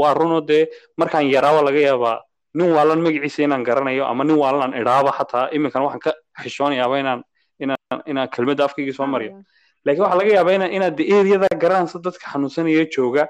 waa 0.00 0.14
runo 0.18 0.40
dee 0.50 0.66
markaan 0.98 1.30
yaraaba 1.30 1.62
laga 1.62 1.78
yaabaa 1.88 2.16
nin 2.58 2.70
waalan 2.76 3.00
magaciisa 3.06 3.42
inaan 3.46 3.64
garanayo 3.68 4.04
ama 4.10 4.24
nin 4.24 4.36
waalan 4.42 4.62
aan 4.66 4.74
idhaaba 4.82 5.10
xataa 5.18 5.44
iminkan 5.56 5.82
waxaan 5.86 6.02
ka 6.06 6.12
xishoonayaaba 6.42 6.96
inaan 7.02 7.20
inaan 7.64 7.98
inaan 8.10 8.28
kelmadda 8.34 8.64
afkaygii 8.68 8.92
soo 8.98 9.06
mariyo. 9.06 9.32
Laakiin 9.84 10.02
waxaa 10.04 10.18
laga 10.20 10.32
yaabaa 10.38 10.54
inaa 10.58 10.70
inaad 10.76 10.94
de 10.98 11.04
eriyada 11.16 11.48
garanayso 11.62 11.98
dadka 12.06 12.26
xanuunsanaya 12.32 12.84
jooga. 12.94 13.24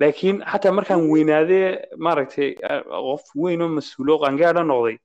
Laakiin 0.00 0.36
xataa 0.50 0.72
markaan 0.78 1.02
weynaadee 1.12 1.66
maaragtay 2.04 2.48
eh, 2.70 2.82
qof 3.06 3.22
weyn 3.42 3.62
oo 3.62 3.68
mas'uulo 3.78 4.14
qaangaadha 4.22 4.62
noqday 4.70 4.96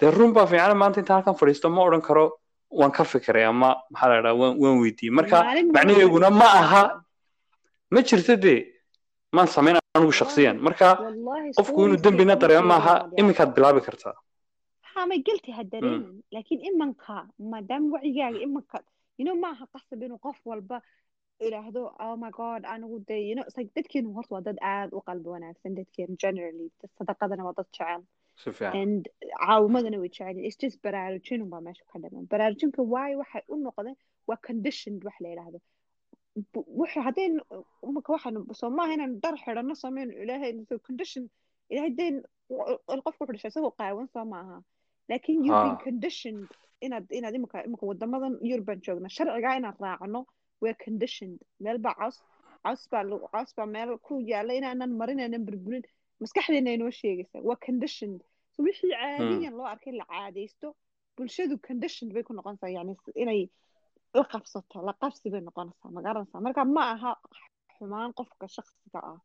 dee 0.00 0.10
run 0.16 0.32
baa 0.36 0.46
fiican 0.50 0.76
maanta 0.82 1.00
intaan 1.00 1.16
halkan 1.22 1.36
fadhiisto 1.40 1.68
ma 1.70 1.80
odhan 1.88 2.02
karo 2.08 2.24
waan 2.80 2.92
ka 2.92 3.04
fikiray 3.12 3.44
ama 3.52 3.70
maxaa 3.92 4.08
la 4.12 4.20
dhahaa 4.24 4.36
waan 4.62 4.76
weydiiyey. 4.82 5.14
Marka 5.18 5.36
macnaheeguna 5.76 6.30
ma 6.40 6.48
aha. 6.60 6.82
Ma 7.92 8.00
jirto 8.08 8.36
dee 8.44 8.58
maan 9.36 9.48
samayn 9.56 9.76
anigu 9.96 10.12
shakhsiyan. 10.20 10.56
Marka 10.66 10.88
qofku 11.58 11.78
inuu 11.86 12.00
dembina 12.04 12.34
dareemo 12.42 12.68
maaha 12.72 12.94
iminkaad 13.20 13.50
bilaabi 13.56 13.80
kartaa 13.88 14.14
ma 15.10 15.16
guilty 15.26 15.50
ha 15.56 15.62
dareemin. 15.72 16.22
Laakiin 16.34 16.60
imanka 16.70 17.14
maadaama 17.52 17.88
wacigaaga 17.96 18.38
imanka 18.46 18.76
know 19.24 19.36
maaha 19.46 19.64
qasab 19.74 20.02
inuu 20.06 20.20
qof 20.26 20.38
walba 20.50 20.76
idhaahdo 21.46 21.82
oh 22.04 22.16
my 22.22 22.30
god 22.38 22.62
anigu 22.74 22.96
de 23.08 23.16
like 23.56 23.70
dadkeenu 23.76 24.14
horta 24.16 24.32
waa 24.34 24.44
dad 24.48 24.58
aad 24.74 24.90
u 24.96 25.00
qalbi 25.08 25.28
wanaagsan 25.34 25.74
dadkeenu 25.78 26.14
generally 26.24 26.66
sadaqadana 26.98 27.42
waa 27.46 27.56
dad 27.58 27.68
jecel. 27.76 28.02
And 28.80 29.02
caawimadana 29.46 29.98
way 30.02 30.10
jecel. 30.16 30.36
It's 30.46 30.58
just 30.64 30.76
baraarujin 30.86 31.42
unbaa 31.46 31.60
meesha 31.66 31.84
ka 31.92 31.98
dhiman 32.02 32.26
baraarujinka 32.32 32.80
waayo 32.94 33.16
waxay 33.22 33.42
u 33.52 33.56
noqdeen 33.66 33.96
waa 34.28 34.38
conditioned 34.48 35.00
wax 35.08 35.16
la 35.24 35.28
yidhaahdo 35.32 35.58
wuxuu 36.80 37.02
haddeen 37.06 37.34
imaka 37.88 38.12
waxaan 38.14 38.36
soo 38.60 38.70
maaha 38.78 38.92
inaan 38.96 39.20
dar 39.22 39.34
xidhano 39.44 39.74
sameyn 39.84 40.10
ilaahay 40.22 40.52
so 40.68 40.78
condition 40.86 41.24
ilaahay 41.70 41.90
deen 42.00 42.16
qofka 43.04 43.20
wuxuu 43.20 43.26
dhashay 43.34 43.50
isagoo 43.52 43.72
qaawan 43.80 44.08
soo 44.14 44.24
maaha 44.34 44.56
laakiin 45.08 45.44
you've 45.46 45.62
been 45.66 45.78
conditioned. 45.88 46.48
inaad 46.84 47.06
inaad 47.18 47.34
imika 47.38 47.58
imika 47.66 47.84
wadamadan 47.90 48.34
yurban 48.50 48.78
joogna 48.86 49.08
sharcigaa 49.16 49.54
inaan 49.60 49.76
raacno 49.84 50.20
we're 50.62 50.78
conditioned. 50.84 51.38
meel 51.64 51.78
baa 51.84 51.94
caws 52.00 52.16
caws 52.64 52.82
baa 52.92 53.02
lagu- 53.10 53.28
caws 53.34 53.50
baa 53.56 53.66
meel 53.66 53.90
ku 54.06 54.14
yaalla 54.30 54.52
inaanan 54.60 54.90
marin 55.00 55.20
aanan 55.24 55.44
burburin 55.46 55.84
maskaxdeena 56.20 56.70
inoo 56.76 56.90
sheegaysa 57.00 57.38
waa 57.48 57.56
conditioned. 57.66 58.20
so 58.54 58.58
wixii 58.66 58.90
caadiyan 59.00 59.54
loo 59.58 59.66
arkay 59.74 59.92
la 60.00 60.04
caadaysto 60.12 60.68
bulshadu 61.16 61.56
conditioned 61.68 62.12
bay 62.14 62.22
ku 62.28 62.32
noqonaysaa 62.38 62.70
yani 62.76 62.92
inay 63.22 63.40
la 64.18 64.24
qabsato 64.32 64.76
la 64.88 64.92
qabsi 65.02 65.26
bay 65.32 65.40
noqonaysaa 65.48 65.90
ma 65.96 66.00
garanaysaa 66.06 66.40
marka 66.46 66.62
ma 66.76 66.82
aha 66.94 67.10
xumaan 67.76 68.10
qofka 68.18 68.46
shakhsiga 68.56 69.00
ah 69.12 69.18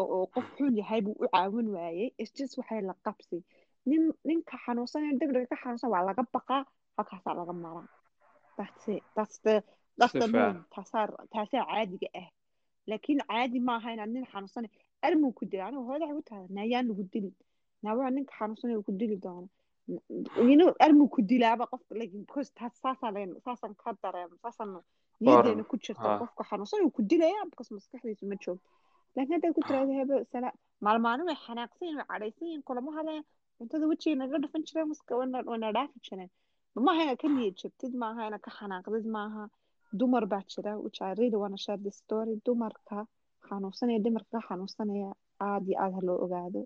oo 0.00 0.26
qof 0.34 0.46
xun 0.56 0.72
yahay 0.80 1.00
buu 1.04 1.16
u 1.22 1.26
caawin 1.34 1.68
waayey 1.74 2.08
just 2.36 2.54
waxay 2.58 2.80
la 2.90 2.94
qabsi 3.06 3.38
nin 3.88 4.02
ninka 4.28 4.56
xanuunsan 4.64 5.18
degdega 5.20 5.46
ka 5.52 5.56
xanuunsan 5.62 5.90
waa 5.94 6.02
laga 6.08 6.22
baqaa 6.34 6.62
halkaasaa 6.96 7.34
laga 7.40 7.52
maraa 7.64 7.88
taasaa 10.74 11.06
caadiga 11.50 12.08
ah 12.20 12.28
laakiin 12.90 13.20
caadi 13.30 13.58
maaha 13.68 13.88
inaad 13.94 14.10
nin 14.16 14.26
xanuunsan 14.32 14.66
armuu 15.06 15.32
ku 15.38 15.44
dila 15.50 15.62
aniga 15.66 15.82
hooyada 15.86 16.06
waxay 16.06 16.18
ku 16.20 16.24
tahay 16.30 16.46
naayaan 16.56 16.84
lagu 16.90 17.02
dilin 17.12 17.34
naawaa 17.82 18.10
ninka 18.16 18.32
xanuunsan 18.38 18.70
uu 18.76 18.82
ku 18.88 18.92
dili 19.00 19.16
doono 19.24 19.48
armuu 20.86 21.08
ku 21.14 21.20
dilaaba 21.30 21.64
leen 23.16 23.30
saasaan 23.44 23.74
ka 23.82 23.90
dareemo 24.02 24.36
saasaan 24.44 24.70
niyadeena 25.24 25.64
ku 25.70 25.76
jirta 25.84 26.08
qofka 26.20 26.42
xanuunsan 26.50 26.84
uu 26.86 26.90
ku 26.96 27.02
dilaya 27.10 27.40
because 27.50 27.70
maskaxdiisu 27.76 28.24
ma 28.30 28.36
joogto 28.44 28.68
laakiin 29.16 29.34
hadday 29.36 29.52
ku 29.56 29.62
tiraahdo 29.66 29.92
hebe 30.00 30.14
sala 30.32 30.48
maalmaalin 30.86 31.26
way 31.30 31.38
xanaaqsan 31.46 31.84
yihiin 31.86 31.98
way 32.00 32.06
cadhaysan 32.12 32.46
yihiin 32.48 32.62
kulama 32.68 32.90
hadleen 32.96 33.24
cuntada 33.58 33.84
wejiga 33.92 34.16
naga 34.22 34.36
dhafan 34.42 34.62
jireen 34.68 34.88
wana 35.20 35.38
wana 35.52 35.68
dhaafi 35.76 35.98
jireen 36.06 36.30
maaha 36.86 37.00
inaad 37.04 37.18
ka 37.22 37.28
niyad 37.36 37.54
jabtid 37.62 37.92
maaha 38.02 38.20
inaad 38.28 38.42
ka 38.46 38.50
xanaaqdid 38.58 39.06
maaha 39.16 39.42
dumar 39.98 40.24
baa 40.32 40.42
jira 40.52 40.72
really 41.18 41.36
wanna 41.42 41.58
share 41.64 41.80
this 41.84 41.96
story. 42.04 42.34
dumarka 42.46 42.98
xanuunsanaya 43.48 43.98
dumarka 44.06 44.30
ka 44.38 44.46
xanuunsanaya 44.48 45.10
aad 45.48 45.64
iyo 45.68 45.76
aad 45.84 45.92
ha 45.96 46.00
loo 46.08 46.18
ogaado 46.24 46.60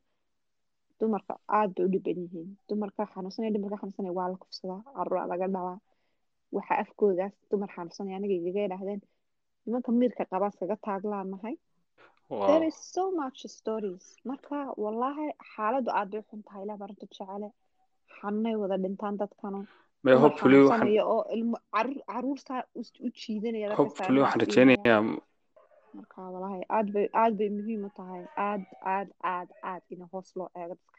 dumarka 1.01 1.35
aad 1.59 1.71
bay 1.77 1.85
u 1.87 1.91
dhiban 1.95 2.19
yihiin 2.25 2.49
dumarka 2.69 3.03
xanuunsanaya 3.15 3.53
dumarka 3.57 3.77
xanuunsanaya 3.81 4.15
waa 4.19 4.29
la 4.33 4.37
kufsadaa 4.43 4.81
caruuraa 4.97 5.27
laga 5.33 5.47
dhalaa 5.55 5.79
waxa 6.57 6.75
afkoodaas 6.85 7.35
dumar 7.51 7.71
xanuunsanaya 7.77 8.17
aniga 8.19 8.35
igaga 8.41 8.61
idhaahdeen 8.69 9.01
nimanka 9.67 9.91
miirka 10.01 10.25
qabaa 10.33 10.51
iskaga 10.53 10.77
taaglaanahay 10.87 11.57
there 12.49 12.65
is 12.71 12.77
so 12.95 13.03
much 13.21 13.39
stories. 13.59 14.05
marka 14.31 14.57
wallahi 14.85 15.27
xaaladdu 15.55 15.91
aad 15.99 16.09
bay 16.15 16.23
xun 16.31 16.41
tahay 16.47 16.63
ilaah 16.65 16.79
baa 16.81 16.89
runta 16.91 17.07
jecele 17.13 17.49
xanunay 18.19 18.55
wada 18.63 18.77
dhintaan 18.85 19.17
dadkanu 19.23 19.61
oo 21.15 21.23
ilmo 21.37 21.57
carruur 21.75 22.03
caruurtaa 22.13 22.61
u 23.07 23.09
jiidanaya 23.21 23.67
waxaan 23.79 24.41
rajeynayaa 24.43 25.01
marka 25.99 26.19
walahi 26.35 26.61
aad 26.79 26.89
bay 26.97 27.07
aad 27.23 27.35
bay 27.41 27.49
muhiim 27.59 27.85
u 27.89 27.91
tahay 28.01 28.23
aad 28.49 28.63
aad 28.97 29.09
aad 29.35 29.49
aad 29.71 29.83
in 29.95 30.03
hoos 30.13 30.29
loo 30.39 30.49
eego 30.61 30.75
dadka 30.83 30.99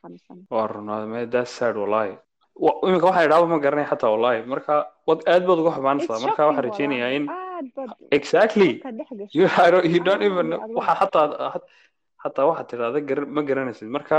xanuunsan 0.00 0.38
waa 0.56 0.66
runaad 0.74 1.04
me 1.12 1.20
that's 1.34 1.54
sad 1.60 1.76
wallahi 1.82 2.12
Wa- 2.64 2.78
iminka 2.86 3.06
waxaa 3.08 3.26
idhaaba 3.28 3.46
ma 3.52 3.58
garanay 3.64 3.86
xataa 3.92 4.10
wallahi 4.14 4.40
marka 4.52 4.74
wad 5.08 5.20
aad 5.34 5.42
baad 5.48 5.58
uga 5.62 5.72
xumaanaysaa 5.76 6.18
marka 6.26 6.40
waxaan 6.48 6.64
rajeynayaa 6.68 7.10
walahi 7.12 7.16
in 7.18 7.24
exactly. 8.18 8.70
you, 9.36 10.00
don't, 10.08 10.22
even 10.28 10.46
waxa 10.78 10.94
xataa 11.00 11.26
xataa 12.22 12.46
waxaad 12.50 12.68
tidhahda 12.70 13.26
ma 13.36 13.42
garanaysid 13.50 13.88
marka 13.96 14.18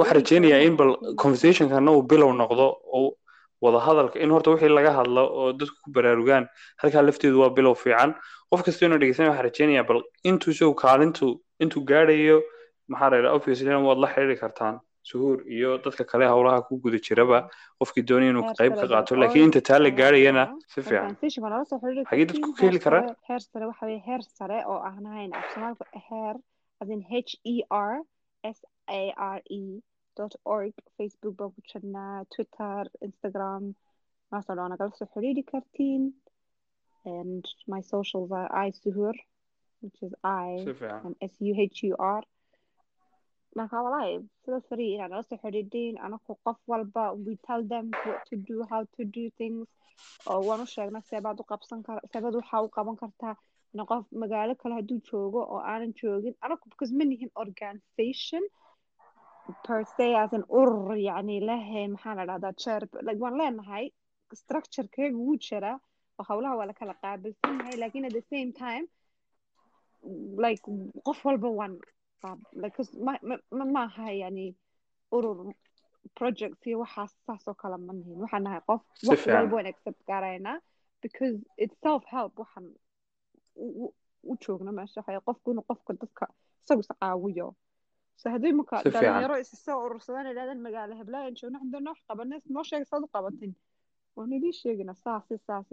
waxaan 0.00 0.16
rajeynayaa 0.20 0.60
in 0.68 0.76
bal 0.80 0.90
conversationkana 1.22 1.90
uu 1.96 2.02
bilow 2.12 2.30
noqdo 2.42 2.66
oo 2.98 3.08
wada 3.64 3.78
hadalka. 3.86 4.16
In 4.24 4.30
horta 4.34 4.50
wixii 4.54 4.72
laga 4.78 4.92
hadlo 4.98 5.22
oo 5.40 5.52
dadku 5.60 5.76
ku 5.84 5.90
baraarugaan 5.96 6.44
halkaa 6.82 7.02
lafteedu 7.08 7.40
waa 7.42 7.50
bilow 7.56 7.74
fiican. 7.84 8.14
Qof 8.50 8.60
kasta 8.66 8.86
inuu 8.86 8.98
dhegeysanaya 9.02 9.30
waxaan 9.32 9.46
rajeynayaa 9.48 9.86
bal 9.90 10.02
intuu 10.30 10.50
isagu 10.54 10.74
kaalintu 10.84 11.26
intuu 11.62 11.82
gaadhayo 11.90 12.38
maxaa 12.92 13.10
la 13.10 13.16
yidhaha 13.18 13.34
obviously 13.38 13.74
waad 13.88 13.98
la 14.04 14.08
xiriiri 14.14 14.36
kartaan 14.42 14.74
suhuur 15.08 15.38
iyo 15.56 15.70
dadka 15.84 16.04
kale 16.10 16.24
howlaha 16.32 16.62
ku 16.68 16.78
guda 16.84 16.98
jiraba. 17.06 17.38
Qofkii 17.80 18.04
doonaya 18.08 18.30
inuu 18.32 18.44
qayb 18.58 18.72
ka 18.80 18.86
qaato 18.92 19.16
laakiin 19.22 19.44
inta 19.48 19.60
taa 19.68 19.78
la 19.84 19.90
gaadhayana 20.00 20.44
si 20.72 20.82
fiican. 20.88 21.16
xagee 22.10 22.26
dadku 22.30 22.48
ka 22.58 22.62
heli 22.66 22.80
karaa 22.86 23.04
heer 23.28 23.40
sare 23.50 23.64
waxa 23.70 23.84
weeye 23.88 24.02
heer 24.08 24.22
sare 24.38 24.58
oo 24.72 24.78
aan 24.88 25.04
ahayn 25.10 25.30
af 25.38 25.44
soomaalka 25.54 25.84
heer 26.08 26.34
as 26.82 26.88
in 26.94 27.02
h 27.10 27.30
e 27.54 27.56
r 27.70 27.94
s 28.56 28.58
a 29.00 29.02
r 29.36 29.40
e 29.60 29.62
dot 30.18 30.34
org 30.54 30.74
facebook 30.96 31.34
baan 31.40 31.50
ku 31.56 31.60
jirnaa 31.70 32.14
twitter 32.34 32.82
instagram. 33.06 33.64
maasoo 34.32 34.54
dhan 34.58 34.70
nagala 34.72 34.92
soo 34.98 35.08
xiriiri 35.14 35.42
kartiin 35.52 36.02
and 37.16 37.44
my 37.72 37.80
socials 37.92 38.30
are 38.40 38.48
i 38.64 38.68
suhur 38.82 39.14
which 39.82 39.98
is 40.06 40.12
i 40.46 40.48
and 41.06 41.14
s 41.32 41.34
u 41.50 41.52
h 41.76 41.78
u 41.90 41.94
r. 42.18 42.22
marka 43.58 43.78
walahi 43.86 44.14
sida 44.44 44.58
free 44.68 44.90
inaad 44.94 45.10
nala 45.12 45.24
soo 45.30 45.38
xidhiidhiin 45.44 45.96
anaku 46.06 46.30
qof 46.46 46.58
walba 46.72 47.04
we 47.26 47.34
tell 47.48 47.62
them 47.72 47.86
what 48.06 48.20
to 48.30 48.34
do 48.50 48.56
how 48.72 48.82
to 48.96 49.02
do 49.16 49.24
things. 49.40 49.66
oo 50.30 50.40
waan 50.48 50.60
u 50.64 50.66
sheegnay 50.74 51.02
seebaad 51.10 51.36
u 51.42 51.44
qabsan 51.52 51.80
kar 51.86 51.98
seebaad 52.12 52.34
waxaa 52.40 52.60
u 52.66 52.68
qaban 52.76 52.96
kartaa 53.02 53.34
in 53.74 53.80
qof 53.90 54.04
magaalo 54.22 54.52
kale 54.62 54.74
hadduu 54.78 54.98
joogo 55.08 55.40
oo 55.54 55.60
aanan 55.72 55.92
joogin 56.00 56.34
anaku 56.44 56.64
because 56.72 56.92
ma 56.98 57.04
nihin 57.10 57.30
organization 57.44 58.42
per 59.66 59.80
se 59.96 60.06
as 60.22 60.32
an 60.38 60.44
urur 60.60 60.96
yani 61.08 61.36
lehe 61.50 61.82
maxaa 61.94 62.14
la 62.18 62.24
dhahdaa 62.30 62.52
chair 62.62 62.82
like 63.06 63.20
waan 63.24 63.36
leenahay 63.40 63.84
structurekeega 64.40 65.16
wuu 65.24 65.36
jiraa 65.46 65.76
oo 66.20 66.24
howlaha 66.28 66.56
waa 66.60 66.66
la 66.70 66.74
kala 66.80 66.94
qaabilsan 67.02 67.54
yahay 67.60 67.76
laakiin 67.82 68.04
at 68.08 68.12
the 68.18 68.24
same 68.34 68.50
time 68.64 68.84
like 70.44 70.62
qof 71.08 71.24
walba 71.28 71.48
waan 71.60 71.74
maaha 73.76 74.10
yani 74.22 74.46
urur 75.16 75.38
projects 76.18 76.66
iyo 76.66 76.78
waxaas 76.84 77.12
saas 77.26 77.48
oo 77.48 77.54
kale 77.62 77.76
ma 77.86 77.92
nihin 77.92 78.20
waxaan 78.24 78.42
nahay 78.46 78.60
qof 78.68 78.82
wax 79.08 79.26
walba 79.26 79.54
waan 79.56 79.66
accept 79.72 80.00
garaynaa 80.10 80.56
because 81.02 81.36
it's 81.56 81.76
self 81.86 82.04
help 82.14 82.32
waxaan 82.38 82.66
u 84.30 84.34
joogna 84.44 84.72
meesha 84.78 85.00
waxay 85.00 85.20
qofku 85.28 85.50
inuu 85.52 85.64
qofka 85.70 85.92
dadka 86.02 86.24
isagu 86.64 86.80
is 86.84 86.88
caawiyo 87.00 87.48
so 88.20 88.30
haddii 88.34 88.52
marka 88.60 88.76
si 88.82 88.90
fiican 88.90 89.02
dhalinyaro 89.04 89.36
is 89.44 89.50
urursadaan 89.86 90.26
idhahdaan 90.32 90.60
magaalo 90.66 90.94
heblaayan 91.00 91.34
joogna 91.40 91.58
hadda 91.64 91.78
noo 91.86 91.94
qabanay 92.08 92.40
noo 92.56 92.64
sheega 92.70 92.86
saad 92.90 93.02
u 93.06 93.10
qabatin 93.16 93.52
waan 94.16 94.32
idiin 94.38 94.56
sheegina 94.62 94.94
saas 95.04 95.24
iyo 95.30 95.38
saas 95.48 95.66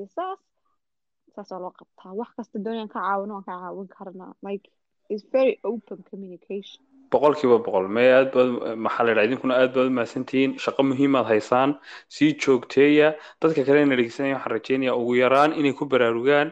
saasoo 1.35 1.59
loo 1.63 1.73
qabtaa 1.79 2.13
wax 2.19 2.29
kasta 2.37 2.59
doonayaan 2.65 2.91
ka 2.95 2.99
caawino 3.05 3.33
waan 3.35 3.45
ka 3.49 3.55
caawin 3.61 3.87
karnaa 3.97 4.31
like 4.47 4.65
it's 5.13 5.25
very 5.37 5.55
open 5.71 5.99
communication. 6.09 6.81
boqolkiiba 7.13 7.57
boqol 7.65 7.87
mee 7.97 8.09
aad 8.17 8.29
baad 8.35 8.49
maxaa 8.85 9.03
la 9.05 9.11
yidhaha 9.11 9.27
idinkuna 9.29 9.53
aad 9.61 9.71
baad 9.75 9.87
u 9.91 9.95
mahadsantihiin 9.97 10.51
shaqo 10.65 10.81
muhiimaad 10.91 11.27
haysaan 11.33 11.71
sii 12.15 12.29
joogteeya 12.45 13.09
dadka 13.41 13.61
kale 13.67 13.81
ina 13.85 13.95
dhegeysanaya 13.99 14.35
waxaan 14.37 14.53
rajeynayaa 14.57 14.95
ugu 15.01 15.13
yaraan 15.23 15.51
inay 15.59 15.73
ku 15.79 15.85
baraarugaan 15.93 16.47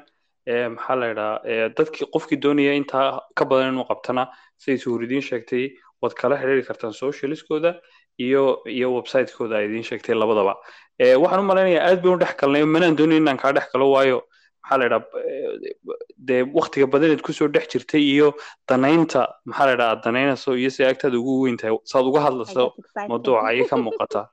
maxaa 0.76 0.96
la 1.02 1.06
yidhaha 1.12 1.70
dadkii 1.78 2.08
qofkii 2.16 2.40
doonaya 2.46 2.74
intaa 2.82 3.08
ka 3.38 3.44
badan 3.52 3.74
inuu 3.74 3.88
qabtana 3.92 4.24
siday 4.62 4.78
suhuuridiin 4.84 5.26
sheegtay 5.30 5.66
waad 6.04 6.14
kala 6.22 6.36
xiriiri 6.42 6.64
kartaan 6.70 6.94
socialiskooda 7.02 7.72
iyo 8.26 8.44
iyo 8.78 8.88
website-kooda 8.98 9.56
ay 9.60 9.66
idiin 9.70 9.86
sheegtay 9.90 10.16
labadaba. 10.16 10.54
Ee 11.00 11.16
waxaan 11.24 11.42
u 11.44 11.50
malaynayaa 11.52 11.86
aad 11.90 12.00
baynu 12.04 12.18
dhex 12.24 12.36
galnay 12.42 12.64
manaan 12.76 12.96
doonayn 13.00 13.22
inaan 13.24 13.40
kaa 13.44 13.52
dhex 13.58 13.68
galo 13.74 13.88
waayo 13.96 14.20
maxaa 14.64 14.78
la 14.80 14.86
yidhaha 14.86 15.06
dee 16.28 16.42
waktiga 16.58 16.88
badaneed 16.94 17.22
ku 17.26 17.34
soo 17.34 17.48
dhex 17.56 17.66
jirtay 17.74 18.04
iyo 18.14 18.28
danaynta 18.70 19.22
maxaa 19.46 19.66
la 19.66 19.72
yidhaha 19.74 19.92
aad 19.94 20.04
danaynayso 20.06 20.56
iyo 20.62 20.70
si 20.76 20.86
agtaada 20.92 21.18
ugu 21.22 21.34
weyn 21.44 21.58
tahay 21.58 21.76
saad 21.92 22.06
uga 22.12 22.22
hadlayso 22.28 22.66
mawduuca 23.10 23.42
ayay 23.50 23.66
ka 23.72 23.76
muuqataa 23.86 24.26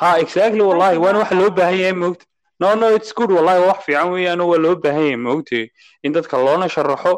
ha 0.00 0.08
exactly 0.24 0.62
wallahi 0.70 0.98
waana 1.04 1.18
waxa 1.22 1.34
loo 1.40 1.50
baahan 1.58 1.78
yahay 1.82 1.92
moogta 2.02 2.24
no 2.60 2.74
no 2.80 2.86
it's 2.96 3.12
good 3.18 3.30
wallahi 3.36 3.60
waa 3.62 3.68
wax 3.72 3.80
fiican 3.86 4.10
weeyaan 4.14 4.40
oo 4.40 4.48
waa 4.52 4.58
loo 4.64 4.74
baahan 4.84 5.02
yahay 5.06 5.16
moogtay 5.28 5.64
in 6.02 6.12
dadka 6.16 6.36
loona 6.46 6.68
sharaxo 6.76 7.12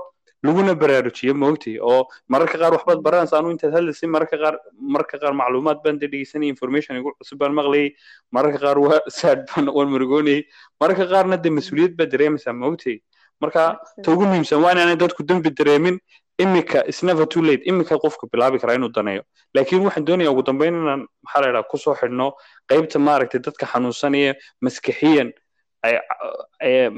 laguna 0.46 0.74
baraarujiyo 0.82 1.34
moogtay 1.34 1.76
oo 1.90 2.02
mararka 2.28 2.58
qaar 2.58 2.72
waxbaad 2.76 3.00
baranaysa 3.06 3.38
anu 3.38 3.50
intaad 3.54 3.74
hadlaysay 3.78 4.08
mararka 4.14 4.36
qaar 4.42 4.54
mararka 4.94 5.18
qaar 5.22 5.34
macluumaad 5.40 5.78
baan 5.84 5.98
dee 5.98 6.24
information 6.54 6.96
igu 7.00 7.10
cusub 7.18 7.38
baan 7.38 7.54
maqlayay 7.60 7.90
mararka 8.36 8.58
qaar 8.64 8.78
waa 8.78 9.00
sad 9.20 9.46
baan 9.50 9.66
waan 9.76 9.88
murgoonayay 9.94 10.42
mararka 10.80 11.04
qaarna 11.12 11.36
dee 11.44 11.54
mas'uuliyad 11.58 11.92
baad 11.98 12.10
dareemaysaa 12.14 12.54
moogtay 12.62 12.96
marka 13.42 13.62
ta 14.02 14.08
ugu 14.14 14.24
muhiimsan 14.30 14.62
waa 14.62 14.72
inaanay 14.74 14.98
dadku 15.04 15.22
dembi 15.28 15.50
dareemin 15.58 15.98
imika 16.38 16.86
is 16.86 17.02
never 17.02 17.26
too 17.26 17.42
late 17.42 17.62
imika 17.70 17.98
qofka 17.98 18.26
bilaabi 18.32 18.58
karaa 18.62 18.74
inuu 18.78 18.92
daneeyo. 18.94 19.22
Laakiin 19.54 19.82
waxaan 19.82 20.06
doonayaa 20.06 20.32
ugu 20.32 20.42
dambeyn 20.46 20.74
inaan 20.74 21.02
maxaa 21.22 21.40
la 21.42 21.48
yidhaha 21.48 21.68
ku 21.70 21.78
soo 21.78 21.94
xidhno 22.00 22.32
qaybta 22.70 22.98
maaragtay 22.98 23.40
dadka 23.40 23.66
xanuunsanaya 23.66 24.34
maskaxiyan 24.60 25.32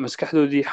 maskaxdoodii 0.02 0.64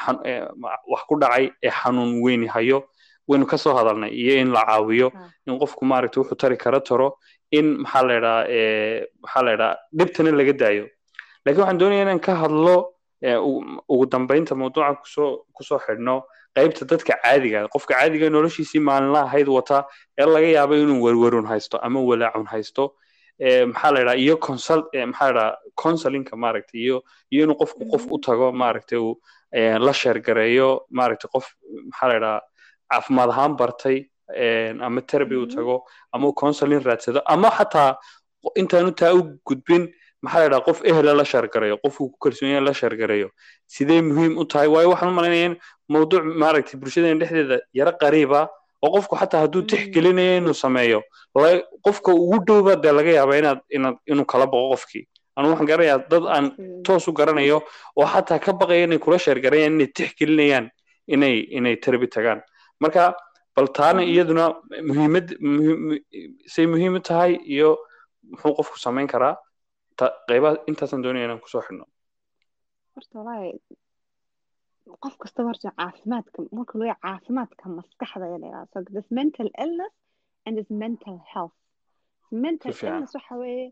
wax 0.91 1.01
ku 1.07 1.15
dhacay 1.19 1.51
ee 1.63 1.69
xanuun 1.69 2.21
weyni 2.23 2.47
hayo 2.47 2.83
waynu 3.27 3.45
ka 3.45 3.57
soo 3.57 3.73
hadalnay 3.75 4.09
iyo 4.11 4.35
in 4.41 4.51
la 4.51 4.63
caawiyo 4.65 5.11
Ah. 5.15 5.29
in 5.47 5.59
qofku 5.59 5.85
maaragtay 5.85 6.21
wuxuu 6.23 6.35
tari 6.37 6.57
kara 6.57 6.79
taro 6.81 7.17
in 7.51 7.77
maxaa 7.83 8.03
la 8.07 8.13
yidhaha 8.13 8.45
ee 8.49 9.05
maxaa 9.21 9.41
la 9.43 9.51
yidhaha 9.51 9.75
dhibtana 9.97 10.31
laga 10.31 10.53
daayo 10.53 10.85
laakiin 11.45 11.61
waxaan 11.61 11.77
doonayaa 11.79 12.03
inaan 12.05 12.19
ka 12.19 12.35
hadlo 12.35 12.93
ugu 13.89 14.05
dambeynta 14.05 14.55
mawduuca 14.55 14.95
ku 15.01 15.07
soo 15.07 15.31
ku 15.53 15.63
soo 15.63 15.79
xidhno 15.79 16.23
qaybta 16.55 16.85
dadka 16.85 17.13
caadiga 17.23 17.67
qofka 17.67 17.93
caadiga 17.99 18.29
noloshiisii 18.29 18.79
maalinlaha 18.79 19.25
ahayd 19.25 19.47
wata 19.47 19.85
ee 20.17 20.25
laga 20.25 20.47
yaabo 20.47 20.75
inuu 20.75 21.03
werwerun 21.03 21.45
haysto 21.51 21.77
ama 21.77 21.99
walaacun 21.99 22.45
haysto 22.47 22.95
maxaa 23.39 23.91
la 23.91 23.99
yidhaha 23.99 24.15
iyo 24.25 24.35
consult 24.37 24.85
maxaa 25.11 25.31
la 25.31 25.31
yidhaha 25.31 25.57
counselinka 25.81 26.35
maaragtay 26.43 26.79
iyo 26.81 26.97
iyo 27.31 27.43
inuu 27.45 27.55
qofku 27.61 27.85
qof 27.91 28.03
u 28.11 28.17
tago 28.19 28.51
maaragtay 28.51 28.97
uu 28.99 29.15
la 29.85 29.93
sheergareeyo 29.93 30.69
maaragtay 30.89 31.29
qof 31.33 31.45
maxaa 31.89 32.07
la 32.09 32.13
yidhaha 32.15 32.41
caafimaad 32.91 33.29
ahaan 33.29 33.53
bartay 33.59 33.97
ama 34.87 35.01
therapy 35.01 35.35
u 35.35 35.45
Mhm. 35.45 35.55
tago 35.55 35.75
ama 36.13 36.31
counseling 36.33 36.81
raadsado 36.87 37.21
ama 37.25 37.49
xataa 37.57 37.95
intaanu 38.61 38.91
taa 38.91 39.13
u 39.13 39.21
gudbin 39.47 39.83
maxaa 40.21 40.39
la 40.39 40.45
yidhaha 40.45 40.65
qof 40.67 40.79
ehela 40.89 41.13
la 41.19 41.25
sheergareeyo 41.31 41.77
qofku 41.83 42.03
ku 42.11 42.17
kalsoon 42.23 42.49
yahay 42.51 42.65
la 42.65 42.73
sheergareeyo 42.73 43.29
sidee 43.67 44.01
muhiim 44.01 44.33
u 44.41 44.45
tahay 44.45 44.67
waayo 44.67 44.89
waxaan 44.93 45.11
u 45.11 45.15
malaynayaa 45.19 45.45
in 45.49 45.55
mawduuc 45.93 46.23
maaragtay 46.43 46.79
bulshadeena 46.79 47.19
dhexdeeda 47.21 47.57
yaro 47.79 47.91
qariiba 48.01 48.41
oo 48.83 48.89
qofku 48.95 49.15
xataa 49.21 49.41
hadduu 49.43 49.61
Mm. 49.61 49.67
tixgelinayo 49.71 50.33
inuu 50.41 50.53
sameeyo 50.63 50.99
qofka 51.85 52.11
ugu 52.23 52.37
dhowba 52.47 52.75
dee 52.83 52.91
laga 52.99 53.11
yaaba 53.19 53.33
inaad 53.41 53.59
inaad 53.77 53.97
inuu 54.11 54.25
kala 54.31 54.45
boqo 54.53 54.67
qofkii 54.73 55.03
anu 55.37 55.45
waxaan 55.51 55.67
garanayaa 55.71 55.99
dad 56.11 56.23
aan 56.35 56.45
Mm. 56.57 56.83
toos 56.85 57.07
u 57.07 57.11
garanayo 57.19 57.57
oo 57.99 58.05
xataa 58.13 58.39
ka 58.45 58.51
baqaya 58.59 58.83
inay 58.87 58.99
kula 59.05 59.17
sheergareeyaan 59.25 59.73
inay 59.77 59.89
tixgelinayaan 59.97 60.65
inay 61.13 61.35
inay 61.57 61.75
terabi 61.83 62.07
tagaan 62.15 62.39
marka 62.81 63.03
bal 63.55 63.67
taana 63.77 64.01
Mhm. 64.01 64.09
iyaduna 64.13 64.45
muhiimad 64.89 65.27
muhiim- 65.41 66.01
say 66.53 66.65
muhiim 66.73 66.95
u 66.95 66.99
tahay 67.09 67.33
iyo 67.55 67.69
muxuu 68.31 68.53
qofku 68.57 68.77
samayn 68.85 69.07
karaa 69.13 69.35
qaybaha 70.29 70.55
intaasaan 70.69 71.01
doonaya 71.03 71.25
inaan 71.25 71.41
ku 71.43 71.49
soo 71.53 71.61
xidhno 71.67 71.85
qof 75.03 75.15
kastaba 75.23 75.47
horta 75.51 75.69
caafimaadka 75.79 76.37
marka 76.57 76.73
laga 76.81 76.95
caafimaadka 77.05 77.63
maskaxda 77.77 78.25
ayaa 78.29 78.41
la 78.43 78.65
so 78.73 78.77
this 78.95 79.07
mental 79.19 79.49
illness 79.63 79.93
and 80.45 80.53
this 80.59 80.69
mental 80.83 81.17
health. 81.33 81.55
Mental 82.45 82.71
illness 82.87 83.13
waxa 83.17 83.35
weeye 83.43 83.65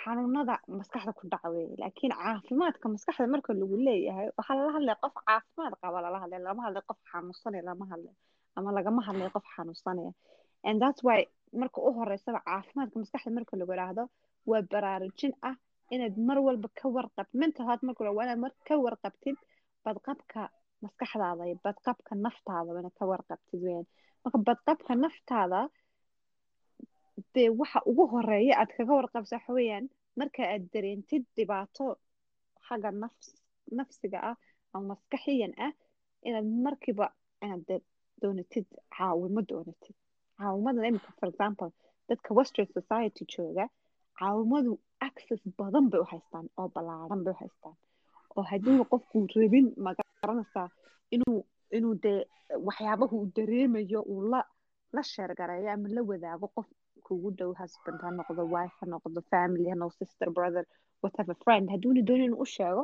xanuunada 0.00 0.54
maskaxda 0.80 1.12
ku 1.18 1.22
dhaca 1.32 1.48
weeye 1.54 1.74
laakiin 1.82 2.12
caafimaadka 2.22 2.86
maskaxda 2.94 3.26
marka 3.34 3.50
lagu 3.60 3.76
leeyahay 3.86 4.28
waxaa 4.38 4.56
lala 4.58 4.72
hadlaya 4.76 4.96
qof 5.04 5.14
caafimaad 5.28 5.72
qaba 5.82 5.98
lala 6.04 6.18
hadlaya 6.22 6.42
lama 6.48 6.60
hadlay 6.66 6.82
qof 6.90 6.98
xanuunsanaya 7.12 7.62
lama 7.70 7.84
hadlay 7.92 8.14
ama 8.58 8.70
lagama 8.78 9.00
hadlay 9.08 9.28
qof 9.36 9.46
xanuunsanaya 9.56 10.12
and 10.68 10.76
that's 10.82 11.00
why 11.06 11.18
marka 11.62 11.78
u 11.88 11.90
horeysaba 11.98 12.40
caafimaadka 12.48 12.96
maskaxda 13.02 13.30
marka 13.38 13.52
lagu 13.60 13.72
yidhaahdo 13.74 14.04
waa 14.50 14.62
baraarujin 14.72 15.32
ah 15.50 15.56
inaad 15.94 16.14
mar 16.28 16.38
walba 16.46 16.68
ka 16.80 16.86
warqabtid 16.96 17.38
mental 17.42 17.64
health 17.68 17.82
marka 17.88 18.00
waa 18.18 18.24
inaad 18.26 18.40
mar 18.44 18.52
ka 18.68 18.74
warqabtid 18.86 19.36
badqabka 19.84 20.40
maskaxdaada 20.84 21.42
iyo 21.48 21.56
badqabka 21.66 22.12
naftaada 22.24 22.70
wana 22.76 22.90
ka 22.98 23.04
warqabtid 23.12 23.60
weyaan 23.66 23.86
marka 24.24 24.38
badqabka 24.48 24.92
naftaada 25.04 25.60
dee 27.34 27.48
waxa 27.60 27.78
ugu 27.90 28.04
horreeya 28.12 28.54
aad 28.60 28.70
kaga 28.76 28.92
warqabsa 29.00 29.34
waxa 29.38 29.52
weeyaan 29.58 29.86
marka 30.20 30.42
aad 30.52 30.64
dareentid 30.74 31.24
dhibaato 31.36 31.84
xagga 32.66 32.90
nafs 33.02 33.26
nafsiga 33.78 34.18
ah 34.30 34.36
ama 34.74 34.84
maskaxiyan 34.92 35.52
ah 35.66 35.72
inaad 36.28 36.46
markiiba 36.64 37.06
inaad 37.44 37.70
doonatid 38.22 38.66
caawimo 38.96 39.40
doonatid 39.50 39.96
caawimadan 40.38 40.84
imika 40.90 41.10
for 41.18 41.28
example 41.32 41.70
dadka 42.08 42.30
western 42.38 42.68
society 42.78 43.22
jooga 43.34 43.64
caawimadu 44.18 44.72
access 45.08 45.42
badan 45.58 45.84
bay 45.92 46.00
u 46.04 46.06
haystaan 46.12 46.46
oo 46.60 46.68
ballaaran 46.74 47.20
bay 47.24 47.32
u 47.34 47.40
haystaan 47.42 47.76
oo 48.36 48.42
haddiiba 48.50 48.84
qofku 48.92 49.26
rabin 49.36 49.66
ma 49.84 49.90
garanaysaa 49.98 50.68
inuu 51.14 51.38
inuu 51.78 51.94
dee 52.04 52.20
waxyaabaha 52.68 53.14
uu 53.16 53.26
dareemayo 53.36 54.00
uu 54.12 54.22
la 54.32 54.40
la 54.96 55.02
sheergareeyo 55.12 55.70
ama 55.72 55.88
la 55.96 56.02
wadaago 56.10 56.46
qof 56.56 56.66
kugu 57.06 57.30
dhow 57.38 57.52
husband 57.60 57.98
ha 58.04 58.10
noqdo 58.18 58.42
wife 58.54 58.76
ha 58.80 58.86
noqdo 58.94 59.20
family 59.32 59.68
ha 59.70 59.74
noqdo 59.82 59.96
sister 60.04 60.28
brother 60.36 60.64
whatever 61.02 61.34
friend. 61.44 61.70
hadduuna 61.70 62.02
doonin 62.08 62.24
inuu 62.28 62.42
u 62.44 62.46
sheego 62.56 62.82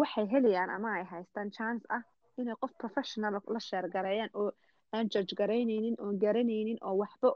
waxay 0.00 0.26
helayaan 0.32 0.70
ama 0.76 0.88
ay 0.98 1.04
haystaan 1.12 1.50
chance. 1.56 1.84
ah 1.96 2.02
inay 2.38 2.54
qof 2.60 2.72
professional. 2.82 3.32
la 3.54 3.60
sheergareeyaan 3.68 4.30
oo 4.40 4.50
aan 4.92 5.06
judge 5.12 5.34
garaynaynin 5.40 5.96
oon 5.98 6.18
garanaynin 6.24 6.78
oo 6.86 6.94
waxba 7.02 7.28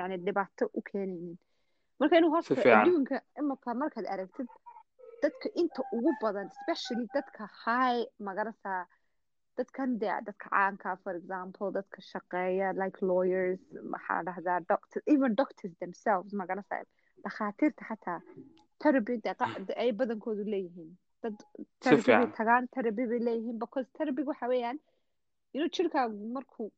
yani 0.00 0.16
dhibaato 0.26 0.64
u 0.78 0.80
keenaynin 0.88 1.36
marka 1.98 2.14
inuu 2.18 2.42
fiican. 2.42 2.80
adduunka 2.80 3.16
imika 3.40 3.74
markaad 3.82 4.06
aragtid 4.14 4.48
dadka 5.24 5.48
inta 5.62 5.82
ugu 5.96 6.10
badan 6.22 6.46
especially 6.54 7.06
dadka 7.16 7.42
high 7.64 8.00
magarasa 8.28 8.74
dadkan 9.58 9.90
dee 10.02 10.14
dadka 10.28 10.46
caanka 10.54 10.90
for 11.04 11.14
example 11.20 11.68
dadka 11.78 11.98
shaqeeya 12.12 12.68
like 12.82 12.98
lawyers 13.10 13.60
maxaa 13.94 14.20
dhahdaa 14.28 14.58
doctor 14.72 15.00
even 15.14 15.30
doctors 15.42 15.74
themselves 15.84 16.30
magarasa 16.42 16.80
dhakhaatiirta 17.26 17.82
xataa 17.90 18.18
therapy 18.84 19.14
ay 19.84 19.90
badankoodu 20.00 20.44
leeyihiin 20.54 20.90
dad 21.24 21.36
therapy 21.84 22.10
bay 22.16 22.26
tagaan 22.40 22.64
therapy 22.76 23.04
bay 23.12 23.20
leeyihiin 23.28 23.58
because 23.64 23.86
therapy 23.98 24.22
waxa 24.30 24.46
weeyaan 24.54 24.78
inuu 25.56 25.70
jirkaagu 25.76 26.18
markuu 26.38 26.68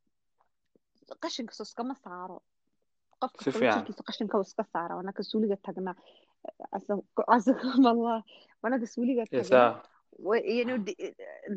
qashinka 1.24 1.52
soo 1.58 1.66
iskama 1.70 1.94
saaro 2.04 2.38
qof 3.22 3.30
Si 3.32 3.36
kastaba 3.44 3.58
fiican. 3.58 3.74
jirkiisa 3.78 4.02
qashinka 4.10 4.40
iska 4.48 4.64
saara 4.72 4.94
wanaka 5.00 5.22
suuliga 5.30 5.56
tagna 5.66 5.92
wa- 10.18 10.44
you 10.56 10.64
know, 10.64 10.78
di- 10.78 11.14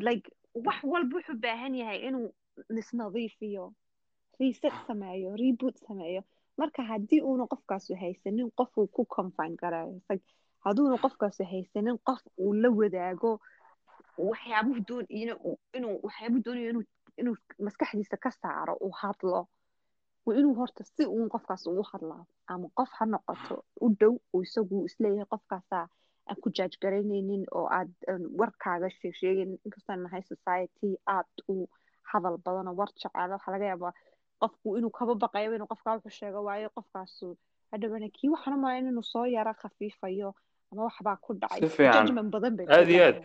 like 0.08 0.26
wax 0.54 0.78
walba 0.84 1.16
wuxuu 1.16 1.36
baahan 1.44 1.74
yahay 1.74 1.98
inuu 2.08 2.28
nisnadiifiyo 2.70 3.72
reset 4.40 4.72
sameeyo 4.86 5.36
reboot 5.36 5.76
sameeyo 5.86 6.22
marka 6.56 6.82
haddii 6.82 7.20
uuna 7.22 7.46
qofkaasu 7.46 7.94
haysanin 7.96 8.50
qof 8.58 8.78
uu 8.78 8.86
ku 8.86 9.04
confine 9.04 9.56
garaayo 9.56 10.00
hadduuna 10.64 10.96
qofkaasu 11.04 11.44
haysanin 11.44 11.98
qof 12.08 12.20
uu 12.38 12.52
la 12.62 12.68
wadaago 12.70 13.40
waxyaabuhu 14.18 14.80
doon 14.88 15.06
inuu 15.08 16.00
waxyaabuhu 16.02 16.42
doonayo 16.44 16.82
inuu 17.20 17.36
maskaxdiisa 17.66 18.16
ka 18.16 18.30
saaro 18.30 18.74
uu 18.84 18.90
hadlo 19.02 19.48
waa 20.26 20.34
inuu 20.40 20.54
horta 20.60 20.84
si 20.84 21.06
uun 21.06 21.28
qofkaas 21.34 21.66
ugu 21.66 21.82
hadlaa 21.92 22.24
ama 22.52 22.68
qof 22.78 22.90
ha 22.98 23.04
noqoto 23.06 23.54
u 23.84 23.88
dhow 24.00 24.14
oo 24.34 24.42
isagu 24.42 24.84
is 24.88 24.96
leeyahay 25.02 25.26
qofkaasaa 25.32 25.86
aan 26.28 26.36
ku 26.42 26.48
jaaj 26.56 26.72
garaynaynin 26.82 27.44
oo 27.56 27.66
aad 27.78 27.90
warkaaga 28.40 28.88
sheeg 28.96 29.14
sheegaynin 29.20 29.58
inkastaan 29.66 30.02
nahay 30.02 30.22
society 30.32 30.90
aad 31.16 31.26
u 31.52 31.54
hadal 32.12 32.36
badan 32.44 32.68
oo 32.68 32.74
war 32.80 32.88
jecel 32.94 33.30
waxaa 33.34 33.52
laga 33.54 33.64
yaabaa 33.72 33.92
qofku 34.42 34.76
inuu 34.78 34.90
kaba 34.98 35.14
baqayo 35.22 35.54
inuu 35.56 35.66
qofkaa 35.72 35.94
wuxuu 35.96 36.10
sheego 36.20 36.40
waayo 36.48 36.68
qofkaasu 36.76 37.36
hadhowna 37.72 38.08
kii 38.16 38.28
waxaana 38.34 38.56
malayn 38.62 38.86
inuu 38.92 39.02
soo 39.12 39.26
yara 39.36 39.52
khafiifayo 39.62 40.34
ama 40.72 40.80
waxbaa 40.88 41.16
ku 41.24 41.30
dhacay 41.40 41.60
judgment 41.94 42.30
badan 42.34 42.56
bay 42.56 42.66
Aad 42.76 42.88
iyo 42.90 43.04
aad. 43.08 43.18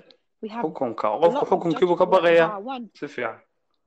xukunka 0.64 1.08
qofku 1.22 1.46
xukunkiibuu 1.50 1.96
ka 2.02 2.06
baqayaa 2.06 2.50
si 3.00 3.08
fiican 3.14 3.38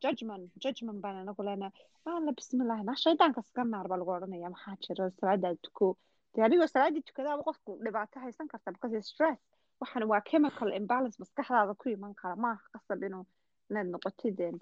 judgment 0.02 0.44
judgment 0.64 0.98
baan 1.04 1.16
anagu 1.22 1.42
leenahay 1.48 1.72
alla 2.18 2.32
bismillahi 2.38 2.82
na 2.88 2.94
shaydaanka 3.04 3.40
iska 3.46 3.64
naar 3.64 3.86
baa 3.90 3.98
lagu 4.00 4.10
odhanaya 4.16 4.50
maxaa 4.54 4.76
jira 4.84 5.04
salaada 5.20 5.48
tuko 5.66 5.86
dee 6.34 6.42
adigoo 6.46 6.68
salaadii 6.74 7.02
tukadaaba 7.08 7.42
qofku 7.48 7.70
dhibaato 7.84 8.16
haysan 8.24 8.46
karta 8.52 8.72
because 8.74 9.02
stress. 9.12 9.38
Waxaan 9.80 10.04
waa 10.12 10.20
chemical 10.30 10.70
imbalance 10.80 11.16
maskaxdaada 11.22 11.74
ku 11.80 11.86
iman 11.96 12.14
kara 12.20 12.36
maaha 12.44 12.62
qasab 12.74 13.02
inuu 13.08 13.24
inaad 13.70 13.88
noqotid 13.94 14.40
een, 14.46 14.56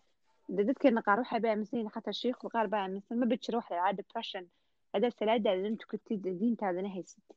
dee 0.57 0.65
dadkeena 0.69 1.01
qaar 1.07 1.19
waxay 1.23 1.41
ba 1.45 1.49
aaminsan 1.53 1.89
xataa 1.97 2.13
shiikhda 2.23 2.49
qaar 2.55 2.67
baa 2.73 2.83
aaminsan 2.87 3.19
maba 3.23 3.37
jiro 3.45 3.57
wax 3.59 3.69
la 3.71 3.77
yidhaha 3.77 3.97
depression. 4.01 4.45
Haddaad 4.93 5.15
salaadaadana 5.21 5.77
tukatid 5.83 6.21
diintaadana 6.41 6.91
haysatid 6.97 7.37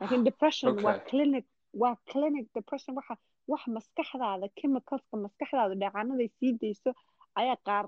laakiin 0.00 0.24
depression 0.30 0.70
waa 0.86 0.98
clinic 1.10 1.46
waa 1.82 1.94
clinic 2.10 2.46
depression 2.58 2.92
waxa 2.98 3.14
wax 3.52 3.62
maskaxdaada 3.76 4.46
chemicalska 4.58 5.14
maskaxdaada 5.24 5.74
dheecaanaday 5.82 6.28
sii 6.38 6.52
dayso 6.62 6.90
ayaa 7.40 7.56
qaar 7.68 7.86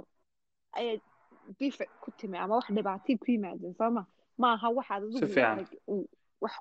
ayaa 0.81 0.97
defect 1.61 1.93
ku 2.05 2.11
timi 2.19 2.39
ama 2.45 2.55
wax 2.59 2.67
dhibaatay 2.77 3.17
ku 3.23 3.27
yimaadeen 3.35 3.75
sooma 3.81 4.03
maaha 4.45 4.69
waxaad 4.79 5.03
adigu 5.05 5.27
fiican. 5.35 5.59
like, 5.59 5.77
u- 5.95 6.09
wax 6.45 6.55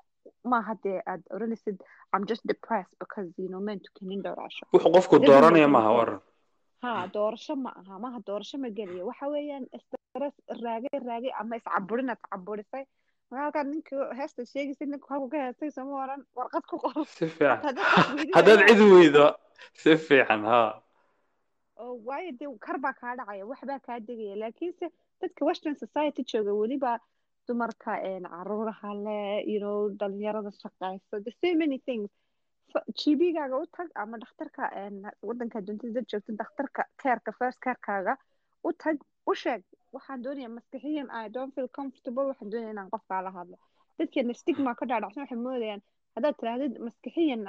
maaha 0.52 0.72
dee 0.84 0.98
aad 1.10 1.22
odhanaysid 1.34 1.76
I'm 2.14 2.24
just 2.30 2.42
depressed 2.52 2.94
because 3.02 3.28
you 3.42 3.48
know 3.52 3.60
men 3.68 3.78
tukanin 3.86 4.22
dhowraasho 4.26 4.62
wuxuu 4.72 4.92
qofku 4.96 5.16
dooranaya 5.28 5.68
maaha 5.76 5.90
waran 5.98 6.20
ha 6.82 6.92
doorasho 7.16 7.54
ma 7.64 7.70
aha 7.80 7.94
maaha 8.04 8.18
doorasho 8.28 8.56
ma 8.64 8.68
geliyo 8.78 9.02
waxa 9.10 9.26
weeyaan 9.34 9.64
stress 9.84 10.34
raagay 10.64 10.98
raagay 11.08 11.32
ama 11.40 11.56
iscaburinaad 11.60 12.20
caburisay 12.30 12.84
marka 13.30 13.42
halkaa 13.44 13.64
ninka 13.72 13.96
heesta 14.18 14.44
sheegaysa 14.52 14.84
ninka 14.92 15.08
halku 15.12 15.28
ka 15.34 15.38
heestay 15.44 15.70
sama 15.76 15.94
oran 16.04 16.20
warqad 16.38 16.64
ku 16.70 16.76
qor 16.84 17.04
si 17.16 17.26
fiican 17.36 17.60
Haddaad 18.36 18.60
cid 18.68 18.80
weydo 18.96 19.24
si 19.82 19.96
fiican 20.06 20.42
ha 20.50 20.60
oo 21.84 21.94
waayo 22.08 22.30
dee 22.40 22.50
kar 22.66 22.78
baa 22.84 22.94
kaa 23.00 23.16
dhacaya 23.18 23.46
wax 23.50 23.60
baa 23.70 23.80
kaa 23.86 23.98
degaya 24.08 24.36
laakiinse 24.42 24.86
dadka 25.20 25.44
western 25.48 25.76
society 25.84 26.22
jooga 26.32 26.52
weliba 26.60 26.92
dumarka 27.48 27.92
caruuraha 28.28 28.90
le 29.06 29.18
you 29.52 29.58
know 29.62 29.78
dhalinyarada 30.00 30.50
shaqayso 30.62 31.14
the 31.26 31.32
so 31.42 31.48
many 31.62 31.78
things. 31.88 32.10
gbgaaga 33.00 33.56
u 33.62 33.66
tag 33.76 33.88
ama 34.02 34.16
dhakhtarka 34.22 34.62
wadanka 35.28 35.58
adduuntada 35.60 35.92
dad 35.96 36.06
joogto 36.12 36.32
dhakhtarka 36.40 36.82
keerka 37.02 37.30
first 37.38 37.58
keerkaaga 37.66 38.14
u 38.68 38.72
tag 38.82 38.96
u 39.30 39.34
sheeg 39.42 39.62
waxaan 39.96 40.22
doonaya 40.24 40.48
maskaxiyan 40.58 41.08
i 41.22 41.28
don't 41.36 41.52
feel 41.54 41.68
comfortable. 41.78 42.24
waxaan 42.30 42.50
doonaya 42.52 42.72
inaan 42.74 42.90
qofkaa 42.94 43.20
la 43.26 43.30
hadlo 43.38 43.56
dadkeena 43.98 44.34
stigma 44.40 44.74
ka 44.78 44.84
dhaadhacsan 44.90 45.22
waxay 45.24 45.38
moodayaan 45.46 45.82
haddaad 46.16 46.36
tirahdid 46.40 46.74
maskaxiyan 46.86 47.40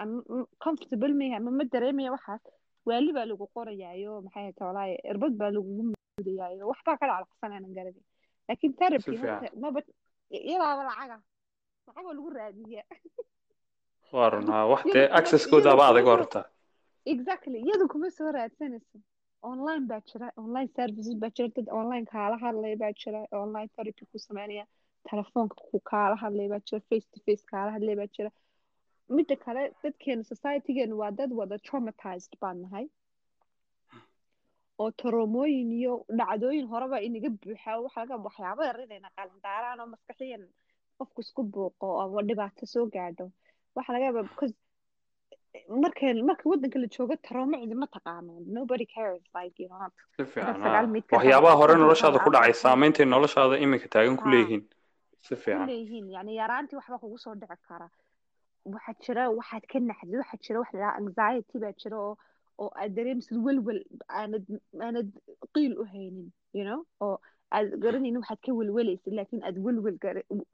comfortable 0.65 1.13
maya 1.19 1.37
ama 1.41 1.51
ma 1.59 1.63
dareemaya 1.73 2.11
waxaas 2.15 2.43
waali 2.89 3.11
baa 3.17 3.25
lagu 3.31 3.45
qorayaayo 3.55 4.11
maxay 4.25 4.53
walaahi 4.69 4.93
irbad 5.11 5.33
baa 5.41 5.51
lagugu 5.57 5.83
mudayaayo 5.91 6.63
waxbaa 6.71 6.97
ka 7.01 7.05
dhaclaqsan 7.11 7.51
aanan 7.55 7.73
garanay 7.77 8.03
laakiin 8.49 8.73
therapy 8.81 9.15
horta 9.21 9.47
maba 9.63 9.79
iyadaaba 10.49 10.83
lacaga 10.89 11.17
lacag 11.87 12.05
waa 12.07 12.13
lagu 12.17 12.29
raadiya 12.39 12.83
waa 14.15 14.29
run 14.33 14.47
ha 14.53 14.57
wax 14.71 14.81
Iyada- 14.81 14.93
dee 14.95 15.05
iyada- 15.05 15.15
accesskoodaaba 15.19 15.83
iyada 15.83 15.93
adag 15.99 16.07
horta 16.13 16.41
exactly. 17.13 17.57
iyadu 17.67 17.85
kuma 17.93 18.09
soo 18.17 18.31
raadsanayso 18.37 18.97
online 19.51 19.83
baa 19.89 20.01
jira 20.09 20.27
online 20.43 20.69
services 20.77 21.15
baa 21.21 21.29
jira 21.37 21.49
dad 21.57 21.67
online 21.79 22.05
kaala 22.13 22.37
hadlaya 22.45 22.77
baa 22.83 22.91
jira 23.01 23.19
online 23.43 23.69
therapy 23.75 24.05
ku 24.11 24.17
sameynaya 24.27 24.65
telefoonka 25.09 25.55
ku 25.71 25.79
kaala 25.91 26.15
hadlaya 26.23 26.49
baa 26.53 26.61
jira 26.69 26.81
face 26.89 27.07
to 27.13 27.19
face 27.25 27.43
kaala 27.51 27.71
hadlaya 27.75 27.97
baa 28.01 28.09
jira 28.17 28.31
midda 29.17 29.35
kale 29.45 29.63
dadkeena 29.83 30.23
societygeena 30.31 30.95
waa 31.01 31.11
dad 31.19 31.31
wada 31.39 31.57
traumatized 31.67 32.33
baan 32.41 32.57
nahay 32.65 32.85
oo 34.83 34.91
toroomooyin 35.01 35.71
iyo 35.79 35.93
dhacdooyin 36.19 36.65
horeba 36.71 36.97
inaga 37.07 37.29
buuxa 37.41 37.71
waxa 37.85 37.99
laga 38.01 38.15
waxyaabo 38.27 38.61
yar 38.69 38.77
inayna 38.85 39.09
qalandaaraan 39.17 39.79
oo 39.83 39.87
maskaxiyan 39.93 40.43
qofku 40.97 41.19
isku 41.25 41.41
buuqo 41.53 41.87
ama 42.01 42.21
dhibaato 42.29 42.65
soo 42.73 42.85
gaadho 42.95 43.25
waxa 43.75 43.93
laga 43.93 44.05
yaabaa 44.07 44.25
because 44.29 44.53
marka 45.83 46.13
marka 46.29 46.43
wadanka 46.51 46.79
la 46.83 46.87
joogo 46.95 47.15
taroomo 47.27 47.55
cidima 47.61 47.87
taqaano 47.95 48.33
nobody 48.57 48.85
cares. 48.95 49.23
Like 49.37 49.55
you 49.63 49.69
know. 49.69 49.89
waxyaabaha 51.17 51.55
hore 51.61 51.73
noloshaada 51.83 52.19
ku 52.25 52.29
dhacay 52.35 52.53
saameyntay 52.63 53.05
noloshaada 53.15 53.55
iminka 53.65 53.87
taagan 53.95 54.17
ku 54.21 54.27
leeyihiin 54.33 54.63
si 55.27 55.35
fiican 55.43 55.67
leeyihiin 55.71 56.07
yani 56.15 56.35
yaraantii 56.41 56.77
waxba 56.79 56.97
kugu 57.03 57.17
soo 57.25 57.35
dhici 57.41 57.57
kara 57.69 57.87
waxaa 58.75 58.95
jira 59.05 59.23
waxaad 59.39 59.63
ka 59.71 59.79
naxdid 59.89 60.15
waxaa 60.23 60.41
jira 60.47 60.59
wax 60.63 60.71
la 60.81 60.89
anxiety 61.01 61.55
baa 61.63 61.73
jira 61.83 61.97
oo 62.07 62.13
oo 62.63 62.69
aad 62.81 62.91
dareemsid 62.97 63.37
welwel 63.47 63.79
aanad 64.21 64.45
aanad 64.87 65.09
qiil 65.55 65.73
u 65.81 65.85
haynin 65.93 66.27
you 66.57 66.63
know. 66.67 66.79
oo 67.05 67.15
aad 67.57 67.67
garanaynin 67.83 68.19
waxaad 68.23 68.39
ka 68.47 68.51
welwelaysid 68.59 69.13
laakiin 69.19 69.43
aad 69.49 69.57
welwel 69.67 69.97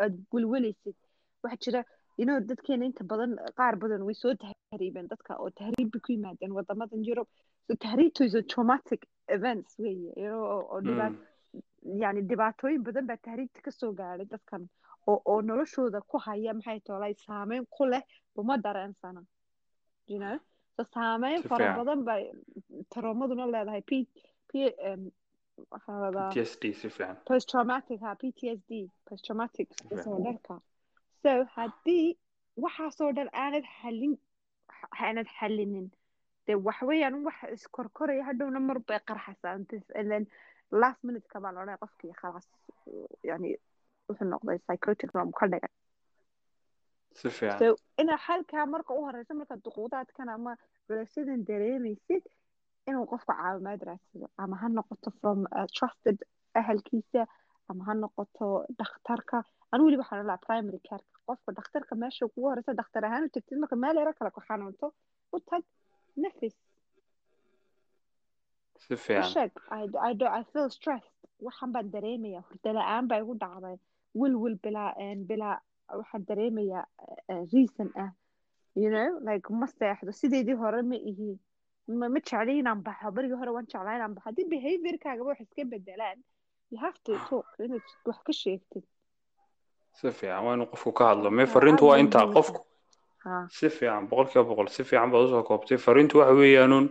aad 0.05 0.15
welwelaysid 0.33 0.95
waxaa 1.43 1.61
jira 1.65 1.81
know 2.27 2.39
dadkeena 2.49 2.85
inta 2.89 3.03
badan 3.11 3.31
qaar 3.59 3.75
badan 3.83 4.01
way 4.07 4.15
soo 4.23 4.33
tahriibeen 4.43 5.07
dadka 5.13 5.37
oo 5.43 5.49
tahriib 5.59 5.89
bay 5.93 6.01
ku 6.05 6.11
yimaadeen 6.15 6.51
wadamadan 6.59 7.05
Yurub 7.09 7.27
so 7.67 7.75
tahriibtu 7.85 8.23
is 8.29 8.35
a 8.35 8.43
traumatic 8.53 9.01
events 9.37 9.75
know 9.79 10.39
oo 10.55 10.81
dhibaat 10.87 11.13
yani 12.03 12.21
dhibaatooyin 12.31 12.83
badan 12.87 13.07
baa 13.11 13.17
tahriibta 13.27 13.61
ka 13.67 13.71
soo 13.79 13.91
gaadhay 14.01 14.27
dadkan 14.33 14.69
oo 15.11 15.17
oo 15.31 15.39
noloshooda 15.49 16.01
ku 16.11 16.17
haya 16.27 16.53
maxay 16.59 16.79
toolay 16.89 17.13
saameyn 17.27 17.65
ku 17.77 17.85
leh 17.93 18.03
uma 18.35 18.57
dareensana 18.65 19.21
you 20.11 20.19
know? 20.19 20.37
So 20.77 20.83
saameyn 20.95 21.43
fara 21.49 21.67
badan 21.79 21.99
bay 22.09 22.21
taroomaduna 22.93 23.45
leedahay 23.55 23.81
p 23.89 23.91
p 24.49 24.51
waxaa 25.73 25.97
la 26.03 26.09
dhahaa 26.15 26.29
PTSD 26.33 26.63
si 26.81 26.89
fiican 26.95 27.17
post 27.29 27.49
traumatic 27.51 27.99
ha 28.05 28.15
PTSD 28.21 28.71
post 29.09 29.25
traumatic 29.27 29.67
disorderka 29.91 30.55
so 31.23 31.31
haddii 31.55 32.05
waxaasoo 32.65 33.11
dhan 33.17 33.29
aanad 33.43 33.65
xallin 33.79 34.13
aanad 35.05 35.27
xallinin 35.39 35.87
dee 36.47 36.57
waxweeyaan 36.67 37.15
wax 37.27 37.37
iskorkoraya 37.57 38.23
hadhowna 38.29 38.59
mar 38.69 38.79
bay 38.87 38.99
qarxaysaa 39.09 39.55
This- 39.69 39.93
and 39.99 40.07
then 40.11 40.23
last 40.81 40.99
minute 41.07 41.27
ka 41.33 41.39
baa 41.43 41.51
la 41.51 41.59
odhanaya 41.61 41.81
qofkii 41.83 42.13
khalaas 42.21 42.47
yani 43.29 43.49
wuxuu 44.09 44.27
noqday 44.33 44.57
psychotic 44.65 45.09
rom 45.17 45.31
ka 45.39 45.45
dhigay. 45.53 45.73
So 47.59 47.67
ina 48.01 48.15
xalkaa 48.25 48.65
marka 48.73 48.93
u 48.93 49.01
horeysa 49.07 49.33
marka 49.39 49.55
duquudaadkan 49.65 50.29
ama 50.35 50.53
culaysadan 50.87 51.41
dareemaysid 51.49 52.23
inuu 52.89 53.05
qofka 53.11 53.33
caawimaad 53.41 53.81
raadsado 53.89 54.27
ama 54.43 54.55
ha 54.61 54.67
noqoto 54.77 55.09
from 55.21 55.39
trusted 55.77 56.17
ahalkiisa 56.59 57.21
ama 57.69 57.81
ha 57.87 57.93
noqoto 58.03 58.47
dhakhtarka 58.79 59.37
anigu 59.71 59.85
weli 59.87 59.97
waxaan 60.01 60.25
olaa 60.25 60.39
primary 60.47 60.79
careka 60.89 61.12
qofka 61.27 61.49
dhakhtarka 61.57 61.93
meesha 62.03 62.27
kugu 62.33 62.47
horeysa 62.51 62.73
dhakhtar 62.79 63.03
ahaan 63.09 63.23
u 63.27 63.29
tagtid 63.35 63.57
marka 63.63 63.75
meel 63.83 63.95
yaro 64.01 64.13
kale 64.19 64.31
ku 64.35 64.41
xanuunto 64.47 64.87
u 65.35 65.39
tag 65.49 65.63
nafis 66.23 66.55
si 68.85 68.95
fiican 69.03 69.49
I, 69.71 70.43
feel 70.53 70.69
stressed. 70.77 71.11
waxaan 71.47 71.71
baan 71.75 71.87
dareemaya 71.93 72.41
hurdo 72.47 72.69
la'aan 72.77 73.07
baa 73.11 73.19
igu 73.23 73.33
dhacday 73.43 73.77
welwel 74.19 74.55
bilaa 74.65 74.91
bilaa 75.29 75.55
waxaan 75.99 76.23
dareemayaa 76.29 76.83
reason 77.53 77.89
ah 78.03 78.11
you 78.81 78.89
know 78.93 79.09
like 79.29 79.47
ma 79.61 79.67
seexdo 79.79 80.11
sideedii 80.19 80.57
hore 80.63 80.81
ma 80.91 80.97
ihi 81.11 81.31
ma 82.01 82.07
ma 82.15 82.19
jecli 82.29 82.53
inaan 82.61 82.79
baxo 82.87 83.11
berigii 83.17 83.39
hore 83.41 83.51
waan 83.55 83.67
jeclaa 83.73 83.95
inaan 83.99 84.13
baxo 84.15 84.27
haddii 84.29 84.47
behaviorkaaga 84.53 85.23
wax 85.29 85.39
iska 85.45 85.63
bedelaan 85.73 86.19
you 86.71 86.77
have 86.85 86.97
to 87.07 87.11
talk. 87.29 87.47
inaad 87.65 87.83
wax 88.09 88.19
ka 88.27 88.33
sheegtid 88.43 88.85
si 89.99 90.11
fiican 90.11 90.43
waa 90.45 90.53
inuu 90.55 90.67
qofku 90.73 90.91
ka 90.97 91.03
hadlo. 91.09 91.31
Mee 91.31 91.45
fariintu 91.45 91.87
waa 91.87 91.97
intaa 92.03 92.27
qofku? 92.35 92.59
si 93.49 93.69
fiican 93.69 94.07
boqolkiiba 94.09 94.43
boqol. 94.49 94.67
Si 94.75 94.83
fiican 94.83 95.11
baad 95.11 95.23
u 95.25 95.29
soo 95.29 95.43
koobtay. 95.43 95.77
Fariintu 95.77 96.17
waxa 96.19 96.33
weeyaanuun 96.39 96.89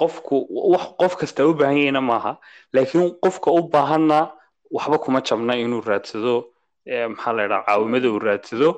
qofku 0.00 0.36
wax 0.72 0.84
qof 1.00 1.16
kasta 1.20 1.46
u 1.46 1.54
baahan 1.54 1.76
yahayna 1.78 2.00
maaha. 2.00 2.32
Laakiin 2.72 3.10
qofka 3.24 3.50
u 3.50 3.68
baahanna 3.68 4.18
waxba 4.70 4.98
kuma 4.98 5.20
jabna 5.20 5.54
inuu 5.56 5.80
raadsado 5.80 6.34
maxaa 7.12 7.32
la 7.32 7.62
caawimada 7.66 8.08
uu 8.10 8.18
raadsado. 8.18 8.70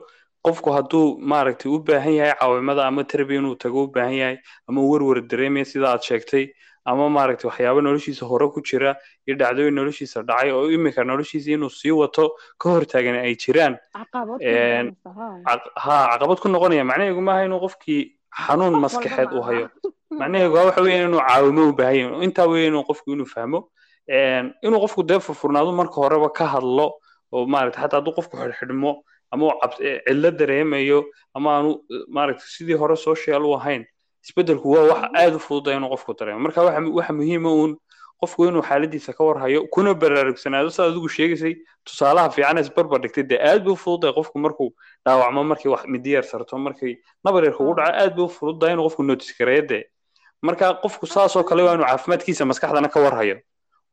Qofku 0.44 0.70
hadduu 0.76 1.18
maaragtay 1.18 1.70
u 1.72 1.78
baahan 1.78 2.14
yahay 2.18 2.34
caawimada 2.40 2.86
ama 2.86 3.04
terabi 3.04 3.36
inuu 3.36 3.54
tago 3.56 3.84
u 3.84 3.88
baahan 3.94 4.14
yahay 4.14 4.38
ama 4.68 4.80
werwer 4.82 5.20
dareemaya 5.30 5.64
sida 5.64 5.86
aad 5.92 6.02
sheegtay 6.02 6.44
ama 6.90 7.08
maaragtay 7.16 7.48
waxyaabo 7.50 7.80
noloshiisa 7.86 8.24
hore 8.30 8.46
ku 8.54 8.60
jira 8.68 8.90
iyo 9.26 9.34
dhacdooyin 9.40 9.74
noloshiisa 9.80 10.22
dhacay 10.28 10.50
oo 10.56 10.70
imika 10.76 11.04
noloshiisa 11.04 11.50
inuu 11.56 11.72
sii 11.80 11.94
wato 12.00 12.24
ka 12.58 12.66
hortaagan 12.74 13.16
ay 13.26 13.34
jiraan. 13.42 13.74
Ha 13.94 14.06
caqabad 16.12 16.38
ku 16.42 16.48
noqonaya. 16.48 16.84
Macnaheedu 16.90 17.20
maaha 17.28 17.46
inuu 17.48 17.60
qofkii 17.66 18.02
xanuun 18.46 18.74
maskaxeed 18.84 19.30
maaha 19.34 19.46
hayo. 19.50 19.68
macnaheedu 20.10 20.54
waa 20.54 20.66
waxa 20.68 20.82
weeye 20.82 21.02
inuu 21.04 21.20
caawimo 21.28 21.68
u 21.68 21.72
baahan 21.72 22.22
intaa 22.26 22.46
weeye 22.46 22.68
inuu 22.70 22.84
qofku 22.88 23.12
inuu 23.12 23.26
fahmo 23.34 23.60
inuu 24.66 24.80
qofku 24.84 25.02
dee 25.02 25.20
furfurnaado 25.26 25.72
marka 25.72 25.96
horeba 26.04 26.28
ka 26.38 26.46
hadlo 26.54 26.86
oo 27.32 27.46
maaragtay 27.46 27.82
xataa 27.82 27.98
hadduu 27.98 28.14
qofku 28.18 28.36
xidhxidhmo 28.40 28.92
ama 29.30 29.42
uu 29.46 29.52
eh, 29.82 30.00
cillo 30.06 30.30
dareemayo 30.30 31.04
ama 31.34 31.48
aanu 31.56 31.70
eh, 31.90 32.04
maaragtay 32.08 32.48
sidii 32.56 32.78
hore 32.82 32.96
social 32.96 33.42
u 33.44 33.54
ahayn 33.58 33.82
isbeddelku 34.26 34.70
waa 34.74 34.84
wax 34.90 35.02
aad 35.22 35.34
u 35.34 35.38
fududa 35.38 35.72
inuu 35.76 35.90
qofku 35.94 36.14
dareemo. 36.18 36.40
Marka 36.40 36.62
waxa 36.62 37.12
muhiima 37.12 37.50
uun 37.52 37.76
qofku 38.20 38.46
inuu 38.48 38.62
xaaladiisa 38.62 39.12
ka 39.12 39.24
warhayo 39.24 39.66
kuna 39.70 39.94
baraarugsanaado 39.94 40.70
sidaad 40.70 40.90
adigu 40.90 41.08
sheegaysay 41.08 41.54
tusaalaha 41.84 42.30
fiican 42.30 42.58
is 42.58 42.70
barbar 42.76 43.00
dhigtay 43.00 43.22
dee 43.30 43.38
aad 43.38 43.64
bay 43.64 43.72
u 43.72 43.76
fududahay 43.76 44.14
qofku 44.18 44.38
markuu 44.38 44.70
dhaawacmo 45.04 45.44
markii 45.44 45.68
wax 45.74 45.84
midi 45.86 46.12
yar 46.16 46.24
sarto 46.24 46.58
markii 46.58 46.96
nabar 47.24 47.44
yar 47.44 47.54
kugu 47.54 47.74
dhaco 47.78 47.92
aad 48.02 48.14
bay 48.16 48.24
u 48.24 48.28
fududahay 48.28 48.72
inuu 48.74 48.86
qofku 48.88 49.02
notice 49.02 49.34
gareeyo 49.38 49.62
dee. 49.70 49.84
Marka 50.42 50.74
qofku 50.82 51.06
saasoo 51.06 51.44
kale 51.44 51.62
waa 51.62 51.74
inuu 51.74 51.86
caafimaadkiisa 51.86 52.44
maskaxdana 52.44 52.88
ka 52.88 53.00
warhayo 53.00 53.36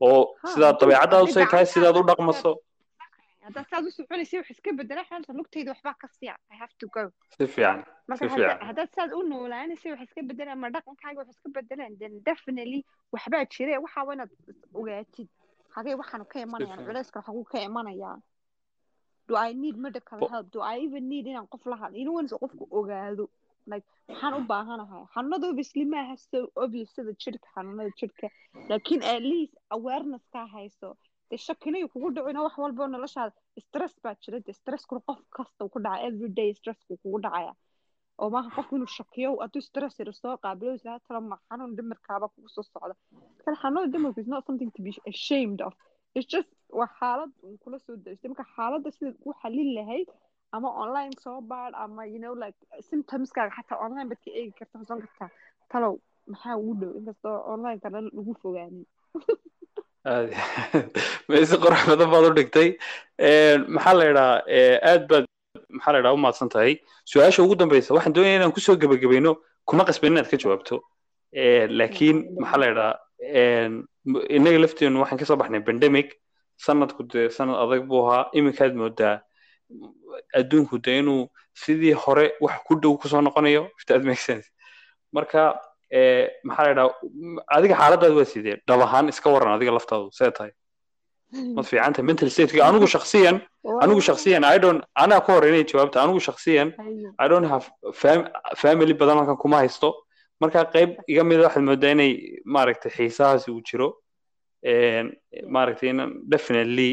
oo 0.00 0.34
sidaad 0.54 0.80
haddii 1.00 1.32
say 1.32 1.46
tahay 1.46 1.66
sidaad 1.66 1.96
u 1.96 2.02
dhaqmaso 2.02 2.56
haddaad 3.46 3.66
saad 3.70 3.84
u 3.88 3.90
soconaysay 3.96 4.38
wax 4.40 4.50
iska 4.54 4.72
bedela 4.80 5.02
xaalta 5.10 5.32
lugtayda 5.38 5.70
waxbaa 5.74 5.94
ka 6.02 6.08
siya 6.18 6.34
I 6.52 6.56
have 6.62 6.74
to 6.82 6.86
go. 6.96 7.04
si 7.38 7.46
fiican 7.54 7.80
marka 8.08 8.28
haddaad 8.68 8.90
saad 8.96 9.10
u 9.18 9.22
noolaanaysay 9.32 9.92
wax 9.92 10.02
iska 10.08 10.22
bedelaan 10.30 10.58
ama 10.58 10.70
dhaqankaaga 10.76 11.18
wax 11.22 11.28
iska 11.36 11.48
bedelaan 11.58 11.94
then 12.02 12.12
definitely 12.30 12.80
waxbaa 13.16 13.44
jire 13.54 13.78
waxaa 13.84 14.04
waa 14.08 14.14
inaad 14.18 14.32
ogaatid 14.80 15.28
hagee 15.76 15.94
waxaan 16.02 16.24
ka 16.32 16.40
imanayaan 16.46 16.84
culayska 16.88 17.22
xaguu 17.26 17.44
ka 17.52 17.58
imanayaa 17.68 18.16
do 19.28 19.34
I 19.48 19.52
need 19.54 19.76
medical 19.84 20.20
help? 20.32 20.46
Do 20.54 20.60
I 20.60 20.74
even 20.86 21.04
need 21.12 21.26
inaan 21.26 21.46
qof 21.52 21.62
la 21.72 21.76
hadlo 21.82 21.98
inuu 22.02 22.38
qofku 22.42 22.64
ogaado 22.78 23.24
like 23.72 23.86
waxaan 24.08 24.34
u 24.38 24.40
baahanahay 24.52 25.04
xanuunada 25.14 25.46
obviously 25.52 25.84
maaha 25.94 26.16
so 26.30 26.38
obvious 26.64 26.90
sida 26.96 27.12
jirka 27.22 27.46
xanuunada 27.54 27.90
jirka 28.00 28.26
laakiin 28.70 29.02
at 29.12 29.22
least 29.30 29.54
awareness 29.76 30.24
kaa 30.34 30.46
hayso 30.56 30.88
dee 31.34 31.40
shakinay 31.48 31.84
kugu 31.92 32.08
dhicino 32.16 32.40
wax 32.46 32.56
walba 32.64 32.80
oo 32.86 32.90
noloshaada 32.94 33.34
stress 33.66 33.94
baa 34.04 34.14
jira 34.24 34.38
stresskuna 34.60 35.00
qof 35.08 35.20
kasta 35.36 35.60
uu 35.64 35.72
ku 35.74 35.78
dhaca 35.86 36.02
everyday 36.08 36.50
stressku 36.60 36.92
kugu 37.02 37.18
dhacaya 37.26 37.52
oo 38.22 38.28
maaha 38.34 38.50
qofku 38.56 38.76
inuu 38.78 38.90
shakiyo 38.98 39.30
hadduu 39.42 39.62
stress 39.68 39.94
yar 40.00 40.10
soo 40.22 40.34
qaabilo 40.44 40.72
isaa 40.80 40.98
tala 41.06 41.20
ma 41.30 41.36
xanuun 41.48 41.72
dhimirkaaba 41.78 42.26
kugu 42.34 42.48
soo 42.56 42.64
socda 42.72 42.94
kan 43.44 43.54
xanuunada 43.62 43.92
dhimirku 43.94 44.20
is 44.24 44.30
not 44.34 44.42
something 44.48 44.70
to 44.76 44.80
be 44.86 44.92
ashamed 45.12 45.60
of. 45.68 45.72
It's 46.18 46.28
just 46.34 46.50
waa 46.78 46.88
xaalad 46.98 47.30
uun 47.46 47.56
kula 47.64 47.78
soo 47.86 47.96
daystay 48.04 48.28
marka 48.32 48.44
xaaladda 48.56 48.90
sidaad 48.96 49.16
u 49.28 49.32
xalin 49.42 49.70
lahayd 49.78 50.08
ama 50.56 50.68
online 50.82 51.14
soo 51.24 51.38
baadh 51.52 51.74
ama 51.84 52.02
you 52.12 52.20
know 52.24 52.34
like 52.44 52.58
symptomskaaga 52.90 53.52
xataa 53.58 53.78
online 53.86 54.08
baad 54.10 54.20
ka 54.26 54.30
eegi 54.40 54.52
kartaa 54.60 54.80
xusan 54.82 55.00
kartaa 55.04 55.30
talow 55.72 55.94
maxaa 56.32 56.56
ugu 56.60 56.74
dhow 56.82 56.92
inkastoo 57.00 57.36
online 57.54 57.78
kana 57.84 57.98
lagu 58.18 58.34
fogaanin 58.42 58.84
meesi 61.28 61.56
qorax 61.64 61.86
badan 61.88 62.10
baad 62.12 62.26
u 62.28 62.32
dhigtay. 62.38 62.68
Maxaa 63.76 63.94
la 63.98 64.04
yidhaha 64.08 64.34
aad 64.90 65.06
baad 65.10 65.24
maxaa 65.76 65.92
la 65.94 65.98
yidhaha 66.00 66.16
u 66.16 66.20
mahadsan 66.24 66.48
tahay 66.54 66.74
su'aasha 67.12 67.42
ugu 67.44 67.56
dambeysa 67.60 67.94
waxaan 67.96 68.12
doonaya 68.16 68.36
inaan 68.38 68.52
ku 68.56 68.60
soo 68.60 68.76
gebagabayno 68.76 69.32
kuma 69.64 69.84
qasbin 69.88 70.12
inaad 70.12 70.28
ka 70.32 70.36
jawaabto. 70.42 70.82
Laakiin 71.78 72.18
maxaa 72.42 72.60
la 72.62 72.88
m- 74.10 74.26
innaga 74.36 74.58
lafteenu 74.64 75.00
waxaan 75.02 75.18
ka 75.18 75.26
soo 75.30 75.36
baxnay 75.40 75.64
pandemic. 75.68 76.08
Sanadku 76.64 77.02
dee 77.12 77.30
sanad 77.36 77.56
adag 77.64 77.88
buu 77.88 78.04
ahaa 78.06 78.28
iminkaad 78.38 78.74
moodaa. 78.80 79.16
Adduunku 80.38 80.78
dee 80.84 80.98
inuu 81.02 81.22
sidii 81.62 81.92
hore 82.02 82.26
wax 82.44 82.60
ku 82.66 82.76
dhow 82.82 82.94
ku 83.00 83.08
soo 83.08 83.20
noqonayo 83.24 83.70
marka 85.14 85.42
maxaa 86.44 86.74
la 86.74 86.84
adiga 87.56 87.74
xaaladaad 87.80 88.14
waa 88.18 88.24
sidee 88.34 88.56
dhab 88.66 88.80
ahaan 88.86 89.08
iska 89.12 89.30
waran 89.30 89.54
adiga 89.56 89.72
laftaadu 89.78 90.10
see 90.12 90.30
tahay. 90.38 90.52
Ma 91.56 91.62
fiican 91.70 91.92
tahay 91.94 92.06
mental 92.10 92.30
stateka 92.34 92.62
anigu 92.68 92.86
shakhsiyan 92.94 93.36
anigu 93.84 94.00
shakhsiyan 94.08 94.44
i 94.44 94.58
don't 94.58 94.82
anaa 95.04 95.20
ka 95.26 95.32
hor 95.34 95.44
inay 95.50 95.64
jawaabta 95.72 96.02
anigu 96.04 96.20
shakhsiyan 96.28 96.74
Hayo. 96.78 97.12
i 97.18 97.28
don't 97.28 97.48
have 97.52 97.66
fam 98.00 98.26
family 98.62 98.94
badan 98.94 99.18
halkan 99.20 99.38
kuma 99.44 99.62
haysto. 99.62 99.94
Marka 100.42 100.64
qayb 100.74 100.90
iga 101.12 101.24
mida 101.30 101.46
waxaad 101.46 101.64
moodaa 101.70 101.94
inay 101.96 102.12
maaragtay 102.56 102.90
xiisahaasi 102.96 103.48
uu 103.54 103.62
jiro. 103.70 103.88
Maaragtay 105.56 105.88
inan 105.94 106.10
definitely 106.34 106.90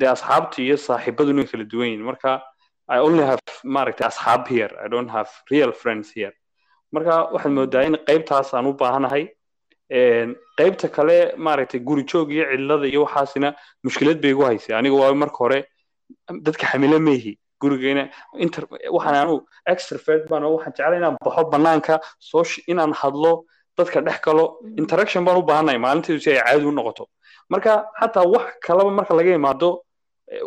dee 0.00 0.10
asxaabta 0.14 0.62
iyo 0.64 0.76
saaxiibadu 0.88 1.30
inay 1.36 1.46
kala 1.52 1.64
duwan 1.72 1.88
yihiin. 1.92 2.08
Marka 2.10 2.40
i 2.88 2.98
only 3.06 3.24
have 3.30 3.44
maaragtay 3.76 4.06
asxaab 4.08 4.48
here. 4.48 4.72
I 4.84 4.88
don't 4.88 5.10
have 5.18 5.30
real 5.50 5.72
friends 5.72 6.10
here 6.18 6.32
marka 6.94 7.14
waxaad 7.34 7.52
moodaa 7.58 7.82
in 7.88 7.96
qaybtaas 8.08 8.54
aan 8.54 8.66
u 8.70 8.72
baahanahay 8.82 9.24
qaybta 10.58 10.88
kale 10.96 11.16
maaragtay 11.36 11.80
guri 11.88 12.02
joog 12.10 12.30
iyo 12.32 12.44
cilada 12.50 12.86
iyo 12.86 13.00
waxaasina 13.06 13.54
mushkilad 13.84 14.20
bay 14.22 14.30
igu 14.30 14.42
haysay. 14.44 14.74
Aniga 14.78 14.96
waa 15.02 15.14
marka 15.14 15.36
hore 15.44 15.58
dadka 16.46 16.66
xamilo 16.66 16.98
meehi 17.00 17.38
gurigayna 17.60 18.10
inter 18.44 18.64
waxaan 18.96 19.16
anu 19.22 19.34
extrovert 19.72 20.28
baan 20.30 20.44
waxaan 20.44 20.72
jeclay 20.76 20.98
inaan 20.98 21.16
baxo 21.24 21.42
banaanka 21.52 21.94
soo 22.18 22.44
inaan 22.72 22.92
hadlo 23.00 23.32
dadka 23.78 24.00
dhex 24.06 24.18
galo 24.26 24.44
interaction 24.80 25.24
baan 25.24 25.36
u 25.40 25.42
baahanahay 25.50 25.78
maalinteedu 25.78 26.20
si 26.20 26.30
ay 26.30 26.40
caadi 26.46 26.64
u 26.66 26.72
noqoto. 26.72 27.04
Marka 27.52 27.72
xataa 28.00 28.26
wax 28.34 28.46
kalaba 28.66 28.90
marka 28.98 29.14
laga 29.18 29.32
imaado 29.40 29.68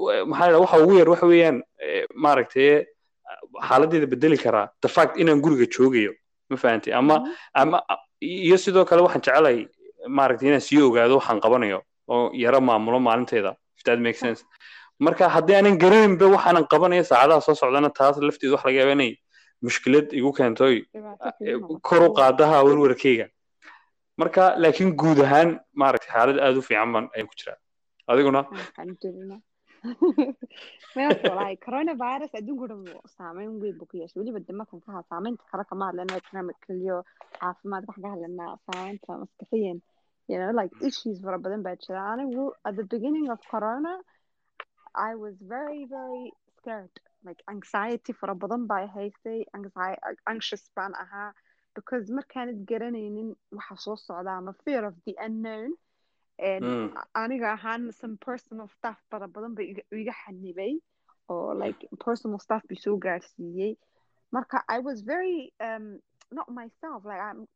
wa- 0.03 0.26
maxaa 0.32 0.60
waxa 0.64 0.78
ugu 0.84 0.94
yar 0.99 1.10
waxa 1.10 1.26
weeyaan 1.32 1.57
eh, 1.86 2.06
maaragtay 2.24 2.86
xaaladeeda 3.68 4.07
bedeli 4.14 4.38
karaa 4.38 4.68
the 4.82 4.90
fact 4.95 5.18
inaan 5.22 5.40
guriga 5.41 5.66
joogayo 5.76 6.11
ma 6.50 6.56
fahantay 6.64 6.94
ama 7.00 7.16
Mhm. 7.20 7.32
ama 7.62 7.78
iyo 8.46 8.58
sidoo 8.64 8.86
kale 8.90 9.02
waxaan 9.06 9.22
jecelahay 9.26 9.60
maaragtay 10.18 10.48
inaan 10.50 10.64
sii 10.68 10.82
ogaado 10.88 11.14
waxaan 11.20 11.40
qabanayo 11.46 11.80
oo 12.14 12.32
yaro 12.44 12.60
maamulo 12.70 13.00
maalinteeda 13.08 13.52
if 13.78 13.84
that 13.88 14.00
makes 14.06 14.20
sense. 14.26 14.42
Marka 15.06 15.26
haddii 15.36 15.56
aanan 15.58 15.78
garaninba 15.84 16.26
waxaanan 16.36 16.66
qabanayo 16.74 17.04
saacadaha 17.10 17.42
soo 17.48 17.56
socdana 17.62 17.90
taas 18.00 18.16
lafteedu 18.28 18.54
wax 18.56 18.64
laga 18.68 18.80
yaaba 18.82 18.94
inay 18.98 19.12
mushkilad 19.66 20.08
igu 20.20 20.32
keento 20.38 20.66
dhibaato 20.68 21.32
kugu 21.40 21.60
noqoto. 21.62 21.80
kor 21.88 22.02
u 22.08 22.10
qaadaha 22.20 22.58
warwarkeyga 22.68 23.26
marka 24.22 24.44
laakiin 24.64 24.92
guud 25.02 25.20
ahaan 25.26 25.50
maaragtay 25.82 26.12
xaalad 26.16 26.38
aad 26.46 26.56
u 26.60 26.62
fiican 26.68 26.90
baan 26.94 27.06
ayaan 27.16 27.28
ku 27.32 27.36
jiraa. 27.40 27.58
Adiguna 28.12 28.42
meelka 30.95 31.31
walahi 31.31 31.57
coronavirus 31.65 32.31
adduunka 32.39 32.64
o 32.65 32.69
dhan 32.72 32.84
saameyn 33.18 33.56
weyn 33.64 33.77
buu 33.80 33.89
ku 33.91 33.95
yeeshay 34.01 34.19
weliba 34.22 34.39
de 34.47 34.53
markan 34.60 34.84
ka 34.85 34.91
hadla 34.91 35.10
saameynta 35.14 35.49
kale 35.51 35.64
kama 35.72 35.89
hadlana 35.89 36.22
economical 36.23 36.76
iyo 36.85 36.97
caafimaad 37.41 37.84
wax 37.89 37.97
ka 38.03 38.14
hadlanaa 38.14 38.53
saameynta 38.68 39.19
maskaxiyan 39.23 39.80
you 40.30 40.38
know 40.39 40.51
like 40.60 40.73
issues 40.89 41.18
fara 41.26 41.43
badan 41.45 41.65
baa 41.68 41.76
jira 41.85 42.01
anigu 42.14 42.45
at 42.68 42.73
the 42.80 42.88
beginning 42.95 43.27
of 43.35 43.39
corona 43.53 43.93
I 44.95 45.15
was 45.15 45.35
very 45.41 45.85
very 45.85 46.31
scared. 46.57 46.91
Like 47.23 47.41
anxiety 47.49 48.14
fara 48.14 48.35
badan 48.35 48.68
baa 48.68 48.88
haystay 48.95 49.45
anxious 50.27 50.64
baan 50.76 50.93
ahaa 51.03 51.31
because 51.76 52.10
markaanad 52.10 52.65
garanaynin 52.72 53.35
waxa 53.57 53.77
soo 53.85 53.95
socda 53.95 54.38
ama 54.38 54.53
fear 54.64 54.84
of 54.85 54.95
the 55.06 55.15
unknown. 55.27 55.73
Aniga 57.22 57.52
ahaan 57.53 57.91
some 57.91 58.18
personal 58.18 58.68
stuff 58.68 58.98
fara 59.11 59.28
badan 59.28 59.56
ba 59.56 59.61
iga 59.64 60.14
xanibay 60.26 60.80
oo 61.30 61.53
like 61.53 61.88
personal 62.06 62.40
stuff 62.40 62.64
bi 62.70 62.76
soo 62.76 62.98
gaarsiiyey. 62.98 63.76
Marka 64.34 64.61
I 64.70 64.80
was 64.80 65.02
very 65.02 65.53
um 65.60 65.99
not 66.32 66.48
myself 66.49 67.06
like 67.06 67.22
I'm 67.22 67.48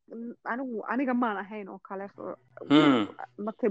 anigu 0.54 0.82
aniga 0.94 1.14
maan 1.14 1.38
ahayn 1.38 1.70
oo 1.70 1.80
kale 1.80 2.08
Hmm. 2.70 3.08
marka 3.38 3.68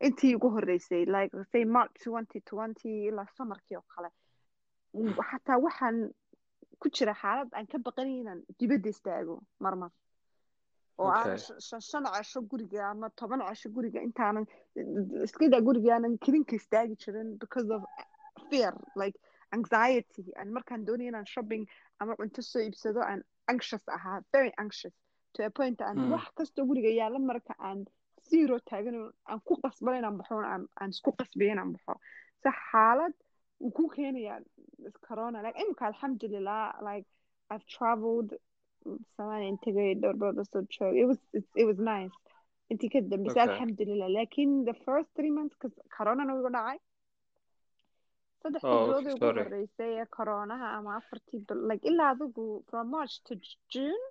intii 0.00 0.34
ugu 0.36 0.48
horeysay 0.56 1.04
like 1.06 1.32
say 1.52 1.64
March 1.64 1.92
2020 2.04 3.08
ilaa 3.08 3.26
samarkii 3.36 3.76
oo 3.76 3.84
kale 3.94 4.10
xataa 5.30 5.58
waxaan 5.66 5.96
ku 6.80 6.88
jira 6.96 7.14
xaalad 7.22 7.48
aan 7.52 7.66
ka 7.66 7.78
baqanayn 7.78 8.20
inaan 8.22 8.40
dibadda 8.60 8.88
istaago 8.94 9.34
marmar 9.60 9.90
oo 10.98 11.10
aan 11.18 11.38
shan 11.90 12.04
casho 12.14 12.40
guriga 12.50 12.82
ama 12.90 13.10
toban 13.20 13.40
casho 13.48 13.68
guriga 13.76 14.00
intaanan 14.08 14.44
iskada 15.26 15.60
guriga 15.68 15.90
aanan 15.96 16.14
kelinka 16.24 16.54
istaagi 16.60 16.96
jirin 17.04 17.28
because 17.42 17.68
of 17.76 17.82
fear 18.50 18.72
like 19.02 19.16
anxiety. 19.56 20.24
And 20.40 20.48
markaan 20.56 20.84
doonaya 20.86 21.08
inaan 21.12 21.26
shopping 21.34 21.62
ama 22.00 22.16
cunto 22.20 22.42
soo 22.42 22.60
iibsado 22.66 23.00
aan 23.10 23.20
anxious 23.52 23.84
ahaa 23.96 24.18
very 24.36 24.52
anxious 24.64 24.94
to 25.34 25.44
a 25.44 25.50
point 25.58 25.80
aan 25.80 25.96
Hmm. 26.00 26.10
wax 26.14 26.26
kastoo 26.38 26.64
guriga 26.70 26.90
yaalla 27.00 27.18
marka 27.30 27.54
aan 27.68 27.84
zero 28.30 28.56
taagan 28.70 28.96
aan 29.30 29.40
ku 29.48 29.54
qasbana 29.64 29.98
inaan 30.02 30.16
baxo 30.20 30.34
aan 30.54 30.62
aan 30.80 30.90
isku 30.96 31.10
qasbiyo 31.20 31.52
inaan 31.54 31.72
baxo. 31.76 31.94
So 32.42 32.48
xaalad 32.70 33.14
wuu 33.60 33.70
ku 33.78 33.84
keenayaa 33.96 34.38
corona. 35.08 35.42
Like 35.46 35.58
imika 35.62 35.84
alxamdulilah 35.90 36.62
like 36.88 37.06
I've 37.52 37.66
traveled 37.76 38.30
Tegay 39.64 39.90
dhowr 40.02 40.16
bilood 40.20 40.38
oo 40.42 40.46
soo 40.52 40.62
joogay 40.76 41.00
it 41.02 41.06
was 41.10 41.20
it, 41.38 41.44
it 41.62 41.66
was 41.70 41.78
nice. 41.94 42.16
intii 42.72 42.90
ka 42.94 43.00
dambeysa 43.12 43.40
Okay. 43.42 43.46
alxamdulilah 43.52 44.08
laakiin 44.16 44.52
the 44.70 44.74
first 44.86 45.08
three 45.16 45.32
months 45.38 45.56
cause 45.62 45.74
coronana 45.96 46.32
igu 46.40 46.50
dhacay 46.56 46.78
saddexdii 48.42 48.78
Oh, 48.78 48.86
bilood 48.88 49.06
ee 49.10 49.14
ugu 49.16 49.28
horeysay 49.46 49.90
ee 50.00 50.06
coronaha 50.16 50.68
ama 50.78 50.90
afartii 51.00 51.40
like 51.70 51.84
ilaa 51.90 52.10
adigu 52.14 52.46
from 52.70 52.86
March 52.96 53.14
to 53.28 53.32
June 53.74 54.04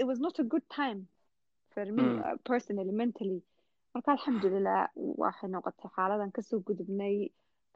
it 0.00 0.06
was 0.10 0.18
not 0.26 0.36
a 0.44 0.46
good 0.54 0.66
time 0.80 1.00
for 1.74 1.84
me 1.96 2.02
Mm. 2.02 2.18
uh, 2.26 2.36
personally 2.50 2.92
mentally. 3.02 3.38
marka 3.94 4.08
alxamdulilah 4.14 4.80
waxay 5.24 5.48
noqotay 5.54 5.90
xaaladan 5.96 6.30
ka 6.36 6.42
soo 6.48 6.60
gudubnay 6.68 7.16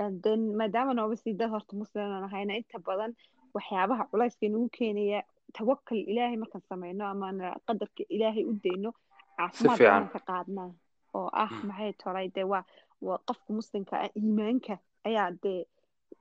and 0.05 0.15
then 0.27 0.41
maadaama 0.61 0.93
obviously 1.05 1.33
dad 1.41 1.51
horta 1.55 1.73
muslim 1.83 2.05
aan 2.17 2.25
ahayna 2.29 2.53
inta 2.61 2.79
badan 2.89 3.13
waxyaabaha 3.57 4.05
culayska 4.13 4.43
inagu 4.49 4.69
keenaya 4.79 5.21
tawakal 5.59 5.99
ilaahay 6.13 6.37
markaan 6.43 6.65
sameyno 6.71 7.05
ama 7.13 7.27
aan 7.31 7.41
qadarka 7.69 8.03
ilaahay 8.17 8.45
u 8.51 8.53
dayno 8.65 8.91
caafimaad 9.39 9.79
badan 9.79 10.09
ka 10.15 10.21
qaadnaa 10.31 10.71
oo 11.19 11.29
ah 11.45 11.53
maxay 11.69 11.93
tolay 12.03 12.27
dee 12.37 12.47
waa 12.53 12.65
waa 13.07 13.19
qofka 13.29 13.51
muslimka 13.59 13.95
ah 14.05 14.11
iimaanka 14.21 14.75
ayaa 15.09 15.31
dee 15.45 15.61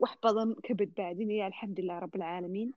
wax 0.01 0.13
badan 0.25 0.49
ka 0.65 0.73
badbaadinaya 0.79 1.45
alxamdulilah 1.49 1.97
rabbilcaalamiin 2.05 2.71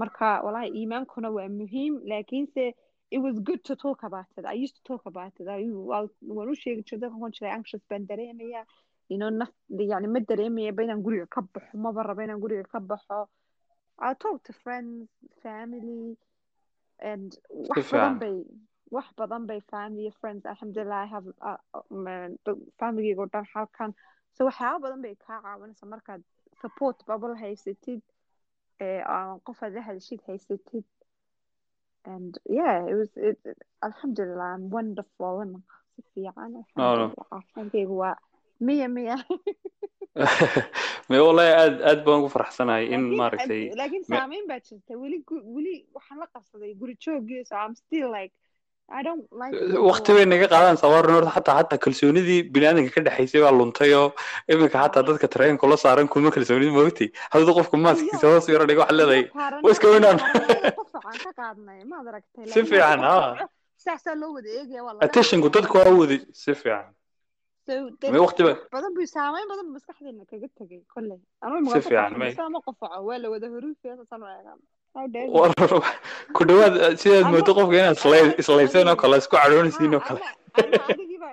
marka 0.00 0.26
walahi 0.46 0.68
iimaankuna 0.80 1.28
waa 1.36 1.48
muhiim 1.60 1.94
laakiinse 2.10 2.64
it 3.14 3.20
was 3.26 3.36
good 3.48 3.60
to 3.68 3.74
talk 3.76 4.00
about 4.08 4.26
it. 4.38 4.44
I 4.52 4.54
used 4.64 4.76
to 4.78 4.82
talk 4.90 5.02
about 5.10 5.32
it. 5.40 5.46
I 5.48 5.62
waan 5.90 6.48
u 6.52 6.54
sheegi 6.62 6.82
jirtay 6.88 7.08
waxaan 7.12 7.32
jiray 7.36 7.52
anxious 7.56 7.82
baan 7.90 8.06
you 9.08 9.16
know 9.18 9.30
naf 9.40 9.50
yani 9.92 10.08
ma 10.14 10.20
dareemaya 10.30 10.72
ba 10.76 10.82
inaan 10.82 11.02
guriga 11.06 11.26
ka 11.34 11.40
baxo 11.54 11.78
maba 11.84 12.02
rabo 12.08 12.22
inaan 12.26 12.40
guriga 12.44 12.64
ka 12.72 12.80
baxo 12.80 13.18
I 13.98 14.14
talk 14.14 14.44
to 14.44 14.52
friends 14.52 15.08
family 15.42 16.16
and 17.00 17.30
wax 17.50 17.90
badan 17.92 18.18
bay 18.18 18.36
wax 18.90 19.06
badan 19.18 19.46
bay 19.46 19.60
family 19.70 20.10
friends. 20.20 20.44
alxamdulilah 20.44 21.02
I 21.04 21.08
have 21.14 21.26
familygayga 22.80 23.20
oo 23.24 23.28
dhan 23.34 23.46
halkan 23.54 23.90
so 24.36 24.44
waxyaaba 24.48 24.80
badan 24.84 25.00
bay 25.02 25.14
kaa 25.26 25.40
caawinaysa 25.46 25.86
markaad 25.94 26.22
support 26.62 26.96
bubble 27.08 27.34
haysatid 27.44 28.02
aan 29.14 29.40
qof 29.46 29.62
aad 29.62 29.72
la 29.78 29.82
hadashid 29.88 30.20
haysatid 30.28 30.84
and 32.04 32.38
yeah 32.58 32.84
it 32.90 32.94
was 33.00 33.10
it, 33.16 33.38
alhamdulillah 33.82 34.48
I'm 34.54 34.70
wonderful. 34.70 35.40
and 35.44 35.56
si 35.96 36.02
fiican 36.14 36.52
no. 36.52 36.60
alhamdulillah 36.76 37.26
caafimaadkaygu 37.32 37.94
waa 38.02 38.16
miya 38.60 38.88
miya 38.96 39.16
me 41.10 41.18
wallahi 41.26 41.52
aad 41.62 41.74
aad 41.90 42.00
baan 42.06 42.18
ugu 42.22 42.28
faraxsanahay 42.36 42.84
in 42.96 43.02
maaragtay 43.20 43.62
laakiin 43.80 44.04
saameyn 44.12 44.44
baa 44.50 44.60
jirta. 44.68 44.92
Weli 45.02 45.18
weli 45.56 45.74
waxaan 45.96 46.18
la 46.22 46.26
qabsaday 46.34 46.72
guri 46.80 46.94
joogii 47.06 47.42
so 47.50 47.54
I'm 47.62 47.74
still 47.84 48.08
like 48.18 48.32
I 48.98 49.00
don't 49.06 49.24
like 49.40 49.52
it 49.60 49.76
waqti 49.90 50.10
bay 50.16 50.24
naga 50.32 50.46
qaadaan 50.54 50.76
sawaran 50.82 51.14
horta 51.16 51.32
xataa 51.36 51.56
xataa 51.60 51.80
kalsoonidii 51.86 52.38
biniaadanka 52.54 52.90
ka 52.96 53.00
dhexaysay 53.08 53.40
baa 53.44 53.52
luntay 53.60 53.92
oo 54.00 54.08
iminka 54.52 54.78
xataa 54.84 55.02
dadka 55.08 55.28
tareenka 55.34 55.70
la 55.72 55.76
saaran 55.84 56.08
kuma 56.14 56.30
kalsoonid 56.36 56.72
moogtay 56.78 57.08
hadda 57.34 57.56
qofka 57.58 57.76
maaskiisa 57.86 58.26
hoos 58.32 58.48
yaro 58.54 58.64
dhigo 58.70 58.82
waxaa 58.84 58.98
leedahay. 59.00 59.24
What's 59.66 59.80
going 59.86 60.04
on? 60.10 60.18
Qofaan 60.80 61.16
ka 61.24 61.30
qaadnay 61.40 61.80
maad 61.92 62.06
aragtay? 62.12 62.48
Si 62.54 62.64
fiican 62.72 63.00
ha 63.10 63.16
attentionku 65.06 65.48
dadku 65.56 65.74
waa 65.82 65.92
wadi. 66.00 66.18
Si 66.42 66.54
fiican 66.62 66.86
badan 67.66 68.92
buu 68.96 69.06
saameyn 69.16 69.46
badan 69.52 69.64
buu 69.68 69.74
maskaxdeena 69.78 70.24
kaga 70.32 70.48
tegay 70.60 70.80
kolley 70.94 71.20
anuu 71.46 72.62
qofaco 72.68 72.98
waa 73.08 73.18
la 73.22 73.28
wada 73.34 73.48
huruufaya 73.54 73.94
saasaan 74.00 74.22
u 74.26 74.28
eegaa 74.36 74.56
how 74.96 75.06
dare 75.14 75.26
you 75.26 75.34
war 75.40 75.52
ku 76.36 76.42
dhawaad 76.50 76.74
sidaad 77.02 77.26
moodo 77.34 77.52
qofka 77.58 77.76
inaad 77.80 77.96
isla- 78.00 78.34
islayseen 78.42 78.88
oo 78.92 78.96
kale 79.02 79.16
isku 79.22 79.36
cadhoonaysiin 79.42 79.94
oo 79.98 80.02
kale 80.08 80.20
ama 80.62 80.82
adigii 80.94 81.18
baa 81.24 81.32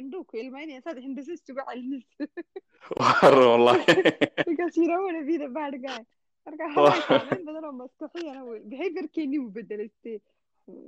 indhuu 0.00 0.24
ku 0.30 0.34
ilmaynaya 0.42 0.80
saad 0.86 0.98
hindisa 1.06 1.32
isugu 1.38 1.62
celinaysa 1.68 2.24
war 3.02 3.34
wallahi 3.50 3.84
because 4.50 4.74
you 4.80 4.86
don't 4.92 5.04
want 5.08 5.18
to 5.20 5.24
be 5.30 5.36
the 5.44 5.50
bad 5.58 5.74
guy 5.86 6.00
marka 6.46 6.64
halay 6.76 7.00
saameyn 7.08 7.42
badan 7.48 7.64
oo 7.70 7.74
maskaxiyana 7.82 8.42
wey 8.50 8.60
behaviorkeeni 8.72 9.38
wuu 9.44 9.52
bedelaystay 9.58 10.16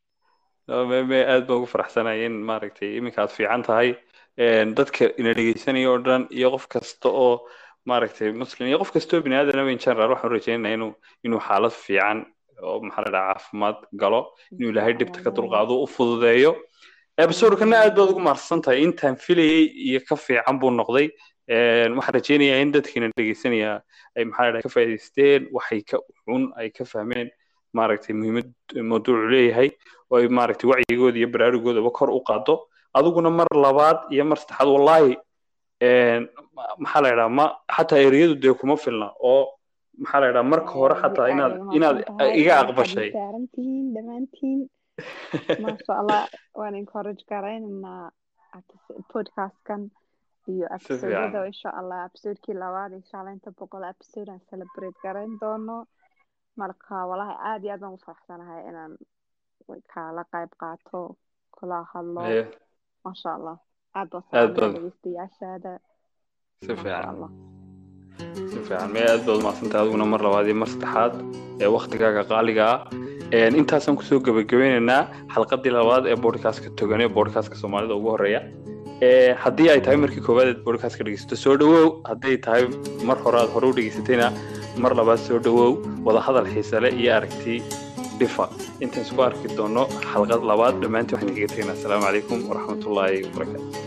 aad 0.68 1.46
baan 1.46 1.58
ugu 1.58 1.66
faraxsanahay 1.72 2.24
in 2.26 2.34
maaragtay 2.48 2.96
iminka 2.98 3.22
aad 3.22 3.30
fiican 3.36 3.62
tahay. 3.62 3.94
Dadka 4.78 5.12
ina 5.20 5.32
dhegeysanaya 5.34 5.90
oo 5.90 5.98
dhan 6.06 6.26
iyo 6.30 6.50
qof 6.54 6.66
kasta 6.68 7.08
oo 7.08 7.46
maaragtay 7.86 8.32
muslim 8.32 8.68
iyo 8.68 8.78
qof 8.82 8.90
kasta 8.92 9.16
oo 9.16 9.22
bini 9.22 9.36
aadana 9.38 9.70
in 9.70 9.78
general 9.78 10.10
waxaan 10.14 10.32
rajaynayaa 10.36 10.74
inuu 10.78 10.92
inuu 11.26 11.40
xaalad 11.48 11.72
fiican 11.84 12.18
oo 12.62 12.80
maxaa 12.86 13.04
la 13.06 13.10
dhahaa 13.14 13.34
caafimaad 13.34 13.78
galo 14.02 14.20
inuu 14.58 14.70
ilaahay 14.72 14.94
dhibta 15.00 15.22
ka 15.24 15.30
dulqaado 15.36 15.74
u 15.84 15.86
fududeeyo. 15.86 16.52
Episodekana 17.24 17.76
aad 17.84 17.94
baad 17.96 18.10
ugu 18.12 18.20
mahadsan 18.28 18.60
tahay 18.66 18.82
intaan 18.86 19.16
filayay 19.16 19.64
iyo 19.88 20.00
ka 20.08 20.16
fiican 20.26 20.58
buu 20.60 20.70
noqday. 20.80 21.08
Waxaan 21.96 22.14
rajaynayaa 22.18 22.60
in 22.64 22.72
dadkiina 22.76 23.08
dhegeysanaya 23.16 23.72
ay 24.18 24.24
maxaa 24.28 24.44
la 24.46 24.50
dhahaa 24.52 24.66
ka 24.66 24.74
faa'iidaysteen 24.74 25.48
waxay 25.56 25.80
ka 25.90 25.96
xun 26.26 26.42
ay 26.60 26.68
ka 26.76 26.84
fahmeen 26.92 27.30
maaragtay 27.72 28.14
muhiimad 28.18 28.48
mawduucu 28.90 29.28
leeyahay 29.34 29.70
oo 30.10 30.16
ay 30.20 30.28
maaragtay 30.38 30.70
wacyigooda 30.70 31.18
iyo 31.18 31.28
baraarugoodaba 31.34 31.90
kor 31.90 32.10
u 32.10 32.20
qaado 32.28 32.54
adiguna 32.94 33.30
mar 33.30 33.48
labaad 33.64 33.98
iyo 34.14 34.24
mar 34.24 34.38
saddexaad 34.38 34.68
wallahi 34.76 35.12
ma- 36.56 36.74
maxaa 36.82 37.00
la 37.04 37.08
yidhaha 37.12 37.28
ma 37.38 37.46
xataa 37.76 37.98
ereyadu 38.08 38.34
dee 38.42 38.54
kuma 38.60 38.76
filna 38.84 39.08
oo 39.30 39.42
maxaa 39.98 40.20
la 40.20 40.26
yidhaha 40.28 40.48
marka 40.52 40.70
hore 40.80 40.94
xataa 41.02 41.28
inaad 41.34 41.52
inaad 41.76 41.96
iga 42.40 42.52
aqbashay. 42.62 43.10
saarantihiin 43.12 43.86
dhammaantiin 43.94 44.60
maasha 45.64 45.92
allah 46.00 46.22
waan 46.58 46.74
encourage 46.82 47.22
garaynaynaa 47.30 48.10
podcastkan 49.12 49.90
iyo 50.48 50.66
episodada 50.76 51.46
insha 51.52 51.70
allah 51.80 51.98
episodekii 52.08 52.54
labaad 52.54 52.92
insha 53.00 53.18
allah 53.20 53.32
inta 53.36 53.50
boqol 53.60 53.84
episode 53.94 54.30
aan 54.32 54.40
celebrate 54.50 54.96
garayn 55.04 55.32
doono 55.42 55.76
marka 56.60 56.94
walahi 57.10 57.34
aad 57.50 57.62
iyo 57.64 57.72
aad 57.74 57.80
baan 57.84 57.94
u 57.98 58.00
faraxsanahay 58.06 58.60
inaan 58.70 58.92
kala 59.94 60.22
qayb 60.32 60.50
qaato 60.62 61.00
kula 61.56 61.78
hadlo 61.92 62.20
maasha 63.04 63.30
allah. 63.38 63.56
Aad 63.98 64.08
baan 64.12 64.22
Aad 64.24 64.32
salaamaya 64.32 64.56
baad- 64.56 64.74
dhegeystayaashaada. 64.76 65.72
Si 66.66 66.74
fiican. 66.82 67.16
Si 68.50 68.58
fiican. 68.66 68.88
Mee 68.94 69.04
aad 69.12 69.22
baad 69.26 69.38
umaadsantahay 69.42 69.82
adiguna 69.84 70.06
mar 70.12 70.20
labaad 70.26 70.46
iyo 70.50 70.56
mar 70.62 70.68
saddexaad 70.74 71.12
ee 71.62 71.68
waktigaaga 71.76 72.22
qaaliga 72.32 72.64
ah. 72.72 72.80
Intaasaan 73.60 73.96
ku 73.98 74.02
soo 74.08 74.20
gebagabeynaynaa 74.26 75.02
xalqadii 75.34 75.72
labaad 75.78 76.04
ee 76.12 76.16
bodcastka 76.24 76.68
togan 76.78 77.00
ee 77.04 77.08
bodcastka 77.18 77.56
soomaalida 77.62 77.94
ugu 77.98 78.10
horreeya 78.14 78.42
Ee, 79.06 79.32
haddii 79.44 79.68
ay 79.72 79.80
tahay 79.84 79.96
markii 80.02 80.22
koowaad 80.26 80.48
eed 80.52 80.60
bodcastka 80.66 81.04
dhegeysato 81.06 81.36
soo 81.44 81.54
dhawow 81.60 81.88
hadday 82.10 82.36
tahay 82.46 82.62
mar 83.08 83.16
hore 83.24 83.38
aad 83.42 83.50
hore 83.54 83.66
u 83.70 83.72
dhegeysatayna 83.78 84.28
mar 84.84 84.92
labaad 85.00 85.20
soo 85.26 85.38
dhawow 85.46 85.70
wadahadal 86.06 86.46
xiise 86.54 86.76
leh 86.84 86.92
iyo 87.00 87.10
aragti 87.18 87.54
dhifa 88.18 88.44
intaan 88.84 89.04
isku 89.06 89.20
arki 89.28 89.48
doono 89.58 89.82
xalqad 90.12 90.42
labaad 90.50 90.74
dhammaantiin 90.82 91.16
waxaan 91.18 91.34
kaga 91.36 91.48
tegaynaa 91.52 91.76
asalaamu 91.78 92.04
calaykum 92.06 92.38
waraxmatullaahi 92.50 93.18
wabarakaatu 93.26 93.85